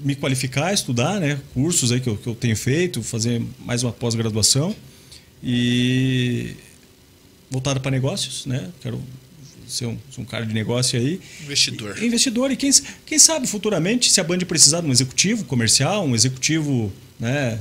me 0.00 0.14
qualificar, 0.14 0.72
estudar, 0.72 1.20
né? 1.20 1.40
Cursos 1.54 1.92
aí 1.92 2.00
que 2.00 2.08
eu, 2.08 2.16
que 2.16 2.26
eu 2.26 2.34
tenho 2.34 2.56
feito, 2.56 3.02
fazer 3.02 3.42
mais 3.64 3.82
uma 3.82 3.92
pós-graduação 3.92 4.74
e 5.42 6.54
voltado 7.50 7.80
para 7.80 7.90
negócios, 7.90 8.44
né? 8.46 8.70
Quero 8.80 9.00
ser 9.66 9.86
um, 9.86 9.96
ser 10.10 10.20
um 10.20 10.24
cara 10.24 10.44
de 10.44 10.52
negócio 10.54 10.98
aí. 10.98 11.20
Investidor. 11.42 11.96
E- 12.02 12.06
investidor. 12.06 12.50
E 12.50 12.56
quem, 12.56 12.70
quem 13.06 13.18
sabe 13.18 13.46
futuramente, 13.46 14.10
se 14.10 14.20
a 14.20 14.24
Band 14.24 14.38
precisar 14.40 14.80
de 14.80 14.86
um 14.88 14.92
executivo 14.92 15.44
comercial, 15.44 16.04
um 16.04 16.14
executivo 16.14 16.92
né, 17.20 17.60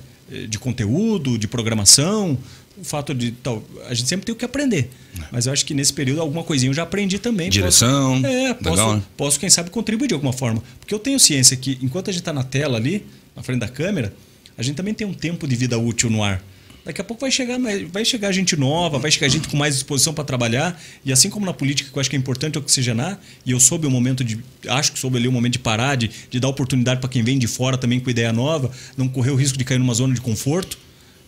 de 0.50 0.60
conteúdo, 0.60 1.38
de 1.38 1.48
programação, 1.48 2.38
o 2.80 2.84
fato 2.84 3.14
de. 3.14 3.32
Tal, 3.32 3.64
a 3.88 3.94
gente 3.94 4.08
sempre 4.08 4.26
tem 4.26 4.34
o 4.34 4.36
que 4.36 4.46
aprender. 4.46 4.90
Mas 5.32 5.48
eu 5.48 5.54
acho 5.54 5.66
que 5.66 5.74
nesse 5.74 5.94
período 5.94 6.22
alguma 6.22 6.44
coisinha 6.44 6.70
eu 6.70 6.74
já 6.74 6.84
aprendi 6.84 7.18
também. 7.18 7.50
Direção, 7.50 8.22
Posso, 8.22 8.26
é, 8.28 8.42
legal, 8.42 8.56
posso, 8.56 8.96
né? 8.96 9.04
posso, 9.16 9.40
quem 9.40 9.50
sabe, 9.50 9.70
contribuir 9.70 10.08
de 10.08 10.14
alguma 10.14 10.34
forma. 10.34 10.62
Porque 10.80 10.94
eu 10.94 11.00
tenho 11.00 11.20
ciência 11.20 11.58
que, 11.58 11.78
enquanto 11.82 12.10
a 12.10 12.14
gente 12.14 12.22
está 12.22 12.34
na 12.34 12.44
tela 12.44 12.78
ali, 12.78 13.06
na 13.36 13.42
frente 13.42 13.60
da 13.60 13.68
câmera, 13.68 14.14
a 14.58 14.64
gente 14.64 14.76
também 14.76 14.94
tem 14.94 15.08
um 15.08 15.14
tempo 15.14 15.48
de 15.48 15.56
vida 15.56 15.78
útil 15.78 16.10
no 16.10 16.24
ar. 16.24 16.44
Daqui 16.88 17.02
a 17.02 17.04
pouco 17.04 17.20
vai 17.20 17.30
chegar, 17.30 17.60
vai 17.92 18.06
chegar 18.06 18.32
gente 18.32 18.56
nova, 18.56 18.98
vai 18.98 19.12
chegar 19.12 19.28
gente 19.28 19.50
com 19.50 19.58
mais 19.58 19.74
disposição 19.74 20.14
para 20.14 20.24
trabalhar. 20.24 20.82
E 21.04 21.12
assim 21.12 21.30
como 21.30 21.46
na 21.46 21.52
política, 21.52 21.92
que 21.92 21.98
eu 21.98 22.00
acho 22.00 22.10
que 22.10 22.16
é 22.16 22.20
importante 22.20 22.58
oxigenar, 22.58 23.20
e 23.46 23.52
eu 23.52 23.60
soube 23.60 23.86
o 23.86 23.92
momento 23.92 24.24
de. 24.24 24.40
Acho 24.70 24.94
que 24.94 24.98
soube 24.98 25.18
ali 25.18 25.28
o 25.28 25.32
momento 25.32 25.52
de 25.52 25.60
parar, 25.60 25.96
de, 25.96 26.10
de 26.30 26.40
dar 26.40 26.48
oportunidade 26.48 27.02
para 27.02 27.10
quem 27.10 27.22
vem 27.22 27.38
de 27.38 27.46
fora 27.46 27.78
também 27.78 28.00
com 28.00 28.10
ideia 28.10 28.32
nova, 28.32 28.72
não 28.96 29.10
correr 29.10 29.32
o 29.32 29.36
risco 29.36 29.58
de 29.58 29.66
cair 29.66 29.80
numa 29.80 29.94
zona 29.94 30.14
de 30.14 30.22
conforto. 30.22 30.80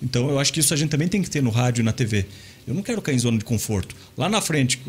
Então 0.02 0.30
eu 0.30 0.40
acho 0.40 0.54
que 0.54 0.62
isso 0.62 0.74
a 0.74 0.78
gente 0.78 0.92
também 0.92 1.10
tem 1.10 1.22
que 1.22 1.30
ter 1.30 1.44
no 1.44 1.50
rádio 1.50 1.82
e 1.82 1.84
na 1.84 1.92
TV. 1.92 2.26
Eu 2.66 2.74
não 2.74 2.82
quero 2.82 3.02
cair 3.02 3.16
em 3.16 3.20
zona 3.20 3.38
de 3.38 3.44
conforto. 3.44 3.94
Lá 4.18 4.30
na 4.30 4.40
frente, 4.40 4.82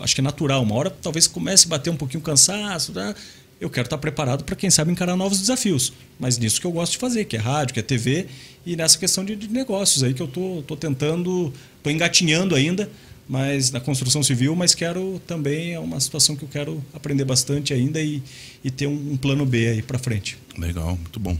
acho 0.00 0.14
que 0.16 0.20
é 0.20 0.24
natural, 0.24 0.64
uma 0.64 0.74
hora 0.74 0.90
talvez 0.90 1.28
comece 1.28 1.66
a 1.66 1.68
bater 1.68 1.90
um 1.90 1.96
pouquinho 1.96 2.24
cansaço. 2.24 2.90
Tá? 2.90 3.14
Eu 3.60 3.68
quero 3.68 3.86
estar 3.86 3.98
preparado 3.98 4.44
para, 4.44 4.54
quem 4.54 4.70
sabe, 4.70 4.92
encarar 4.92 5.16
novos 5.16 5.40
desafios. 5.40 5.92
Mas 6.18 6.38
nisso 6.38 6.60
que 6.60 6.66
eu 6.66 6.70
gosto 6.70 6.92
de 6.92 6.98
fazer, 6.98 7.24
que 7.24 7.36
é 7.36 7.40
rádio, 7.40 7.74
que 7.74 7.80
é 7.80 7.82
TV, 7.82 8.26
e 8.64 8.76
nessa 8.76 8.96
questão 8.96 9.24
de, 9.24 9.34
de 9.34 9.48
negócios 9.48 10.02
aí 10.02 10.14
que 10.14 10.22
eu 10.22 10.28
tô, 10.28 10.62
tô 10.66 10.76
tentando, 10.76 11.52
tô 11.82 11.90
engatinhando 11.90 12.54
ainda, 12.54 12.88
mas 13.28 13.70
na 13.70 13.80
construção 13.80 14.22
civil, 14.22 14.54
mas 14.54 14.74
quero 14.74 15.20
também, 15.26 15.72
é 15.74 15.80
uma 15.80 15.98
situação 15.98 16.36
que 16.36 16.44
eu 16.44 16.48
quero 16.48 16.84
aprender 16.94 17.24
bastante 17.24 17.74
ainda 17.74 18.00
e, 18.00 18.22
e 18.62 18.70
ter 18.70 18.86
um, 18.86 19.12
um 19.12 19.16
plano 19.16 19.44
B 19.44 19.68
aí 19.68 19.82
para 19.82 19.98
frente. 19.98 20.38
Legal, 20.56 20.96
muito 20.96 21.18
bom. 21.18 21.36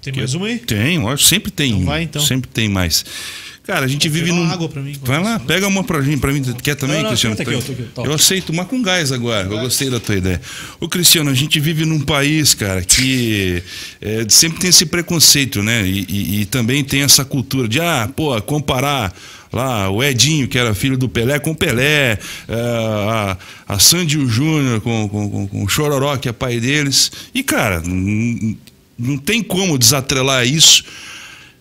Tem 0.00 0.12
mais 0.12 0.34
uma 0.34 0.46
aí? 0.46 0.58
Tem, 0.58 0.98
lógico, 0.98 1.28
sempre 1.28 1.50
tem. 1.50 1.72
Então 1.72 1.84
vai, 1.84 2.02
então. 2.02 2.22
Sempre 2.22 2.50
tem 2.50 2.68
mais. 2.68 3.04
Cara, 3.66 3.86
a 3.86 3.88
gente 3.88 4.08
vive 4.10 4.30
num. 4.30 4.44
água 4.50 4.68
pra 4.68 4.82
mim, 4.82 4.94
Vai 5.02 5.22
lá, 5.22 5.38
pega 5.38 5.66
uma 5.66 5.82
pra 5.82 6.02
mim, 6.02 6.18
pra 6.18 6.30
mim. 6.30 6.42
Quer 6.62 6.74
também, 6.74 6.96
Não, 6.96 7.02
não, 7.04 7.08
Cristiano? 7.10 7.34
aqui, 7.40 7.50
eu 7.50 7.58
aqui, 7.58 7.86
eu 7.96 8.12
aceito, 8.12 8.52
mas 8.52 8.66
com 8.66 8.82
gás 8.82 9.10
agora. 9.10 9.48
Eu 9.48 9.58
gostei 9.60 9.88
da 9.88 9.98
tua 9.98 10.16
ideia. 10.16 10.38
Ô, 10.78 10.86
Cristiano, 10.86 11.30
a 11.30 11.34
gente 11.34 11.58
vive 11.58 11.86
num 11.86 12.00
país, 12.00 12.52
cara, 12.52 12.82
que 12.82 13.62
é, 14.02 14.26
sempre 14.28 14.58
tem 14.60 14.68
esse 14.68 14.84
preconceito, 14.84 15.62
né? 15.62 15.82
E, 15.86 16.04
e- 16.06 16.40
e 16.42 16.44
também 16.44 16.84
tem 16.84 17.00
essa 17.02 17.24
cultura 17.24 17.66
de, 17.66 17.80
ah, 17.80 18.06
pô, 18.14 18.38
comparar 18.42 19.16
lá 19.50 19.88
o 19.88 20.02
Edinho, 20.04 20.46
que 20.46 20.58
era 20.58 20.74
filho 20.74 20.98
do 20.98 21.08
Pelé, 21.08 21.38
com 21.38 21.52
o 21.52 21.56
Pelé, 21.56 22.18
é, 22.46 22.54
a, 23.08 23.38
a 23.66 23.78
Sandy 23.78 24.26
Júnior 24.26 24.82
com, 24.82 25.08
com, 25.08 25.30
com, 25.30 25.46
com 25.48 25.64
o 25.64 25.68
Chororó, 25.70 26.16
que 26.18 26.28
é 26.28 26.32
pai 26.32 26.60
deles. 26.60 27.10
E, 27.34 27.42
cara, 27.42 27.80
não, 27.80 28.56
não 28.98 29.16
tem 29.16 29.42
como 29.42 29.78
desatrelar 29.78 30.46
isso. 30.46 30.84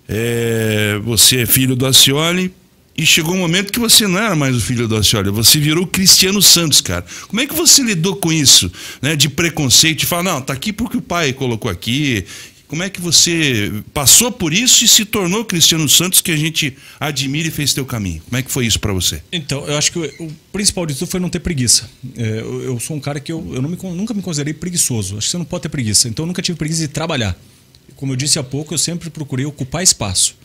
É, 0.08 1.00
você 1.04 1.42
é 1.42 1.46
filho 1.46 1.76
do 1.76 1.86
Acioli 1.86 2.54
e 2.96 3.06
chegou 3.06 3.34
um 3.34 3.40
momento 3.40 3.72
que 3.72 3.80
você 3.80 4.08
não 4.08 4.20
era 4.20 4.36
mais 4.36 4.56
o 4.56 4.60
filho 4.60 4.88
do 4.88 4.96
Acioli, 4.96 5.30
você 5.30 5.60
virou 5.60 5.88
Cristiano 5.88 6.42
Santos, 6.42 6.80
cara. 6.80 7.04
Como 7.28 7.42
é 7.42 7.48
que 7.48 7.54
você 7.54 7.82
lidou 7.82 8.16
com 8.16 8.32
isso, 8.32 8.72
né? 9.02 9.16
De 9.16 9.30
preconceito, 9.30 10.00
de 10.00 10.06
falar, 10.06 10.24
não, 10.24 10.42
tá 10.42 10.54
aqui 10.54 10.72
porque 10.72 10.98
o 10.98 11.02
pai 11.02 11.34
colocou 11.34 11.72
aqui. 11.72 12.26
Como 12.68 12.82
é 12.82 12.90
que 12.90 13.00
você 13.00 13.72
passou 13.94 14.32
por 14.32 14.52
isso 14.52 14.84
e 14.84 14.88
se 14.88 15.06
tornou 15.06 15.46
Cristiano 15.46 15.88
Santos 15.88 16.22
que 16.22 16.32
a 16.32 16.36
gente 16.36 16.76
admira 17.00 17.48
e 17.48 17.52
fez 17.52 17.72
teu 17.72 17.86
caminho? 17.86 18.20
Como 18.28 18.36
é 18.36 18.42
que 18.42 18.52
foi 18.52 18.66
isso 18.66 18.80
pra 18.80 18.92
você? 18.92 19.22
Então, 19.32 19.64
eu 19.68 19.78
acho 19.78 19.92
que 19.92 20.00
o, 20.00 20.32
principal 20.52 20.88
tudo 20.88 21.06
foi 21.06 21.20
não 21.20 21.30
ter 21.30 21.40
preguiça. 21.40 21.88
É, 22.18 22.40
eu, 22.40 22.64
eu 22.64 22.80
sou 22.80 22.98
um 22.98 23.00
cara 23.00 23.20
que 23.20 23.32
eu, 23.32 23.48
eu 23.54 23.62
me 23.62 23.78
nunca 23.96 24.14
me 24.16 24.24
considerei 24.24 24.56
preguiçoso. 24.56 25.18
Acho 25.18 25.28
que 25.28 25.32
você 25.32 25.38
não 25.38 25.46
pode 25.46 25.64
ter 25.64 25.70
preguiça. 25.70 26.08
Então, 26.08 26.24
eu 26.24 26.28
nunca 26.28 26.42
tive 26.42 26.58
preguiça 26.58 26.82
de 26.82 26.88
trabalhar. 26.88 27.38
Como 28.04 28.12
eu 28.12 28.18
disse 28.18 28.38
há 28.38 28.44
pouco, 28.44 28.74
eu 28.74 28.78
sempre 28.78 29.10
procurei 29.10 29.46
ocupar 29.46 29.82
espaço. 29.82 30.36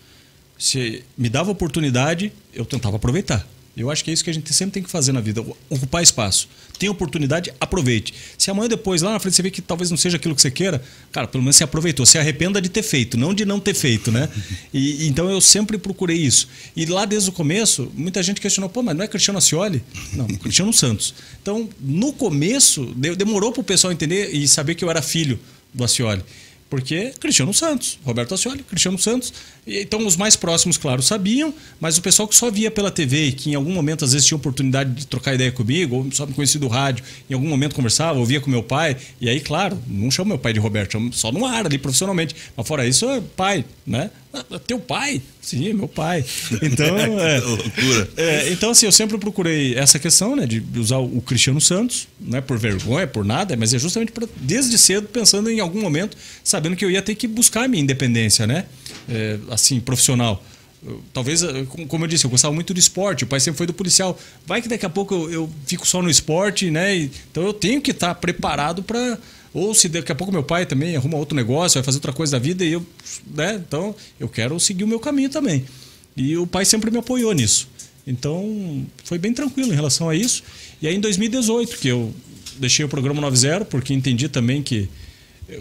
Se 0.57 1.03
me 1.17 1.29
dava 1.29 1.51
oportunidade, 1.51 2.33
eu 2.55 2.65
tentava 2.65 2.95
aproveitar. 2.95 3.45
Eu 3.77 3.91
acho 3.91 4.05
que 4.05 4.13
é 4.13 4.15
isso 4.15 4.23
que 4.23 4.31
a 4.31 4.33
gente 4.33 4.55
sempre 4.55 4.75
tem 4.75 4.83
que 4.85 4.89
fazer 4.89 5.11
na 5.11 5.21
vida, 5.21 5.45
ocupar 5.69 6.01
espaço. 6.01 6.49
Tem 6.79 6.89
oportunidade, 6.89 7.53
aproveite. 7.61 8.15
Se 8.39 8.49
amanhã 8.49 8.69
depois, 8.69 9.03
lá 9.03 9.11
na 9.11 9.19
frente, 9.19 9.35
você 9.35 9.43
vê 9.43 9.51
que 9.51 9.61
talvez 9.61 9.91
não 9.91 9.97
seja 9.97 10.19
aquilo 10.19 10.37
que 10.37 10.41
você 10.41 10.53
queira, 10.53 10.81
cara, 11.11 11.27
pelo 11.27 11.43
menos 11.43 11.57
você 11.57 11.65
aproveitou. 11.65 12.07
Se 12.07 12.17
arrependa 12.17 12.61
de 12.63 12.69
ter 12.69 12.85
feito, 12.85 13.17
não 13.19 13.35
de 13.35 13.45
não 13.45 13.59
ter 13.59 13.75
feito, 13.75 14.13
né? 14.13 14.29
E, 14.73 15.09
então 15.09 15.29
eu 15.29 15.41
sempre 15.41 15.79
procurei 15.79 16.17
isso. 16.17 16.47
E 16.77 16.87
lá 16.87 17.05
desde 17.05 17.29
o 17.29 17.33
começo, 17.33 17.91
muita 17.93 18.23
gente 18.23 18.41
questionou, 18.41 18.71
pô, 18.71 18.85
mas 18.85 18.97
não 18.97 19.03
é 19.05 19.09
Cristiano 19.09 19.39
Ascioli? 19.39 19.83
Não, 20.13 20.29
Cristiano 20.29 20.73
Santos. 20.73 21.13
Então, 21.43 21.69
no 21.81 22.13
começo, 22.13 22.87
de- 22.97 23.17
demorou 23.17 23.51
para 23.51 23.63
o 23.63 23.65
pessoal 23.65 23.93
entender 23.93 24.31
e 24.33 24.47
saber 24.47 24.77
que 24.77 24.85
eu 24.85 24.91
era 24.91 25.03
filho 25.03 25.41
do 25.75 25.83
Ascioli. 25.83 26.23
Porque 26.69 27.13
Cristiano 27.19 27.53
Santos, 27.55 27.99
Roberto 28.05 28.35
Ascioli, 28.35 28.63
Cristiano 28.63 28.99
Santos. 28.99 29.33
Então, 29.67 30.07
os 30.07 30.17
mais 30.17 30.37
próximos, 30.37 30.77
claro, 30.77 31.03
sabiam, 31.03 31.53
mas 31.81 31.97
o 31.97 32.03
pessoal 32.03 32.29
que 32.29 32.35
só 32.35 32.51
via 32.51 32.71
pela 32.71 32.91
TV 32.91 33.27
e 33.27 33.33
que 33.33 33.51
em 33.51 33.55
algum 33.55 33.73
momento, 33.73 34.05
às 34.05 34.13
vezes, 34.13 34.27
tinha 34.27 34.37
oportunidade 34.37 34.91
de 34.91 35.07
trocar 35.07 35.35
ideia 35.35 35.51
comigo, 35.51 35.97
ou 35.97 36.13
só 36.13 36.27
me 36.27 36.35
conhecia 36.35 36.61
do 36.61 36.69
rádio, 36.69 37.05
em 37.29 37.35
algum 37.35 37.49
momento 37.49 37.75
conversava, 37.75 38.19
ouvia 38.19 38.41
com 38.41 38.51
meu 38.51 38.63
pai. 38.63 38.97
E 39.21 39.29
aí, 39.29 39.41
claro, 39.41 39.79
não 39.87 40.11
chamo 40.11 40.29
meu 40.29 40.39
pai 40.39 40.53
de 40.53 40.61
Roberto, 40.61 40.93
chamo 40.93 41.13
só 41.13 41.33
no 41.33 41.47
ar 41.47 41.67
ali 41.67 41.79
profissionalmente. 41.79 42.35
Mas 42.57 42.67
fora 42.69 42.87
isso, 42.87 43.09
é 43.09 43.21
pai, 43.37 43.65
né? 43.87 44.11
Teu 44.67 44.79
pai? 44.79 45.21
Sim, 45.41 45.73
meu 45.73 45.89
pai. 45.89 46.25
Então, 46.63 46.97
é, 47.21 47.39
loucura. 47.41 48.09
é, 48.17 48.51
então 48.51 48.71
assim, 48.71 48.87
eu 48.87 48.93
sempre 48.93 49.17
procurei 49.19 49.75
essa 49.75 49.99
questão, 49.99 50.35
né, 50.37 50.47
de 50.47 50.63
usar 50.79 50.99
o 50.99 51.21
Cristiano 51.21 51.61
Santos, 51.61 52.09
não 52.21 52.39
é 52.39 52.41
por 52.41 52.59
vergonha, 52.59 53.07
por 53.07 53.25
nada, 53.25 53.57
mas 53.57 53.73
é 53.75 53.79
justamente 53.79 54.13
pra, 54.13 54.27
desde 54.37 54.79
cedo 54.79 55.09
pensando 55.09 55.51
em 55.51 55.61
algum 55.61 55.81
momento, 55.81 56.17
sabendo 56.45 56.77
que 56.77 56.85
eu 56.85 56.91
ia 56.91 57.03
ter 57.03 57.15
que 57.15 57.27
buscar 57.27 57.65
a 57.65 57.69
minha 57.69 57.83
independência, 57.83 58.47
né, 58.47 58.67
É, 59.11 59.39
assim, 59.51 59.81
profissional. 59.81 60.43
Eu- 60.87 61.03
Talvez, 61.13 61.43
eh, 61.43 61.65
com- 61.69 61.87
como 61.89 62.05
eu 62.05 62.09
disse, 62.09 62.25
eu 62.25 62.31
gostava 62.31 62.55
muito 62.55 62.73
do 62.75 62.79
esporte, 62.79 63.25
o 63.25 63.27
pai 63.27 63.41
sempre 63.41 63.59
foi 63.59 63.67
do 63.67 63.73
policial. 63.73 64.17
Vai 64.47 64.61
que 64.63 64.69
daqui 64.69 64.87
a 64.87 64.89
pouco 64.91 65.15
eu, 65.15 65.31
eu 65.33 65.51
fico 65.67 65.85
só 65.87 66.01
no 66.03 66.09
esporte, 66.11 66.71
né? 66.71 66.95
e- 66.97 67.11
então 67.31 67.43
eu 67.43 67.53
tenho 67.53 67.81
que 67.81 67.91
estar 67.91 68.15
preparado 68.15 68.83
para 68.83 69.19
ou 69.53 69.75
se 69.75 69.89
daqui 69.89 70.13
a 70.13 70.15
pouco 70.15 70.33
meu 70.33 70.43
pai 70.43 70.67
também 70.67 70.97
arruma 70.97 71.17
outro 71.17 71.37
negócio, 71.37 71.79
vai 71.79 71.85
fazer 71.85 71.97
outra 71.99 72.13
coisa 72.13 72.33
da 72.33 72.39
vida 72.39 72.65
e 72.65 72.73
eu, 72.73 72.87
né? 73.35 73.63
Então 73.67 73.95
eu 74.19 74.29
quero 74.29 74.59
seguir 74.61 74.85
o 74.85 74.89
meu 74.89 75.01
caminho 75.01 75.29
também. 75.29 75.65
E 76.17 76.37
o 76.37 76.47
pai 76.47 76.65
sempre 76.65 76.91
me 76.91 76.99
apoiou 76.99 77.33
nisso. 77.33 77.69
Então 78.07 78.87
foi 79.05 79.19
bem 79.19 79.33
tranquilo 79.33 79.73
em 79.73 79.77
relação 79.77 80.09
a 80.09 80.15
isso. 80.15 80.43
E 80.81 80.89
aí 80.89 80.95
em 80.95 81.01
2018 81.01 81.79
que 81.79 81.89
eu 81.89 82.13
deixei 82.59 82.85
o 82.85 82.89
programa 82.89 83.21
90 83.21 83.65
porque 83.67 83.95
entendi 83.95 84.29
também 84.29 84.63
que 84.63 84.89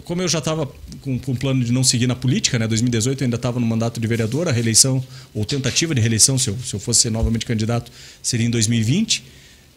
como 0.04 0.20
eu 0.20 0.28
já 0.28 0.38
estava 0.38 0.70
com, 1.00 1.18
com 1.18 1.32
o 1.32 1.36
plano 1.36 1.64
de 1.64 1.72
não 1.72 1.82
seguir 1.82 2.06
na 2.06 2.14
política, 2.14 2.58
né? 2.58 2.68
2018 2.68 3.22
eu 3.22 3.24
ainda 3.24 3.36
estava 3.36 3.58
no 3.58 3.66
mandato 3.66 3.98
de 3.98 4.06
vereador, 4.06 4.46
a 4.46 4.52
reeleição 4.52 5.02
ou 5.32 5.44
tentativa 5.44 5.94
de 5.94 6.00
reeleição, 6.00 6.38
se 6.38 6.50
eu, 6.50 6.58
se 6.58 6.74
eu 6.74 6.80
fosse 6.80 7.08
novamente 7.08 7.46
candidato, 7.46 7.90
seria 8.22 8.46
em 8.46 8.50
2020. 8.50 9.24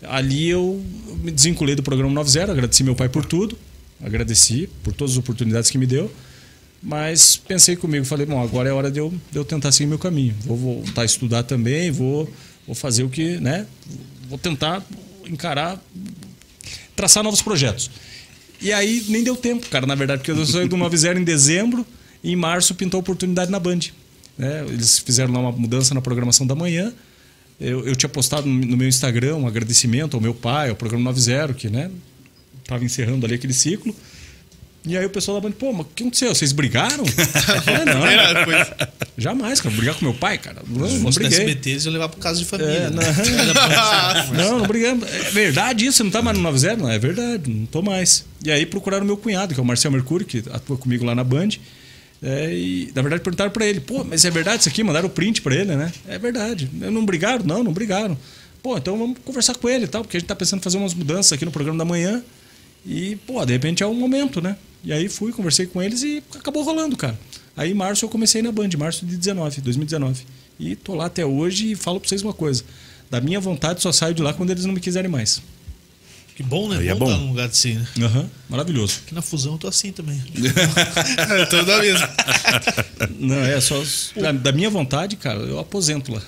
Ali 0.03 0.49
eu 0.49 0.83
me 1.23 1.31
desvinculei 1.31 1.75
do 1.75 1.83
programa 1.83 2.11
90, 2.11 2.51
agradeci 2.51 2.83
meu 2.83 2.95
pai 2.95 3.07
por 3.07 3.23
tudo, 3.23 3.57
agradeci 4.03 4.69
por 4.83 4.93
todas 4.93 5.13
as 5.13 5.17
oportunidades 5.17 5.69
que 5.69 5.77
me 5.77 5.85
deu, 5.85 6.11
mas 6.81 7.37
pensei 7.37 7.75
comigo, 7.75 8.05
falei, 8.05 8.25
bom, 8.25 8.41
agora 8.41 8.69
é 8.69 8.73
hora 8.73 8.89
de 8.89 8.99
eu, 8.99 9.13
de 9.31 9.37
eu 9.37 9.45
tentar 9.45 9.71
seguir 9.71 9.87
meu 9.87 9.99
caminho. 9.99 10.33
Vou 10.43 10.57
voltar 10.57 11.03
a 11.03 11.05
estudar 11.05 11.43
também, 11.43 11.91
vou, 11.91 12.31
vou 12.65 12.75
fazer 12.75 13.03
o 13.03 13.09
que, 13.09 13.37
né? 13.37 13.67
Vou 14.27 14.37
tentar 14.37 14.83
encarar, 15.27 15.79
traçar 16.95 17.23
novos 17.23 17.41
projetos. 17.41 17.91
E 18.59 18.71
aí 18.71 19.05
nem 19.09 19.23
deu 19.23 19.35
tempo, 19.35 19.67
cara, 19.69 19.85
na 19.85 19.95
verdade, 19.95 20.19
porque 20.19 20.31
eu 20.31 20.45
saí 20.45 20.67
do 20.67 20.77
90 20.77 21.19
em 21.19 21.23
dezembro 21.23 21.85
e 22.23 22.31
em 22.31 22.35
março 22.35 22.75
pintou 22.75 22.97
a 22.97 23.01
oportunidade 23.01 23.51
na 23.51 23.59
Band. 23.59 23.79
né? 24.37 24.63
Eles 24.67 24.99
fizeram 24.99 25.33
lá 25.33 25.39
uma 25.39 25.51
mudança 25.51 25.93
na 25.93 26.01
programação 26.01 26.45
da 26.45 26.55
manhã. 26.55 26.93
Eu, 27.59 27.85
eu 27.87 27.95
tinha 27.95 28.09
postado 28.09 28.47
no 28.47 28.75
meu 28.77 28.87
Instagram 28.87 29.35
um 29.37 29.47
agradecimento 29.47 30.15
ao 30.15 30.21
meu 30.21 30.33
pai, 30.33 30.69
ao 30.69 30.75
programa 30.75 31.11
90, 31.11 31.53
que 31.53 31.69
né, 31.69 31.91
tava 32.71 32.85
encerrando 32.85 33.25
ali 33.25 33.35
aquele 33.35 33.53
ciclo. 33.53 33.93
E 34.83 34.97
aí 34.97 35.05
o 35.05 35.09
pessoal 35.11 35.39
da 35.39 35.47
Band, 35.47 35.51
pô, 35.53 35.71
mas 35.71 35.81
o 35.85 35.89
que 35.93 36.01
aconteceu? 36.01 36.33
Vocês 36.33 36.51
brigaram? 36.51 37.05
Falei, 37.05 37.85
não, 37.85 38.01
coisa. 38.45 38.75
jamais, 39.15 39.61
cara, 39.61 39.75
brigar 39.75 39.93
com 39.93 40.05
meu 40.05 40.13
pai, 40.13 40.39
cara. 40.39 40.63
Não, 40.67 40.87
Se 40.87 40.95
não 40.95 41.01
fosse 41.03 41.19
no 41.19 41.29
briguei. 41.29 41.45
SBT, 41.45 41.69
eles 41.69 41.85
iam 41.85 41.93
levar 41.93 42.09
pro 42.09 42.19
caso 42.19 42.39
de 42.39 42.45
família. 42.45 42.71
É, 42.71 42.89
né? 42.89 43.03
não. 44.33 44.33
Não, 44.51 44.59
não 44.59 44.67
brigamos. 44.67 45.07
É 45.07 45.29
verdade 45.31 45.85
isso? 45.85 45.97
Você 45.97 46.03
não 46.03 46.09
tá 46.09 46.21
mais 46.21 46.35
no 46.35 46.43
90? 46.43 46.77
Não, 46.77 46.89
é 46.89 46.97
verdade, 46.97 47.51
não 47.51 47.65
tô 47.67 47.81
mais. 47.81 48.25
E 48.43 48.49
aí 48.51 48.65
procuraram 48.65 49.05
meu 49.05 49.17
cunhado, 49.17 49.53
que 49.53 49.59
é 49.59 49.63
o 49.63 49.65
Marcel 49.65 49.91
Mercúrio, 49.91 50.25
que 50.25 50.43
atua 50.51 50.77
comigo 50.77 51.05
lá 51.05 51.13
na 51.13 51.23
Band. 51.23 51.49
É, 52.23 52.51
e 52.53 52.91
na 52.95 53.01
verdade 53.01 53.21
perguntaram 53.21 53.51
pra 53.51 53.65
ele: 53.67 53.79
pô, 53.81 54.03
mas 54.03 54.25
é 54.25 54.31
verdade 54.31 54.61
isso 54.61 54.69
aqui? 54.69 54.83
Mandaram 54.83 55.07
o 55.07 55.11
print 55.11 55.41
pra 55.41 55.53
ele, 55.53 55.75
né? 55.75 55.91
É 56.07 56.17
verdade. 56.17 56.69
Não 56.73 57.05
brigaram? 57.05 57.45
Não, 57.45 57.63
não 57.63 57.71
brigaram. 57.73 58.17
Pô, 58.63 58.77
então 58.77 58.97
vamos 58.97 59.17
conversar 59.23 59.55
com 59.55 59.69
ele 59.69 59.85
e 59.85 59.87
tal, 59.87 60.01
porque 60.03 60.17
a 60.17 60.19
gente 60.19 60.27
tá 60.27 60.35
pensando 60.35 60.59
em 60.59 60.63
fazer 60.63 60.77
umas 60.77 60.93
mudanças 60.93 61.33
aqui 61.33 61.45
no 61.45 61.51
programa 61.51 61.77
da 61.77 61.85
manhã. 61.85 62.23
E, 62.85 63.15
pô, 63.27 63.45
de 63.45 63.53
repente 63.53 63.83
é 63.83 63.87
um 63.87 63.93
momento, 63.93 64.41
né? 64.41 64.57
E 64.83 64.91
aí 64.91 65.07
fui, 65.07 65.31
conversei 65.31 65.65
com 65.67 65.81
eles 65.81 66.01
e 66.01 66.23
acabou 66.35 66.63
rolando, 66.63 66.97
cara. 66.97 67.17
Aí 67.55 67.71
em 67.71 67.73
março 67.73 68.05
eu 68.05 68.09
comecei 68.09 68.41
na 68.41 68.51
Band, 68.51 68.69
março 68.77 69.05
de 69.05 69.15
19, 69.15 69.61
2019. 69.61 70.25
E 70.59 70.75
tô 70.75 70.95
lá 70.95 71.05
até 71.05 71.25
hoje 71.25 71.71
e 71.71 71.75
falo 71.75 71.99
pra 71.99 72.09
vocês 72.09 72.21
uma 72.21 72.33
coisa. 72.33 72.63
Da 73.09 73.19
minha 73.21 73.39
vontade 73.39 73.81
só 73.81 73.91
saio 73.91 74.13
de 74.13 74.21
lá 74.21 74.33
quando 74.33 74.51
eles 74.51 74.65
não 74.65 74.73
me 74.73 74.79
quiserem 74.79 75.09
mais. 75.09 75.41
Que 76.35 76.41
bom, 76.43 76.69
né? 76.69 76.77
Aí 76.77 76.87
é 76.87 76.93
bom 76.95 77.05
bom. 77.05 77.11
estar 77.11 77.19
num 77.19 77.29
lugar 77.29 77.49
assim, 77.49 77.73
né? 77.73 77.87
Aham, 78.01 78.29
maravilhoso. 78.49 79.01
Aqui 79.05 79.13
na 79.13 79.21
fusão 79.21 79.53
eu 79.53 79.57
tô 79.59 79.67
assim 79.67 79.91
também. 79.91 80.19
Eu 81.37 81.49
tô 81.49 81.61
da 81.63 81.79
mesma. 81.79 82.09
Não, 83.19 83.35
é 83.35 83.59
só. 83.59 83.83
Da, 84.19 84.31
da 84.31 84.51
minha 84.51 84.69
vontade, 84.69 85.17
cara, 85.17 85.39
eu 85.39 85.59
aposento 85.59 86.11
lá. 86.13 86.21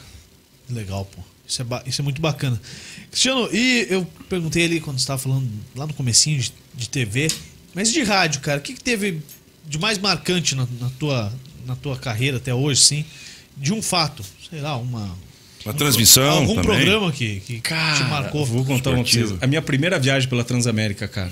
Legal, 0.69 1.05
pô. 1.05 1.21
Isso 1.47 1.61
é, 1.61 1.65
isso 1.85 2.01
é 2.01 2.03
muito 2.03 2.21
bacana. 2.21 2.59
Cristiano, 3.11 3.49
e 3.51 3.87
eu 3.89 4.05
perguntei 4.29 4.65
ali 4.65 4.79
quando 4.79 4.97
você 4.97 5.03
estava 5.03 5.19
falando 5.19 5.47
lá 5.75 5.85
no 5.85 5.93
comecinho 5.93 6.39
de, 6.39 6.53
de 6.73 6.89
TV, 6.89 7.29
mas 7.73 7.91
de 7.91 8.01
rádio, 8.03 8.41
cara, 8.41 8.59
o 8.59 8.61
que, 8.61 8.73
que 8.73 8.83
teve 8.83 9.21
de 9.67 9.77
mais 9.77 9.97
marcante 9.97 10.55
na, 10.55 10.67
na 10.79 10.89
tua, 10.91 11.33
na 11.65 11.75
tua 11.75 11.97
carreira 11.97 12.37
até 12.37 12.53
hoje, 12.53 12.81
sim? 12.81 13.05
De 13.57 13.73
um 13.73 13.81
fato, 13.81 14.23
sei 14.49 14.61
lá, 14.61 14.77
uma... 14.77 15.15
Uma 15.65 15.73
transmissão 15.73 16.39
Algum 16.39 16.55
também. 16.55 16.63
programa 16.63 17.11
que, 17.11 17.39
que 17.39 17.61
te 17.61 18.03
marcou. 18.09 18.45
Vou 18.45 18.65
contar 18.65 18.89
uma 18.89 19.03
vocês. 19.03 19.33
A 19.39 19.47
minha 19.47 19.61
primeira 19.61 19.97
viagem 19.97 20.27
pela 20.27 20.43
Transamérica, 20.43 21.07
cara. 21.07 21.31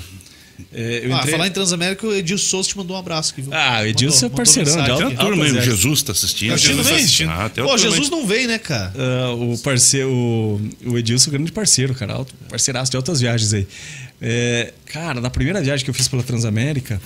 É, 0.74 1.02
eu 1.04 1.14
Ah, 1.14 1.20
entrei... 1.20 1.32
falar 1.32 1.48
em 1.48 1.52
Transamérica, 1.52 2.06
o 2.08 2.14
Edilson 2.16 2.46
Souza 2.50 2.70
te 2.70 2.78
mandou 2.78 2.96
um 2.96 3.00
abraço 3.00 3.32
aqui, 3.34 3.42
viu? 3.42 3.54
Ah, 3.54 3.82
o 3.82 3.86
Edilson 3.86 4.26
é 4.26 4.30
parceirão 4.30 4.80
aqui. 4.80 5.04
uma 5.04 5.16
turma 5.16 5.46
o. 5.46 5.62
Jesus 5.62 6.02
tá 6.04 6.12
assistindo. 6.12 6.50
Tá 6.52 6.58
Jesus 6.58 6.88
bem? 6.88 6.96
assistindo. 6.98 7.30
Ah, 7.32 7.50
Pô, 7.54 7.78
Jesus 7.78 8.10
não 8.10 8.26
vem, 8.26 8.48
né, 8.48 8.58
cara? 8.58 8.94
Ah, 8.98 9.32
o 9.34 9.58
parceiro, 9.60 10.10
o, 10.12 10.98
Edilson, 10.98 11.32
grande 11.32 11.52
parceiro, 11.52 11.94
cara, 11.96 12.14
alto, 12.14 12.34
parceiraço 12.50 12.92
de 12.92 12.98
altas 12.98 13.22
viagens 13.22 13.54
aí. 13.54 13.68
É, 14.22 14.74
cara, 14.86 15.20
na 15.20 15.30
primeira 15.30 15.62
viagem 15.62 15.84
que 15.84 15.90
eu 15.90 15.94
fiz 15.96 16.08
pela 16.08 16.22
Transamérica 16.24 17.02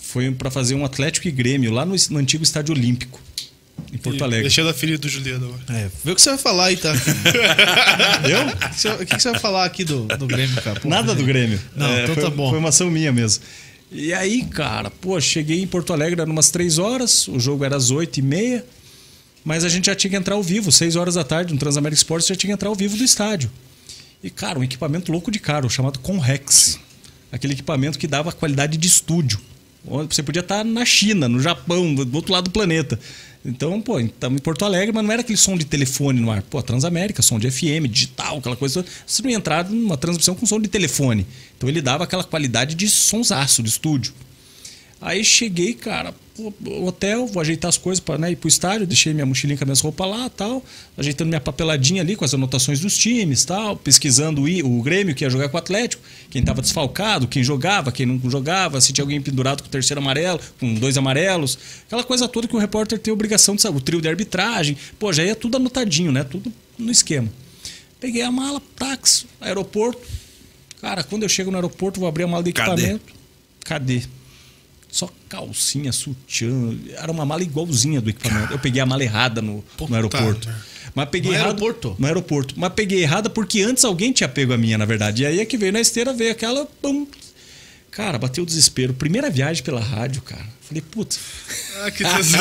foi 0.00 0.30
pra 0.30 0.50
fazer 0.50 0.74
um 0.74 0.84
Atlético 0.84 1.28
e 1.28 1.30
Grêmio 1.30 1.70
lá 1.72 1.84
no, 1.84 1.94
no 2.10 2.18
antigo 2.18 2.42
Estádio 2.42 2.74
Olímpico, 2.74 3.20
em 3.92 3.98
Porto 3.98 4.22
Alegre. 4.24 4.42
Deixando 4.42 4.68
a 4.70 4.74
filha 4.74 4.96
do 4.98 5.08
Juliano 5.08 5.46
agora. 5.46 5.80
É, 5.80 5.90
vê 6.04 6.12
o 6.12 6.14
que 6.14 6.22
você 6.22 6.30
vai 6.30 6.38
falar 6.38 6.66
aí, 6.66 6.76
tá? 6.76 6.92
Eu? 8.28 8.92
O 8.94 9.06
que 9.06 9.20
você- 9.20 9.30
vai 9.30 9.40
falar 9.40 9.64
aqui 9.64 9.84
do, 9.84 10.04
do 10.06 10.26
Grêmio, 10.26 10.60
cara? 10.62 10.80
Pô, 10.80 10.88
Nada 10.88 11.14
do 11.14 11.24
Grêmio. 11.24 11.60
Não, 11.76 11.86
É, 11.86 12.02
então 12.04 12.14
foi, 12.14 12.24
tá 12.24 12.30
bom. 12.30 12.50
Foi 12.50 12.58
uma 12.58 12.68
ação 12.70 12.90
minha 12.90 13.12
mesmo. 13.12 13.42
E 13.90 14.12
aí, 14.12 14.42
cara, 14.44 14.90
pô, 14.90 15.20
cheguei 15.20 15.62
em 15.62 15.66
Porto 15.66 15.92
Alegre, 15.92 16.20
eram 16.20 16.32
umas 16.32 16.50
três 16.50 16.78
horas, 16.78 17.28
o 17.28 17.38
jogo 17.38 17.64
era 17.64 17.76
às 17.76 17.90
oito 17.90 18.18
e 18.18 18.22
meia, 18.22 18.64
mas 19.44 19.64
a 19.64 19.68
gente 19.68 19.86
já 19.86 19.94
tinha 19.94 20.10
que 20.10 20.16
entrar 20.16 20.34
ao 20.34 20.42
vivo, 20.42 20.72
seis 20.72 20.96
horas 20.96 21.14
da 21.16 21.24
tarde, 21.24 21.52
no 21.52 21.58
Transamérica 21.58 21.98
Sports 21.98 22.26
já 22.26 22.34
tinha 22.34 22.48
que 22.48 22.54
entrar 22.54 22.70
ao 22.70 22.74
vivo 22.74 22.96
do 22.96 23.04
estádio. 23.04 23.50
E, 24.24 24.30
cara, 24.30 24.58
um 24.58 24.64
equipamento 24.64 25.12
louco 25.12 25.30
de 25.30 25.38
caro, 25.38 25.68
chamado 25.68 25.98
Conrex. 25.98 26.78
Aquele 27.30 27.52
equipamento 27.54 27.98
que 27.98 28.06
dava 28.06 28.30
qualidade 28.32 28.78
de 28.78 28.86
estúdio. 28.88 29.40
Onde 29.86 30.14
Você 30.14 30.22
podia 30.22 30.40
estar 30.40 30.64
na 30.64 30.84
China, 30.84 31.28
no 31.28 31.40
Japão, 31.40 31.92
do 31.94 32.14
outro 32.16 32.32
lado 32.32 32.44
do 32.44 32.50
planeta. 32.50 32.98
Então, 33.44 33.80
pô, 33.80 33.98
estamos 33.98 34.40
em 34.40 34.42
Porto 34.42 34.64
Alegre, 34.64 34.92
mas 34.92 35.04
não 35.04 35.12
era 35.12 35.20
aquele 35.22 35.36
som 35.36 35.56
de 35.56 35.64
telefone 35.64 36.20
no 36.20 36.30
ar. 36.30 36.42
Pô, 36.42 36.62
Transamérica, 36.62 37.22
som 37.22 37.38
de 37.38 37.50
FM, 37.50 37.88
digital, 37.90 38.38
aquela 38.38 38.54
coisa. 38.54 38.84
Você 39.04 39.22
não 39.22 39.30
ia 39.30 39.36
entrar 39.36 39.68
numa 39.68 39.96
transmissão 39.96 40.34
com 40.34 40.46
som 40.46 40.60
de 40.60 40.68
telefone. 40.68 41.26
Então 41.56 41.68
ele 41.68 41.82
dava 41.82 42.04
aquela 42.04 42.22
qualidade 42.22 42.76
de 42.76 42.88
sonsaço 42.88 43.62
de 43.62 43.68
estúdio. 43.68 44.12
Aí 45.00 45.24
cheguei, 45.24 45.74
cara, 45.74 46.14
hotel, 46.86 47.26
vou 47.26 47.40
ajeitar 47.40 47.68
as 47.68 47.76
coisas 47.76 48.00
para 48.00 48.16
né, 48.16 48.32
ir 48.32 48.36
pro 48.36 48.48
estádio, 48.48 48.86
deixei 48.86 49.12
minha 49.12 49.26
mochilinha 49.26 49.56
com 49.56 49.64
as 49.64 49.66
minhas 49.66 49.80
roupas 49.80 50.08
lá 50.08 50.30
tal, 50.30 50.64
ajeitando 50.96 51.28
minha 51.28 51.40
papeladinha 51.40 52.00
ali 52.00 52.16
com 52.16 52.24
as 52.24 52.32
anotações 52.32 52.80
dos 52.80 52.96
times 52.96 53.44
tal, 53.44 53.76
pesquisando 53.76 54.42
o, 54.42 54.78
o 54.78 54.82
Grêmio 54.82 55.14
que 55.14 55.24
ia 55.24 55.30
jogar 55.30 55.48
com 55.50 55.56
o 55.56 55.58
Atlético, 55.58 56.02
quem 56.30 56.40
estava 56.40 56.62
desfalcado, 56.62 57.28
quem 57.28 57.44
jogava, 57.44 57.92
quem 57.92 58.06
não 58.06 58.18
jogava, 58.30 58.80
se 58.80 58.92
tinha 58.92 59.02
alguém 59.02 59.20
pendurado 59.20 59.62
com 59.62 59.68
o 59.68 59.70
terceiro 59.70 60.00
amarelo, 60.00 60.40
com 60.58 60.72
dois 60.74 60.96
amarelos, 60.96 61.58
aquela 61.86 62.04
coisa 62.04 62.26
toda 62.26 62.48
que 62.48 62.56
o 62.56 62.58
repórter 62.58 62.98
tem 62.98 63.12
obrigação 63.12 63.54
de 63.54 63.62
saber, 63.62 63.78
o 63.78 63.80
trio 63.80 64.00
de 64.00 64.08
arbitragem, 64.08 64.76
pô, 64.98 65.12
já 65.12 65.22
ia 65.22 65.36
tudo 65.36 65.56
anotadinho, 65.56 66.10
né? 66.10 66.24
Tudo 66.24 66.52
no 66.78 66.90
esquema. 66.90 67.28
Peguei 68.00 68.22
a 68.22 68.32
mala, 68.32 68.60
táxi, 68.74 69.26
aeroporto. 69.40 70.00
Cara, 70.80 71.04
quando 71.04 71.22
eu 71.22 71.28
chego 71.28 71.50
no 71.50 71.56
aeroporto, 71.56 72.00
vou 72.00 72.08
abrir 72.08 72.24
a 72.24 72.26
mala 72.26 72.42
de 72.42 72.52
Cadê? 72.52 72.72
equipamento. 72.72 73.14
Cadê? 73.64 74.02
Só 74.92 75.08
calcinha, 75.26 75.90
sutiã. 75.90 76.76
Era 76.98 77.10
uma 77.10 77.24
mala 77.24 77.42
igualzinha 77.42 77.98
do 77.98 78.10
equipamento. 78.10 78.52
Eu 78.52 78.58
peguei 78.58 78.80
a 78.82 78.84
mala 78.86 79.02
errada 79.02 79.40
no, 79.40 79.64
no 79.88 79.94
aeroporto. 79.94 80.48
Mas 80.94 81.08
peguei 81.08 81.30
No 81.30 81.34
errado. 81.34 81.46
aeroporto? 81.46 81.96
No 81.98 82.06
aeroporto. 82.06 82.54
Mas 82.58 82.72
peguei 82.74 83.02
errada 83.02 83.30
porque 83.30 83.62
antes 83.62 83.84
alguém 83.86 84.12
tinha 84.12 84.28
pego 84.28 84.52
a 84.52 84.58
minha, 84.58 84.76
na 84.76 84.84
verdade. 84.84 85.22
E 85.22 85.26
aí 85.26 85.40
é 85.40 85.46
que 85.46 85.56
veio 85.56 85.72
na 85.72 85.80
esteira, 85.80 86.12
veio 86.12 86.30
aquela. 86.32 86.66
Pum. 86.82 87.06
Cara, 87.92 88.18
bateu 88.18 88.42
o 88.42 88.46
desespero. 88.46 88.94
Primeira 88.94 89.28
viagem 89.28 89.62
pela 89.62 89.78
rádio, 89.80 90.22
cara. 90.22 90.46
Falei, 90.62 90.80
putz, 90.80 91.20
Ah, 91.82 91.90
que 91.90 92.02
tesão. 92.02 92.40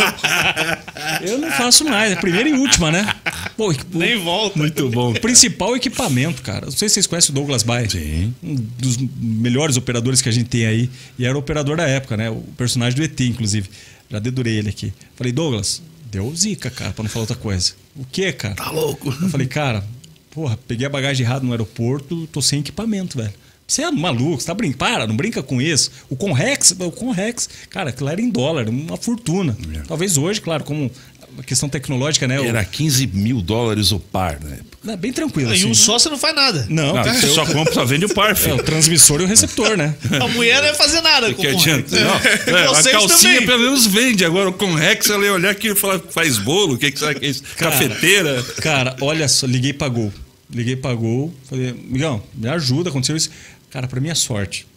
eu 1.27 1.37
não 1.39 1.51
faço 1.51 1.83
mais. 1.83 2.13
É 2.13 2.15
primeira 2.15 2.47
e 2.47 2.53
última, 2.53 2.89
né? 2.89 3.13
Pô, 3.57 3.73
Nem 3.93 4.17
volta. 4.17 4.57
Muito 4.57 4.89
bom. 4.89 5.11
Principal 5.13 5.75
equipamento, 5.75 6.41
cara. 6.41 6.67
Não 6.67 6.71
sei 6.71 6.87
se 6.87 6.93
vocês 6.93 7.07
conhecem 7.07 7.31
o 7.31 7.35
Douglas 7.35 7.63
Baia. 7.63 7.89
Sim. 7.89 8.33
Um 8.41 8.55
dos 8.55 8.95
melhores 9.19 9.75
operadores 9.75 10.21
que 10.21 10.29
a 10.29 10.31
gente 10.31 10.47
tem 10.47 10.65
aí. 10.65 10.89
E 11.19 11.25
era 11.25 11.35
o 11.35 11.39
operador 11.39 11.75
da 11.75 11.83
época, 11.85 12.15
né? 12.15 12.29
O 12.29 12.41
personagem 12.55 12.95
do 12.97 13.03
ET, 13.03 13.19
inclusive. 13.19 13.69
Já 14.09 14.19
dedurei 14.19 14.57
ele 14.57 14.69
aqui. 14.69 14.93
Falei, 15.17 15.33
Douglas, 15.33 15.81
deu 16.09 16.33
zica, 16.33 16.69
cara, 16.69 16.91
pra 16.91 17.03
não 17.03 17.09
falar 17.09 17.23
outra 17.23 17.35
coisa. 17.35 17.73
O 17.97 18.05
quê, 18.05 18.31
cara? 18.31 18.55
Tá 18.55 18.71
louco. 18.71 19.09
Eu 19.21 19.27
falei, 19.27 19.47
cara, 19.47 19.83
porra, 20.29 20.57
peguei 20.65 20.87
a 20.87 20.89
bagagem 20.89 21.25
errada 21.25 21.43
no 21.45 21.51
aeroporto, 21.51 22.25
tô 22.27 22.41
sem 22.41 22.61
equipamento, 22.61 23.17
velho. 23.17 23.40
Você 23.71 23.83
é 23.83 23.91
maluco, 23.91 24.41
você 24.41 24.47
tá 24.47 24.53
brincando. 24.53 24.77
Para, 24.77 25.07
não 25.07 25.15
brinca 25.15 25.41
com 25.41 25.61
isso. 25.61 25.89
O 26.09 26.15
Conrex, 26.17 26.71
o 26.77 26.91
Conrex, 26.91 27.47
cara, 27.69 27.89
aquilo 27.91 28.09
era 28.09 28.19
em 28.19 28.29
dólar, 28.29 28.67
uma 28.67 28.97
fortuna. 28.97 29.55
É. 29.75 29.79
Talvez 29.87 30.17
hoje, 30.17 30.41
claro, 30.41 30.63
como 30.65 30.91
a 31.39 31.43
questão 31.43 31.69
tecnológica, 31.69 32.27
né? 32.27 32.37
o- 32.37 32.43
Era 32.43 32.65
15 32.65 33.07
mil 33.07 33.41
dólares 33.41 33.93
o 33.93 33.99
par 33.99 34.37
na 34.43 34.55
época. 34.55 34.91
é 34.91 34.97
bem 34.97 35.13
tranquilo. 35.13 35.51
Em 35.51 35.55
assim, 35.55 35.65
um 35.67 35.69
né? 35.69 35.73
só 35.75 35.97
você 35.97 36.09
não 36.09 36.17
faz 36.17 36.35
nada. 36.35 36.65
Não, 36.69 36.95
Não, 36.95 37.01
que 37.03 37.11
você 37.13 37.27
só 37.29 37.45
compra, 37.45 37.73
só 37.73 37.85
vende 37.85 38.03
o 38.03 38.13
par, 38.13 38.31
é, 38.31 38.35
filho. 38.35 38.55
o 38.55 38.63
transmissor 38.63 39.21
e 39.21 39.23
o 39.23 39.27
receptor, 39.27 39.77
né? 39.77 39.95
A 40.19 40.27
mulher 40.27 40.59
não 40.61 40.67
ia 40.67 40.75
fazer 40.75 40.99
nada 40.99 41.33
com 41.33 41.41
Que 41.41 41.47
o 41.47 41.57
adianta? 41.57 41.83
Conrex. 41.97 42.45
Não, 42.47 42.57
é, 42.57 42.63
a 42.65 42.83
calcinha 42.91 43.33
também. 43.35 43.45
pelo 43.45 43.59
menos 43.59 43.87
vende. 43.87 44.25
Agora 44.25 44.49
o 44.49 44.53
Conrex, 44.53 45.09
ela 45.09 45.23
ia 45.23 45.31
olhar 45.33 45.51
aqui 45.51 45.69
e 45.69 45.75
falar, 45.75 45.99
faz 46.09 46.37
bolo, 46.37 46.73
o 46.73 46.77
que, 46.77 46.91
que 46.91 46.99
será 46.99 47.13
que 47.15 47.25
é 47.25 47.29
isso? 47.29 47.41
Cara, 47.55 47.71
Cafeteira. 47.71 48.43
Cara, 48.61 48.97
olha 48.99 49.29
só, 49.29 49.45
liguei 49.47 49.71
pra 49.71 49.87
Gol. 49.87 50.11
Liguei 50.53 50.75
pra 50.75 50.93
Gol, 50.93 51.33
falei, 51.49 51.73
Migão, 51.87 52.21
me 52.35 52.49
ajuda, 52.49 52.89
aconteceu 52.89 53.15
isso. 53.15 53.29
Cara, 53.71 53.87
pra 53.87 53.99
minha 53.99 54.15
sorte. 54.15 54.67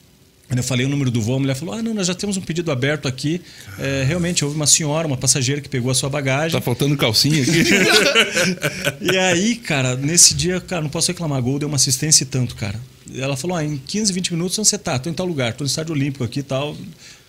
Quando 0.47 0.59
eu 0.59 0.65
falei 0.65 0.85
o 0.85 0.89
número 0.89 1.11
do 1.11 1.23
voo, 1.23 1.37
a 1.37 1.41
mulher 1.41 1.57
falou: 1.57 1.75
Ah, 1.75 1.83
não, 1.83 1.95
nós 1.95 2.07
já 2.07 2.15
temos 2.15 2.37
um 2.37 2.41
pedido 2.41 2.71
aberto 2.71 3.09
aqui. 3.09 3.41
É, 3.79 4.05
realmente, 4.07 4.45
houve 4.45 4.55
uma 4.57 4.67
senhora, 4.67 5.07
uma 5.07 5.17
passageira 5.17 5.61
que 5.61 5.69
pegou 5.69 5.91
a 5.91 5.95
sua 5.95 6.11
bagagem. 6.11 6.59
Tá 6.59 6.65
faltando 6.65 6.97
calcinha 6.97 7.43
aqui. 7.43 7.65
E 9.01 9.17
aí, 9.17 9.57
cara, 9.57 9.97
nesse 9.97 10.35
dia, 10.35 10.61
cara, 10.61 10.83
não 10.83 10.89
posso 10.89 11.09
reclamar. 11.09 11.41
Gol 11.43 11.59
deu 11.59 11.69
uma 11.69 11.77
assistência 11.77 12.25
e 12.25 12.27
tanto, 12.27 12.55
cara. 12.57 12.79
Ela 13.17 13.37
falou: 13.37 13.57
ah, 13.57 13.65
em 13.65 13.77
15, 13.77 14.13
20 14.13 14.33
minutos 14.33 14.59
onde 14.59 14.69
você 14.69 14.79
tá? 14.79 14.99
Tô 14.99 15.09
em 15.09 15.15
tal 15.15 15.27
lugar, 15.27 15.55
tô 15.55 15.65
no 15.65 15.69
estádio 15.69 15.95
olímpico 15.95 16.23
aqui 16.23 16.41
e 16.41 16.43
tal. 16.43 16.77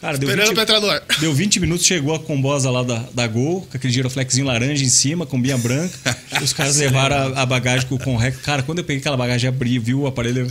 Cara, 0.01 0.17
deu 0.17 0.29
Esperando 0.29 0.47
20, 0.49 0.53
pra 0.55 0.63
entrar 0.63 0.79
no 0.81 0.89
ar. 0.89 1.01
Deu 1.19 1.33
20 1.33 1.59
minutos, 1.59 1.85
chegou 1.85 2.13
a 2.13 2.19
combosa 2.19 2.69
lá 2.69 2.83
da, 2.83 3.05
da 3.13 3.25
Gol, 3.25 3.61
com 3.61 3.77
aquele 3.77 3.91
giroflexinho 3.91 4.45
laranja 4.45 4.83
em 4.83 4.89
cima, 4.89 5.25
com 5.25 5.41
binha 5.41 5.57
branca. 5.57 6.17
Os 6.43 6.53
caras 6.53 6.75
levaram 6.77 7.15
a, 7.35 7.41
a 7.41 7.45
bagagem 7.45 7.87
com 7.87 7.95
o 7.95 7.99
Conrec. 7.99 8.37
Cara, 8.39 8.61
quando 8.61 8.79
eu 8.79 8.83
peguei 8.83 8.99
aquela 8.99 9.17
bagagem, 9.17 9.47
abri, 9.47 9.79
viu 9.79 10.01
o 10.01 10.07
aparelho. 10.07 10.47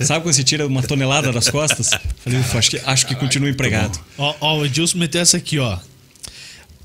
Sabe 0.00 0.24
quando 0.24 0.34
você 0.34 0.42
tira 0.42 0.66
uma 0.66 0.82
tonelada 0.82 1.30
das 1.30 1.48
costas? 1.48 1.90
Falei, 2.24 2.40
"Ufa, 2.40 2.58
acho 2.58 2.70
que, 2.70 2.80
acho 2.84 3.06
que 3.06 3.14
continua 3.14 3.48
empregado. 3.50 3.98
Ó, 4.18 4.34
ó, 4.40 4.58
o 4.58 4.66
Edilson 4.66 4.98
meteu 4.98 5.20
essa 5.20 5.36
aqui, 5.36 5.58
ó. 5.58 5.78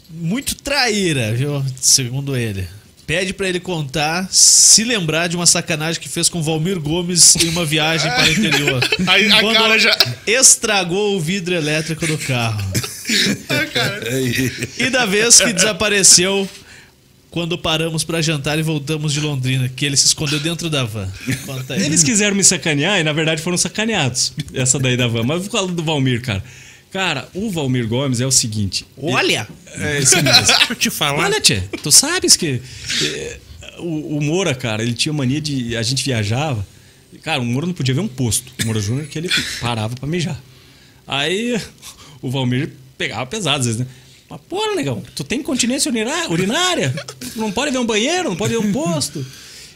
Muito 0.10 0.56
traíra, 0.56 1.34
viu? 1.34 1.64
Segundo 1.80 2.36
ele. 2.36 2.68
Pede 3.08 3.34
pra 3.34 3.50
ele 3.50 3.60
contar, 3.60 4.28
se 4.32 4.84
lembrar 4.84 5.28
de 5.28 5.36
uma 5.36 5.46
sacanagem 5.46 6.02
que 6.02 6.08
fez 6.08 6.30
com 6.30 6.40
o 6.40 6.44
Valmir 6.44 6.80
Gomes 6.80 7.36
em 7.36 7.50
uma 7.50 7.66
viagem 7.66 8.10
para 8.10 8.26
o 8.26 8.32
interior. 8.32 8.90
Aí 9.08 9.32
a 9.32 9.40
Quando 9.42 9.56
cara 9.58 9.78
já. 9.78 9.98
Estragou 10.26 11.18
o 11.18 11.20
vidro 11.20 11.54
elétrico 11.54 12.06
do 12.08 12.18
carro. 12.18 12.64
Ah, 13.50 13.66
cara. 13.66 14.08
E 14.78 14.90
da 14.90 15.06
vez 15.06 15.42
que 15.42 15.52
desapareceu 15.52 16.48
quando 17.30 17.58
paramos 17.58 18.06
pra 18.06 18.22
jantar 18.22 18.58
e 18.58 18.62
voltamos 18.62 19.12
de 19.12 19.20
Londrina, 19.20 19.68
que 19.68 19.86
ele 19.86 19.98
se 19.98 20.06
escondeu 20.06 20.40
dentro 20.40 20.70
da 20.70 20.86
van. 20.86 21.10
Conta 21.46 21.74
aí. 21.74 21.84
Eles 21.84 22.04
quiseram 22.04 22.36
me 22.36 22.44
sacanear 22.44 23.00
e, 23.00 23.04
na 23.04 23.12
verdade, 23.12 23.42
foram 23.42 23.58
sacaneados. 23.58 24.32
Essa 24.54 24.80
daí 24.80 24.96
da 24.96 25.08
van. 25.08 25.24
Mas 25.24 25.46
falar 25.48 25.68
do 25.68 25.84
Valmir, 25.84 26.22
cara. 26.22 26.42
Cara, 26.92 27.28
o 27.34 27.50
Valmir 27.50 27.88
Gomes 27.88 28.20
é 28.20 28.26
o 28.26 28.32
seguinte. 28.32 28.86
Olha! 28.98 29.48
É 29.76 30.00
isso 30.00 30.16
mesmo. 30.22 30.32
Deixa 30.46 30.66
eu 30.70 30.76
te 30.76 30.90
falar. 30.90 31.24
Olha, 31.26 31.40
Tchê, 31.40 31.62
tu 31.82 31.92
sabes 31.92 32.36
que 32.36 32.62
eh, 33.02 33.38
o, 33.80 34.18
o 34.18 34.22
Moura, 34.22 34.54
cara, 34.54 34.84
ele 34.84 34.94
tinha 34.94 35.14
mania 35.14 35.40
de. 35.40 35.76
A 35.78 35.82
gente 35.84 36.04
viajava. 36.04 36.66
e, 37.14 37.18
Cara, 37.18 37.42
o 37.42 37.46
Moura 37.46 37.66
não 37.66 37.74
podia 37.74 37.94
ver 37.96 38.02
um 38.02 38.08
posto. 38.10 38.52
O 38.62 38.66
Moura 38.66 38.82
Júnior 38.82 39.08
que 39.08 39.18
ele 39.18 39.30
parava 39.62 39.96
pra 39.96 40.08
mijar. 40.08 40.40
Aí 41.08 41.60
o 42.22 42.30
Valmir 42.30 42.72
pegava 42.98 43.26
pesado 43.26 43.60
às 43.62 43.66
vezes, 43.66 43.80
né? 43.80 43.88
Mas, 44.30 44.40
porra, 44.48 44.76
negão, 44.76 45.02
tu 45.16 45.24
tem 45.24 45.42
continência 45.42 45.90
urinária? 46.30 46.94
Tu 47.34 47.40
não 47.40 47.52
pode 47.52 47.72
ver 47.72 47.80
um 47.80 47.86
banheiro, 47.86 48.30
não 48.30 48.36
pode 48.36 48.54
ver 48.54 48.60
um 48.60 48.72
posto. 48.72 49.26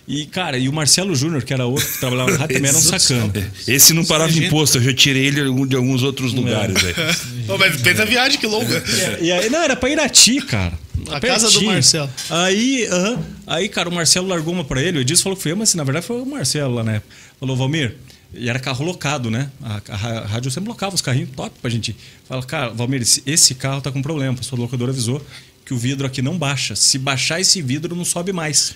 E, 0.07 0.25
cara, 0.27 0.57
e 0.57 0.69
o 0.69 0.73
Marcelo 0.73 1.15
Júnior, 1.15 1.43
que 1.43 1.51
era 1.51 1.65
outro 1.65 1.85
que 1.87 1.99
trabalhava 1.99 2.31
no 2.31 2.37
rádio, 2.37 2.55
também 2.57 2.69
era 2.69 2.77
um 2.77 2.81
sacana. 2.99 3.51
Esse 3.67 3.91
não 3.93 4.05
parava 4.05 4.31
em 4.31 4.45
imposto, 4.45 4.77
eu 4.77 4.83
já 4.83 4.93
tirei 4.93 5.25
ele 5.25 5.41
de 5.67 5.75
alguns 5.75 6.03
outros 6.03 6.31
É. 6.31 6.35
lugares. 6.35 6.77
aí. 6.83 6.93
Pô, 7.47 7.57
mas 7.57 7.75
pensa 7.81 8.03
a 8.03 8.05
viagem, 8.05 8.39
que 8.39 8.45
longa. 8.45 8.83
E 9.19 9.31
aí, 9.31 9.49
não, 9.49 9.61
era 9.63 9.75
pra 9.75 9.89
Irati, 9.89 10.41
cara. 10.41 10.77
A 11.09 11.19
casa 11.19 11.49
do. 11.49 11.61
Marcelo. 11.65 12.09
Aí, 12.29 12.87
aham. 12.91 13.19
aí, 13.47 13.67
cara, 13.69 13.89
o 13.89 13.91
Marcelo 13.93 14.27
largou 14.27 14.53
uma 14.53 14.63
pra 14.63 14.81
ele. 14.81 14.97
O 14.99 15.01
Edilson 15.01 15.23
falou 15.23 15.35
que 15.37 15.43
foi 15.43 15.51
eu, 15.51 15.57
mas 15.57 15.73
na 15.75 15.83
verdade 15.83 16.05
foi 16.05 16.21
o 16.21 16.25
Marcelo 16.25 16.73
lá 16.75 16.83
na 16.83 16.93
época. 16.93 17.13
Falou, 17.39 17.55
Valmir, 17.55 17.95
e 18.33 18.47
era 18.49 18.59
carro 18.59 18.83
locado, 18.85 19.29
né? 19.31 19.49
A, 19.61 19.81
a 19.89 19.95
a 20.19 20.25
rádio 20.25 20.49
sempre 20.51 20.69
locava 20.69 20.93
os 20.95 21.01
carrinhos 21.01 21.29
top 21.35 21.51
pra 21.61 21.69
gente. 21.69 21.95
Fala, 22.27 22.43
cara, 22.43 22.69
Valmir, 22.69 23.01
esse, 23.01 23.21
esse 23.25 23.53
carro 23.55 23.81
tá 23.81 23.91
com 23.91 24.01
problema. 24.01 24.37
A 24.39 24.43
sua 24.43 24.57
locadora 24.57 24.91
avisou 24.91 25.23
que 25.65 25.73
o 25.73 25.77
vidro 25.77 26.05
aqui 26.07 26.21
não 26.21 26.37
baixa. 26.37 26.75
Se 26.75 26.97
baixar 26.97 27.39
esse 27.41 27.61
vidro, 27.61 27.95
não 27.95 28.05
sobe 28.05 28.31
mais. 28.33 28.75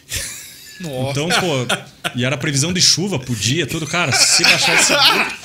Nossa. 0.80 1.12
Então, 1.12 1.28
pô, 1.28 1.68
e 2.16 2.24
era 2.24 2.38
previsão 2.38 2.72
de 2.72 2.82
chuva, 2.82 3.20
podia, 3.20 3.68
tudo. 3.68 3.86
Cara, 3.86 4.12
se 4.12 4.44
baixar 4.44 4.76
esse 4.76 4.94
vidro. 4.94 5.40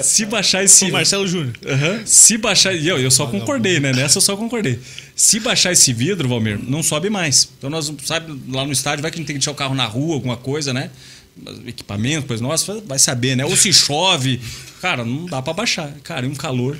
Se 0.00 0.24
baixar 0.26 0.64
esse. 0.64 0.84
O 0.84 0.92
Marcelo 0.92 1.26
Júnior. 1.26 1.54
Aham. 1.66 2.02
Se 2.04 2.38
baixar. 2.38 2.74
Eu, 2.74 2.98
eu 2.98 3.10
só 3.10 3.26
concordei, 3.26 3.80
né? 3.80 3.92
Nessa 3.92 4.18
eu 4.18 4.22
só 4.22 4.36
concordei. 4.36 4.78
Se 5.14 5.40
baixar 5.40 5.72
esse 5.72 5.92
vidro, 5.92 6.28
Valmir, 6.28 6.58
não 6.62 6.82
sobe 6.82 7.10
mais. 7.10 7.48
Então 7.58 7.68
nós, 7.68 7.92
sabe, 8.04 8.40
lá 8.48 8.64
no 8.64 8.72
estádio, 8.72 9.02
vai 9.02 9.10
que 9.10 9.16
a 9.16 9.18
gente 9.18 9.26
tem 9.26 9.34
que 9.34 9.40
deixar 9.40 9.50
o 9.50 9.56
carro 9.56 9.74
na 9.74 9.86
rua, 9.86 10.14
alguma 10.14 10.36
coisa, 10.36 10.72
né? 10.72 10.90
Equipamento, 11.66 12.26
coisa 12.26 12.42
nossa, 12.42 12.80
vai 12.86 12.98
saber, 12.98 13.36
né? 13.36 13.44
Ou 13.44 13.56
se 13.56 13.72
chove. 13.72 14.40
Cara, 14.80 15.04
não 15.04 15.26
dá 15.26 15.42
pra 15.42 15.52
baixar. 15.52 15.92
Cara, 16.04 16.24
e 16.24 16.28
um 16.28 16.34
calor. 16.34 16.78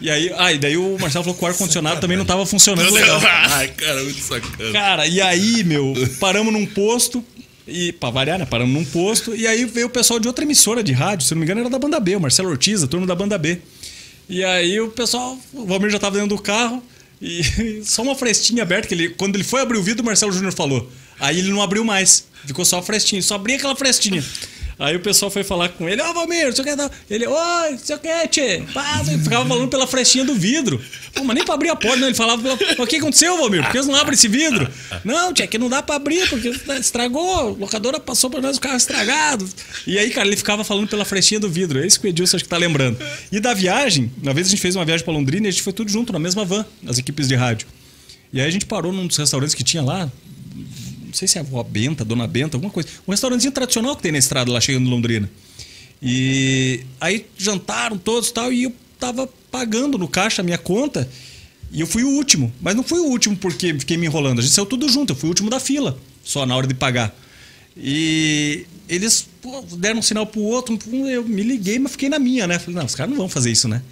E 0.00 0.10
aí, 0.10 0.32
ah, 0.36 0.52
e 0.52 0.58
daí 0.58 0.76
o 0.76 0.96
Marcelo 0.98 1.24
falou 1.24 1.38
que 1.38 1.44
o 1.44 1.48
ar-condicionado 1.48 2.00
também 2.00 2.16
não 2.16 2.24
tava 2.24 2.46
funcionando 2.46 2.92
legal. 2.92 3.20
Ai, 3.50 3.68
cara, 3.68 4.02
muito 4.02 4.20
sacana. 4.20 4.72
Cara, 4.72 5.06
e 5.06 5.20
aí, 5.20 5.64
meu, 5.64 5.92
paramos 6.20 6.52
num 6.52 6.66
posto. 6.66 7.24
E, 7.66 7.92
pra 7.92 8.10
variar, 8.10 8.38
né? 8.38 8.46
Paramos 8.46 8.72
num 8.74 8.84
posto. 8.84 9.34
E 9.34 9.46
aí 9.46 9.64
veio 9.64 9.86
o 9.86 9.90
pessoal 9.90 10.18
de 10.18 10.26
outra 10.26 10.44
emissora 10.44 10.82
de 10.82 10.92
rádio, 10.92 11.26
se 11.26 11.34
não 11.34 11.40
me 11.40 11.44
engano, 11.44 11.60
era 11.60 11.70
da 11.70 11.78
banda 11.78 11.98
B, 12.00 12.16
o 12.16 12.20
Marcelo 12.20 12.48
Ortiz, 12.48 12.82
a 12.82 12.86
turma 12.86 13.06
da 13.06 13.14
banda 13.14 13.38
B. 13.38 13.58
E 14.28 14.44
aí 14.44 14.80
o 14.80 14.88
pessoal, 14.88 15.38
o 15.52 15.66
Valmir 15.66 15.90
já 15.90 15.98
tava 15.98 16.16
dentro 16.16 16.36
do 16.36 16.42
carro 16.42 16.82
e 17.20 17.82
só 17.84 18.02
uma 18.02 18.14
frestinha 18.14 18.62
aberta, 18.62 18.88
que 18.88 18.94
ele, 18.94 19.10
quando 19.10 19.36
ele 19.36 19.44
foi 19.44 19.60
abrir 19.60 19.78
o 19.78 19.82
vidro, 19.82 20.02
o 20.02 20.06
Marcelo 20.06 20.32
Júnior 20.32 20.52
falou. 20.52 20.90
Aí 21.20 21.38
ele 21.38 21.50
não 21.50 21.62
abriu 21.62 21.84
mais, 21.84 22.26
ficou 22.46 22.64
só 22.64 22.78
a 22.78 22.82
frestinha, 22.82 23.22
só 23.22 23.36
abria 23.36 23.56
aquela 23.56 23.76
frestinha. 23.76 24.24
Aí 24.82 24.96
o 24.96 25.00
pessoal 25.00 25.30
foi 25.30 25.44
falar 25.44 25.68
com 25.68 25.88
ele, 25.88 26.02
ó, 26.02 26.12
Valmir, 26.12 26.46
não 26.46 26.52
sei 26.52 26.64
o 26.64 26.76
que, 26.76 26.90
ele, 27.08 27.24
oi, 27.24 27.70
não 27.70 27.78
sei 27.78 27.94
o 27.94 27.98
que, 28.00 28.28
tchê, 28.28 28.64
pá, 28.74 29.00
ficava 29.22 29.46
falando 29.46 29.68
pela 29.68 29.86
frestinha 29.86 30.24
do 30.24 30.34
vidro. 30.34 30.82
Pô, 31.14 31.22
mas 31.22 31.36
nem 31.36 31.44
pra 31.44 31.54
abrir 31.54 31.68
a 31.68 31.76
porta, 31.76 31.98
não, 31.98 32.08
ele 32.08 32.16
falava, 32.16 32.42
o 32.78 32.86
que 32.86 32.96
aconteceu, 32.96 33.38
Valmir? 33.38 33.62
Por 33.62 33.70
que 33.70 33.76
eles 33.76 33.86
não 33.86 33.94
abrem 33.94 34.14
esse 34.14 34.26
vidro? 34.26 34.68
Não, 35.04 35.32
tchê, 35.32 35.46
que 35.46 35.56
não 35.56 35.68
dá 35.68 35.84
pra 35.84 35.94
abrir, 35.94 36.28
porque 36.28 36.48
estragou, 36.80 37.38
a 37.38 37.42
locadora 37.42 38.00
passou 38.00 38.28
pra 38.28 38.40
nós 38.40 38.56
o 38.56 38.60
carro 38.60 38.76
estragado. 38.76 39.48
E 39.86 39.96
aí, 39.96 40.10
cara, 40.10 40.26
ele 40.26 40.36
ficava 40.36 40.64
falando 40.64 40.88
pela 40.88 41.04
frestinha 41.04 41.38
do 41.38 41.48
vidro, 41.48 41.80
é 41.80 41.86
isso 41.86 42.00
que 42.00 42.08
o 42.08 42.10
Edilson 42.10 42.38
acho 42.38 42.44
que 42.44 42.50
tá 42.50 42.56
lembrando. 42.56 42.98
E 43.30 43.38
da 43.38 43.54
viagem, 43.54 44.10
uma 44.20 44.34
vez 44.34 44.48
a 44.48 44.50
gente 44.50 44.60
fez 44.60 44.74
uma 44.74 44.84
viagem 44.84 45.04
pra 45.04 45.14
Londrina 45.14 45.46
e 45.46 45.48
a 45.48 45.52
gente 45.52 45.62
foi 45.62 45.72
tudo 45.72 45.92
junto, 45.92 46.12
na 46.12 46.18
mesma 46.18 46.44
van, 46.44 46.66
as 46.88 46.98
equipes 46.98 47.28
de 47.28 47.36
rádio. 47.36 47.68
E 48.32 48.40
aí 48.40 48.48
a 48.48 48.50
gente 48.50 48.66
parou 48.66 48.92
num 48.92 49.06
dos 49.06 49.16
restaurantes 49.16 49.54
que 49.54 49.62
tinha 49.62 49.82
lá, 49.82 50.10
não 51.12 51.18
sei 51.18 51.28
se 51.28 51.36
é 51.36 51.42
a 51.42 51.44
avó 51.44 51.62
Benta, 51.62 52.06
Dona 52.06 52.26
Benta, 52.26 52.56
alguma 52.56 52.72
coisa. 52.72 52.88
Um 53.06 53.10
restaurantezinho 53.10 53.52
tradicional 53.52 53.94
que 53.94 54.02
tem 54.02 54.10
na 54.10 54.18
estrada 54.18 54.50
lá 54.50 54.58
chegando 54.62 54.86
em 54.86 54.90
Londrina. 54.90 55.30
E 56.00 56.84
aí 56.98 57.26
jantaram 57.36 57.98
todos 57.98 58.30
e 58.30 58.32
tal, 58.32 58.50
e 58.50 58.62
eu 58.64 58.72
tava 58.98 59.28
pagando 59.50 59.98
no 59.98 60.08
caixa 60.08 60.40
a 60.40 60.44
minha 60.44 60.56
conta. 60.56 61.06
E 61.70 61.82
eu 61.82 61.86
fui 61.86 62.02
o 62.02 62.08
último. 62.08 62.50
Mas 62.62 62.74
não 62.74 62.82
fui 62.82 62.98
o 62.98 63.04
último 63.04 63.36
porque 63.36 63.74
fiquei 63.78 63.98
me 63.98 64.06
enrolando. 64.06 64.38
A 64.38 64.42
gente 64.42 64.54
saiu 64.54 64.64
tudo 64.64 64.88
junto, 64.88 65.12
eu 65.12 65.16
fui 65.16 65.28
o 65.28 65.32
último 65.32 65.50
da 65.50 65.60
fila, 65.60 65.98
só 66.24 66.46
na 66.46 66.56
hora 66.56 66.66
de 66.66 66.72
pagar. 66.72 67.14
E 67.76 68.64
eles 68.88 69.28
pô, 69.42 69.60
deram 69.76 69.98
um 69.98 70.02
sinal 70.02 70.26
pro 70.26 70.40
outro, 70.40 70.78
eu 71.10 71.24
me 71.24 71.42
liguei, 71.42 71.78
mas 71.78 71.92
fiquei 71.92 72.08
na 72.08 72.18
minha, 72.18 72.46
né? 72.46 72.58
Falei, 72.58 72.76
não, 72.76 72.86
os 72.86 72.94
caras 72.94 73.10
não 73.10 73.18
vão 73.18 73.28
fazer 73.28 73.50
isso, 73.50 73.68
né? 73.68 73.82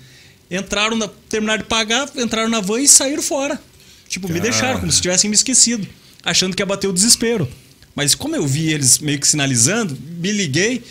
Entraram, 0.50 0.96
na, 0.96 1.06
terminaram 1.28 1.62
de 1.62 1.68
pagar, 1.68 2.10
entraram 2.16 2.48
na 2.48 2.60
van 2.60 2.80
e 2.80 2.88
saíram 2.88 3.22
fora. 3.22 3.60
Tipo, 4.08 4.26
me 4.26 4.40
deixaram, 4.40 4.80
como 4.80 4.90
se 4.90 5.02
tivessem 5.02 5.28
me 5.28 5.36
esquecido, 5.36 5.86
achando 6.24 6.54
que 6.56 6.62
ia 6.62 6.66
bater 6.66 6.88
o 6.88 6.92
desespero. 6.92 7.48
Mas 7.94 8.14
como 8.14 8.36
eu 8.36 8.46
vi 8.46 8.70
eles 8.72 8.98
meio 8.98 9.18
que 9.18 9.26
sinalizando, 9.26 9.96
me 10.18 10.30
liguei, 10.32 10.82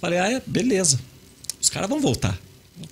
falei, 0.00 0.18
ah, 0.18 0.30
é, 0.32 0.42
beleza. 0.46 1.00
Os 1.60 1.70
caras 1.70 1.88
vão 1.88 2.00
voltar. 2.00 2.38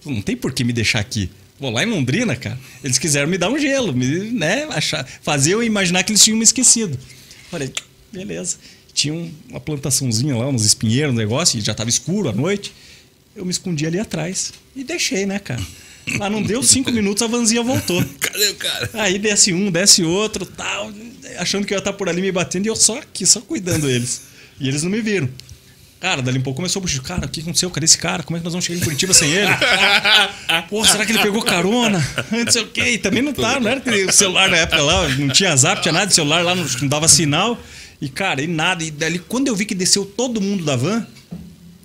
Não 0.05 0.23
tem 0.23 0.37
por 0.37 0.53
que 0.53 0.65
me 0.65 0.73
deixar 0.73 1.01
aqui. 1.01 1.31
Vou 1.59 1.71
lá 1.71 1.83
em 1.83 1.87
Londrina, 1.91 2.35
cara. 2.37 2.59
Eles 2.83 2.97
quiseram 2.99 3.29
me 3.29 3.37
dar 3.37 3.51
um 3.51 3.59
gelo, 3.59 3.93
me, 3.95 4.07
né? 4.31 4.65
Achar, 4.71 5.07
fazer 5.23 5.53
eu 5.53 5.63
imaginar 5.63 6.03
que 6.05 6.13
eles 6.13 6.25
tinham 6.25 6.39
me 6.39 6.45
esquecido. 6.45 6.99
Falei, 7.51 7.71
beleza. 8.13 8.57
Tinha 8.95 9.13
um- 9.13 9.31
uma 9.49 9.61
plantaçãozinha 9.61 10.35
lá, 10.37 10.49
uns 10.49 10.65
espinheiros, 10.65 11.13
um 11.15 11.17
negócio, 11.19 11.59
e 11.59 11.61
já 11.61 11.75
tava 11.75 11.91
escuro 11.91 12.29
à 12.29 12.33
noite. 12.33 12.73
Eu 13.37 13.45
me 13.45 13.51
escondi 13.51 13.87
ali 13.87 13.99
atrás. 13.99 14.53
E 14.75 14.83
deixei, 14.83 15.27
né, 15.27 15.39
cara? 15.39 15.61
Lá 16.19 16.31
não 16.31 16.43
deu 16.43 16.63
cinco 16.63 16.91
minutos, 16.91 17.23
a 17.23 17.27
vanzinha 17.27 17.63
voltou. 17.63 18.05
Cadê 18.21 18.49
o 18.49 18.55
cara? 18.55 18.91
Aí 18.95 19.19
desce 19.19 19.53
um, 19.53 19.71
desce 19.71 20.03
outro, 20.03 20.45
tal, 20.45 20.93
achando 21.39 21.67
que 21.67 21.73
eu 21.73 21.77
ia 21.77 21.81
estar 21.81 21.93
por 21.93 22.09
ali 22.09 22.21
me 22.21 22.33
batendo 22.33 22.67
e 22.67 22.69
eu 22.69 22.77
só 22.77 22.99
aqui, 22.99 23.27
só 23.27 23.41
cuidando 23.41 23.87
deles. 23.87 24.23
E 24.59 24.69
eles 24.69 24.83
não 24.83 24.91
me 24.91 25.01
viram. 25.01 25.29
Cara, 26.01 26.23
dali 26.23 26.39
um 26.39 26.43
pouco 26.43 26.57
começou 26.57 26.81
a 26.81 26.83
buchir. 26.83 27.03
Cara, 27.03 27.27
o 27.27 27.29
que 27.29 27.41
aconteceu? 27.41 27.71
Cadê 27.71 27.85
esse 27.85 27.99
cara? 27.99 28.23
Como 28.23 28.35
é 28.35 28.41
que 28.41 28.45
nós 28.45 28.55
vamos 28.55 28.65
chegar 28.65 28.81
em 28.81 28.83
Curitiba 28.83 29.13
sem 29.13 29.31
ele? 29.31 29.51
Pô, 30.71 30.83
será 30.83 31.05
que 31.05 31.13
ele 31.13 31.19
pegou 31.19 31.43
carona? 31.43 31.99
Não 32.33 32.51
sei 32.51 32.63
o 32.63 32.69
quê. 32.69 32.93
E 32.93 32.99
também 32.99 33.23
não 33.23 33.35
tá, 33.35 33.61
não 33.61 33.71
era 33.71 33.83
o 34.09 34.13
celular 34.13 34.49
na 34.49 34.57
época 34.57 34.81
lá, 34.81 35.09
não 35.11 35.29
tinha 35.29 35.55
zap, 35.55 35.83
tinha 35.83 35.93
nada 35.93 36.07
de 36.07 36.15
celular 36.15 36.43
lá, 36.43 36.55
não, 36.55 36.65
não 36.65 36.89
dava 36.89 37.07
sinal. 37.07 37.61
E, 38.01 38.09
cara, 38.09 38.41
e 38.41 38.47
nada. 38.47 38.83
E 38.83 38.91
dali, 38.91 39.19
quando 39.19 39.49
eu 39.49 39.55
vi 39.55 39.67
que 39.67 39.75
desceu 39.75 40.07
todo 40.07 40.41
mundo 40.41 40.65
da 40.65 40.75
van, 40.75 41.07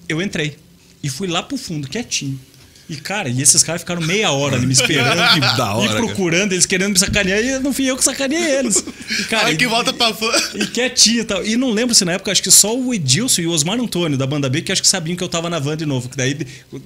eu 0.07 0.21
entrei. 0.21 0.55
e 1.03 1.09
fui 1.09 1.27
lá 1.27 1.43
pro 1.43 1.57
fundo, 1.57 1.89
quietinho. 1.89 2.39
E, 2.87 2.95
cara, 2.97 3.27
e 3.29 3.41
esses 3.41 3.63
caras 3.63 3.81
ficaram 3.81 3.99
meia 4.01 4.31
hora 4.31 4.55
ali 4.57 4.67
me 4.67 4.73
esperando 4.73 5.15
da 5.57 5.73
hora, 5.73 5.85
e 5.85 5.87
cara. 5.87 5.99
procurando, 6.05 6.53
eles 6.53 6.65
querendo 6.67 6.91
me 6.93 6.99
sacanear, 6.99 7.39
e 7.43 7.57
não 7.59 7.73
fui 7.73 7.85
eu 7.89 7.97
que 7.97 8.03
sacaneei 8.03 8.57
eles. 8.57 8.83
E, 9.19 9.23
cara, 9.23 9.55
que 9.55 9.63
e- 9.63 9.67
volta 9.67 9.91
pra 9.91 10.13
fã. 10.13 10.29
e 10.53 10.67
quietinho 10.67 11.21
e 11.21 11.23
tal. 11.23 11.43
E 11.45 11.57
não 11.57 11.71
lembro 11.71 11.95
se 11.95 12.05
na 12.05 12.11
época, 12.13 12.31
acho 12.31 12.43
que 12.43 12.51
só 12.51 12.77
o 12.77 12.93
Edilson 12.93 13.41
e 13.41 13.47
o 13.47 13.51
Osmar 13.51 13.79
Antônio 13.79 14.17
da 14.17 14.27
banda 14.27 14.47
B, 14.49 14.61
que 14.61 14.71
acho 14.71 14.81
que 14.83 14.87
sabiam 14.87 15.15
que 15.15 15.23
eu 15.23 15.27
tava 15.29 15.49
na 15.49 15.57
van 15.57 15.75
de 15.75 15.85
novo. 15.85 16.09
Que 16.09 16.15
daí, 16.17 16.37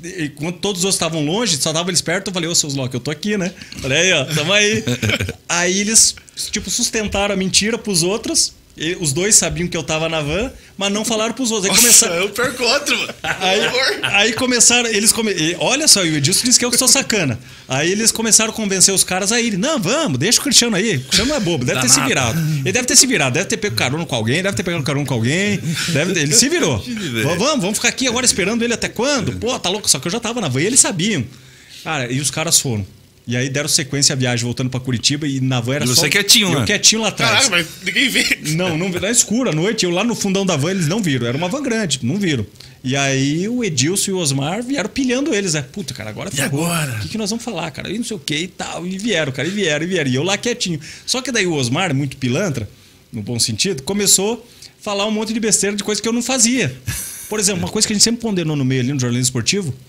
e- 0.04 0.30
quando 0.30 0.56
todos 0.60 0.80
os 0.80 0.86
outros 0.86 0.96
estavam 0.96 1.26
longe, 1.26 1.58
só 1.58 1.74
tava 1.74 1.90
eles 1.90 2.02
perto, 2.02 2.28
eu 2.30 2.34
falei, 2.34 2.50
ô 2.50 2.56
seus 2.56 2.76
Loki, 2.76 2.96
eu 2.96 3.02
tô 3.02 3.12
aqui, 3.12 3.38
né? 3.38 3.52
Falei, 3.82 3.98
aí, 4.00 4.14
ó, 4.14 4.26
tamo 4.26 4.54
aí. 4.54 4.84
aí 5.50 5.80
eles, 5.82 6.16
tipo, 6.52 6.70
sustentaram 6.70 7.34
a 7.34 7.38
mentira 7.38 7.78
pros 7.78 8.04
outros. 8.04 8.54
E 8.80 8.98
os 9.00 9.12
dois 9.12 9.36
sabiam 9.36 9.68
que 9.68 9.76
eu 9.76 9.84
tava 9.84 10.08
na 10.08 10.22
van, 10.22 10.50
mas 10.78 10.90
não 10.90 11.04
falaram 11.04 11.34
pros 11.34 11.52
outros. 11.52 11.70
Aí 11.70 11.78
começaram. 11.78 12.16
Eu 12.16 12.30
perco 12.30 12.64
outro, 12.64 12.98
mano. 12.98 13.14
Aí, 13.22 13.62
aí 14.04 14.34
começaram, 14.34 14.90
eles 14.90 15.12
come... 15.12 15.34
Olha 15.60 15.86
só, 15.86 16.02
o 16.02 16.06
Edilson 16.06 16.46
disse 16.46 16.58
que 16.58 16.64
eu 16.64 16.72
que 16.72 16.78
sou 16.78 16.88
sacana. 16.88 17.38
Aí 17.68 17.92
eles 17.92 18.10
começaram 18.10 18.52
a 18.52 18.54
convencer 18.54 18.94
os 18.94 19.04
caras 19.04 19.34
a 19.34 19.42
irem. 19.42 19.60
Não, 19.60 19.78
vamos, 19.78 20.18
deixa 20.18 20.40
o 20.40 20.44
Cristiano 20.44 20.78
aí. 20.78 20.96
O 20.96 21.02
Cristiano 21.02 21.30
não 21.30 21.36
é 21.36 21.40
bobo, 21.42 21.66
deve 21.66 21.82
ter 21.82 21.90
se 21.90 22.00
virado. 22.00 22.40
Ele 22.40 22.72
deve 22.72 22.88
ter 22.88 22.96
se 22.96 23.06
virado, 23.06 23.34
deve 23.34 23.48
ter 23.48 23.58
pego 23.58 23.76
carona 23.76 24.06
com 24.06 24.16
alguém, 24.16 24.42
deve 24.42 24.56
ter 24.56 24.64
pegado 24.64 24.82
carona 24.84 25.06
com 25.06 25.14
alguém. 25.14 25.60
Deve 25.90 26.18
Ele 26.18 26.34
se 26.34 26.48
virou. 26.48 26.82
vamos, 27.38 27.62
vamos 27.62 27.78
ficar 27.78 27.90
aqui 27.90 28.08
agora 28.08 28.26
esperando 28.26 28.64
ele 28.64 28.74
até 28.74 28.88
quando? 28.88 29.34
Pô, 29.34 29.60
tá 29.60 29.70
louco? 29.70 29.90
Só 29.90 30.00
que 30.00 30.08
eu 30.08 30.12
já 30.12 30.22
tava 30.22 30.40
na 30.40 30.48
van 30.48 30.62
e 30.62 30.66
eles 30.66 30.80
sabiam. 30.80 31.26
Cara, 31.84 32.10
e 32.12 32.22
os 32.22 32.32
caras 32.32 32.60
foram. 32.60 32.86
E 33.30 33.38
aí 33.38 33.48
deram 33.48 33.70
sequência 33.70 34.14
à 34.14 34.16
viagem 34.16 34.44
voltando 34.44 34.72
pra 34.72 34.80
Curitiba 34.80 35.28
e 35.28 35.40
na 35.40 35.62
van 35.62 35.76
era 35.76 35.86
E 35.86 35.88
você 35.88 36.02
só. 36.02 36.10
quietinho 36.10 36.48
eu 36.50 36.54
lá. 36.60 36.66
quietinho 36.66 37.02
lá 37.04 37.10
atrás. 37.10 37.32
Caraca, 37.48 37.50
mas 37.52 37.68
ninguém 37.86 38.10
vê. 38.10 38.40
Não, 38.56 38.76
não 38.76 38.88
era 38.88 39.12
escuro 39.12 39.52
à 39.52 39.54
noite. 39.54 39.86
Eu 39.86 39.92
lá 39.92 40.04
no 40.04 40.16
fundão 40.16 40.44
da 40.44 40.58
van, 40.58 40.72
eles 40.72 40.88
não 40.88 41.00
viram. 41.00 41.28
Era 41.28 41.38
uma 41.38 41.48
van 41.48 41.62
grande, 41.62 42.00
não 42.02 42.18
viram. 42.18 42.44
E 42.84 42.96
aí 42.96 43.48
o 43.48 43.64
Edilson 43.64 44.10
e 44.10 44.14
o 44.16 44.18
Osmar 44.18 44.64
vieram 44.64 44.90
pilhando 44.90 45.32
eles, 45.32 45.54
né? 45.54 45.62
Puta, 45.62 45.94
cara, 45.94 46.10
agora 46.10 46.32
ferrou. 46.32 46.66
agora? 46.66 46.94
O 46.96 47.00
que, 47.02 47.10
que 47.10 47.18
nós 47.20 47.30
vamos 47.30 47.46
falar, 47.46 47.70
cara? 47.70 47.92
E 47.92 47.98
não 48.00 48.04
sei 48.04 48.18
o 48.18 48.20
que 48.20 48.36
e 48.36 48.48
tal. 48.48 48.84
E 48.88 48.98
vieram, 48.98 49.32
cara, 49.32 49.48
e 49.48 49.52
vieram, 49.52 49.86
e 49.86 49.88
vieram. 49.88 50.10
E 50.10 50.16
eu 50.16 50.24
lá 50.24 50.36
quietinho. 50.36 50.80
Só 51.06 51.22
que 51.22 51.32
daí 51.32 51.46
o 51.46 51.54
Osmar, 51.54 51.94
muito 51.94 52.18
pilantra, 52.18 52.68
no 53.14 53.22
bom 53.22 53.38
sentido, 53.38 53.84
começou 53.84 54.44
a 54.80 54.84
falar 54.84 55.06
um 55.06 55.12
monte 55.12 55.34
de 55.34 55.40
besteira 55.40 55.76
de 55.76 55.84
coisa 55.84 56.02
que 56.02 56.08
eu 56.08 56.14
não 56.14 56.24
fazia. 56.24 56.76
Por 57.30 57.40
exemplo, 57.40 57.62
uma 57.62 57.70
coisa 57.70 57.88
que 57.88 57.94
a 57.94 57.96
gente 57.96 58.04
sempre 58.04 58.22
ponderou 58.22 58.56
no 58.56 58.66
meio 58.66 58.82
ali 58.82 58.92
no 58.92 59.00
jornalismo 59.00 59.26
esportivo, 59.28 59.72
e 59.72 59.89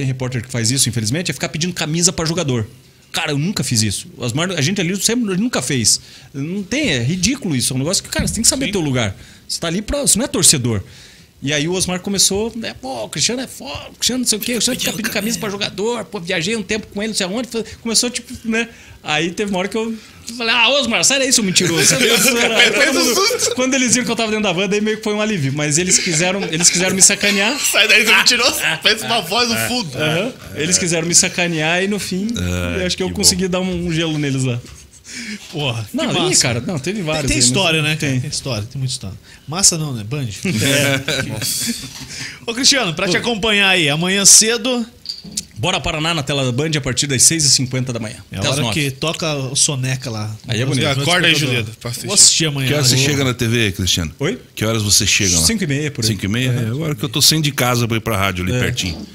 tem 0.00 0.06
repórter 0.06 0.42
que 0.42 0.50
faz 0.50 0.70
isso, 0.70 0.88
infelizmente, 0.88 1.30
é 1.30 1.34
ficar 1.34 1.50
pedindo 1.50 1.74
camisa 1.74 2.10
pra 2.12 2.24
jogador. 2.24 2.66
Cara, 3.12 3.32
eu 3.32 3.38
nunca 3.38 3.62
fiz 3.62 3.82
isso. 3.82 4.08
Osmar, 4.16 4.50
a 4.52 4.60
gente 4.60 4.80
ali 4.80 4.96
sempre 4.96 5.36
nunca 5.36 5.60
fez. 5.60 6.00
Não 6.32 6.62
tem, 6.62 6.90
é 6.90 7.02
ridículo 7.02 7.54
isso. 7.54 7.72
É 7.72 7.76
um 7.76 7.78
negócio 7.78 8.02
que, 8.02 8.08
cara, 8.08 8.26
você 8.26 8.34
tem 8.34 8.42
que 8.42 8.48
saber 8.48 8.70
teu 8.70 8.80
lugar. 8.80 9.14
Você 9.46 9.60
tá 9.60 9.66
ali 9.66 9.82
pra. 9.82 10.00
Você 10.02 10.16
não 10.16 10.24
é 10.24 10.28
torcedor. 10.28 10.82
E 11.42 11.54
aí 11.54 11.66
o 11.66 11.72
Osmar 11.72 12.00
começou, 12.00 12.52
né, 12.54 12.74
pô, 12.82 13.04
o 13.04 13.08
Cristiano 13.08 13.40
é 13.40 13.46
foda, 13.46 13.88
o 13.88 13.94
Cristiano 13.94 14.20
não 14.20 14.26
sei 14.28 14.36
o 14.36 14.40
quê, 14.42 14.52
o 14.52 14.54
Cristiano 14.56 14.78
fica 14.78 14.92
pedindo 14.92 15.10
camisa 15.10 15.38
pra 15.38 15.48
jogador, 15.48 16.04
pô, 16.04 16.20
viajei 16.20 16.54
um 16.54 16.62
tempo 16.62 16.86
com 16.88 17.00
ele, 17.02 17.08
não 17.08 17.14
sei 17.16 17.24
aonde. 17.26 17.48
Começou, 17.80 18.10
tipo, 18.10 18.34
né? 18.44 18.68
Aí 19.02 19.30
teve 19.30 19.50
uma 19.50 19.58
hora 19.60 19.68
que 19.68 19.74
eu 19.78 19.94
falei, 20.36 20.52
ah, 20.54 20.68
Osmar, 20.68 21.02
sai 21.02 21.18
daí, 21.20 21.32
seu 21.32 21.42
mentiroso. 21.42 21.94
Mundo- 21.96 23.54
Quando 23.54 23.72
eles 23.72 23.94
viram 23.94 24.04
que 24.04 24.12
eu 24.12 24.16
tava 24.16 24.28
dentro 24.30 24.44
da 24.44 24.52
van, 24.52 24.68
daí 24.68 24.82
meio 24.82 24.98
que 24.98 25.02
foi 25.02 25.14
um 25.14 25.20
alívio. 25.22 25.50
Mas 25.54 25.78
eles 25.78 25.98
quiseram, 25.98 26.42
eles 26.42 26.68
quiseram 26.68 26.94
me 26.94 27.00
sacanear. 27.00 27.58
Sai 27.58 27.88
daí, 27.88 28.04
seu 28.04 28.14
mentiroso. 28.14 28.60
Faz 28.82 29.02
uma 29.02 29.22
voz 29.22 29.48
no 29.48 29.56
fundo. 29.68 29.96
Eles 30.54 30.76
quiseram 30.76 31.08
me 31.08 31.14
sacanear 31.14 31.82
e 31.82 31.88
no 31.88 31.98
fim, 31.98 32.28
eu 32.80 32.86
acho 32.86 32.94
que 32.98 33.02
eu 33.02 33.08
que 33.08 33.14
consegui 33.14 33.48
dar 33.48 33.60
um, 33.60 33.86
um 33.86 33.90
gelo 33.90 34.18
neles 34.18 34.44
lá. 34.44 34.60
Porra. 35.52 35.86
que 35.90 35.96
Não, 35.96 36.10
ih, 36.10 36.28
massa. 36.30 36.42
cara, 36.42 36.60
não, 36.66 36.78
teve 36.78 36.98
Tem, 36.98 37.06
vários. 37.06 37.26
tem 37.28 37.36
mas- 37.36 37.44
história, 37.46 37.82
né? 37.82 37.96
Tem. 37.96 38.20
Tem 38.20 38.30
história, 38.30 38.62
tem 38.70 38.78
muita 38.78 38.92
história. 38.92 39.16
Massa 39.48 39.76
não, 39.78 39.92
né? 39.92 40.04
Band. 40.04 40.26
Ô, 42.46 42.54
Cristiano, 42.54 42.94
pra 42.94 43.08
te 43.08 43.16
acompanhar 43.16 43.68
aí, 43.68 43.88
amanhã 43.88 44.24
cedo 44.24 44.84
Bora 45.56 45.78
Paraná 45.78 46.14
na 46.14 46.22
tela 46.22 46.42
da 46.44 46.52
Band 46.52 46.70
a 46.76 46.80
partir 46.80 47.06
das 47.06 47.22
6h50 47.22 47.92
da 47.92 48.00
manhã. 48.00 48.16
é 48.32 48.38
a 48.38 48.50
hora 48.50 48.62
9. 48.62 48.72
que 48.80 48.90
toca 48.90 49.34
o 49.34 49.54
soneca 49.54 50.08
lá. 50.10 50.34
Aí 50.48 50.62
é 50.62 50.64
bonito. 50.64 50.86
Acorda 50.86 51.26
aí. 51.26 51.34
Julieta. 51.34 51.70
Vou 52.06 52.14
assistir 52.14 52.46
amanhã. 52.46 52.68
Que 52.68 52.74
horas 52.74 52.88
você 52.88 52.96
chega 52.96 53.22
na 53.22 53.34
TV, 53.34 53.70
Cristiano? 53.72 54.10
Oi? 54.18 54.38
Que 54.54 54.64
horas 54.64 54.82
você 54.82 55.06
chega 55.06 55.36
lá? 55.38 55.44
5 55.44 55.62
e 55.62 55.66
meia 55.66 55.90
por 55.90 56.02
aí. 56.02 56.08
5 56.12 56.24
e 56.24 56.28
meia? 56.28 56.48
É, 56.50 56.66
agora 56.68 56.94
que 56.94 57.04
eu 57.04 57.08
tô 57.10 57.20
saindo 57.20 57.44
de 57.44 57.52
casa 57.52 57.86
pra 57.86 57.98
ir 57.98 58.00
pra 58.00 58.16
rádio 58.16 58.42
ali 58.44 58.54
É. 58.54 58.58
pertinho. 58.58 59.06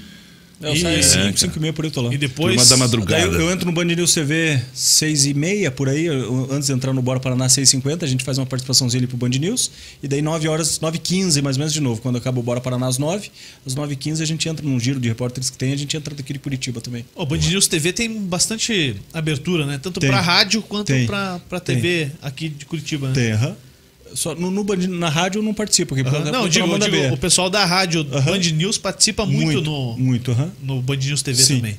É, 0.62 0.70
eu 0.72 0.76
saio 0.78 1.00
E- 1.00 1.04
5, 1.04 1.38
5 1.40 1.58
e 1.58 1.62
meia 1.62 1.74
por 1.74 1.84
aí 1.84 1.90
eu 1.90 1.94
tô 1.94 2.02
lá. 2.02 2.14
E 2.14 2.18
depois. 2.18 2.56
Turma 2.56 2.66
da 2.70 2.78
madrugada. 2.78 3.24
Eu, 3.24 3.42
eu 3.42 3.52
entro 3.52 3.66
no 3.66 3.72
Band 3.74 3.84
News 3.86 4.14
TV 4.14 4.62
6 4.74 5.26
e 5.26 5.34
meia 5.34 5.70
por 5.70 5.90
aí, 5.90 6.06
eu- 6.06 6.48
antes 6.50 6.68
de 6.68 6.74
entrar 6.74 6.94
no 6.94 7.02
Bora 7.02 7.20
Paraná 7.20 7.50
6 7.50 7.68
e 7.68 7.72
50 7.72 8.06
a 8.06 8.08
gente 8.08 8.24
faz 8.24 8.38
uma 8.38 8.46
participaçãozinha 8.46 9.00
ali 9.00 9.08
pro 9.08 9.18
Band 9.18 9.30
News. 9.30 9.70
E 10.02 10.08
daí 10.08 10.22
9 10.22 10.48
horas, 10.48 10.80
9 10.80 10.96
e 10.96 11.00
15 11.00 11.42
mais 11.42 11.58
ou 11.58 11.60
menos 11.60 11.74
de 11.74 11.82
novo, 11.82 12.02
quando 12.02 12.18
acaba 12.18 12.40
o 12.40 12.44
Bora 12.44 12.62
Paraná 12.62 12.88
às 12.88 12.98
9. 12.98 13.30
Às 13.66 13.76
9 13.76 13.94
e 13.94 13.96
15 13.98 14.24
a 14.24 14.26
gente 14.26 14.48
entra 14.48 14.66
num 14.66 14.80
giro 14.80 15.00
de 15.00 15.08
repórteres 15.10 15.50
que 15.50 15.58
tem, 15.58 15.74
a 15.74 15.78
gente 15.78 15.96
entra 15.98 16.16
daqui 16.16 16.32
de 16.34 16.40
Curitiba 16.40 16.80
também. 16.80 17.06
O 17.16 17.26
Band 17.26 17.38
News 17.38 17.68
TV 17.68 17.92
tem 17.92 18.22
bastante 18.24 18.96
abertura, 19.14 19.66
né? 19.66 19.78
Tanto 19.82 20.00
Tem. 20.00 20.10
pra 20.10 20.22
rádio 20.22 20.62
quanto 20.62 20.88
Tem. 20.88 21.06
pra, 21.06 21.40
pra 21.50 21.60
TV 21.60 22.12
aqui 22.22 22.48
de 22.50 22.66
Curitiba, 22.66 23.10
né? 23.10 23.14
Tem, 23.14 23.32
aham. 23.34 23.56
Só 24.14 24.34
no, 24.36 24.50
no 24.52 24.64
Band- 24.64 24.88
na 24.88 25.10
rádio 25.10 25.40
eu 25.40 25.44
não 25.44 25.54
participo, 25.54 25.96
porque 25.96 26.08
Aham. 26.08 26.22
por- 26.24 26.32
Não, 26.32 26.48
digo, 26.48 26.68
o 27.14 27.18
pessoal 27.18 27.50
da 27.50 27.66
rádio 27.66 28.04
Band 28.04 28.40
News 28.54 28.78
participa 28.78 29.26
muito, 29.26 29.62
no, 29.62 29.98
Muito, 29.98 30.32
aham. 30.32 30.52
no 30.64 30.82
Band 30.82 30.98
News 30.98 31.22
TV 31.22 31.42
Sim. 31.42 31.56
também. 31.58 31.78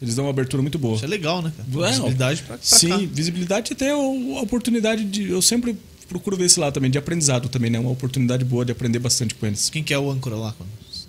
Eles 0.00 0.14
dão 0.14 0.24
uma 0.24 0.30
abertura 0.30 0.62
muito 0.62 0.78
boa. 0.78 0.96
Isso 0.96 1.04
é 1.04 1.08
legal, 1.08 1.42
né, 1.42 1.52
cara? 1.54 1.86
É, 1.86 1.90
Visibilidade 1.90 2.42
pra, 2.42 2.56
pra 2.56 2.66
Sim, 2.66 2.88
cá. 2.88 2.96
visibilidade 3.12 3.70
e 3.70 3.74
até 3.74 3.90
a 3.90 3.96
oportunidade 4.40 5.04
de. 5.04 5.28
Eu 5.28 5.42
sempre 5.42 5.76
procuro 6.08 6.36
ver 6.36 6.46
esse 6.46 6.58
lado 6.58 6.72
também, 6.72 6.90
de 6.90 6.96
aprendizado 6.96 7.48
também, 7.48 7.70
né? 7.70 7.78
Uma 7.78 7.90
oportunidade 7.90 8.42
boa 8.44 8.64
de 8.64 8.72
aprender 8.72 8.98
bastante 8.98 9.34
com 9.34 9.46
eles. 9.46 9.68
Quem 9.68 9.82
que 9.84 9.92
é 9.92 9.98
o 9.98 10.10
âncora 10.10 10.36
lá? 10.36 10.54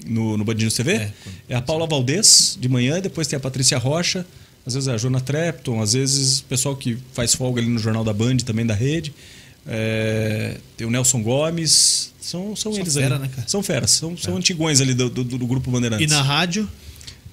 No, 0.05 0.35
no 0.37 0.43
Band 0.43 0.55
News 0.55 0.73
TV? 0.73 0.93
É, 0.93 1.11
É, 1.49 1.55
a 1.55 1.61
Paula 1.61 1.87
Valdez, 1.87 2.57
de 2.59 2.67
manhã, 2.67 2.99
depois 2.99 3.27
tem 3.27 3.37
a 3.37 3.39
Patrícia 3.39 3.77
Rocha, 3.77 4.25
às 4.65 4.73
vezes 4.73 4.89
é 4.89 4.93
a 4.93 4.97
Jona 4.97 5.21
Trepton, 5.21 5.81
às 5.81 5.93
vezes 5.93 6.39
o 6.39 6.43
pessoal 6.45 6.75
que 6.75 6.97
faz 7.13 7.33
folga 7.33 7.61
ali 7.61 7.69
no 7.69 7.79
Jornal 7.79 8.03
da 8.03 8.11
Band, 8.13 8.37
também 8.37 8.65
da 8.65 8.73
rede. 8.73 9.13
É, 9.67 10.57
tem 10.77 10.85
o 10.87 10.89
Nelson 10.89 11.21
Gomes. 11.21 12.11
São, 12.19 12.55
são, 12.55 12.71
São 12.73 12.81
eles 12.81 12.93
fera, 12.93 13.15
ali. 13.15 13.23
né, 13.23 13.29
cara? 13.35 13.47
São 13.47 13.63
feras, 13.63 13.91
são, 13.91 14.15
são 14.17 14.37
antigões 14.37 14.79
ali 14.79 14.93
do, 14.93 15.09
do, 15.09 15.23
do 15.23 15.47
grupo 15.47 15.69
Bandeirantes. 15.71 16.05
E 16.05 16.09
na 16.13 16.21
rádio, 16.21 16.69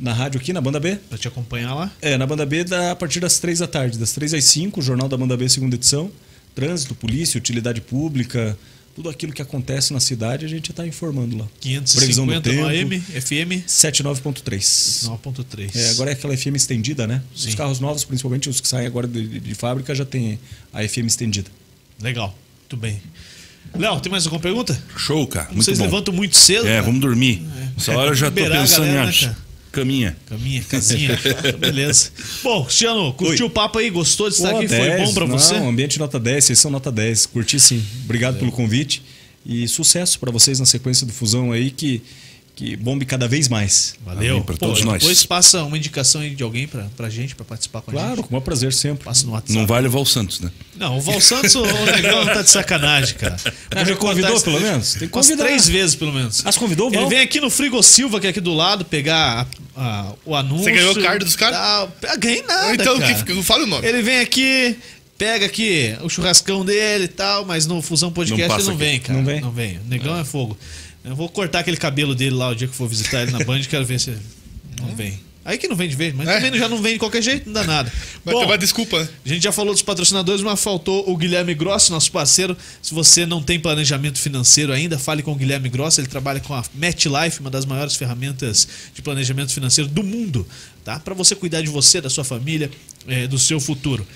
na 0.00 0.12
rádio 0.12 0.40
aqui, 0.40 0.52
na 0.52 0.60
Banda 0.60 0.80
B? 0.80 0.96
pra 1.08 1.18
te 1.18 1.28
acompanhar 1.28 1.74
lá. 1.74 1.92
É, 2.00 2.16
na 2.16 2.26
Banda 2.26 2.44
B 2.46 2.64
da, 2.64 2.92
a 2.92 2.96
partir 2.96 3.20
das 3.20 3.38
três 3.38 3.58
da 3.58 3.66
tarde, 3.66 3.98
das 3.98 4.12
três 4.12 4.32
às 4.34 4.44
cinco, 4.44 4.80
o 4.80 4.82
Jornal 4.82 5.08
da 5.08 5.16
Banda 5.16 5.36
B, 5.36 5.48
segunda 5.48 5.74
edição. 5.76 6.10
Trânsito, 6.54 6.94
polícia, 6.94 7.38
utilidade 7.38 7.80
pública, 7.80 8.58
tudo 8.96 9.08
aquilo 9.08 9.32
que 9.32 9.40
acontece 9.42 9.92
na 9.92 10.00
cidade 10.00 10.44
a 10.44 10.48
gente 10.48 10.70
está 10.72 10.84
informando 10.86 11.36
lá. 11.36 11.46
Previsão 11.60 12.26
do 12.26 12.32
550 12.32 12.34
no 12.34 12.42
tempo. 12.42 12.66
AM, 12.66 13.00
FM 13.00 13.64
79.3. 13.68 15.08
9.3. 15.08 15.70
É, 15.76 15.90
agora 15.90 16.10
é 16.10 16.12
aquela 16.14 16.36
FM 16.36 16.56
estendida, 16.56 17.06
né? 17.06 17.22
Sim. 17.36 17.50
Os 17.50 17.54
carros 17.54 17.78
novos, 17.78 18.04
principalmente 18.04 18.48
os 18.48 18.60
que 18.60 18.66
saem 18.66 18.86
agora 18.86 19.06
de, 19.06 19.26
de- 19.28 19.40
de 19.40 19.54
fábrica, 19.54 19.94
já 19.94 20.04
tem 20.04 20.38
a 20.72 20.82
FM 20.86 21.06
estendida. 21.06 21.48
Legal, 22.00 22.36
muito 22.60 22.76
bem. 22.76 23.00
Léo, 23.76 24.00
tem 24.00 24.10
mais 24.10 24.24
alguma 24.24 24.40
pergunta? 24.40 24.80
Show, 24.96 25.26
cara. 25.26 25.46
Muito 25.50 25.64
Vocês 25.64 25.78
bom. 25.78 25.84
levantam 25.84 26.14
muito 26.14 26.36
cedo. 26.36 26.66
É, 26.66 26.70
cara. 26.72 26.82
vamos 26.82 27.00
dormir. 27.00 27.42
Essa 27.76 27.96
hora 27.96 28.10
eu 28.10 28.14
já 28.14 28.30
tô 28.30 28.34
pensando 28.36 28.86
galera, 28.86 29.04
né, 29.04 29.04
em 29.04 29.08
ach- 29.08 29.36
caminha. 29.70 30.16
Caminha, 30.26 30.62
casinha. 30.68 31.18
Beleza. 31.58 32.10
Bom, 32.42 32.64
Cristiano, 32.64 33.12
curtiu 33.12 33.46
o 33.46 33.50
papo 33.50 33.78
aí? 33.78 33.90
Gostou 33.90 34.28
de 34.28 34.36
estar 34.36 34.50
Pô, 34.50 34.58
aqui? 34.58 34.68
Foi 34.68 34.78
10, 34.78 35.08
bom 35.08 35.14
pra 35.14 35.26
não, 35.26 35.38
você? 35.38 35.54
ambiente 35.56 35.98
nota 35.98 36.18
10, 36.18 36.44
vocês 36.44 36.58
são 36.58 36.70
nota 36.70 36.90
10. 36.90 37.26
Curti 37.26 37.60
sim. 37.60 37.84
Obrigado 38.04 38.38
pelo 38.38 38.50
convite. 38.50 39.02
E 39.44 39.68
sucesso 39.68 40.18
para 40.18 40.30
vocês 40.32 40.58
na 40.58 40.66
sequência 40.66 41.06
do 41.06 41.12
Fusão 41.12 41.52
aí, 41.52 41.70
que, 41.70 42.02
que 42.58 42.74
bombe 42.74 43.06
cada 43.06 43.28
vez 43.28 43.46
mais. 43.46 43.94
Valeu. 44.04 44.42
Pô, 44.42 44.52
todos 44.56 44.82
nós. 44.82 44.98
Depois 45.00 45.24
passa 45.24 45.62
uma 45.62 45.78
indicação 45.78 46.20
aí 46.22 46.34
de 46.34 46.42
alguém 46.42 46.66
pra, 46.66 46.88
pra 46.96 47.08
gente, 47.08 47.36
pra 47.36 47.44
participar 47.44 47.82
com 47.82 47.92
a 47.92 47.94
Claro, 47.94 48.08
gente. 48.16 48.22
com 48.24 48.28
o 48.30 48.32
maior 48.32 48.42
prazer 48.42 48.72
sempre. 48.72 49.04
Passa 49.04 49.24
no 49.24 49.32
WhatsApp. 49.32 49.52
Não 49.56 49.64
vai 49.64 49.80
levar 49.80 50.00
o 50.00 50.04
Santos, 50.04 50.40
né? 50.40 50.50
Não, 50.74 50.98
o 50.98 51.00
Val 51.00 51.20
Santos, 51.20 51.54
o 51.54 51.62
Negão 51.86 52.26
tá 52.26 52.42
de 52.42 52.50
sacanagem, 52.50 53.14
cara. 53.16 53.36
Ah, 53.70 53.84
já 53.84 53.94
convidou, 53.94 54.40
pelo 54.40 54.60
menos? 54.60 54.94
Tem 54.94 55.08
que 55.08 55.16
Umas 55.16 55.26
convidar. 55.28 55.44
três 55.44 55.68
vezes, 55.68 55.94
pelo 55.94 56.12
menos. 56.12 56.42
Ah, 56.44 56.50
você 56.50 56.58
convidou 56.58 56.88
o 56.88 56.90
Ele 56.92 56.98
Val? 56.98 57.08
vem 57.08 57.20
aqui 57.20 57.40
no 57.40 57.48
Frigo 57.48 57.80
Silva, 57.80 58.18
que 58.18 58.26
é 58.26 58.30
aqui 58.30 58.40
do 58.40 58.52
lado, 58.52 58.84
pegar 58.84 59.46
a- 59.76 59.80
a- 59.80 60.12
o 60.24 60.34
anúncio. 60.34 60.64
Você 60.64 60.72
ganhou 60.72 60.92
o 60.96 61.00
card 61.00 61.24
dos 61.24 61.36
caras? 61.36 61.56
Ah, 61.58 61.88
ganhei 62.18 62.42
nada, 62.42 62.74
então, 62.74 62.98
cara. 62.98 63.22
que, 63.22 63.34
não 63.34 63.42
fala 63.44 63.62
o 63.62 63.66
nome. 63.68 63.86
Ele 63.86 64.02
vem 64.02 64.18
aqui, 64.18 64.76
pega 65.16 65.46
aqui 65.46 65.96
o 66.02 66.08
churrascão 66.08 66.64
dele 66.64 67.04
e 67.04 67.08
tal, 67.08 67.44
mas 67.44 67.66
no 67.66 67.80
Fusão 67.80 68.10
Podcast 68.10 68.36
Não 68.36 68.44
ele 68.46 68.52
passa 68.52 68.66
não 68.66 68.74
aqui. 68.76 68.84
vem, 68.84 68.98
cara. 69.00 69.16
Não 69.18 69.24
vem? 69.24 69.40
Não 69.40 69.50
vem. 69.52 69.78
O 69.78 69.88
negão 69.88 70.18
é. 70.18 70.24
fogo. 70.24 70.58
Eu 71.08 71.16
vou 71.16 71.28
cortar 71.28 71.60
aquele 71.60 71.76
cabelo 71.76 72.14
dele 72.14 72.34
lá 72.36 72.48
o 72.50 72.54
dia 72.54 72.68
que 72.68 72.74
for 72.74 72.88
visitar 72.88 73.22
ele 73.22 73.30
na 73.32 73.38
Band, 73.40 73.60
quero 73.62 73.84
ver 73.84 73.98
se 73.98 74.12
não 74.80 74.94
vem. 74.94 75.18
Aí 75.44 75.56
que 75.56 75.66
não 75.66 75.74
vem 75.76 75.88
de 75.88 75.96
vez, 75.96 76.14
mas 76.14 76.28
É. 76.28 76.40
também 76.42 76.60
já 76.60 76.68
não 76.68 76.82
vem 76.82 76.92
de 76.92 76.98
qualquer 76.98 77.22
jeito, 77.22 77.46
não 77.46 77.54
dá 77.54 77.64
nada. 77.64 77.90
Mas 78.22 78.34
Bom, 78.34 78.44
uma 78.44 78.58
desculpa. 78.58 79.08
a 79.24 79.28
gente 79.28 79.42
já 79.42 79.50
falou 79.50 79.72
dos 79.72 79.80
patrocinadores, 79.80 80.42
mas 80.42 80.60
faltou 80.60 81.10
o 81.10 81.16
Guilherme 81.16 81.54
Gross, 81.54 81.88
nosso 81.88 82.12
parceiro. 82.12 82.54
Se 82.82 82.92
você 82.92 83.24
não 83.24 83.42
tem 83.42 83.58
planejamento 83.58 84.18
financeiro 84.18 84.70
ainda, 84.74 84.98
fale 84.98 85.22
com 85.22 85.32
o 85.32 85.34
Guilherme 85.34 85.70
Gross. 85.70 85.96
Ele 85.96 86.06
trabalha 86.08 86.38
com 86.40 86.52
a 86.52 86.62
MetLife, 86.74 87.40
uma 87.40 87.48
das 87.48 87.64
maiores 87.64 87.96
ferramentas 87.96 88.68
de 88.94 89.00
planejamento 89.00 89.50
financeiro 89.54 89.88
do 89.88 90.02
mundo, 90.02 90.46
tá? 90.84 90.98
Para 91.00 91.14
você 91.14 91.34
cuidar 91.34 91.62
de 91.62 91.68
você, 91.68 91.98
da 92.02 92.10
sua 92.10 92.24
família, 92.24 92.70
eh, 93.06 93.26
do 93.26 93.38
seu 93.38 93.58
futuro. 93.58 94.06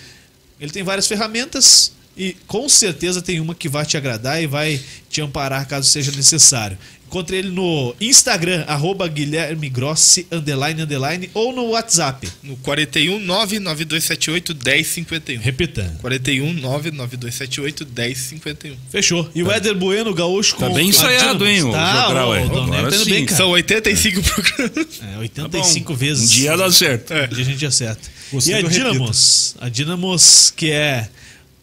Ele 0.60 0.70
tem 0.70 0.82
várias 0.82 1.06
ferramentas. 1.06 1.92
E 2.16 2.36
com 2.46 2.68
certeza 2.68 3.22
tem 3.22 3.40
uma 3.40 3.54
que 3.54 3.68
vai 3.68 3.86
te 3.86 3.96
agradar 3.96 4.42
e 4.42 4.46
vai 4.46 4.80
te 5.08 5.20
amparar 5.20 5.66
caso 5.66 5.88
seja 5.88 6.12
necessário. 6.12 6.76
Encontre 7.12 7.36
ele 7.36 7.50
no 7.50 7.94
Instagram, 8.00 8.64
arroba 8.66 9.06
Guilherme 9.06 9.68
Grossi, 9.68 10.26
underline, 10.32 10.80
underline, 10.80 11.30
ou 11.34 11.52
no 11.52 11.66
WhatsApp. 11.66 12.26
No 12.42 12.56
41 12.56 13.18
99278 13.18 14.54
1051. 14.54 15.38
Repita. 15.38 15.94
41 16.00 16.54
99278 16.54 17.86
1051. 17.94 18.76
Fechou. 18.90 19.30
E 19.34 19.42
o 19.42 19.52
Éder 19.52 19.74
Bueno, 19.74 20.14
gaúcho 20.14 20.56
Tá 20.56 20.68
com 20.68 20.74
bem 20.74 20.88
ensaiado, 20.88 21.46
hein, 21.46 21.62
o 21.64 21.72
Tá, 21.72 22.04
Jogral, 22.04 22.30
o, 22.30 22.34
é. 22.34 22.42
Agora 22.44 22.98
tá 22.98 23.04
bem, 23.04 23.26
cara. 23.26 23.36
São 23.36 23.50
85 23.50 24.22
programas. 24.22 25.00
É, 25.14 25.18
85 25.18 25.92
Tá 25.92 25.98
vezes. 25.98 26.30
Um 26.30 26.34
dia 26.34 26.56
dá 26.56 26.72
certo. 26.72 27.12
Um 27.12 27.34
dia 27.34 27.42
a 27.42 27.46
gente 27.46 27.66
acerta. 27.66 28.08
Gostei 28.32 28.54
e 28.54 28.56
a. 28.56 28.62
Dinamos, 28.62 29.54
a 29.60 29.68
Dinamos, 29.68 30.50
que 30.56 30.70
é 30.70 31.10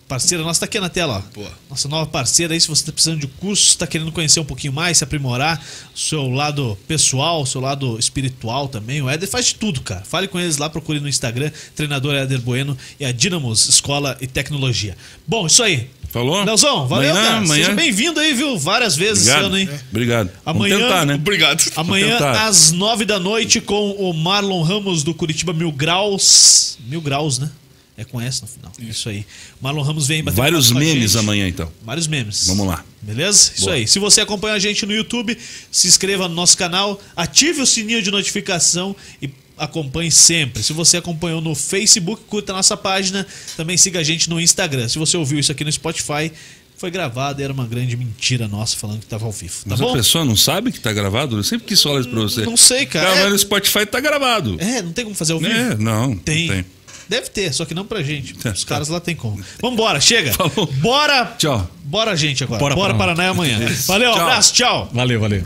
parceira 0.10 0.44
nossa, 0.44 0.62
tá 0.62 0.66
aqui 0.66 0.80
na 0.80 0.90
tela, 0.90 1.24
ó. 1.26 1.34
Boa. 1.40 1.52
Nossa 1.70 1.88
nova 1.88 2.06
parceira 2.08 2.54
aí, 2.54 2.60
se 2.60 2.68
você 2.68 2.84
tá 2.84 2.92
precisando 2.92 3.20
de 3.22 3.28
curso, 3.28 3.78
tá 3.78 3.86
querendo 3.88 4.12
conhecer 4.12 4.40
um 4.40 4.44
pouquinho 4.46 4.74
mais, 4.74 4.98
se 4.98 5.04
aprimorar, 5.04 5.64
seu 5.96 6.28
lado 6.30 6.78
pessoal, 6.88 7.46
seu 7.46 7.62
lado 7.62 7.98
espiritual 8.00 8.68
também. 8.68 9.02
O 9.02 9.10
Éder 9.10 9.30
faz 9.30 9.46
de 9.46 9.56
tudo, 9.56 9.82
cara. 9.82 10.02
Fale 10.04 10.28
com 10.28 10.40
eles 10.40 10.58
lá, 10.58 10.68
procure 10.70 11.00
no 11.00 11.08
Instagram, 11.08 11.52
treinador 11.76 12.16
Éder 12.16 12.42
Bueno 12.42 12.76
e 13.00 13.06
a 13.06 13.12
Dinamos 13.12 13.70
Escola 13.70 14.18
e 14.20 14.26
Tecnologia. 14.28 14.98
Bom, 15.28 15.46
isso 15.46 15.62
aí. 15.64 15.88
Falou? 16.10 16.44
Leozão, 16.44 16.88
valeu, 16.88 17.12
Amanhã, 17.12 17.24
cara. 17.28 17.38
amanhã. 17.38 17.64
Seja 17.66 17.76
bem-vindo 17.76 18.20
aí, 18.20 18.34
viu? 18.34 18.58
Várias 18.58 18.96
vezes 18.96 19.28
esse 19.28 19.30
Obrigado. 19.30 19.46
ano, 19.46 19.58
hein? 19.60 19.70
Obrigado. 19.92 20.32
Amanhã- 20.44 20.76
Vamos 20.76 20.90
tentar, 20.90 21.06
né? 21.06 21.14
Obrigado. 21.14 21.72
Amanhã, 21.76 22.18
às 22.48 22.72
nove 22.72 23.06
da 23.06 23.20
noite, 23.20 23.62
com 23.62 23.92
o 23.92 24.12
Marlon 24.12 24.64
Ramos 24.64 25.04
do 25.04 25.14
Curitiba 25.14 25.54
Mil 25.54 25.72
Graus. 25.72 26.80
Mil 26.88 27.00
Graus, 27.00 27.38
né? 27.38 27.52
É 28.00 28.06
com 28.06 28.22
S 28.22 28.42
no 28.42 28.48
final. 28.48 28.72
Isso 28.80 29.10
aí. 29.10 29.26
Marlon 29.62 29.82
Ramos 29.82 30.08
vem 30.08 30.24
bater 30.24 30.38
Vários 30.38 30.68
papo 30.68 30.80
com 30.80 30.86
a 30.86 30.88
memes 30.94 31.12
gente. 31.12 31.20
amanhã, 31.22 31.48
então. 31.50 31.70
Vários 31.84 32.08
memes. 32.08 32.48
Vamos 32.48 32.66
lá. 32.66 32.84
Beleza? 33.02 33.52
Isso 33.54 33.66
Boa. 33.66 33.76
aí. 33.76 33.88
Se 33.88 34.00
você 34.00 34.22
acompanha 34.22 34.56
a 34.56 34.60
gente 34.60 34.86
no 34.86 34.94
YouTube, 34.94 35.38
se 35.70 35.88
inscreva 35.88 36.30
no 36.30 36.34
nosso 36.36 36.58
canal, 36.58 37.00
ative 37.16 37.62
o 37.62 37.66
sininho 37.66 38.02
de 38.02 38.10
notificação 38.10 38.96
e 39.22 39.30
acompanhe 39.58 40.10
sempre. 40.10 40.64
Se 40.64 40.72
você 40.72 40.96
acompanhou 40.96 41.42
no 41.42 41.54
Facebook, 41.54 42.24
curta 42.28 42.54
a 42.54 42.56
nossa 42.56 42.78
página. 42.78 43.28
Também 43.58 43.76
siga 43.78 44.00
a 44.00 44.04
gente 44.04 44.30
no 44.30 44.40
Instagram. 44.40 44.88
Se 44.88 44.98
você 44.98 45.18
ouviu 45.18 45.38
isso 45.38 45.52
aqui 45.52 45.66
no 45.66 45.72
Spotify, 45.72 46.32
foi 46.78 46.90
gravado 46.90 47.42
e 47.42 47.44
era 47.44 47.52
uma 47.52 47.68
grande 47.68 47.98
mentira 47.98 48.48
nossa 48.48 48.78
falando 48.78 49.00
que 49.00 49.06
estava 49.06 49.26
ao 49.26 49.32
vivo. 49.34 49.54
Tá 49.56 49.62
Mas 49.72 49.80
bom? 49.82 49.90
a 49.90 49.94
pessoa 49.98 50.24
não 50.24 50.38
sabe 50.38 50.72
que 50.72 50.80
tá 50.80 50.94
gravado? 50.94 51.36
Eu 51.36 51.44
sempre 51.44 51.68
quis 51.68 51.82
falar 51.82 52.00
isso 52.00 52.10
pra 52.10 52.22
você. 52.22 52.46
Não 52.46 52.56
sei, 52.56 52.86
cara. 52.86 53.06
Gravando 53.08 53.28
É- 53.28 53.32
no 53.32 53.40
Spotify 53.40 53.86
tá 53.86 54.00
gravado. 54.00 54.56
É, 54.62 54.82
não 54.82 54.94
tem 54.94 55.04
como 55.04 55.14
fazer 55.14 55.34
ao 55.34 55.40
vivo? 55.40 55.52
É, 55.52 55.76
não. 55.76 56.16
Tem. 56.16 56.48
não 56.48 56.56
tem. 56.56 56.66
Deve 57.10 57.30
ter, 57.30 57.52
só 57.54 57.66
que 57.66 57.74
não 57.74 57.86
pra 57.86 58.04
gente. 58.04 58.36
Os 58.48 58.64
caras 58.64 58.88
lá 58.88 59.00
tem 59.00 59.16
como. 59.16 59.42
Vambora, 59.62 60.00
chega. 60.00 60.32
Falou. 60.32 60.68
Bora. 60.74 61.26
Tchau. 61.38 61.70
Bora, 61.84 62.16
gente, 62.16 62.44
agora. 62.44 62.60
Bora, 62.60 62.76
Bora, 62.76 62.94
Paraná. 62.94 63.16
Paraná 63.16 63.30
amanhã. 63.32 63.58
Valeu, 63.88 64.12
Tchau. 64.14 64.22
abraço, 64.22 64.54
tchau. 64.54 64.90
Valeu, 64.94 65.20
valeu. 65.20 65.44